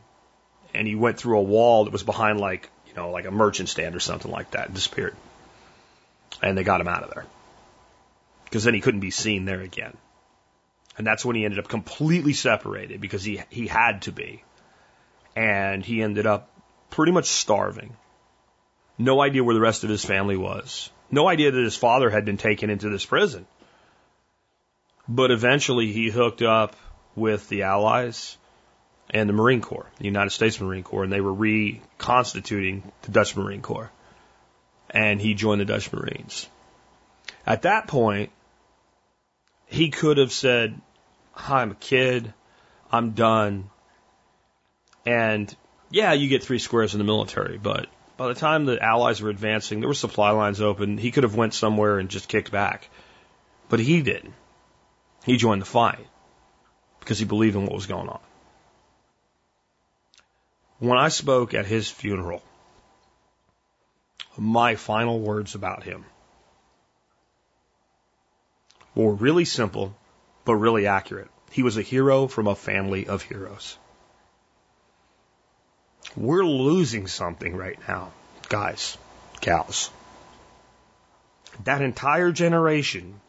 And 0.73 0.87
he 0.87 0.95
went 0.95 1.19
through 1.19 1.37
a 1.37 1.43
wall 1.43 1.83
that 1.83 1.93
was 1.93 2.03
behind, 2.03 2.39
like, 2.39 2.69
you 2.87 2.95
know, 2.95 3.11
like 3.11 3.25
a 3.25 3.31
merchant 3.31 3.69
stand 3.69 3.95
or 3.95 3.99
something 3.99 4.31
like 4.31 4.51
that 4.51 4.67
and 4.67 4.75
disappeared. 4.75 5.15
And 6.41 6.57
they 6.57 6.63
got 6.63 6.81
him 6.81 6.87
out 6.87 7.03
of 7.03 7.11
there. 7.13 7.27
Because 8.45 8.63
then 8.63 8.73
he 8.73 8.81
couldn't 8.81 9.01
be 9.01 9.11
seen 9.11 9.45
there 9.45 9.61
again. 9.61 9.95
And 10.97 11.07
that's 11.07 11.25
when 11.25 11.35
he 11.35 11.45
ended 11.45 11.59
up 11.59 11.67
completely 11.67 12.33
separated 12.33 13.01
because 13.01 13.23
he, 13.23 13.41
he 13.49 13.67
had 13.67 14.03
to 14.03 14.11
be. 14.11 14.43
And 15.35 15.83
he 15.83 16.01
ended 16.01 16.27
up 16.27 16.49
pretty 16.91 17.11
much 17.11 17.25
starving. 17.25 17.95
No 18.97 19.21
idea 19.21 19.43
where 19.43 19.55
the 19.55 19.61
rest 19.61 19.83
of 19.83 19.89
his 19.89 20.05
family 20.05 20.37
was. 20.37 20.91
No 21.09 21.27
idea 21.27 21.51
that 21.51 21.63
his 21.63 21.75
father 21.75 22.09
had 22.09 22.25
been 22.25 22.37
taken 22.37 22.69
into 22.69 22.89
this 22.89 23.05
prison. 23.05 23.47
But 25.07 25.31
eventually 25.31 25.91
he 25.91 26.09
hooked 26.09 26.41
up 26.41 26.75
with 27.15 27.49
the 27.49 27.63
Allies 27.63 28.37
and 29.09 29.27
the 29.27 29.33
Marine 29.33 29.61
Corps, 29.61 29.89
the 29.97 30.05
United 30.05 30.29
States 30.29 30.59
Marine 30.61 30.83
Corps, 30.83 31.03
and 31.03 31.11
they 31.11 31.21
were 31.21 31.33
reconstituting 31.33 32.91
the 33.01 33.11
Dutch 33.11 33.35
Marine 33.35 33.61
Corps. 33.61 33.91
And 34.89 35.19
he 35.19 35.33
joined 35.33 35.61
the 35.61 35.65
Dutch 35.65 35.91
Marines. 35.91 36.47
At 37.45 37.63
that 37.63 37.87
point, 37.87 38.31
he 39.73 39.89
could 39.89 40.17
have 40.17 40.31
said, 40.31 40.79
Hi, 41.31 41.63
I'm 41.63 41.71
a 41.71 41.75
kid. 41.75 42.31
I'm 42.91 43.11
done. 43.11 43.71
And 45.03 45.53
yeah, 45.89 46.13
you 46.13 46.29
get 46.29 46.43
three 46.43 46.59
squares 46.59 46.93
in 46.93 46.99
the 46.99 47.03
military, 47.03 47.57
but 47.57 47.87
by 48.15 48.27
the 48.27 48.35
time 48.35 48.65
the 48.65 48.79
Allies 48.79 49.19
were 49.19 49.31
advancing, 49.31 49.79
there 49.79 49.89
were 49.89 49.95
supply 49.95 50.29
lines 50.29 50.61
open. 50.61 50.99
He 50.99 51.09
could 51.09 51.23
have 51.23 51.35
went 51.35 51.55
somewhere 51.55 51.97
and 51.97 52.07
just 52.07 52.29
kicked 52.29 52.51
back. 52.51 52.87
But 53.67 53.79
he 53.79 54.03
didn't. 54.03 54.35
He 55.25 55.37
joined 55.37 55.63
the 55.63 55.65
fight 55.65 56.05
because 56.99 57.17
he 57.17 57.25
believed 57.25 57.55
in 57.55 57.63
what 57.63 57.73
was 57.73 57.87
going 57.87 58.09
on. 58.09 58.19
When 60.77 60.99
I 60.99 61.07
spoke 61.07 61.55
at 61.55 61.65
his 61.65 61.89
funeral, 61.89 62.43
my 64.37 64.75
final 64.75 65.19
words 65.19 65.55
about 65.55 65.81
him 65.81 66.05
were 68.95 69.13
really 69.13 69.45
simple, 69.45 69.95
but 70.45 70.55
really 70.55 70.87
accurate. 70.87 71.29
He 71.51 71.63
was 71.63 71.77
a 71.77 71.81
hero 71.81 72.27
from 72.27 72.47
a 72.47 72.55
family 72.55 73.07
of 73.07 73.21
heroes. 73.21 73.77
We're 76.15 76.45
losing 76.45 77.07
something 77.07 77.55
right 77.55 77.79
now, 77.87 78.11
guys, 78.49 78.97
gals. 79.41 79.89
That 81.63 81.81
entire 81.81 82.31
generation 82.31 83.19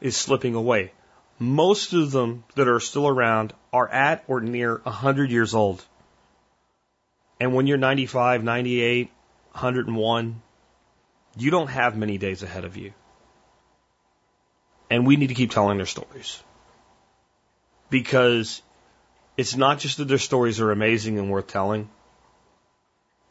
is 0.00 0.16
slipping 0.16 0.54
away. 0.54 0.92
Most 1.38 1.92
of 1.92 2.10
them 2.10 2.44
that 2.54 2.68
are 2.68 2.80
still 2.80 3.06
around 3.06 3.52
are 3.72 3.88
at 3.88 4.24
or 4.28 4.40
near 4.40 4.78
100 4.82 5.30
years 5.30 5.54
old. 5.54 5.84
And 7.40 7.54
when 7.54 7.66
you're 7.66 7.78
95, 7.78 8.42
98, 8.42 9.10
101, 9.52 10.42
you 11.36 11.50
don't 11.50 11.68
have 11.68 11.96
many 11.96 12.18
days 12.18 12.42
ahead 12.42 12.64
of 12.64 12.76
you. 12.76 12.92
And 14.90 15.06
we 15.06 15.16
need 15.16 15.28
to 15.28 15.34
keep 15.34 15.50
telling 15.50 15.76
their 15.76 15.86
stories. 15.86 16.42
Because 17.90 18.62
it's 19.36 19.56
not 19.56 19.78
just 19.78 19.98
that 19.98 20.08
their 20.08 20.18
stories 20.18 20.60
are 20.60 20.70
amazing 20.70 21.18
and 21.18 21.30
worth 21.30 21.46
telling. 21.46 21.88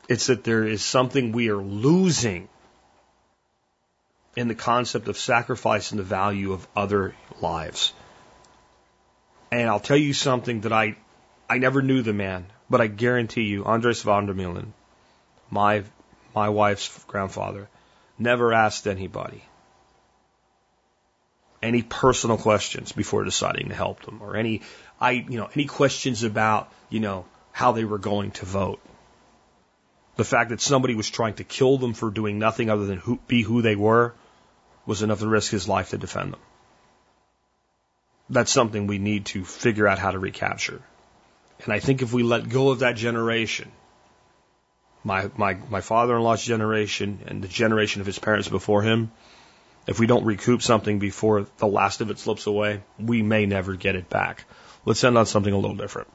It's 0.07 0.27
that 0.27 0.43
there 0.43 0.63
is 0.63 0.83
something 0.83 1.31
we 1.31 1.49
are 1.49 1.57
losing 1.57 2.47
in 4.35 4.47
the 4.47 4.55
concept 4.55 5.07
of 5.07 5.17
sacrifice 5.17 5.91
and 5.91 5.99
the 5.99 6.03
value 6.03 6.53
of 6.53 6.67
other 6.75 7.15
lives. 7.41 7.91
And 9.51 9.67
I'll 9.67 9.79
tell 9.79 9.97
you 9.97 10.13
something 10.13 10.61
that 10.61 10.71
I, 10.71 10.95
I 11.49 11.57
never 11.57 11.81
knew 11.81 12.03
the 12.03 12.13
man, 12.13 12.45
but 12.69 12.79
I 12.79 12.87
guarantee 12.87 13.43
you, 13.43 13.65
Andres 13.65 14.03
van 14.03 14.27
der 14.27 14.33
Meulen, 14.33 14.73
my, 15.49 15.83
my 16.35 16.49
wife's 16.49 17.03
grandfather, 17.05 17.67
never 18.19 18.53
asked 18.53 18.87
anybody 18.87 19.43
any 21.61 21.81
personal 21.81 22.37
questions 22.37 22.91
before 22.91 23.23
deciding 23.23 23.69
to 23.69 23.75
help 23.75 24.03
them 24.03 24.21
or 24.21 24.35
any, 24.35 24.61
I, 24.99 25.11
you 25.11 25.37
know, 25.37 25.49
any 25.53 25.65
questions 25.65 26.23
about, 26.23 26.71
you 26.89 26.99
know, 26.99 27.25
how 27.51 27.71
they 27.71 27.83
were 27.83 27.97
going 27.97 28.31
to 28.31 28.45
vote. 28.45 28.79
The 30.15 30.23
fact 30.23 30.49
that 30.49 30.61
somebody 30.61 30.95
was 30.95 31.09
trying 31.09 31.35
to 31.35 31.43
kill 31.43 31.77
them 31.77 31.93
for 31.93 32.09
doing 32.09 32.39
nothing 32.39 32.69
other 32.69 32.85
than 32.85 32.97
who, 32.97 33.19
be 33.27 33.41
who 33.41 33.61
they 33.61 33.75
were 33.75 34.13
was 34.85 35.01
enough 35.01 35.19
to 35.19 35.27
risk 35.27 35.51
his 35.51 35.67
life 35.67 35.89
to 35.89 35.97
defend 35.97 36.33
them. 36.33 36.39
That's 38.29 38.51
something 38.51 38.87
we 38.87 38.97
need 38.97 39.25
to 39.27 39.45
figure 39.45 39.87
out 39.87 39.99
how 39.99 40.11
to 40.11 40.19
recapture. 40.19 40.81
And 41.63 41.73
I 41.73 41.79
think 41.79 42.01
if 42.01 42.13
we 42.13 42.23
let 42.23 42.49
go 42.49 42.69
of 42.69 42.79
that 42.79 42.95
generation, 42.95 43.71
my, 45.03 45.29
my, 45.37 45.57
my 45.69 45.81
father-in-law's 45.81 46.43
generation 46.43 47.19
and 47.27 47.41
the 47.41 47.47
generation 47.47 48.01
of 48.01 48.07
his 48.07 48.19
parents 48.19 48.49
before 48.49 48.81
him, 48.81 49.11
if 49.87 49.99
we 49.99 50.05
don't 50.05 50.25
recoup 50.25 50.61
something 50.61 50.99
before 50.99 51.47
the 51.57 51.67
last 51.67 52.01
of 52.01 52.11
it 52.11 52.19
slips 52.19 52.45
away, 52.45 52.83
we 52.99 53.21
may 53.23 53.45
never 53.45 53.75
get 53.75 53.95
it 53.95 54.09
back. 54.09 54.45
Let's 54.85 55.03
end 55.03 55.17
on 55.17 55.25
something 55.25 55.53
a 55.53 55.57
little 55.57 55.75
different. 55.75 56.09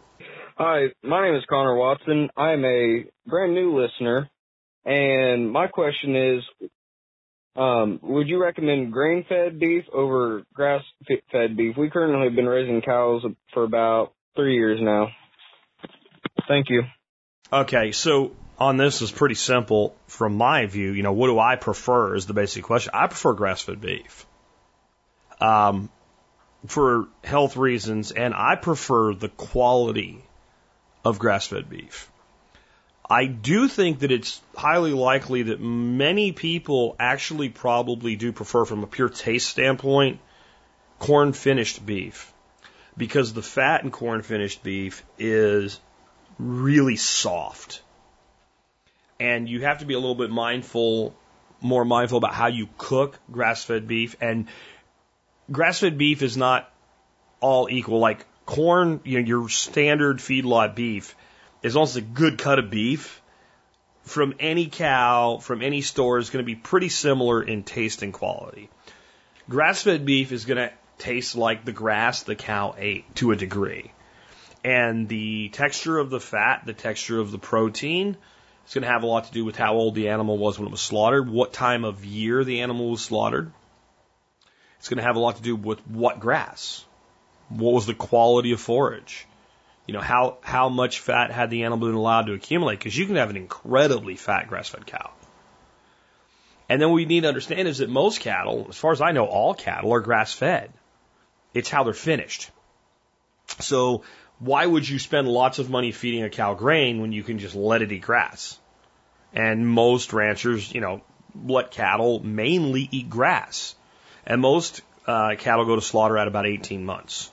Hi, 0.56 0.88
my 1.02 1.26
name 1.26 1.34
is 1.34 1.44
Connor 1.48 1.74
Watson. 1.74 2.28
I'm 2.36 2.64
a 2.64 3.04
brand 3.26 3.54
new 3.54 3.80
listener, 3.80 4.30
and 4.84 5.50
my 5.50 5.66
question 5.66 6.14
is, 6.14 6.68
um, 7.56 7.98
would 8.02 8.28
you 8.28 8.40
recommend 8.40 8.92
grain-fed 8.92 9.58
beef 9.58 9.84
over 9.92 10.44
grass-fed 10.54 11.56
beef? 11.56 11.76
We 11.76 11.90
currently 11.90 12.26
have 12.26 12.36
been 12.36 12.46
raising 12.46 12.82
cows 12.82 13.22
for 13.52 13.64
about 13.64 14.12
three 14.36 14.54
years 14.54 14.78
now. 14.80 15.08
Thank 16.48 16.68
you. 16.70 16.82
Okay, 17.52 17.92
so 17.92 18.32
on 18.62 18.76
this 18.76 19.02
is 19.02 19.10
pretty 19.10 19.34
simple 19.34 19.96
from 20.06 20.36
my 20.36 20.66
view. 20.66 20.92
You 20.92 21.02
know, 21.02 21.12
what 21.12 21.26
do 21.26 21.38
I 21.38 21.56
prefer 21.56 22.14
is 22.14 22.26
the 22.26 22.34
basic 22.34 22.62
question. 22.62 22.92
I 22.94 23.08
prefer 23.08 23.32
grass-fed 23.32 23.80
beef. 23.80 24.26
Um, 25.40 25.90
for 26.66 27.08
health 27.24 27.56
reasons, 27.56 28.12
and 28.12 28.34
I 28.34 28.54
prefer 28.54 29.14
the 29.14 29.28
quality 29.28 30.24
of 31.04 31.18
grass-fed 31.18 31.68
beef. 31.68 32.08
I 33.10 33.26
do 33.26 33.66
think 33.66 33.98
that 34.00 34.12
it's 34.12 34.40
highly 34.56 34.92
likely 34.92 35.42
that 35.44 35.60
many 35.60 36.30
people 36.30 36.94
actually 37.00 37.48
probably 37.48 38.14
do 38.14 38.32
prefer, 38.32 38.64
from 38.64 38.84
a 38.84 38.86
pure 38.86 39.08
taste 39.08 39.48
standpoint, 39.48 40.20
corn 41.00 41.32
finished 41.32 41.84
beef. 41.84 42.32
Because 42.96 43.32
the 43.32 43.42
fat 43.42 43.82
in 43.82 43.90
corn 43.90 44.22
finished 44.22 44.62
beef 44.62 45.04
is 45.18 45.80
really 46.38 46.96
soft. 46.96 47.82
And 49.22 49.48
you 49.48 49.60
have 49.60 49.78
to 49.78 49.84
be 49.84 49.94
a 49.94 50.00
little 50.00 50.16
bit 50.16 50.30
mindful, 50.30 51.14
more 51.60 51.84
mindful 51.84 52.18
about 52.18 52.34
how 52.34 52.48
you 52.48 52.68
cook 52.76 53.20
grass 53.30 53.62
fed 53.62 53.86
beef. 53.86 54.16
And 54.20 54.48
grass 55.48 55.78
fed 55.78 55.96
beef 55.96 56.22
is 56.22 56.36
not 56.36 56.68
all 57.40 57.68
equal. 57.70 58.00
Like 58.00 58.26
corn, 58.46 58.98
you 59.04 59.20
know, 59.20 59.26
your 59.26 59.48
standard 59.48 60.18
feedlot 60.18 60.74
beef 60.74 61.14
is 61.62 61.76
almost 61.76 61.96
a 61.96 62.00
good 62.00 62.36
cut 62.36 62.58
of 62.58 62.68
beef 62.68 63.22
from 64.02 64.34
any 64.40 64.66
cow, 64.66 65.38
from 65.40 65.62
any 65.62 65.82
store 65.82 66.18
is 66.18 66.30
going 66.30 66.44
to 66.44 66.46
be 66.46 66.56
pretty 66.56 66.88
similar 66.88 67.40
in 67.40 67.62
taste 67.62 68.02
and 68.02 68.12
quality. 68.12 68.70
Grass 69.48 69.82
fed 69.82 70.04
beef 70.04 70.32
is 70.32 70.46
going 70.46 70.58
to 70.58 70.72
taste 70.98 71.36
like 71.36 71.64
the 71.64 71.70
grass 71.70 72.24
the 72.24 72.34
cow 72.34 72.74
ate 72.76 73.14
to 73.14 73.30
a 73.30 73.36
degree. 73.36 73.92
And 74.64 75.08
the 75.08 75.48
texture 75.50 75.96
of 75.96 76.10
the 76.10 76.18
fat, 76.18 76.62
the 76.66 76.72
texture 76.72 77.20
of 77.20 77.30
the 77.30 77.38
protein, 77.38 78.16
is 78.66 78.74
going 78.74 78.82
to 78.82 78.90
have 78.90 79.02
a 79.02 79.06
lot 79.06 79.24
to 79.24 79.32
do 79.32 79.44
with 79.44 79.56
how 79.56 79.74
old 79.74 79.94
the 79.94 80.08
animal 80.08 80.38
was 80.38 80.58
when 80.58 80.68
it 80.68 80.70
was 80.70 80.80
slaughtered, 80.80 81.28
what 81.28 81.52
time 81.52 81.84
of 81.84 82.04
year 82.04 82.44
the 82.44 82.60
animal 82.60 82.90
was 82.90 83.02
slaughtered. 83.02 83.52
It's 84.78 84.88
going 84.88 84.98
to 84.98 85.04
have 85.04 85.16
a 85.16 85.20
lot 85.20 85.36
to 85.36 85.42
do 85.42 85.54
with 85.54 85.86
what 85.86 86.20
grass, 86.20 86.84
what 87.48 87.74
was 87.74 87.86
the 87.86 87.94
quality 87.94 88.52
of 88.52 88.60
forage, 88.60 89.26
you 89.86 89.94
know, 89.94 90.00
how, 90.00 90.38
how 90.42 90.68
much 90.68 91.00
fat 91.00 91.30
had 91.30 91.50
the 91.50 91.64
animal 91.64 91.88
been 91.88 91.96
allowed 91.96 92.26
to 92.26 92.34
accumulate? 92.34 92.78
Because 92.78 92.96
you 92.96 93.06
can 93.06 93.16
have 93.16 93.30
an 93.30 93.36
incredibly 93.36 94.16
fat 94.16 94.48
grass 94.48 94.68
fed 94.68 94.86
cow. 94.86 95.10
And 96.68 96.80
then 96.80 96.88
what 96.88 96.96
we 96.96 97.04
need 97.04 97.22
to 97.22 97.28
understand 97.28 97.68
is 97.68 97.78
that 97.78 97.90
most 97.90 98.20
cattle, 98.20 98.66
as 98.68 98.76
far 98.76 98.92
as 98.92 99.00
I 99.00 99.12
know, 99.12 99.26
all 99.26 99.54
cattle 99.54 99.92
are 99.92 100.00
grass 100.00 100.32
fed. 100.32 100.72
It's 101.52 101.68
how 101.68 101.84
they're 101.84 101.92
finished. 101.92 102.50
So 103.60 104.04
why 104.42 104.66
would 104.66 104.88
you 104.88 104.98
spend 104.98 105.28
lots 105.28 105.60
of 105.60 105.70
money 105.70 105.92
feeding 105.92 106.24
a 106.24 106.30
cow 106.30 106.54
grain 106.54 107.00
when 107.00 107.12
you 107.12 107.22
can 107.22 107.38
just 107.38 107.54
let 107.54 107.80
it 107.80 107.92
eat 107.92 108.02
grass? 108.02 108.58
And 109.32 109.66
most 109.66 110.12
ranchers, 110.12 110.74
you 110.74 110.80
know, 110.80 111.00
let 111.46 111.70
cattle 111.70 112.18
mainly 112.18 112.88
eat 112.90 113.08
grass. 113.08 113.76
And 114.26 114.40
most 114.40 114.82
uh, 115.06 115.36
cattle 115.38 115.64
go 115.64 115.76
to 115.76 115.80
slaughter 115.80 116.18
at 116.18 116.26
about 116.26 116.46
18 116.46 116.84
months. 116.84 117.30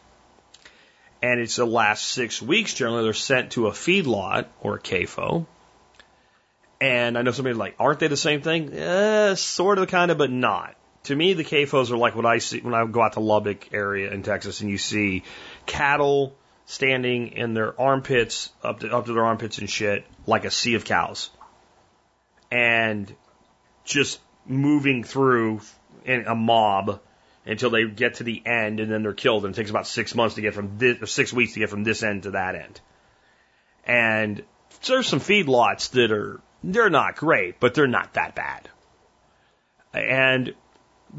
And 1.21 1.39
it's 1.39 1.55
the 1.55 1.65
last 1.65 2.07
six 2.07 2.43
weeks, 2.43 2.75
generally, 2.75 3.03
they're 3.03 3.13
sent 3.13 3.53
to 3.53 3.67
a 3.67 3.71
feedlot 3.71 4.45
or 4.61 4.75
a 4.75 4.79
CAFO. 4.79 5.47
And 6.79 7.17
I 7.17 7.23
know 7.23 7.31
somebody 7.31 7.55
like, 7.55 7.75
aren't 7.79 7.99
they 7.99 8.07
the 8.07 8.17
same 8.17 8.41
thing? 8.41 8.71
Eh, 8.71 9.33
sort 9.33 9.79
of, 9.79 9.87
kind 9.87 10.11
of, 10.11 10.19
but 10.19 10.31
not. 10.31 10.75
To 11.05 11.15
me, 11.15 11.33
the 11.33 11.43
CAFOs 11.43 11.89
are 11.89 11.97
like 11.97 12.15
what 12.15 12.27
I 12.27 12.37
see 12.37 12.61
when 12.61 12.75
I 12.75 12.85
go 12.85 13.01
out 13.01 13.13
to 13.13 13.19
Lubbock 13.19 13.73
area 13.73 14.11
in 14.11 14.21
Texas 14.21 14.61
and 14.61 14.69
you 14.69 14.77
see 14.77 15.23
cattle 15.65 16.35
standing 16.69 17.29
in 17.29 17.55
their 17.55 17.79
armpits, 17.81 18.51
up 18.63 18.81
to, 18.81 18.95
up 18.95 19.07
to 19.07 19.13
their 19.13 19.25
armpits 19.25 19.57
and 19.57 19.67
shit, 19.67 20.05
like 20.27 20.45
a 20.45 20.51
sea 20.51 20.75
of 20.75 20.85
cows. 20.85 21.31
And 22.51 23.11
just 23.85 24.19
moving 24.45 25.03
through 25.03 25.61
in 26.05 26.27
a 26.27 26.35
mob 26.35 27.01
until 27.43 27.71
they 27.71 27.87
get 27.87 28.15
to 28.15 28.23
the 28.23 28.43
end 28.45 28.79
and 28.79 28.91
then 28.91 29.01
they're 29.01 29.13
killed. 29.13 29.45
And 29.45 29.55
it 29.55 29.57
takes 29.57 29.71
about 29.71 29.87
six 29.87 30.13
months 30.13 30.35
to 30.35 30.41
get 30.41 30.53
from 30.53 30.77
this, 30.77 31.11
six 31.11 31.33
weeks 31.33 31.53
to 31.53 31.59
get 31.59 31.71
from 31.71 31.83
this 31.83 32.03
end 32.03 32.23
to 32.23 32.31
that 32.31 32.53
end. 32.53 32.79
And 33.83 34.43
there's 34.85 35.07
some 35.07 35.19
feedlots 35.19 35.89
that 35.91 36.11
are, 36.11 36.39
they're 36.63 36.91
not 36.91 37.15
great, 37.15 37.59
but 37.59 37.73
they're 37.73 37.87
not 37.87 38.13
that 38.13 38.35
bad. 38.35 38.69
And 39.91 40.53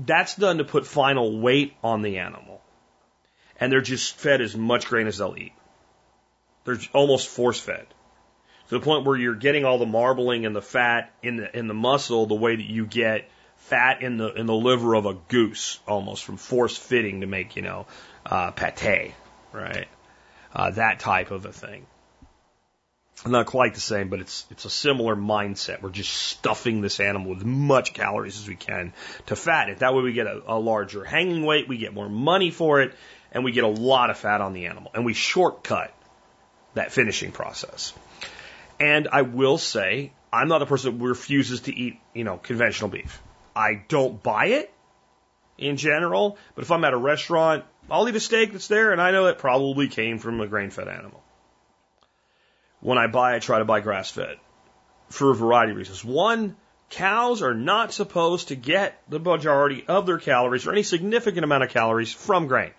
that's 0.07 0.37
done 0.37 0.59
to 0.59 0.65
put 0.65 0.87
final 0.87 1.41
weight 1.41 1.75
on 1.83 2.03
the 2.03 2.19
animal. 2.19 2.63
And 3.61 3.71
they're 3.71 3.81
just 3.81 4.17
fed 4.17 4.41
as 4.41 4.57
much 4.57 4.87
grain 4.87 5.07
as 5.07 5.19
they'll 5.19 5.37
eat. 5.37 5.53
They're 6.65 6.79
almost 6.93 7.29
force 7.29 7.61
fed 7.61 7.87
to 8.71 8.79
the 8.79 8.85
point 8.85 9.05
where 9.05 9.17
you're 9.17 9.35
getting 9.35 9.65
all 9.65 9.79
the 9.79 9.87
marbling 9.87 10.47
and 10.47 10.55
the 10.55 10.63
fat 10.63 11.13
in 11.23 11.37
the 11.37 11.59
in 11.59 11.67
the 11.67 11.75
muscle 11.75 12.27
the 12.27 12.37
way 12.37 12.55
that 12.55 12.71
you 12.71 12.87
get 12.87 13.29
fat 13.57 14.03
in 14.03 14.17
the 14.17 14.33
in 14.33 14.47
the 14.47 14.55
liver 14.55 14.95
of 14.95 15.07
a 15.07 15.15
goose 15.29 15.81
almost 15.89 16.25
from 16.25 16.37
force 16.37 16.77
fitting 16.77 17.23
to 17.23 17.27
make 17.27 17.57
you 17.57 17.63
know 17.63 17.87
uh, 18.25 18.53
pate, 18.53 19.13
right? 19.53 19.89
Uh, 20.55 20.71
that 20.71 21.01
type 21.01 21.31
of 21.31 21.47
a 21.47 21.53
thing. 21.53 21.87
Not 23.27 23.47
quite 23.47 23.75
the 23.75 23.81
same, 23.81 24.09
but 24.09 24.21
it's 24.21 24.47
it's 24.51 24.65
a 24.65 24.71
similar 24.71 25.17
mindset. 25.17 25.83
We're 25.83 25.91
just 25.91 26.13
stuffing 26.13 26.81
this 26.81 27.01
animal 27.01 27.31
with 27.31 27.41
as 27.41 27.45
much 27.45 27.93
calories 27.93 28.39
as 28.39 28.49
we 28.49 28.57
can 28.57 28.95
to 29.27 29.37
fat 29.37 29.69
it. 29.69 29.79
That 29.79 29.95
way 29.95 30.03
we 30.03 30.13
get 30.13 30.27
a, 30.27 30.43
a 30.47 30.59
larger 30.59 31.05
hanging 31.05 31.45
weight, 31.45 31.69
we 31.69 31.77
get 31.77 31.93
more 31.93 32.09
money 32.09 32.51
for 32.51 32.81
it, 32.81 32.95
and 33.33 33.45
we 33.45 33.53
get 33.53 33.65
a 33.65 33.69
lot 33.69 34.11
of 34.11 34.19
fat 34.19 34.41
on 34.41 34.53
the 34.53 34.67
animal. 34.67 34.91
And 34.95 35.05
we 35.05 35.15
shortcut 35.15 35.93
that 36.75 36.93
finishing 36.93 37.33
process. 37.33 37.93
And 38.79 39.09
I 39.13 39.23
will 39.23 39.59
say, 39.59 40.13
I'm 40.33 40.49
not 40.49 40.63
a 40.63 40.67
person 40.67 40.99
who 40.99 41.09
refuses 41.09 41.63
to 41.63 41.75
eat, 41.75 41.99
you 42.15 42.25
know, 42.25 42.39
conventional 42.39 42.91
beef. 42.91 43.21
I 43.55 43.83
don't 43.89 44.23
buy 44.23 44.47
it 44.47 44.73
in 45.59 45.77
general, 45.77 46.39
but 46.55 46.65
if 46.65 46.71
I'm 46.71 46.85
at 46.85 46.93
a 46.93 46.97
restaurant, 46.97 47.65
I'll 47.91 48.09
eat 48.09 48.15
a 48.15 48.21
steak 48.21 48.53
that's 48.53 48.69
there 48.69 48.93
and 48.93 49.01
I 49.01 49.11
know 49.11 49.27
it 49.27 49.39
probably 49.39 49.89
came 49.89 50.19
from 50.19 50.41
a 50.41 50.47
grain 50.47 50.71
fed 50.71 50.89
animal. 50.89 51.23
When 52.81 52.97
I 52.97 53.09
buy, 53.09 53.35
I 53.35 53.39
try 53.41 53.59
to 53.59 53.65
buy 53.65 53.81
grass 53.81 54.11
fed 54.11 54.39
for 55.11 55.31
a 55.31 55.35
variety 55.35 55.73
of 55.73 55.79
reasons. 55.79 56.05
One, 56.05 56.57
cows 56.89 57.43
are 57.43 57.55
not 57.55 57.93
supposed 57.93 58.49
to 58.49 58.57
get 58.57 59.01
the 59.09 59.19
majority 59.19 59.85
of 59.87 60.07
their 60.07 60.19
calories 60.19 60.67
or 60.67 60.73
any 60.73 60.83
significant 60.83 61.45
amount 61.45 61.65
of 61.65 61.71
calories 61.71 62.13
from 62.13 62.47
grain. 62.47 62.73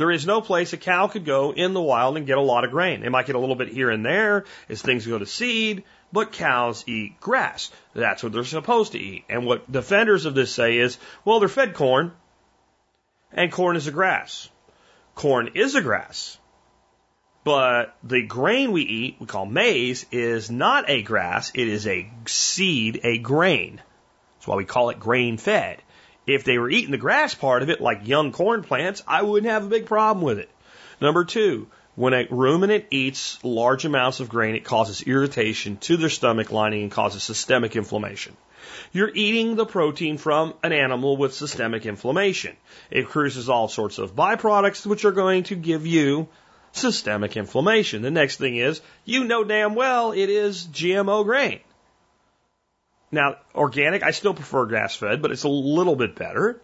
There 0.00 0.10
is 0.10 0.24
no 0.24 0.40
place 0.40 0.72
a 0.72 0.78
cow 0.78 1.08
could 1.08 1.26
go 1.26 1.52
in 1.52 1.74
the 1.74 1.82
wild 1.82 2.16
and 2.16 2.26
get 2.26 2.38
a 2.38 2.40
lot 2.40 2.64
of 2.64 2.70
grain. 2.70 3.02
They 3.02 3.10
might 3.10 3.26
get 3.26 3.36
a 3.36 3.38
little 3.38 3.54
bit 3.54 3.68
here 3.68 3.90
and 3.90 4.02
there 4.02 4.46
as 4.70 4.80
things 4.80 5.06
go 5.06 5.18
to 5.18 5.26
seed, 5.26 5.84
but 6.10 6.32
cows 6.32 6.84
eat 6.86 7.20
grass. 7.20 7.70
That's 7.92 8.22
what 8.22 8.32
they're 8.32 8.44
supposed 8.44 8.92
to 8.92 8.98
eat. 8.98 9.24
And 9.28 9.44
what 9.44 9.70
defenders 9.70 10.24
of 10.24 10.34
this 10.34 10.54
say 10.54 10.78
is, 10.78 10.96
well, 11.26 11.38
they're 11.38 11.50
fed 11.50 11.74
corn, 11.74 12.12
and 13.30 13.52
corn 13.52 13.76
is 13.76 13.88
a 13.88 13.90
grass. 13.90 14.48
Corn 15.16 15.50
is 15.54 15.74
a 15.74 15.82
grass. 15.82 16.38
But 17.44 17.94
the 18.02 18.22
grain 18.22 18.72
we 18.72 18.84
eat, 18.84 19.16
we 19.20 19.26
call 19.26 19.44
maize, 19.44 20.06
is 20.10 20.50
not 20.50 20.88
a 20.88 21.02
grass. 21.02 21.52
It 21.54 21.68
is 21.68 21.86
a 21.86 22.10
seed, 22.24 23.00
a 23.04 23.18
grain. 23.18 23.82
That's 24.38 24.46
why 24.46 24.56
we 24.56 24.64
call 24.64 24.88
it 24.88 24.98
grain 24.98 25.36
fed. 25.36 25.82
If 26.34 26.44
they 26.44 26.58
were 26.58 26.70
eating 26.70 26.90
the 26.90 26.98
grass 26.98 27.34
part 27.34 27.62
of 27.62 27.70
it, 27.70 27.80
like 27.80 28.06
young 28.06 28.32
corn 28.32 28.62
plants, 28.62 29.02
I 29.06 29.22
wouldn't 29.22 29.50
have 29.50 29.64
a 29.64 29.68
big 29.68 29.86
problem 29.86 30.24
with 30.24 30.38
it. 30.38 30.48
Number 31.00 31.24
two, 31.24 31.66
when 31.96 32.14
a 32.14 32.26
ruminant 32.30 32.86
eats 32.90 33.38
large 33.42 33.84
amounts 33.84 34.20
of 34.20 34.28
grain, 34.28 34.54
it 34.54 34.64
causes 34.64 35.02
irritation 35.02 35.76
to 35.78 35.96
their 35.96 36.08
stomach 36.08 36.52
lining 36.52 36.82
and 36.82 36.90
causes 36.90 37.22
systemic 37.22 37.74
inflammation. 37.74 38.36
You're 38.92 39.10
eating 39.12 39.56
the 39.56 39.66
protein 39.66 40.18
from 40.18 40.54
an 40.62 40.72
animal 40.72 41.16
with 41.16 41.34
systemic 41.34 41.86
inflammation. 41.86 42.56
It 42.90 43.08
produces 43.08 43.48
all 43.48 43.68
sorts 43.68 43.98
of 43.98 44.14
byproducts 44.14 44.86
which 44.86 45.04
are 45.04 45.12
going 45.12 45.44
to 45.44 45.56
give 45.56 45.86
you 45.86 46.28
systemic 46.72 47.36
inflammation. 47.36 48.02
The 48.02 48.10
next 48.10 48.36
thing 48.36 48.56
is, 48.56 48.80
you 49.04 49.24
know 49.24 49.44
damn 49.44 49.74
well 49.74 50.12
it 50.12 50.30
is 50.30 50.66
GMO 50.66 51.24
grain. 51.24 51.60
Now, 53.12 53.36
organic, 53.54 54.02
I 54.02 54.12
still 54.12 54.34
prefer 54.34 54.66
grass 54.66 54.94
fed, 54.94 55.20
but 55.22 55.32
it's 55.32 55.42
a 55.42 55.48
little 55.48 55.96
bit 55.96 56.14
better. 56.14 56.60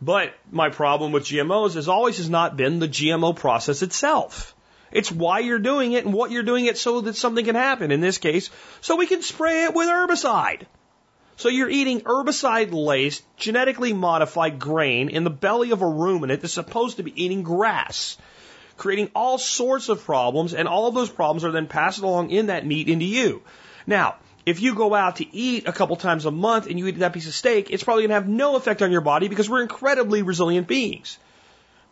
But 0.00 0.32
my 0.50 0.70
problem 0.70 1.12
with 1.12 1.24
GMOs 1.24 1.76
is 1.76 1.88
always 1.88 2.16
has 2.16 2.30
not 2.30 2.56
been 2.56 2.78
the 2.78 2.88
GMO 2.88 3.36
process 3.36 3.82
itself. 3.82 4.54
It's 4.90 5.12
why 5.12 5.40
you're 5.40 5.58
doing 5.58 5.92
it 5.92 6.04
and 6.04 6.14
what 6.14 6.30
you're 6.30 6.42
doing 6.42 6.64
it 6.64 6.78
so 6.78 7.02
that 7.02 7.16
something 7.16 7.44
can 7.44 7.54
happen. 7.54 7.92
In 7.92 8.00
this 8.00 8.18
case, 8.18 8.50
so 8.80 8.96
we 8.96 9.06
can 9.06 9.22
spray 9.22 9.64
it 9.64 9.74
with 9.74 9.88
herbicide. 9.88 10.66
So 11.36 11.48
you're 11.48 11.70
eating 11.70 12.00
herbicide 12.00 12.72
laced, 12.72 13.22
genetically 13.36 13.92
modified 13.92 14.58
grain 14.58 15.08
in 15.08 15.24
the 15.24 15.30
belly 15.30 15.70
of 15.70 15.80
a 15.80 15.88
ruminant 15.88 16.42
that's 16.42 16.52
supposed 16.52 16.96
to 16.96 17.02
be 17.02 17.24
eating 17.24 17.42
grass, 17.42 18.18
creating 18.76 19.10
all 19.14 19.38
sorts 19.38 19.88
of 19.88 20.04
problems, 20.04 20.54
and 20.54 20.66
all 20.66 20.86
of 20.86 20.94
those 20.94 21.08
problems 21.08 21.44
are 21.44 21.52
then 21.52 21.66
passed 21.66 22.02
along 22.02 22.30
in 22.30 22.46
that 22.46 22.66
meat 22.66 22.88
into 22.88 23.06
you. 23.06 23.42
Now, 23.86 24.16
if 24.46 24.60
you 24.60 24.74
go 24.74 24.94
out 24.94 25.16
to 25.16 25.36
eat 25.36 25.68
a 25.68 25.72
couple 25.72 25.96
times 25.96 26.24
a 26.24 26.30
month 26.30 26.66
and 26.66 26.78
you 26.78 26.86
eat 26.86 26.98
that 26.98 27.12
piece 27.12 27.26
of 27.26 27.34
steak, 27.34 27.70
it's 27.70 27.84
probably 27.84 28.02
going 28.02 28.10
to 28.10 28.14
have 28.14 28.28
no 28.28 28.56
effect 28.56 28.82
on 28.82 28.90
your 28.90 29.00
body 29.00 29.28
because 29.28 29.48
we're 29.48 29.62
incredibly 29.62 30.22
resilient 30.22 30.66
beings. 30.66 31.18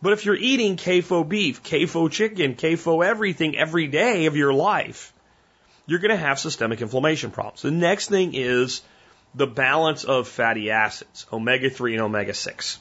But 0.01 0.13
if 0.13 0.25
you're 0.25 0.35
eating 0.35 0.77
CAFO 0.77 1.27
beef, 1.27 1.61
CAFO 1.61 2.09
chicken, 2.09 2.55
CAFO 2.55 3.05
everything 3.05 3.57
every 3.57 3.87
day 3.87 4.25
of 4.25 4.35
your 4.35 4.53
life, 4.53 5.13
you're 5.85 5.99
going 5.99 6.11
to 6.11 6.17
have 6.17 6.39
systemic 6.39 6.81
inflammation 6.81 7.31
problems. 7.31 7.61
The 7.61 7.71
next 7.71 8.09
thing 8.09 8.33
is 8.33 8.81
the 9.35 9.47
balance 9.47 10.03
of 10.03 10.27
fatty 10.27 10.71
acids, 10.71 11.25
omega 11.31 11.69
3 11.69 11.93
and 11.93 12.03
omega 12.03 12.33
6. 12.33 12.79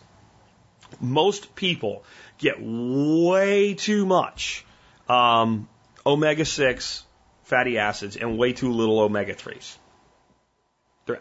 Most 1.00 1.54
people 1.54 2.04
get 2.38 2.56
way 2.60 3.74
too 3.74 4.06
much 4.06 4.64
um, 5.08 5.68
omega 6.06 6.44
6 6.44 7.04
fatty 7.48 7.78
acids 7.78 8.16
and 8.16 8.38
way 8.38 8.52
too 8.52 8.72
little 8.72 9.00
omega 9.00 9.34
3s. 9.34 9.76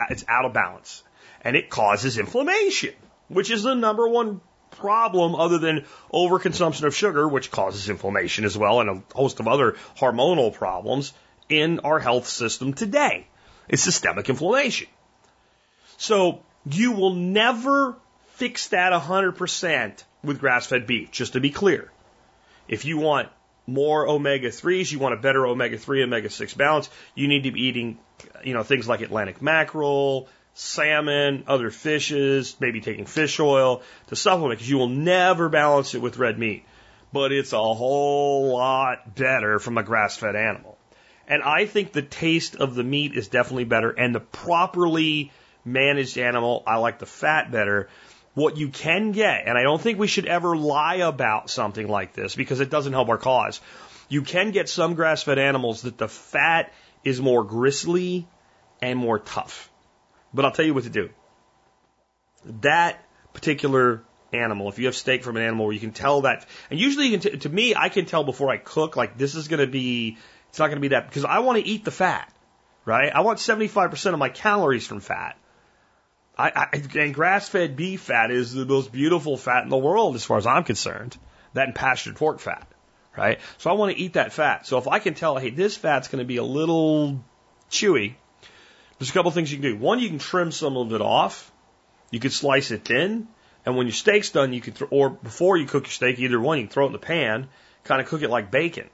It's 0.10 0.26
out 0.28 0.46
of 0.46 0.54
balance. 0.54 1.04
And 1.42 1.56
it 1.56 1.70
causes 1.70 2.18
inflammation, 2.18 2.94
which 3.30 3.50
is 3.50 3.64
the 3.64 3.74
number 3.74 4.08
one 4.08 4.42
problem 4.72 5.36
other 5.36 5.58
than 5.58 5.86
overconsumption 6.14 6.84
of 6.84 6.94
sugar, 6.94 7.28
which 7.28 7.50
causes 7.50 7.90
inflammation 7.90 8.44
as 8.44 8.58
well, 8.58 8.82
and 8.82 8.90
a 8.90 9.04
host 9.16 9.40
of 9.40 9.48
other 9.48 9.78
hormonal 9.98 10.54
problems 10.54 11.14
in 11.48 11.80
our 11.80 12.00
health 12.00 12.28
system 12.28 12.74
today. 12.74 13.28
It's 13.70 13.82
systemic 13.82 14.30
inflammation. 14.30 14.88
So 15.98 16.42
you 16.70 16.92
will 16.92 17.14
never 17.14 17.96
fix 18.34 18.68
that 18.70 18.92
100% 18.92 20.04
with 20.24 20.40
grass 20.40 20.68
fed 20.68 20.86
beef, 20.86 21.12
just 21.12 21.34
to 21.34 21.40
be 21.40 21.50
clear. 21.50 21.90
If 22.68 22.84
you 22.84 22.98
want 22.98 23.30
more 23.68 24.08
omega 24.08 24.48
3s, 24.48 24.92
you 24.92 24.98
want 24.98 25.14
a 25.14 25.18
better 25.18 25.46
omega 25.46 25.78
3 25.78 26.04
omega 26.04 26.30
6 26.30 26.54
balance, 26.56 26.90
you 27.14 27.28
need 27.28 27.44
to 27.44 27.52
be 27.52 27.62
eating, 27.62 28.00
you 28.44 28.54
know, 28.54 28.64
things 28.64 28.88
like 28.88 29.02
Atlantic 29.02 29.42
mackerel, 29.42 30.30
salmon, 30.54 31.44
other 31.48 31.70
fishes, 31.70 32.56
maybe 32.60 32.82
taking 32.82 33.06
fish 33.06 33.40
oil 33.40 33.84
to 34.08 34.16
supplement 34.16 34.58
because 34.58 34.70
you 34.70 34.78
will 34.78 34.90
never 34.90 35.50
balance 35.50 35.94
it 35.94 36.02
with 36.02 36.18
red 36.18 36.40
meat. 36.40 36.66
But 37.14 37.32
it's 37.32 37.54
a 37.54 37.58
whole 37.58 38.54
lot 38.54 39.16
better 39.16 39.60
from 39.60 39.78
a 39.78 39.84
grass 39.84 40.18
fed 40.18 40.36
animal. 40.36 40.78
And 41.28 41.44
I 41.44 41.66
think 41.66 41.92
the 41.92 42.02
taste 42.02 42.56
of 42.56 42.74
the 42.74 42.84
meat 42.84 43.14
is 43.14 43.28
definitely 43.28 43.66
better 43.66 43.92
and 43.92 44.16
the 44.16 44.20
properly 44.22 45.32
managed 45.66 46.18
animal, 46.18 46.64
I 46.66 46.78
like 46.78 47.00
the 47.00 47.06
fat 47.06 47.52
better 47.52 47.90
what 48.38 48.56
you 48.56 48.70
can 48.70 49.14
get, 49.14 49.48
and 49.48 49.58
I 49.58 49.64
don't 49.64 49.82
think 49.82 49.98
we 49.98 50.06
should 50.06 50.28
ever 50.28 50.56
lie 50.56 50.98
about 50.98 51.50
something 51.50 51.88
like 51.88 52.14
this 52.14 52.36
because 52.36 52.60
it 52.60 52.70
doesn't 52.70 52.94
help 52.94 53.10
our 53.10 53.18
cause. 53.18 53.60
You 54.10 54.22
can 54.22 54.52
get 54.52 54.70
some 54.70 54.94
grass 54.94 55.24
fed 55.24 55.40
animals 55.40 55.82
that 55.82 55.98
the 55.98 56.08
fat 56.08 56.72
is 57.04 57.20
more 57.20 57.44
gristly 57.44 58.28
and 58.80 59.00
more 59.00 59.18
tough. 59.18 59.72
But 60.36 60.46
I'll 60.46 60.52
tell 60.52 60.66
you 60.66 60.76
what 60.76 60.84
to 60.84 60.92
do. 60.92 61.10
That 62.62 63.04
particular 63.34 64.04
animal, 64.32 64.70
if 64.70 64.78
you 64.78 64.86
have 64.86 64.96
steak 64.96 65.24
from 65.24 65.38
an 65.38 65.42
animal 65.42 65.66
where 65.66 65.74
you 65.74 65.80
can 65.80 65.92
tell 65.92 66.22
that, 66.22 66.46
and 66.70 66.80
usually 66.80 67.08
you 67.08 67.18
can 67.18 67.32
t- 67.32 67.38
to 67.40 67.50
me, 67.50 67.74
I 67.74 67.90
can 67.90 68.06
tell 68.06 68.24
before 68.24 68.52
I 68.52 68.58
cook, 68.58 68.96
like 68.96 69.18
this 69.18 69.34
is 69.34 69.48
going 69.48 69.62
to 69.62 69.72
be, 69.72 70.16
it's 70.50 70.60
not 70.60 70.68
going 70.68 70.78
to 70.78 70.82
be 70.82 70.90
that, 70.90 71.08
because 71.08 71.26
I 71.26 71.40
want 71.40 71.58
to 71.58 71.68
eat 71.68 71.86
the 71.86 71.92
fat, 71.92 72.32
right? 72.86 73.12
I 73.12 73.22
want 73.22 73.40
75% 73.40 74.14
of 74.14 74.20
my 74.20 74.30
calories 74.30 74.86
from 74.86 75.00
fat. 75.00 75.38
I, 76.38 76.52
I, 76.56 77.00
and 77.00 77.14
grass-fed 77.14 77.76
beef 77.76 78.02
fat 78.02 78.30
is 78.30 78.54
the 78.54 78.66
most 78.66 78.92
beautiful 78.92 79.38
fat 79.38 79.64
in 79.64 79.70
the 79.70 79.78
world, 79.78 80.16
as 80.16 80.24
far 80.24 80.38
as 80.38 80.46
I'm 80.46 80.64
concerned. 80.64 81.18
That 81.54 81.68
and 81.68 81.76
pastured 81.76 82.16
pork 82.16 82.40
fat, 82.40 82.68
right? 83.18 83.40
So 83.58 83.72
I 83.72 83.74
want 83.74 83.96
to 83.96 84.02
eat 84.02 84.14
that 84.14 84.32
fat. 84.34 84.68
So 84.68 84.78
if 84.78 84.88
I 84.88 85.00
can 85.00 85.16
tell, 85.16 85.38
hey, 85.38 85.50
this 85.50 85.76
fat's 85.76 86.08
going 86.10 86.20
to 86.20 86.26
be 86.26 86.38
a 86.38 86.44
little 86.44 87.24
chewy, 87.72 88.14
there's 89.00 89.10
a 89.10 89.14
couple 89.14 89.32
things 89.32 89.52
you 89.52 89.58
can 89.58 89.72
do. 89.72 89.78
One, 89.78 90.00
you 90.00 90.10
can 90.10 90.20
trim 90.20 90.52
some 90.52 90.78
of 90.78 90.94
it 90.94 91.02
off. 91.02 91.52
You 92.12 92.20
could 92.20 92.34
slice 92.34 92.72
it 92.72 92.86
thin, 92.86 93.28
and 93.66 93.76
when 93.76 93.88
your 93.88 93.94
steak's 93.94 94.30
done, 94.30 94.54
you 94.54 94.62
can, 94.62 94.74
th- 94.74 94.92
or 94.94 95.10
before 95.10 95.58
you 95.58 95.66
cook 95.66 95.86
your 95.86 95.92
steak, 95.92 96.20
either 96.20 96.40
one, 96.40 96.58
you 96.58 96.66
can 96.66 96.72
throw 96.72 96.86
it 96.86 96.88
in 96.88 96.94
the 96.94 97.00
pan, 97.00 97.50
kind 97.84 98.00
of 98.00 98.08
cook 98.08 98.22
it 98.22 98.30
like 98.30 98.50
bacon, 98.50 98.90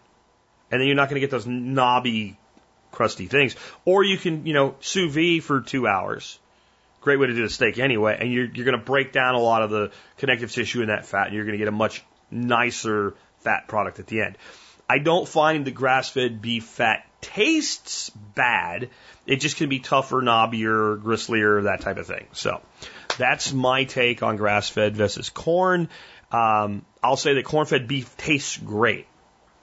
and 0.72 0.82
then 0.82 0.88
you're 0.88 0.96
not 0.96 1.10
going 1.10 1.16
to 1.16 1.20
get 1.20 1.30
those 1.30 1.46
knobby, 1.46 2.40
crusty 2.92 3.28
things. 3.28 3.56
Or 3.86 4.04
you 4.04 4.18
can, 4.18 4.48
you 4.48 4.54
know, 4.54 4.76
sous 4.80 5.14
vide 5.14 5.44
for 5.44 5.62
two 5.62 5.86
hours 5.86 6.40
Great 7.04 7.20
way 7.20 7.28
to 7.28 7.34
do 7.34 7.44
the 7.44 7.50
steak 7.50 7.78
anyway. 7.80 8.18
And 8.20 8.32
you're, 8.32 8.46
you're 8.46 8.66
going 8.66 8.80
to 8.80 8.84
break 8.84 9.12
down 9.12 9.36
a 9.36 9.40
lot 9.40 9.62
of 9.62 9.70
the 9.70 9.92
connective 10.18 10.52
tissue 10.52 10.82
in 10.82 10.88
that 10.88 11.06
fat 11.06 11.28
and 11.28 11.36
you're 11.36 11.44
going 11.44 11.54
to 11.54 11.60
get 11.60 11.68
a 11.68 11.72
much 11.72 12.04
nicer 12.32 13.14
fat 13.40 13.68
product 13.68 14.00
at 14.00 14.08
the 14.08 14.22
end. 14.22 14.38
I 14.90 15.00
don't 15.00 15.28
find 15.28 15.66
the 15.66 15.72
grass 15.72 16.10
fed 16.10 16.42
beef 16.42 16.64
fat 16.64 17.06
tastes 17.22 18.10
bad. 18.10 18.90
It 19.26 19.38
just 19.38 19.58
can 19.58 19.70
be 19.70 19.80
tougher, 19.80 20.22
knobbier, 20.22 21.02
gristlier, 21.02 21.64
that 21.64 21.82
type 21.82 21.98
of 21.98 22.08
thing. 22.08 22.28
So 22.32 22.62
that's 23.18 23.54
my 23.54 23.84
take 23.84 24.24
on 24.24 24.38
grass 24.38 24.70
fed 24.70 24.96
versus 24.96 25.30
corn. 25.30 25.90
Um, 26.32 26.86
I'll 27.04 27.18
say 27.18 27.36
that 27.36 27.46
corn-fed 27.46 27.88
beef 27.88 28.18
tastes 28.18 28.58
great. 28.58 29.06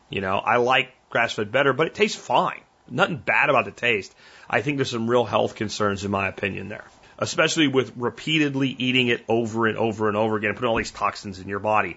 You 0.09 0.21
know, 0.21 0.39
I 0.39 0.57
like 0.57 0.93
grass-fed 1.11 1.51
better, 1.51 1.73
but 1.73 1.89
it 1.89 1.95
tastes 1.95 2.17
fine. 2.17 2.61
Nothing 2.89 3.17
bad 3.17 3.51
about 3.51 3.65
the 3.65 3.73
taste. 3.73 4.15
I 4.49 4.63
think 4.63 4.77
there's 4.77 4.91
some 4.91 5.09
real 5.09 5.25
health 5.25 5.55
concerns 5.55 6.05
in 6.05 6.11
my 6.11 6.29
opinion 6.29 6.69
there, 6.69 6.85
especially 7.21 7.69
with 7.69 7.93
repeatedly 7.97 8.69
eating 8.69 9.09
it 9.09 9.25
over 9.29 9.67
and 9.67 9.79
over 9.79 10.09
and 10.09 10.17
over 10.17 10.37
again, 10.37 10.55
putting 10.55 10.69
all 10.69 10.77
these 10.77 10.91
toxins 10.91 11.39
in 11.39 11.49
your 11.49 11.59
body 11.59 11.97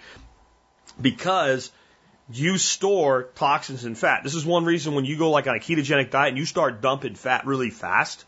because 1.02 1.72
you 2.30 2.58
store 2.58 3.24
toxins 3.36 3.86
in 3.86 3.96
fat. 3.96 4.24
This 4.24 4.36
is 4.36 4.46
one 4.46 4.66
reason 4.66 4.94
when 4.96 5.06
you 5.06 5.18
go 5.18 5.32
like 5.32 5.48
on 5.48 5.56
a 5.56 5.60
ketogenic 5.60 6.12
diet 6.12 6.30
and 6.30 6.38
you 6.38 6.46
start 6.46 6.82
dumping 6.82 7.16
fat 7.16 7.46
really 7.46 7.70
fast, 7.70 8.26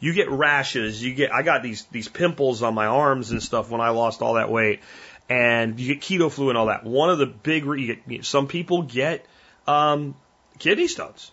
you 0.00 0.14
get 0.14 0.30
rashes, 0.30 1.02
you 1.02 1.14
get 1.14 1.32
I 1.32 1.42
got 1.42 1.62
these 1.62 1.84
these 1.90 2.08
pimples 2.08 2.62
on 2.62 2.74
my 2.74 2.86
arms 2.86 3.30
and 3.30 3.42
stuff 3.42 3.70
when 3.70 3.80
I 3.80 3.90
lost 3.90 4.22
all 4.22 4.34
that 4.34 4.50
weight 4.50 4.80
and 5.28 5.78
you 5.78 5.94
get 5.94 6.02
keto 6.02 6.30
flu 6.30 6.48
and 6.48 6.56
all 6.56 6.66
that. 6.66 6.84
One 6.84 7.10
of 7.10 7.18
the 7.18 7.26
big 7.26 7.64
you 7.64 7.96
get, 7.96 8.24
some 8.24 8.48
people 8.48 8.82
get 8.82 9.26
um, 9.66 10.16
kidney 10.58 10.88
stones. 10.88 11.30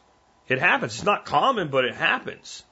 It 0.48 0.60
happens. 0.60 0.96
It's 0.96 1.06
not 1.06 1.26
common, 1.26 1.70
but 1.70 1.86
it 1.86 1.96
happens. 1.96 2.64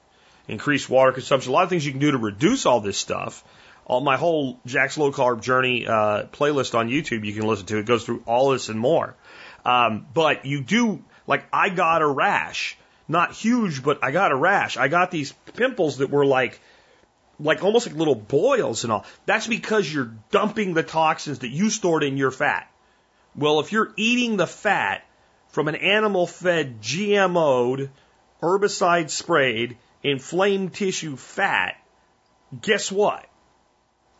Increased 0.46 0.90
water 0.90 1.12
consumption. 1.12 1.50
A 1.50 1.54
lot 1.54 1.64
of 1.64 1.70
things 1.70 1.86
you 1.86 1.92
can 1.92 2.00
do 2.00 2.10
to 2.10 2.18
reduce 2.18 2.66
all 2.66 2.80
this 2.80 2.98
stuff. 2.98 3.42
All 3.86 4.00
my 4.00 4.16
whole 4.16 4.58
Jack's 4.66 4.96
Low 4.96 5.12
Carb 5.12 5.42
Journey 5.42 5.86
uh, 5.86 6.24
playlist 6.32 6.74
on 6.74 6.88
YouTube 6.88 7.24
you 7.24 7.34
can 7.34 7.46
listen 7.46 7.66
to. 7.66 7.78
It 7.78 7.86
goes 7.86 8.04
through 8.04 8.22
all 8.26 8.50
this 8.50 8.68
and 8.68 8.78
more. 8.78 9.14
Um, 9.64 10.06
but 10.12 10.44
you 10.44 10.62
do 10.62 11.02
like 11.26 11.44
I 11.52 11.70
got 11.70 12.02
a 12.02 12.06
rash, 12.06 12.76
not 13.08 13.32
huge, 13.32 13.82
but 13.82 14.00
I 14.02 14.10
got 14.10 14.32
a 14.32 14.36
rash. 14.36 14.76
I 14.76 14.88
got 14.88 15.10
these 15.10 15.32
pimples 15.54 15.98
that 15.98 16.10
were 16.10 16.26
like 16.26 16.60
like 17.40 17.64
almost 17.64 17.86
like 17.86 17.96
little 17.96 18.14
boils 18.14 18.84
and 18.84 18.92
all. 18.92 19.04
That's 19.26 19.46
because 19.46 19.92
you're 19.92 20.12
dumping 20.30 20.74
the 20.74 20.82
toxins 20.82 21.40
that 21.40 21.48
you 21.48 21.70
stored 21.70 22.04
in 22.04 22.16
your 22.16 22.30
fat. 22.30 22.70
Well, 23.36 23.60
if 23.60 23.72
you're 23.72 23.92
eating 23.96 24.36
the 24.36 24.46
fat 24.46 25.04
from 25.48 25.68
an 25.68 25.74
animal 25.74 26.26
fed, 26.26 26.80
GMO'd, 26.80 27.90
herbicide 28.40 29.10
sprayed, 29.10 29.76
inflamed 30.04 30.74
tissue 30.74 31.16
fat, 31.16 31.76
guess 32.60 32.92
what? 32.92 33.26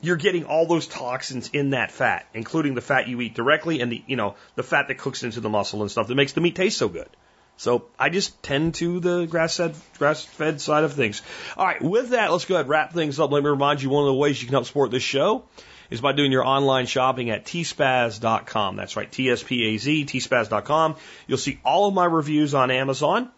You're 0.01 0.17
getting 0.17 0.45
all 0.45 0.67
those 0.67 0.87
toxins 0.87 1.51
in 1.53 1.71
that 1.71 1.93
fat, 1.93 2.27
including 2.35 2.75
the 2.75 2.81
fat 2.81 3.09
you 3.09 3.21
eat 3.21 3.35
directly 3.35 3.81
and 3.81 3.93
the, 3.93 4.03
you 4.07 4.17
know, 4.17 4.35
the 4.57 4.63
fat 4.63 4.89
that 4.89 4.99
cooks 4.99 5.23
into 5.23 5.41
the 5.41 5.49
muscle 5.49 5.83
and 5.83 5.91
stuff 5.91 6.09
that 6.09 6.15
makes 6.15 6.33
the 6.33 6.41
meat 6.41 6.57
taste 6.57 6.77
so 6.77 6.89
good. 6.89 7.09
So 7.57 7.87
I 7.99 8.09
just 8.09 8.43
tend 8.43 8.75
to 8.77 8.99
the 8.99 9.27
grass 9.27 9.57
fed, 9.57 9.77
grass 9.99 10.25
fed 10.25 10.61
side 10.61 10.85
of 10.85 10.95
things. 10.95 11.23
All 11.57 11.65
right, 11.65 11.81
with 11.81 12.11
that, 12.11 12.33
let's 12.33 12.45
go 12.45 12.57
ahead 12.57 12.65
and 12.65 12.71
wrap 12.71 12.93
things 12.93 13.21
up. 13.21 13.31
Let 13.31 13.45
me 13.45 13.51
remind 13.51 13.81
you 13.81 13.91
one 13.91 14.05
of 14.05 14.09
the 14.09 14.15
ways 14.15 14.43
you 14.43 14.49
can 14.49 14.55
help 14.55 14.67
support 14.67 14.91
this 14.91 15.05
show 15.05 15.45
is 15.91 16.01
by 16.01 16.13
doing 16.13 16.33
your 16.33 16.45
online 16.45 16.87
shopping 16.87 17.31
at 17.31 17.45
tspaz.com. 17.45 18.77
That's 18.77 18.97
right, 18.97 19.11
T-S-P-A-Z, 19.11 20.05
tspaz.com. 20.07 20.97
You'll 21.27 21.39
see 21.39 21.61
all 21.65 21.89
of 21.89 21.95
my 21.95 22.07
reviews 22.07 22.55
on 22.55 22.71
Amazon. 22.71 23.31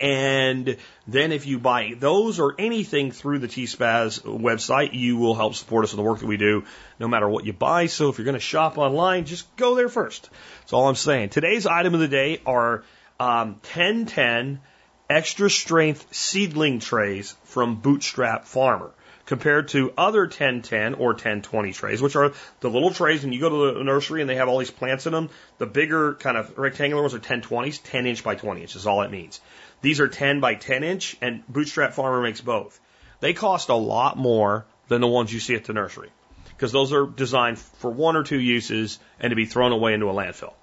And 0.00 0.76
then 1.06 1.32
if 1.32 1.46
you 1.46 1.58
buy 1.58 1.94
those 1.98 2.40
or 2.40 2.54
anything 2.58 3.12
through 3.12 3.38
the 3.38 3.48
T-Spaz 3.48 4.22
website, 4.22 4.92
you 4.92 5.16
will 5.16 5.34
help 5.34 5.54
support 5.54 5.84
us 5.84 5.92
in 5.92 5.96
the 5.96 6.02
work 6.02 6.18
that 6.18 6.26
we 6.26 6.36
do 6.36 6.64
no 6.98 7.08
matter 7.08 7.28
what 7.28 7.44
you 7.44 7.52
buy. 7.52 7.86
So 7.86 8.08
if 8.08 8.18
you're 8.18 8.24
going 8.24 8.34
to 8.34 8.40
shop 8.40 8.78
online, 8.78 9.24
just 9.24 9.54
go 9.56 9.74
there 9.74 9.88
first. 9.88 10.28
That's 10.60 10.72
all 10.72 10.88
I'm 10.88 10.96
saying. 10.96 11.30
Today's 11.30 11.66
item 11.66 11.94
of 11.94 12.00
the 12.00 12.08
day 12.08 12.40
are 12.44 12.84
um, 13.20 13.60
1010 13.62 14.60
extra 15.08 15.48
strength 15.48 16.14
seedling 16.14 16.80
trays 16.80 17.36
from 17.44 17.76
Bootstrap 17.76 18.44
Farmer 18.44 18.92
compared 19.26 19.68
to 19.68 19.92
other 19.98 20.22
1010 20.22 20.94
or 20.94 21.08
1020 21.08 21.72
trays, 21.72 22.00
which 22.00 22.16
are 22.16 22.32
the 22.60 22.70
little 22.70 22.90
trays. 22.90 23.24
And 23.24 23.34
you 23.34 23.40
go 23.40 23.48
to 23.48 23.78
the 23.78 23.84
nursery 23.84 24.20
and 24.20 24.30
they 24.30 24.36
have 24.36 24.48
all 24.48 24.58
these 24.58 24.70
plants 24.70 25.06
in 25.06 25.12
them. 25.12 25.30
The 25.58 25.66
bigger 25.66 26.14
kind 26.14 26.36
of 26.36 26.56
rectangular 26.56 27.02
ones 27.02 27.14
are 27.14 27.18
1020s, 27.18 27.80
10 27.82 28.06
inch 28.06 28.24
by 28.24 28.36
20 28.36 28.62
inch 28.62 28.76
is 28.76 28.86
all 28.86 29.02
it 29.02 29.10
means. 29.10 29.40
These 29.82 30.00
are 30.00 30.08
10 30.08 30.40
by 30.40 30.54
10 30.54 30.84
inch 30.84 31.16
and 31.20 31.46
Bootstrap 31.48 31.92
Farmer 31.92 32.22
makes 32.22 32.40
both. 32.40 32.80
They 33.20 33.32
cost 33.32 33.68
a 33.68 33.74
lot 33.74 34.16
more 34.16 34.66
than 34.88 35.00
the 35.00 35.06
ones 35.06 35.32
you 35.32 35.40
see 35.40 35.54
at 35.54 35.64
the 35.64 35.72
nursery 35.72 36.10
because 36.56 36.72
those 36.72 36.92
are 36.92 37.06
designed 37.06 37.58
for 37.58 37.90
one 37.90 38.16
or 38.16 38.22
two 38.22 38.40
uses 38.40 38.98
and 39.20 39.30
to 39.30 39.36
be 39.36 39.46
thrown 39.46 39.72
away 39.72 39.94
into 39.94 40.08
a 40.08 40.14
landfill. 40.14 40.54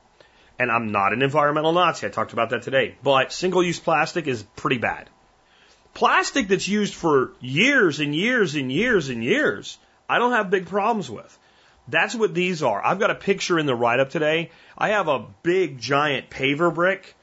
And 0.60 0.72
I'm 0.72 0.92
not 0.92 1.14
an 1.14 1.22
environmental 1.22 1.74
Nazi. 1.74 2.08
I 2.08 2.10
talked 2.10 2.34
about 2.34 2.52
that 2.52 2.64
today. 2.64 2.96
But 3.04 3.32
single 3.32 3.64
use 3.64 3.80
plastic 3.80 4.28
is 4.28 4.44
pretty 4.56 4.78
bad. 4.78 5.10
Plastic 5.94 6.48
that's 6.48 6.68
used 6.68 6.94
for 6.94 7.34
years 7.40 8.00
and 8.00 8.16
years 8.16 8.56
and 8.56 8.72
years 8.72 9.10
and 9.10 9.24
years, 9.24 9.78
I 10.10 10.20
don't 10.20 10.32
have 10.32 10.50
big 10.50 10.68
problems 10.68 11.10
with. 11.10 11.38
That's 11.88 12.16
what 12.16 12.34
these 12.34 12.64
are. 12.64 12.84
I've 12.84 13.00
got 13.00 13.12
a 13.12 13.16
picture 13.16 13.60
in 13.60 13.66
the 13.66 13.76
write 13.76 14.00
up 14.00 14.10
today. 14.10 14.52
I 14.78 14.90
have 14.90 15.08
a 15.08 15.26
big 15.44 15.80
giant 15.80 16.30
paver 16.30 16.74
brick 16.74 17.16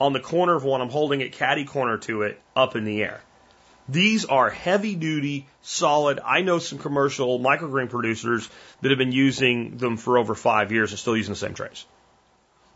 on 0.00 0.12
the 0.12 0.20
corner 0.20 0.54
of 0.54 0.64
one. 0.64 0.80
I'm 0.80 0.90
holding 0.90 1.20
it 1.20 1.32
caddy 1.32 1.64
corner 1.64 1.98
to 1.98 2.22
it 2.22 2.40
up 2.54 2.76
in 2.76 2.84
the 2.84 3.02
air. 3.02 3.20
These 3.88 4.26
are 4.26 4.50
heavy 4.50 4.94
duty, 4.94 5.46
solid. 5.62 6.20
I 6.22 6.42
know 6.42 6.58
some 6.58 6.78
commercial 6.78 7.40
microgreen 7.40 7.88
producers 7.88 8.48
that 8.82 8.90
have 8.90 8.98
been 8.98 9.12
using 9.12 9.78
them 9.78 9.96
for 9.96 10.18
over 10.18 10.34
five 10.34 10.72
years 10.72 10.90
and 10.90 10.98
still 10.98 11.16
using 11.16 11.32
the 11.32 11.38
same 11.38 11.54
trays. 11.54 11.86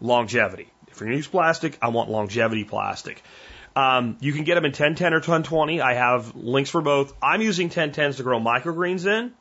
Longevity. 0.01 0.69
If 0.89 1.01
you're 1.01 1.07
going 1.07 1.13
to 1.13 1.19
use 1.19 1.29
plastic, 1.29 1.77
I 1.83 1.89
want 1.89 2.11
longevity 2.11 2.65
plastic. 2.65 3.23
Um, 3.77 4.17
you 4.21 4.33
can 4.33 4.45
get 4.45 4.55
them 4.55 4.65
in 4.65 4.71
1010 4.71 5.13
or 5.13 5.17
1020. 5.17 5.81
I 5.81 5.95
have 5.95 6.35
links 6.35 6.71
for 6.71 6.81
both. 6.81 7.15
I'm 7.23 7.43
using 7.43 7.69
1010s 7.69 8.17
to 8.17 8.23
grow 8.23 8.41
microgreens 8.41 9.07
in 9.07 9.33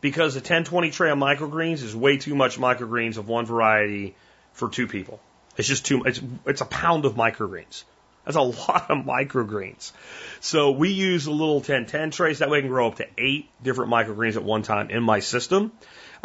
because 0.00 0.34
the 0.34 0.40
1020 0.40 0.90
tray 0.90 1.10
of 1.10 1.18
microgreens 1.18 1.82
is 1.82 1.96
way 1.96 2.18
too 2.18 2.34
much 2.34 2.58
microgreens 2.58 3.16
of 3.16 3.28
one 3.28 3.46
variety 3.46 4.14
for 4.52 4.68
two 4.68 4.86
people. 4.86 5.20
It's 5.56 5.68
just 5.68 5.86
too, 5.86 6.04
it's, 6.04 6.20
it's 6.46 6.60
a 6.60 6.66
pound 6.66 7.04
of 7.04 7.14
microgreens. 7.14 7.84
That's 8.24 8.36
a 8.36 8.40
lot 8.42 8.90
of 8.90 9.04
microgreens. 9.04 9.92
So 10.40 10.72
we 10.72 10.90
use 10.90 11.26
a 11.26 11.30
little 11.30 11.56
1010 11.56 12.10
trays. 12.10 12.40
That 12.40 12.50
way 12.50 12.58
I 12.58 12.60
can 12.60 12.70
grow 12.70 12.88
up 12.88 12.96
to 12.96 13.06
eight 13.16 13.48
different 13.62 13.90
microgreens 13.90 14.36
at 14.36 14.42
one 14.42 14.62
time 14.62 14.90
in 14.90 15.02
my 15.02 15.20
system. 15.20 15.72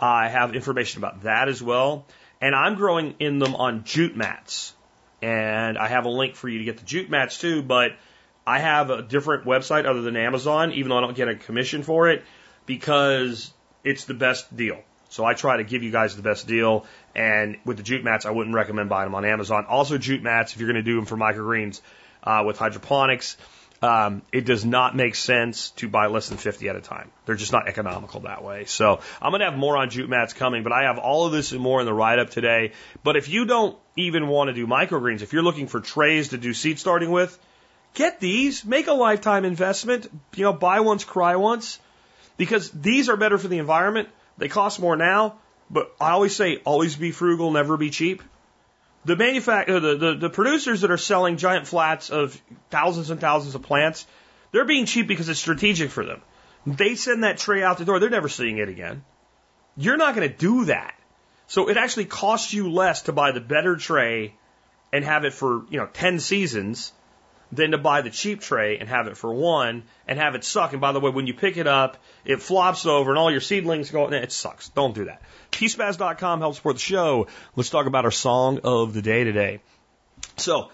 Uh, 0.01 0.05
I 0.05 0.27
have 0.27 0.55
information 0.55 0.99
about 1.03 1.23
that 1.23 1.47
as 1.47 1.61
well. 1.61 2.05
And 2.41 2.55
I'm 2.55 2.75
growing 2.75 3.15
in 3.19 3.37
them 3.37 3.55
on 3.55 3.83
jute 3.83 4.17
mats. 4.17 4.73
And 5.21 5.77
I 5.77 5.87
have 5.87 6.05
a 6.05 6.09
link 6.09 6.35
for 6.35 6.49
you 6.49 6.57
to 6.57 6.63
get 6.65 6.77
the 6.77 6.85
jute 6.85 7.11
mats 7.11 7.37
too, 7.37 7.61
but 7.61 7.91
I 8.47 8.59
have 8.59 8.89
a 8.89 9.03
different 9.03 9.45
website 9.45 9.85
other 9.85 10.01
than 10.01 10.17
Amazon, 10.17 10.71
even 10.73 10.89
though 10.89 10.97
I 10.97 11.01
don't 11.01 11.15
get 11.15 11.29
a 11.29 11.35
commission 11.35 11.83
for 11.83 12.09
it, 12.09 12.23
because 12.65 13.53
it's 13.83 14.05
the 14.05 14.15
best 14.15 14.55
deal. 14.57 14.81
So 15.09 15.25
I 15.25 15.35
try 15.35 15.57
to 15.57 15.63
give 15.63 15.83
you 15.83 15.91
guys 15.91 16.15
the 16.15 16.23
best 16.23 16.47
deal. 16.47 16.85
And 17.15 17.57
with 17.65 17.77
the 17.77 17.83
jute 17.83 18.03
mats, 18.03 18.25
I 18.25 18.31
wouldn't 18.31 18.55
recommend 18.55 18.89
buying 18.89 19.07
them 19.07 19.15
on 19.15 19.25
Amazon. 19.25 19.65
Also, 19.67 19.97
jute 19.97 20.23
mats, 20.23 20.53
if 20.53 20.59
you're 20.59 20.71
going 20.71 20.83
to 20.83 20.89
do 20.89 20.95
them 20.95 21.05
for 21.05 21.17
microgreens 21.17 21.81
uh, 22.23 22.43
with 22.45 22.57
hydroponics, 22.57 23.37
um, 23.81 24.21
it 24.31 24.45
does 24.45 24.63
not 24.63 24.95
make 24.95 25.15
sense 25.15 25.71
to 25.71 25.89
buy 25.89 26.05
less 26.05 26.29
than 26.29 26.37
50 26.37 26.69
at 26.69 26.75
a 26.75 26.81
time. 26.81 27.09
They're 27.25 27.35
just 27.35 27.51
not 27.51 27.67
economical 27.67 28.21
that 28.21 28.43
way. 28.43 28.65
So 28.65 28.99
I'm 29.21 29.31
going 29.31 29.39
to 29.39 29.45
have 29.45 29.57
more 29.57 29.75
on 29.75 29.89
jute 29.89 30.09
mats 30.09 30.33
coming, 30.33 30.61
but 30.63 30.71
I 30.71 30.83
have 30.83 30.99
all 30.99 31.25
of 31.25 31.31
this 31.31 31.51
and 31.51 31.59
more 31.59 31.79
in 31.79 31.85
the 31.87 31.93
write 31.93 32.19
up 32.19 32.29
today. 32.29 32.73
But 33.03 33.15
if 33.15 33.27
you 33.27 33.45
don't 33.45 33.75
even 33.95 34.27
want 34.27 34.49
to 34.49 34.53
do 34.53 34.67
microgreens, 34.67 35.21
if 35.21 35.33
you're 35.33 35.43
looking 35.43 35.67
for 35.67 35.79
trays 35.79 36.29
to 36.29 36.37
do 36.37 36.53
seed 36.53 36.77
starting 36.77 37.09
with, 37.09 37.37
get 37.95 38.19
these, 38.19 38.63
make 38.63 38.85
a 38.85 38.93
lifetime 38.93 39.45
investment, 39.45 40.07
you 40.35 40.43
know, 40.43 40.53
buy 40.53 40.81
once, 40.81 41.03
cry 41.03 41.35
once, 41.35 41.79
because 42.37 42.69
these 42.69 43.09
are 43.09 43.17
better 43.17 43.39
for 43.39 43.47
the 43.47 43.57
environment. 43.57 44.09
They 44.37 44.47
cost 44.47 44.79
more 44.79 44.95
now, 44.95 45.39
but 45.71 45.95
I 45.99 46.11
always 46.11 46.35
say 46.35 46.57
always 46.57 46.95
be 46.95 47.11
frugal, 47.11 47.51
never 47.51 47.77
be 47.77 47.89
cheap. 47.89 48.21
The 49.05 49.15
manufacturer, 49.15 49.77
uh, 49.77 49.79
the, 49.79 49.95
the, 49.95 50.15
the 50.15 50.29
producers 50.29 50.81
that 50.81 50.91
are 50.91 50.97
selling 50.97 51.37
giant 51.37 51.65
flats 51.65 52.09
of 52.09 52.39
thousands 52.69 53.09
and 53.09 53.19
thousands 53.19 53.55
of 53.55 53.63
plants, 53.63 54.05
they're 54.51 54.65
being 54.65 54.85
cheap 54.85 55.07
because 55.07 55.29
it's 55.29 55.39
strategic 55.39 55.89
for 55.89 56.05
them. 56.05 56.21
They 56.67 56.95
send 56.95 57.23
that 57.23 57.37
tray 57.37 57.63
out 57.63 57.77
the 57.77 57.85
door, 57.85 57.99
they're 57.99 58.09
never 58.09 58.29
seeing 58.29 58.57
it 58.57 58.69
again. 58.69 59.03
You're 59.77 59.97
not 59.97 60.13
going 60.13 60.29
to 60.29 60.35
do 60.35 60.65
that. 60.65 60.93
So 61.47 61.69
it 61.69 61.77
actually 61.77 62.05
costs 62.05 62.53
you 62.53 62.71
less 62.71 63.03
to 63.03 63.13
buy 63.13 63.31
the 63.31 63.41
better 63.41 63.75
tray 63.75 64.35
and 64.93 65.03
have 65.03 65.25
it 65.25 65.33
for, 65.33 65.63
you 65.69 65.79
know, 65.79 65.87
10 65.91 66.19
seasons 66.19 66.93
than 67.51 67.71
to 67.71 67.77
buy 67.77 68.01
the 68.01 68.09
cheap 68.09 68.39
tray 68.41 68.77
and 68.77 68.87
have 68.87 69.07
it 69.07 69.17
for 69.17 69.33
one 69.33 69.83
and 70.07 70.17
have 70.17 70.35
it 70.35 70.43
suck. 70.43 70.71
And 70.71 70.81
by 70.81 70.91
the 70.93 70.99
way, 70.99 71.11
when 71.11 71.27
you 71.27 71.33
pick 71.33 71.57
it 71.57 71.67
up, 71.67 71.97
it 72.23 72.41
flops 72.41 72.85
over 72.85 73.11
and 73.11 73.19
all 73.19 73.31
your 73.31 73.41
seedlings 73.41 73.91
go, 73.91 74.07
it 74.07 74.31
sucks. 74.31 74.69
Don't 74.69 74.95
do 74.95 75.05
that. 75.05 75.21
tspaz.com 75.51 76.39
helps 76.39 76.57
support 76.57 76.77
the 76.77 76.81
show. 76.81 77.27
Let's 77.55 77.69
talk 77.69 77.87
about 77.87 78.05
our 78.05 78.11
song 78.11 78.59
of 78.63 78.93
the 78.93 79.01
day 79.01 79.23
today. 79.23 79.59
So, 80.37 80.71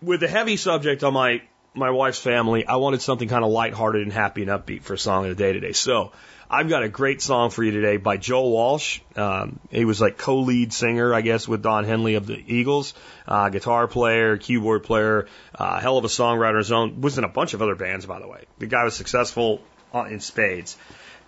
with 0.00 0.20
the 0.20 0.28
heavy 0.28 0.56
subject 0.56 1.04
on 1.04 1.12
my, 1.12 1.42
my 1.74 1.90
wife's 1.90 2.18
family, 2.18 2.66
I 2.66 2.76
wanted 2.76 3.02
something 3.02 3.28
kind 3.28 3.44
of 3.44 3.50
lighthearted 3.50 4.02
and 4.02 4.12
happy 4.12 4.42
and 4.42 4.50
upbeat 4.50 4.82
for 4.82 4.94
a 4.94 4.98
song 4.98 5.24
of 5.26 5.36
the 5.36 5.42
day 5.42 5.52
today. 5.52 5.72
So, 5.72 6.12
I've 6.52 6.68
got 6.68 6.82
a 6.82 6.88
great 6.88 7.22
song 7.22 7.50
for 7.50 7.62
you 7.62 7.70
today 7.70 7.96
by 7.96 8.16
Joe 8.16 8.48
Walsh. 8.48 8.98
Um, 9.14 9.60
he 9.70 9.84
was 9.84 10.00
like 10.00 10.18
co-lead 10.18 10.72
singer, 10.72 11.14
I 11.14 11.20
guess, 11.20 11.46
with 11.46 11.62
Don 11.62 11.84
Henley 11.84 12.16
of 12.16 12.26
the 12.26 12.42
Eagles, 12.44 12.92
uh, 13.28 13.50
guitar 13.50 13.86
player, 13.86 14.36
keyboard 14.36 14.82
player, 14.82 15.28
uh, 15.54 15.78
hell 15.78 15.96
of 15.96 16.04
a 16.04 16.08
songwriter. 16.08 16.58
His 16.58 16.72
own 16.72 17.02
was 17.02 17.18
in 17.18 17.24
a 17.24 17.28
bunch 17.28 17.54
of 17.54 17.62
other 17.62 17.76
bands, 17.76 18.04
by 18.04 18.18
the 18.18 18.26
way. 18.26 18.46
The 18.58 18.66
guy 18.66 18.82
was 18.82 18.96
successful 18.96 19.62
in 19.94 20.18
spades, 20.18 20.76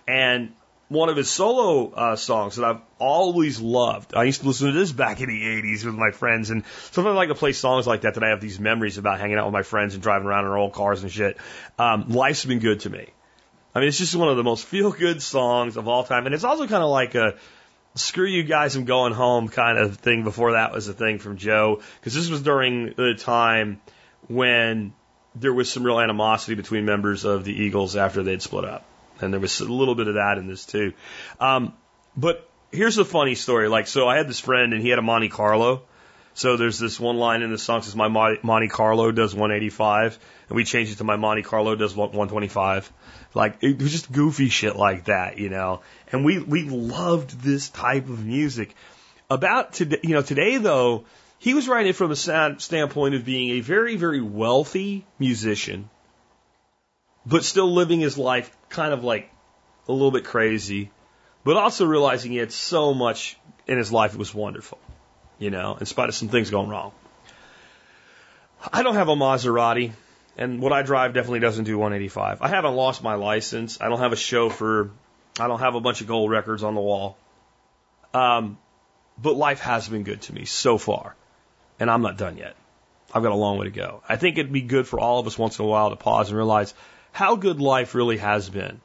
and 0.09 0.51
one 0.89 1.07
of 1.07 1.15
his 1.15 1.29
solo 1.29 1.91
uh, 1.91 2.15
songs 2.17 2.57
that 2.57 2.65
I've 2.65 2.81
always 2.99 3.61
loved. 3.61 4.13
I 4.13 4.25
used 4.25 4.41
to 4.41 4.47
listen 4.47 4.67
to 4.67 4.73
this 4.73 4.91
back 4.91 5.21
in 5.21 5.29
the 5.29 5.41
80s 5.41 5.85
with 5.85 5.95
my 5.95 6.11
friends, 6.11 6.49
and 6.49 6.65
sometimes 6.91 7.13
I 7.13 7.15
like 7.15 7.29
to 7.29 7.35
play 7.35 7.53
songs 7.53 7.87
like 7.87 8.01
that 8.01 8.15
that 8.15 8.23
I 8.25 8.29
have 8.31 8.41
these 8.41 8.59
memories 8.59 8.97
about 8.97 9.21
hanging 9.21 9.37
out 9.37 9.45
with 9.45 9.53
my 9.53 9.63
friends 9.63 9.93
and 9.93 10.03
driving 10.03 10.27
around 10.27 10.43
in 10.43 10.51
our 10.51 10.57
old 10.57 10.73
cars 10.73 11.01
and 11.01 11.09
shit. 11.09 11.37
Um, 11.79 12.09
Life's 12.09 12.43
been 12.43 12.59
good 12.59 12.81
to 12.81 12.89
me. 12.89 13.07
I 13.75 13.79
mean, 13.79 13.87
it's 13.87 13.97
just 13.97 14.15
one 14.15 14.29
of 14.29 14.37
the 14.37 14.43
most 14.43 14.65
feel 14.65 14.91
good 14.91 15.21
songs 15.21 15.77
of 15.77 15.87
all 15.87 16.03
time, 16.03 16.25
and 16.25 16.35
it's 16.35 16.43
also 16.43 16.67
kind 16.67 16.83
of 16.83 16.89
like 16.89 17.15
a 17.15 17.35
screw 17.95 18.25
you 18.25 18.43
guys, 18.43 18.75
I'm 18.75 18.85
going 18.85 19.13
home 19.13 19.49
kind 19.49 19.77
of 19.77 19.97
thing 19.97 20.23
before 20.23 20.53
that 20.53 20.73
was 20.73 20.87
a 20.87 20.93
thing 20.93 21.19
from 21.19 21.37
Joe, 21.37 21.81
because 21.99 22.13
this 22.13 22.29
was 22.29 22.41
during 22.41 22.93
the 22.95 23.15
time 23.15 23.81
when 24.27 24.93
there 25.35 25.53
was 25.53 25.71
some 25.71 25.83
real 25.83 25.99
animosity 25.99 26.55
between 26.55 26.85
members 26.85 27.23
of 27.23 27.43
the 27.43 27.53
Eagles 27.53 27.95
after 27.95 28.23
they'd 28.23 28.41
split 28.41 28.65
up 28.65 28.85
and 29.23 29.33
there 29.33 29.39
was 29.39 29.59
a 29.61 29.65
little 29.65 29.95
bit 29.95 30.07
of 30.07 30.15
that 30.15 30.37
in 30.37 30.47
this 30.47 30.65
too. 30.65 30.93
Um, 31.39 31.73
but 32.15 32.49
here's 32.71 32.97
a 32.97 33.05
funny 33.05 33.35
story. 33.35 33.67
Like, 33.67 33.87
so 33.87 34.07
I 34.07 34.17
had 34.17 34.27
this 34.27 34.39
friend 34.39 34.73
and 34.73 34.81
he 34.81 34.89
had 34.89 34.99
a 34.99 35.03
Monte 35.03 35.29
Carlo. 35.29 35.83
So 36.35 36.57
there's 36.57 36.79
this 36.79 36.99
one 36.99 37.17
line 37.17 37.41
in 37.43 37.51
the 37.51 37.57
song 37.57 37.81
says 37.83 37.95
my 37.95 38.07
Monte 38.07 38.67
Carlo 38.67 39.11
does 39.11 39.35
185, 39.35 40.19
and 40.49 40.55
we 40.55 40.63
changed 40.63 40.91
it 40.91 40.97
to 40.97 41.03
my 41.03 41.15
Monte 41.15 41.43
Carlo 41.43 41.75
does 41.75 41.95
125. 41.95 42.91
Like 43.33 43.57
it 43.61 43.79
was 43.79 43.91
just 43.91 44.11
goofy 44.11 44.49
shit 44.49 44.75
like 44.75 45.05
that, 45.05 45.37
you 45.37 45.49
know. 45.49 45.81
And 46.11 46.25
we 46.25 46.39
we 46.39 46.63
loved 46.63 47.41
this 47.41 47.69
type 47.69 48.09
of 48.09 48.25
music. 48.25 48.75
About 49.29 49.73
today, 49.73 49.99
you 50.03 50.13
know, 50.15 50.21
today 50.21 50.57
though, 50.57 51.05
he 51.39 51.53
was 51.53 51.67
writing 51.67 51.91
it 51.91 51.95
from 51.95 52.11
a 52.11 52.15
standpoint 52.15 53.15
of 53.15 53.25
being 53.25 53.57
a 53.57 53.59
very 53.61 53.95
very 53.95 54.21
wealthy 54.21 55.05
musician 55.19 55.89
but 57.25 57.43
still 57.43 57.71
living 57.71 57.99
his 57.99 58.17
life 58.17 58.55
kind 58.69 58.93
of 58.93 59.03
like 59.03 59.29
a 59.87 59.91
little 59.91 60.11
bit 60.11 60.25
crazy, 60.25 60.91
but 61.43 61.57
also 61.57 61.85
realizing 61.85 62.31
he 62.31 62.37
had 62.37 62.51
so 62.51 62.93
much 62.93 63.37
in 63.67 63.77
his 63.77 63.91
life 63.91 64.13
it 64.13 64.19
was 64.19 64.33
wonderful, 64.33 64.77
you 65.43 65.49
know, 65.49 65.75
in 65.77 65.85
spite 65.85 66.07
of 66.09 66.15
some 66.15 66.29
things 66.29 66.49
going 66.49 66.69
wrong. 66.69 66.93
I 68.71 68.81
don't 68.81 68.95
have 68.95 69.09
a 69.09 69.15
Maserati, 69.15 69.91
and 70.37 70.61
what 70.61 70.71
I 70.71 70.83
drive 70.83 71.13
definitely 71.13 71.41
doesn't 71.41 71.65
do 71.65 71.77
185. 71.77 72.41
I 72.41 72.47
haven't 72.47 72.75
lost 72.75 73.03
my 73.03 73.15
license. 73.15 73.79
I 73.81 73.89
don't 73.89 73.99
have 73.99 74.13
a 74.13 74.15
chauffeur. 74.15 74.89
I 75.37 75.47
don't 75.47 75.59
have 75.59 75.75
a 75.75 75.81
bunch 75.81 75.99
of 75.99 76.07
gold 76.07 76.31
records 76.31 76.63
on 76.63 76.75
the 76.75 76.81
wall. 76.81 77.17
Um, 78.13 78.57
but 79.21 79.35
life 79.35 79.59
has 79.59 79.89
been 79.89 80.03
good 80.03 80.21
to 80.23 80.33
me 80.33 80.45
so 80.45 80.77
far, 80.77 81.13
and 81.77 81.91
I'm 81.91 82.01
not 82.01 82.17
done 82.17 82.37
yet. 82.37 82.55
I've 83.13 83.21
got 83.21 83.33
a 83.33 83.35
long 83.35 83.57
way 83.57 83.65
to 83.65 83.71
go. 83.71 84.01
I 84.07 84.15
think 84.15 84.37
it'd 84.37 84.51
be 84.51 84.61
good 84.61 84.87
for 84.87 84.99
all 84.99 85.19
of 85.19 85.27
us 85.27 85.37
once 85.37 85.59
in 85.59 85.65
a 85.65 85.67
while 85.67 85.89
to 85.89 85.97
pause 85.97 86.29
and 86.29 86.37
realize 86.37 86.73
how 87.11 87.35
good 87.35 87.59
life 87.59 87.93
really 87.95 88.17
has 88.17 88.49
been 88.49 88.79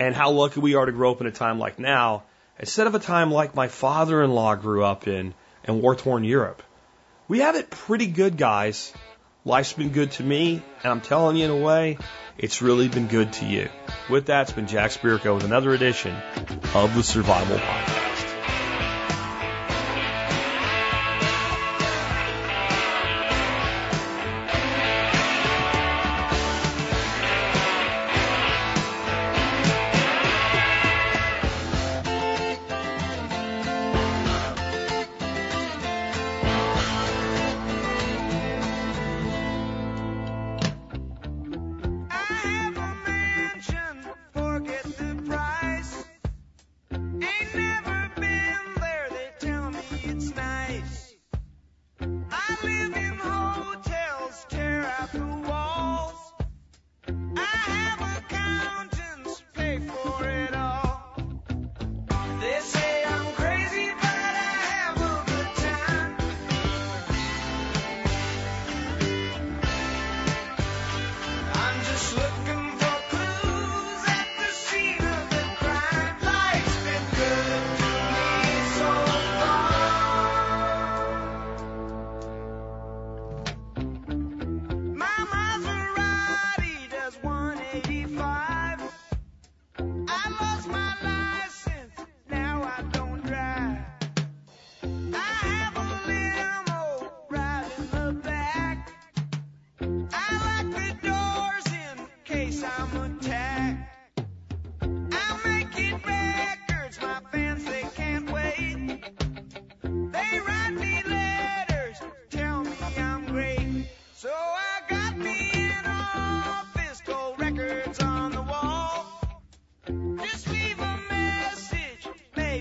and 0.00 0.14
how 0.14 0.32
lucky 0.32 0.60
we 0.60 0.74
are 0.74 0.84
to 0.84 0.92
grow 0.92 1.12
up 1.12 1.20
in 1.20 1.26
a 1.26 1.32
time 1.32 1.58
like 1.58 1.78
now 1.78 2.24
instead 2.58 2.86
of 2.86 2.94
a 2.94 2.98
time 2.98 3.30
like 3.30 3.54
my 3.54 3.68
father 3.68 4.22
in 4.22 4.32
law 4.32 4.54
grew 4.54 4.84
up 4.84 5.08
in 5.08 5.32
in 5.64 5.80
war 5.80 5.94
torn 5.94 6.24
Europe. 6.24 6.62
We 7.28 7.40
have 7.40 7.56
it 7.56 7.70
pretty 7.70 8.06
good, 8.06 8.36
guys. 8.36 8.92
Life's 9.44 9.72
been 9.72 9.90
good 9.90 10.12
to 10.12 10.22
me, 10.22 10.62
and 10.82 10.92
I'm 10.92 11.00
telling 11.00 11.36
you 11.36 11.44
in 11.44 11.50
a 11.50 11.56
way, 11.56 11.98
it's 12.38 12.62
really 12.62 12.88
been 12.88 13.08
good 13.08 13.32
to 13.34 13.46
you. 13.46 13.68
With 14.10 14.26
that, 14.26 14.42
it's 14.42 14.52
been 14.52 14.66
Jack 14.66 14.90
Spirko 14.90 15.34
with 15.34 15.44
another 15.44 15.72
edition 15.74 16.14
of 16.74 16.94
the 16.94 17.02
Survival 17.02 17.58
Podcast. 17.58 18.13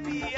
baby. 0.02 0.33